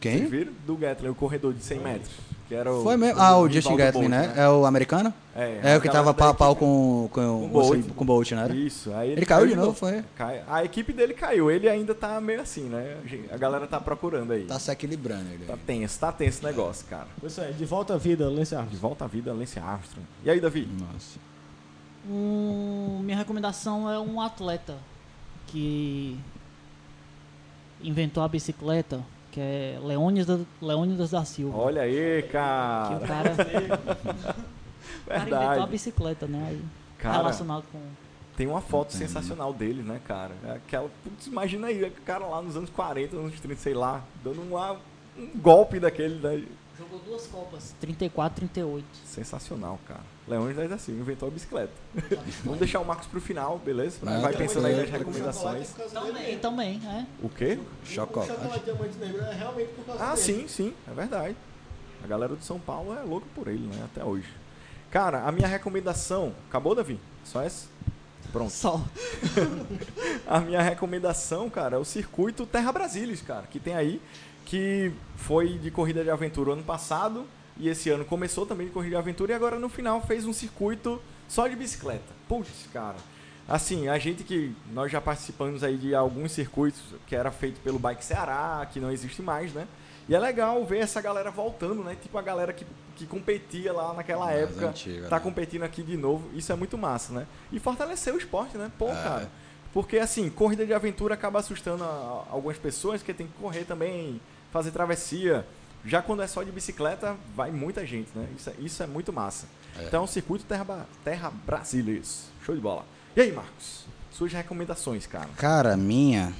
Vocês 0.00 0.20
Quem? 0.20 0.26
viram? 0.26 0.52
Do 0.66 0.76
Gatlin, 0.76 1.08
o 1.08 1.14
corredor 1.14 1.54
de 1.54 1.62
100 1.62 1.78
metros. 1.78 2.10
Que 2.52 2.56
era 2.58 2.70
o, 2.70 2.82
Foi 2.82 2.98
mesmo. 2.98 3.18
Ah, 3.18 3.30
o 3.38 3.46
rival 3.46 3.50
Justin 3.50 3.76
Gatlin, 3.76 4.00
Bolt, 4.02 4.10
né? 4.10 4.34
É 4.36 4.46
o 4.46 4.66
americano? 4.66 5.14
É, 5.34 5.60
É 5.62 5.74
a 5.74 5.78
o 5.78 5.80
que 5.80 5.88
tava 5.88 6.12
pau 6.12 6.28
a 6.28 6.34
pau 6.34 6.50
equipe- 6.52 6.66
com, 6.66 7.08
com, 7.10 7.22
Com 7.22 7.40
com, 7.40 7.48
Bolt. 7.48 7.86
com 7.96 8.04
o 8.04 8.06
Bolt, 8.06 8.30
né? 8.32 8.54
Isso, 8.54 8.92
aí 8.92 9.08
ele, 9.12 9.20
Ele 9.20 9.26
caiu 9.26 9.46
de 9.46 9.56
novo, 9.56 9.72
foi? 9.72 10.04
Cai- 10.14 10.42
A 10.46 10.62
equipe 10.62 10.92
dele 10.92 11.14
caiu, 11.14 11.50
ele 11.50 11.66
ainda 11.66 11.94
tá 11.94 12.20
meio 12.20 12.42
assim, 12.42 12.64
né? 12.64 12.98
A 13.32 13.38
galera 13.38 13.66
tá 13.66 13.80
procurando 13.80 14.32
aí. 14.34 14.44
Tá 14.44 14.58
se 14.58 14.70
equilibrando 14.70 15.30
ele. 15.32 15.46
Tá 15.46 15.56
tenso, 15.66 15.98
tá 15.98 16.12
tenso 16.12 16.42
o 16.42 16.46
negócio, 16.46 16.84
cara. 16.90 17.06
isso 17.24 17.40
aí, 17.40 17.54
de 17.54 17.64
volta 17.64 17.94
à 17.94 17.96
vida, 17.96 18.28
Lance 18.28 18.50
De 18.50 18.56
Armstrong. 18.56 18.80
volta 18.82 19.04
à 19.06 19.08
vida, 19.08 19.32
Lance 19.32 19.58
Armstrong. 19.58 20.06
E 20.22 20.28
aí, 20.30 20.38
Davi? 20.38 20.68
Nossa. 20.78 21.18
Um, 22.06 23.00
minha 23.02 23.16
recomendação 23.16 23.90
é 23.90 23.98
um 23.98 24.20
atleta 24.20 24.76
que 25.46 26.18
inventou 27.82 28.22
a 28.22 28.28
bicicleta, 28.28 29.00
que 29.32 29.40
é 29.40 29.78
Leônidas, 29.82 30.40
Leônidas 30.60 31.10
da 31.10 31.24
Silva. 31.24 31.58
Olha 31.58 31.82
aí, 31.82 32.22
Que 32.22 32.28
o 32.28 32.32
cara. 32.32 33.00
cara, 33.06 33.32
o 33.32 35.08
cara 35.08 35.22
inventou 35.46 35.62
a 35.62 35.66
bicicleta, 35.66 36.26
né? 36.26 36.46
Aí, 36.50 36.62
Cara, 36.98 37.16
relacionado 37.16 37.64
com. 37.72 37.80
tem 38.36 38.46
uma 38.46 38.60
foto 38.60 38.92
sensacional 38.92 39.52
dele, 39.52 39.82
né, 39.82 40.00
cara? 40.06 40.32
É 40.44 40.50
Aquela, 40.52 40.88
putz, 41.02 41.26
imagina 41.26 41.66
aí, 41.66 41.82
o 41.82 41.90
cara 42.04 42.26
lá 42.26 42.40
nos 42.40 42.56
anos 42.56 42.70
40, 42.70 43.16
anos 43.16 43.40
30, 43.40 43.60
sei 43.60 43.74
lá, 43.74 44.04
dando 44.22 44.40
uma- 44.42 44.76
um 45.18 45.28
golpe 45.36 45.80
daquele, 45.80 46.14
né? 46.20 46.44
Jogou 46.78 47.00
duas 47.00 47.26
Copas, 47.26 47.74
34, 47.80 48.36
38. 48.36 48.84
Sensacional, 49.04 49.78
cara. 49.88 50.00
Leões 50.28 50.56
da 50.70 50.78
Silva 50.78 51.00
inventou 51.00 51.28
a 51.28 51.30
bicicleta. 51.32 51.72
Vamos 52.44 52.60
deixar 52.60 52.78
o 52.80 52.84
Marcos 52.84 53.08
pro 53.08 53.20
final, 53.20 53.58
beleza? 53.58 53.98
Ah, 54.06 54.20
Vai 54.20 54.32
pensando 54.32 54.66
aí 54.66 54.76
nas 54.76 54.88
recomendações. 54.88 55.70
Também, 55.92 56.38
também, 56.38 56.80
é. 56.86 57.06
O 57.20 57.28
quê? 57.28 57.58
Chocolate. 57.84 58.32
chocolate 58.32 58.64
diamante 58.64 58.96
negro 58.98 59.20
é 59.22 59.34
realmente 59.34 59.72
por 59.72 59.84
causa 59.84 60.04
Ah, 60.04 60.14
dele. 60.14 60.22
sim, 60.22 60.48
sim, 60.48 60.74
é 60.88 60.94
verdade. 60.94 61.36
A 62.04 62.06
galera 62.06 62.34
do 62.36 62.42
São 62.44 62.60
Paulo 62.60 62.96
é 62.96 63.02
louca 63.02 63.26
por 63.34 63.48
ele, 63.48 63.66
né? 63.66 63.84
Até 63.84 64.04
hoje. 64.04 64.28
Cara, 64.92 65.22
a 65.24 65.32
minha 65.32 65.48
recomendação. 65.48 66.32
Acabou, 66.48 66.74
Davi? 66.74 67.00
Só 67.24 67.42
essa? 67.42 67.66
Pronto. 68.30 68.50
Só. 68.52 68.80
A 70.26 70.40
minha 70.40 70.62
recomendação, 70.62 71.50
cara, 71.50 71.76
é 71.76 71.78
o 71.78 71.84
circuito 71.84 72.46
Terra 72.46 72.72
Brasilis, 72.72 73.20
cara, 73.20 73.46
que 73.46 73.58
tem 73.60 73.74
aí, 73.74 74.00
que 74.46 74.92
foi 75.16 75.58
de 75.58 75.70
corrida 75.70 76.02
de 76.02 76.10
aventura 76.10 76.52
ano 76.52 76.62
passado 76.62 77.26
e 77.62 77.68
esse 77.68 77.88
ano 77.90 78.04
começou 78.04 78.44
também 78.44 78.66
de 78.66 78.72
corrida 78.72 78.90
de 78.90 78.96
aventura 78.96 79.32
e 79.32 79.34
agora 79.34 79.58
no 79.58 79.68
final 79.68 80.00
fez 80.02 80.26
um 80.26 80.32
circuito 80.32 81.00
só 81.28 81.46
de 81.46 81.54
bicicleta. 81.56 82.12
Putz, 82.28 82.50
cara. 82.72 82.96
Assim, 83.48 83.88
a 83.88 83.98
gente 83.98 84.24
que 84.24 84.54
nós 84.72 84.90
já 84.90 85.00
participamos 85.00 85.62
aí 85.64 85.76
de 85.76 85.94
alguns 85.94 86.32
circuitos 86.32 86.80
que 87.06 87.14
era 87.14 87.30
feito 87.30 87.60
pelo 87.60 87.78
Bike 87.78 88.04
Ceará, 88.04 88.66
que 88.72 88.78
não 88.80 88.90
existe 88.90 89.20
mais, 89.22 89.52
né? 89.52 89.66
E 90.08 90.14
é 90.14 90.18
legal 90.18 90.64
ver 90.64 90.78
essa 90.78 91.00
galera 91.00 91.30
voltando, 91.30 91.82
né? 91.84 91.96
Tipo 92.00 92.18
a 92.18 92.22
galera 92.22 92.52
que, 92.52 92.66
que 92.96 93.06
competia 93.06 93.72
lá 93.72 93.94
naquela 93.94 94.26
Mais 94.26 94.40
época, 94.42 94.68
antiga, 94.68 95.08
tá 95.08 95.16
né? 95.16 95.22
competindo 95.22 95.62
aqui 95.62 95.82
de 95.82 95.96
novo. 95.96 96.28
Isso 96.34 96.50
é 96.52 96.54
muito 96.56 96.76
massa, 96.76 97.12
né? 97.12 97.26
E 97.52 97.58
fortalecer 97.60 98.12
o 98.14 98.18
esporte, 98.18 98.56
né? 98.58 98.70
Pô, 98.78 98.88
É. 98.88 98.94
cara. 98.94 99.30
Porque 99.72 99.98
assim, 99.98 100.28
corrida 100.28 100.66
de 100.66 100.74
aventura 100.74 101.14
acaba 101.14 101.38
assustando 101.38 101.82
algumas 101.84 102.58
pessoas 102.58 103.02
que 103.02 103.14
tem 103.14 103.26
que 103.26 103.32
correr 103.40 103.64
também, 103.64 104.20
fazer 104.52 104.70
travessia. 104.70 105.46
Já 105.84 106.00
quando 106.00 106.22
é 106.22 106.26
só 106.26 106.42
de 106.42 106.52
bicicleta, 106.52 107.16
vai 107.34 107.50
muita 107.50 107.84
gente, 107.84 108.10
né? 108.14 108.28
Isso 108.36 108.50
é, 108.50 108.54
isso 108.58 108.82
é 108.82 108.86
muito 108.86 109.12
massa. 109.12 109.46
É. 109.78 109.84
Então, 109.84 110.06
circuito 110.06 110.44
Terra, 110.44 110.86
Terra 111.04 111.30
Brasilis. 111.44 112.26
Show 112.44 112.54
de 112.54 112.60
bola. 112.60 112.84
E 113.16 113.20
aí, 113.20 113.32
Marcos? 113.32 113.84
Suas 114.10 114.32
recomendações, 114.32 115.06
cara. 115.06 115.28
Cara, 115.36 115.76
minha. 115.76 116.32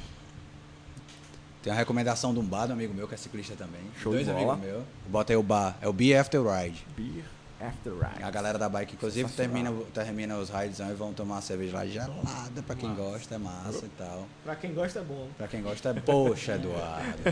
Tem 1.62 1.72
uma 1.72 1.78
recomendação 1.78 2.32
de 2.32 2.40
um 2.40 2.44
bar 2.44 2.66
do 2.66 2.72
amigo 2.72 2.92
meu, 2.94 3.06
que 3.08 3.14
é 3.14 3.16
ciclista 3.16 3.54
também. 3.54 3.82
Show 4.00 4.12
de 4.12 4.24
Dois 4.24 4.28
bola. 4.36 4.54
amigos 4.54 4.70
meus. 4.70 4.84
Bota 5.08 5.32
aí 5.32 5.36
o 5.36 5.42
bar. 5.42 5.76
É 5.80 5.88
o 5.88 5.92
Be 5.92 6.14
After 6.14 6.40
Ride. 6.42 6.84
Beer 6.96 7.24
After 7.62 7.92
Ride. 7.92 8.22
A 8.22 8.30
galera 8.30 8.58
da 8.58 8.68
bike, 8.68 8.94
inclusive, 8.94 9.30
termina, 9.32 9.72
termina 9.94 10.36
os 10.36 10.50
rides 10.50 10.80
e 10.80 10.92
vão 10.94 11.12
tomar 11.12 11.36
uma 11.36 11.40
cerveja 11.42 11.76
lá 11.76 11.86
gelada 11.86 12.62
pra 12.66 12.74
quem 12.74 12.94
gosta, 12.94 13.34
é 13.34 13.38
massa 13.38 13.86
e 13.86 13.90
tal. 13.90 14.26
Pra 14.44 14.56
quem 14.56 14.74
gosta 14.74 14.98
é 14.98 15.02
bom. 15.02 15.28
Pra 15.38 15.46
quem 15.48 15.62
gosta 15.62 15.90
é, 15.90 15.94
poxa, 16.00 16.54
Eduardo. 16.56 17.22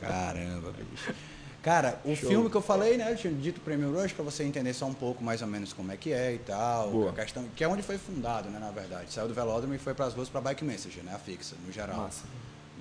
Caramba, 0.00 0.72
bicho. 0.72 1.14
Cara, 1.62 2.00
o 2.04 2.16
filme 2.16 2.50
que 2.50 2.56
eu 2.56 2.62
falei, 2.62 2.96
né? 2.96 3.12
Eu 3.12 3.16
tinha 3.16 3.32
dito 3.32 3.60
Premium 3.60 3.92
Rush 3.92 4.12
pra 4.12 4.24
você 4.24 4.42
entender 4.42 4.72
só 4.74 4.84
um 4.86 4.94
pouco 4.94 5.22
mais 5.22 5.42
ou 5.42 5.46
menos 5.48 5.72
como 5.72 5.92
é 5.92 5.96
que 5.96 6.12
é 6.12 6.34
e 6.34 6.38
tal. 6.38 6.90
Boa. 6.90 7.10
A 7.10 7.12
questão, 7.14 7.44
que 7.54 7.62
é 7.62 7.68
onde 7.68 7.82
foi 7.82 7.96
fundado, 7.98 8.48
né, 8.50 8.58
na 8.58 8.72
verdade. 8.72 9.12
Saiu 9.12 9.28
do 9.28 9.34
velódromo 9.34 9.72
e 9.72 9.78
foi 9.78 9.94
pras 9.94 10.12
ruas 10.12 10.28
pra 10.28 10.40
Bike 10.40 10.64
Messenger, 10.64 11.04
né? 11.04 11.14
A 11.14 11.18
fixa, 11.20 11.54
no 11.64 11.70
geral. 11.72 11.98
Massa. 11.98 12.24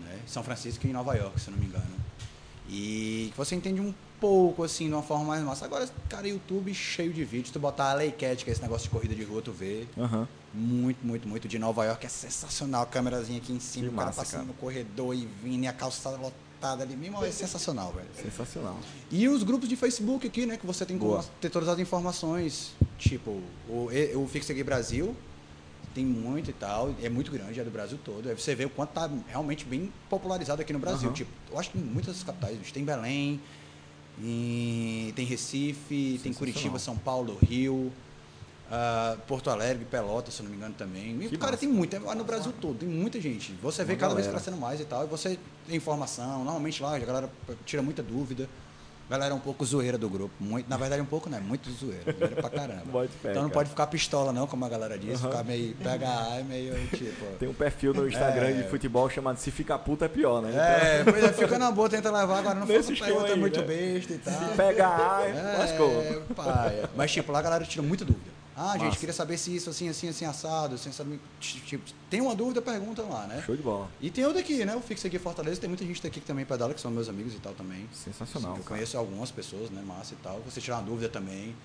né? 0.04 0.20
Em 0.24 0.28
São 0.28 0.42
Francisco 0.42 0.88
e 0.88 0.90
em 0.90 0.94
Nova 0.94 1.14
York, 1.16 1.40
se 1.40 1.52
não 1.52 1.60
me 1.60 1.66
engano. 1.68 1.86
E 2.72 3.28
que 3.32 3.38
você 3.38 3.54
entende 3.54 3.82
um 3.82 3.94
pouco, 4.20 4.64
assim, 4.64 4.88
de 4.88 4.94
uma 4.94 5.04
forma 5.04 5.26
mais 5.26 5.44
massa. 5.44 5.66
Agora, 5.66 5.90
cara, 6.08 6.26
YouTube 6.26 6.74
cheio 6.74 7.12
de 7.12 7.26
vídeos. 7.26 7.52
Tu 7.52 7.60
botar 7.60 7.92
a 7.92 7.94
Lei 7.96 8.12
Cat, 8.12 8.46
que 8.46 8.50
é 8.50 8.54
esse 8.54 8.62
negócio 8.62 8.86
de 8.86 8.90
corrida 8.92 9.14
de 9.14 9.24
rua, 9.24 9.42
tu 9.42 9.52
vê. 9.52 9.86
Aham. 9.98 10.26
Muito, 10.54 11.06
muito, 11.06 11.28
muito. 11.28 11.48
De 11.50 11.60
Nova 11.60 11.84
York 11.86 12.06
é 12.06 12.10
sensacional. 12.10 12.84
A 12.84 12.86
câmerazinha 12.86 13.40
aqui 13.40 13.52
em 13.52 13.60
cima, 13.60 13.88
Que 13.88 13.94
o 13.94 13.96
cara 13.98 14.08
massa, 14.08 14.22
passando 14.22 14.40
cara. 14.42 14.48
no 14.48 14.54
corredor 14.54 15.14
e 15.14 15.28
vindo, 15.44 15.66
e 15.66 15.68
a 15.68 15.74
calçada 15.74 16.16
lotada 16.16 16.84
ali 16.84 16.96
mesmo. 16.96 17.24
É 17.26 17.32
sensacional, 17.32 17.92
velho. 17.92 18.08
Sensacional. 18.16 18.78
E 19.12 19.28
os 19.28 19.44
grupos 19.44 19.68
de 19.68 19.76
Facebook 19.76 20.26
aqui, 20.26 20.46
né? 20.46 20.56
Que 20.56 20.66
você 20.66 20.86
tem 20.86 20.98
Boa. 20.98 21.26
ter 21.42 21.50
todas 21.50 21.68
as 21.68 21.80
informações. 21.80 22.72
Tipo, 22.98 23.32
o, 23.68 23.90
o 24.16 24.28
Fixa 24.28 24.54
aqui 24.54 24.64
Brasil 24.64 25.14
tem 25.94 26.06
muito 26.06 26.50
e 26.50 26.54
tal. 26.54 26.94
É 27.02 27.10
muito 27.10 27.32
grande, 27.32 27.60
é 27.60 27.64
do 27.64 27.72
Brasil 27.72 28.00
todo. 28.04 28.28
Aí 28.30 28.36
você 28.36 28.54
vê 28.56 28.66
o 28.66 28.70
quanto 28.70 28.92
tá 28.92 29.10
realmente 29.28 29.66
bem 29.66 29.92
popularizado 30.10 30.62
aqui 30.62 30.72
no 30.74 30.80
Brasil. 30.80 31.08
Aham. 31.08 31.14
Tipo, 31.16 31.32
eu 31.52 31.60
acho 31.60 31.70
que 31.72 31.78
em 31.78 31.82
muitas 31.82 32.16
das 32.16 32.24
capitais. 32.24 32.58
bicho, 32.58 32.74
Tem 32.74 32.84
Belém, 32.84 33.40
em- 34.22 35.12
tem 35.16 35.26
Recife, 35.26 36.20
tem. 36.22 36.34
Curitiba, 36.34 36.78
São 36.80 36.98
Paulo, 36.98 37.38
Rio. 37.42 37.92
ah, 38.74 39.18
Porto 39.28 39.50
Alegre, 39.50 39.84
Pelotas, 39.86 40.34
se 40.34 40.42
não 40.44 40.50
me 40.50 40.56
engano 40.56 40.74
também. 40.78 41.18
E, 41.22 41.30
Que 41.30 41.38
cara, 41.38 41.52
massa. 41.52 41.58
tem 41.66 41.70
muito, 41.70 41.94
é 41.96 42.00
no 42.16 42.24
Brasil 42.24 42.54
todo, 42.62 42.78
tem 42.80 42.88
muita 42.90 43.20
gente. 43.20 43.52
Você 43.62 43.84
vê 43.84 43.94
Uma 43.94 44.00
cada 44.00 44.16
vez 44.16 44.28
galera. 44.28 44.42
crescendo 44.44 44.62
mais 44.62 44.80
e 44.80 44.86
tal, 44.86 45.04
e 45.04 45.08
você 45.08 45.38
tem 45.68 45.76
informação. 45.76 46.44
Normalmente 46.46 46.82
lá 46.82 46.96
a 46.96 47.00
galera 47.00 47.30
tira 47.66 47.82
muita 47.82 48.02
dúvida. 48.02 48.48
A 49.12 49.18
galera 49.18 49.34
é 49.34 49.36
um 49.36 49.42
pouco 49.42 49.66
zoeira 49.66 49.98
do 49.98 50.08
grupo. 50.10 50.34
Muito, 50.40 50.70
na 50.70 50.78
verdade, 50.78 51.02
um 51.02 51.06
pouco 51.06 51.30
não, 51.30 51.38
é 51.38 51.42
muito 51.42 51.70
zoeira. 51.70 52.16
Zoeira 52.18 52.36
pra 52.42 52.50
caramba. 52.50 52.84
Bote 52.90 53.12
fé, 53.22 53.32
então 53.32 53.44
não 53.44 53.50
pode 53.50 53.68
ficar 53.70 53.86
pistola, 53.88 54.32
não, 54.32 54.48
como 54.48 54.64
a 54.64 54.70
galera 54.70 54.98
diz. 54.98 55.20
Aham. 55.22 55.30
Ficar 55.32 55.44
meio 55.44 55.76
PHA 55.76 56.36
é 56.40 56.44
meio 56.44 56.88
tipo. 56.96 57.26
Tem 57.38 57.50
um 57.50 57.54
perfil 57.54 57.94
no 57.94 58.08
Instagram 58.08 58.48
É. 58.48 58.54
de 58.54 58.70
futebol 58.70 59.10
chamado 59.10 59.38
Se 59.38 59.52
Fica 59.52 59.78
Puta 59.78 60.06
é 60.06 60.08
Pior, 60.08 60.42
né? 60.42 60.52
É, 60.56 61.04
pois 61.04 61.22
é, 61.26 61.34
fica 61.34 61.60
na 61.60 61.70
boa, 61.72 61.90
tenta 61.90 62.10
levar, 62.10 62.40
agora 62.40 62.56
não 62.58 62.66
Nesse 62.66 62.96
faça 62.96 63.06
pergunta 63.12 63.34
aí, 63.34 63.38
muito 63.40 63.60
né? 63.60 63.66
besta 63.68 64.14
e 64.14 64.18
tal. 64.18 64.34
Se 64.34 64.56
pega 64.56 64.88
A, 64.88 65.28
É, 65.28 65.58
lascou. 65.58 66.22
pai. 66.34 66.84
Mas, 66.96 67.12
tipo, 67.12 67.34
lá 67.34 67.40
a 67.40 67.42
galera 67.42 67.66
tira 67.66 67.84
muita 67.84 68.06
dúvida. 68.06 68.32
Ah, 68.64 68.74
gente, 68.74 68.86
Massa. 68.86 69.00
queria 69.00 69.14
saber 69.14 69.38
se 69.40 69.56
isso, 69.56 69.72
assim, 69.72 69.90
assim, 69.90 70.08
assim, 70.08 70.24
assado. 70.24 70.78
Sem 70.78 70.92
saber, 70.92 71.20
tipo, 71.40 71.84
tem 72.12 72.22
uma 72.22 72.36
dúvida, 72.36 72.62
pergunta 72.62 73.02
lá, 73.02 73.26
né? 73.26 73.42
Show 73.44 73.56
de 73.56 73.64
bola. 73.64 73.90
E 74.00 74.12
tem 74.12 74.24
outra 74.24 74.40
aqui, 74.40 74.64
né? 74.64 74.76
O 74.76 74.82
Fixa 74.82 75.08
aqui 75.08 75.16
em 75.16 75.20
Fortaleza, 75.20 75.60
tem 75.60 75.68
muita 75.68 75.84
gente 75.84 76.02
daqui 76.02 76.20
que 76.20 76.28
também 76.28 76.46
pedala, 76.46 76.72
que 76.72 76.80
são 76.80 76.92
meus 76.92 77.10
amigos 77.10 77.34
e 77.34 77.40
tal 77.40 77.54
também. 77.54 77.90
Sensacional, 77.92 78.54
Sim, 78.54 78.60
eu 78.60 78.64
conheço 78.64 78.98
algumas 79.00 79.32
pessoas, 79.32 79.72
né? 79.72 79.82
Massa 79.84 80.14
e 80.14 80.18
tal. 80.18 80.40
Você 80.42 80.62
tirar 80.62 80.78
uma 80.78 80.84
dúvida 80.84 81.10
também. 81.10 81.56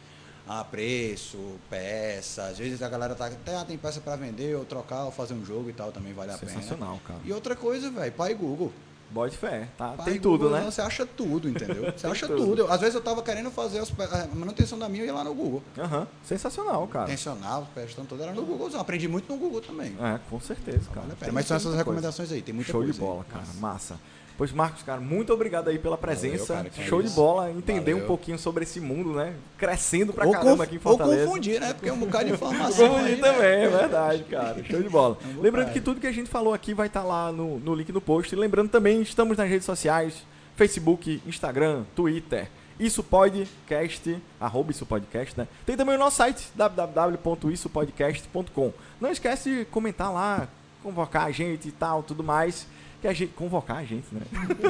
Ah, 0.48 0.64
preço, 0.64 1.36
peça. 1.68 2.44
Às 2.44 2.56
vezes 2.56 2.80
a 2.80 2.88
galera 2.88 3.14
tá 3.14 3.26
até 3.26 3.56
ah, 3.56 3.64
tem 3.64 3.76
peça 3.76 4.00
para 4.00 4.16
vender, 4.16 4.56
ou 4.56 4.64
trocar, 4.64 5.04
ou 5.04 5.10
fazer 5.10 5.34
um 5.34 5.44
jogo 5.44 5.68
e 5.68 5.74
tal, 5.74 5.92
também 5.92 6.14
vale 6.14 6.32
a 6.32 6.38
pena. 6.38 6.52
Sensacional, 6.52 6.98
cara. 7.04 7.20
E 7.24 7.32
outra 7.32 7.54
coisa, 7.54 7.90
velho, 7.90 8.12
pai 8.12 8.32
Google. 8.32 8.72
Bote 9.10 9.36
fé, 9.36 9.68
tá? 9.78 9.90
Pai 9.92 10.04
Tem 10.04 10.20
tudo, 10.20 10.44
Google, 10.44 10.58
né? 10.58 10.64
Você 10.70 10.80
acha 10.80 11.06
tudo, 11.06 11.48
entendeu? 11.48 11.92
Você 11.96 12.06
acha 12.06 12.26
tudo. 12.26 12.44
tudo. 12.44 12.58
Eu- 12.62 12.72
às 12.72 12.80
vezes 12.80 12.94
eu 12.96 13.00
tava 13.00 13.22
querendo 13.22 13.50
fazer 13.50 13.78
as 13.78 13.90
a 13.90 14.26
manutenção 14.34 14.78
da 14.78 14.88
minha 14.88 15.04
e 15.04 15.06
ia 15.06 15.14
lá 15.14 15.22
no 15.24 15.32
Google. 15.34 15.62
Aham. 15.78 16.06
Sensacional, 16.24 16.86
cara. 16.88 17.06
Tensionava, 17.06 17.66
prestando 17.72 18.08
toda 18.08 18.24
era 18.24 18.32
no 18.32 18.42
Google. 18.44 18.68
Eu 18.70 18.80
aprendi 18.80 19.06
muito 19.08 19.32
no 19.32 19.38
Google 19.38 19.60
também. 19.60 19.96
É, 20.00 20.18
com 20.28 20.40
certeza, 20.40 20.90
cara. 20.92 21.06
Vale 21.20 21.32
Mas 21.32 21.46
são 21.46 21.56
essas 21.56 21.66
coisa. 21.68 21.78
recomendações 21.78 22.32
aí, 22.32 22.42
tem 22.42 22.54
muita 22.54 22.72
Show 22.72 22.80
coisa. 22.80 22.92
de 22.92 22.98
bola, 23.00 23.24
aí. 23.26 23.32
cara. 23.32 23.44
Massa. 23.60 23.98
Pois, 24.38 24.52
Marcos, 24.52 24.82
cara, 24.82 25.00
muito 25.00 25.32
obrigado 25.32 25.68
aí 25.68 25.78
pela 25.78 25.96
presença. 25.96 26.54
cara, 26.54 26.68
que 26.68 26.84
Show 26.84 27.00
é 27.00 27.04
de 27.04 27.10
bola, 27.10 27.50
entender 27.50 27.92
Valeu. 27.92 28.04
um 28.04 28.06
pouquinho 28.06 28.38
sobre 28.38 28.64
esse 28.64 28.80
mundo, 28.80 29.14
né? 29.14 29.34
Crescendo 29.56 30.12
pra 30.12 30.26
Ou, 30.26 30.32
caramba 30.32 30.64
aqui 30.64 30.74
em 30.74 30.78
ou 30.78 30.82
Fortaleza. 30.82 31.26
confundir, 31.26 31.58
né? 31.60 31.72
Porque 31.72 31.88
é 31.88 31.92
um 31.92 31.98
bocado 31.98 32.26
de 32.26 32.32
informação. 32.34 32.88
Confundir 32.88 33.14
aí, 33.14 33.20
também, 33.20 33.40
né? 33.40 33.64
é 33.64 33.68
verdade, 33.68 34.24
cara. 34.24 34.62
Show 34.64 34.82
de 34.82 34.88
bola. 34.90 35.16
É 35.24 35.38
um 35.38 35.40
Lembrando 35.40 35.72
que 35.72 35.80
tudo 35.80 36.00
que 36.00 36.06
a 36.06 36.12
gente 36.12 36.28
falou 36.28 36.52
aqui 36.52 36.74
vai 36.74 36.86
estar 36.86 37.02
lá 37.02 37.32
no, 37.32 37.58
no 37.58 37.74
link 37.74 37.90
no 37.92 38.00
post. 38.00 38.34
E 38.34 38.38
lembrando 38.38 38.68
também, 38.68 39.00
estamos 39.00 39.38
nas 39.38 39.48
redes 39.48 39.64
sociais, 39.64 40.22
Facebook, 40.54 41.22
Instagram, 41.26 41.84
Twitter. 41.94 42.50
Isso 42.78 43.02
podcast, 43.02 44.18
arroba 44.38 44.70
isso 44.70 44.84
podcast, 44.84 45.32
né? 45.38 45.48
Tem 45.64 45.78
também 45.78 45.96
o 45.96 45.98
nosso 45.98 46.18
site, 46.18 46.46
www.issopodcast.com. 46.54 48.70
Não 49.00 49.10
esquece 49.10 49.60
de 49.60 49.64
comentar 49.64 50.12
lá, 50.12 50.46
convocar 50.82 51.24
a 51.26 51.30
gente 51.30 51.68
e 51.68 51.72
tal, 51.72 52.02
tudo 52.02 52.22
mais. 52.22 52.66
Que 53.00 53.08
a 53.08 53.12
gente. 53.12 53.32
Convocar 53.32 53.78
a 53.78 53.84
gente, 53.84 54.06
né? 54.12 54.20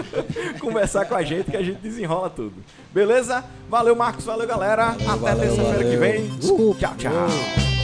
Conversar 0.61 1.07
com 1.07 1.14
a 1.14 1.22
gente 1.22 1.51
que 1.51 1.57
a 1.57 1.62
gente 1.62 1.79
desenrola 1.81 2.29
tudo. 2.31 2.55
Beleza? 2.93 3.45
Valeu, 3.68 3.95
Marcos. 3.95 4.24
Valeu, 4.24 4.47
galera. 4.47 4.89
Até 4.89 5.05
valeu, 5.05 5.39
terça-feira 5.41 5.85
que 5.85 5.97
vem. 5.97 6.39
Tchau, 6.39 6.95
tchau. 6.97 7.76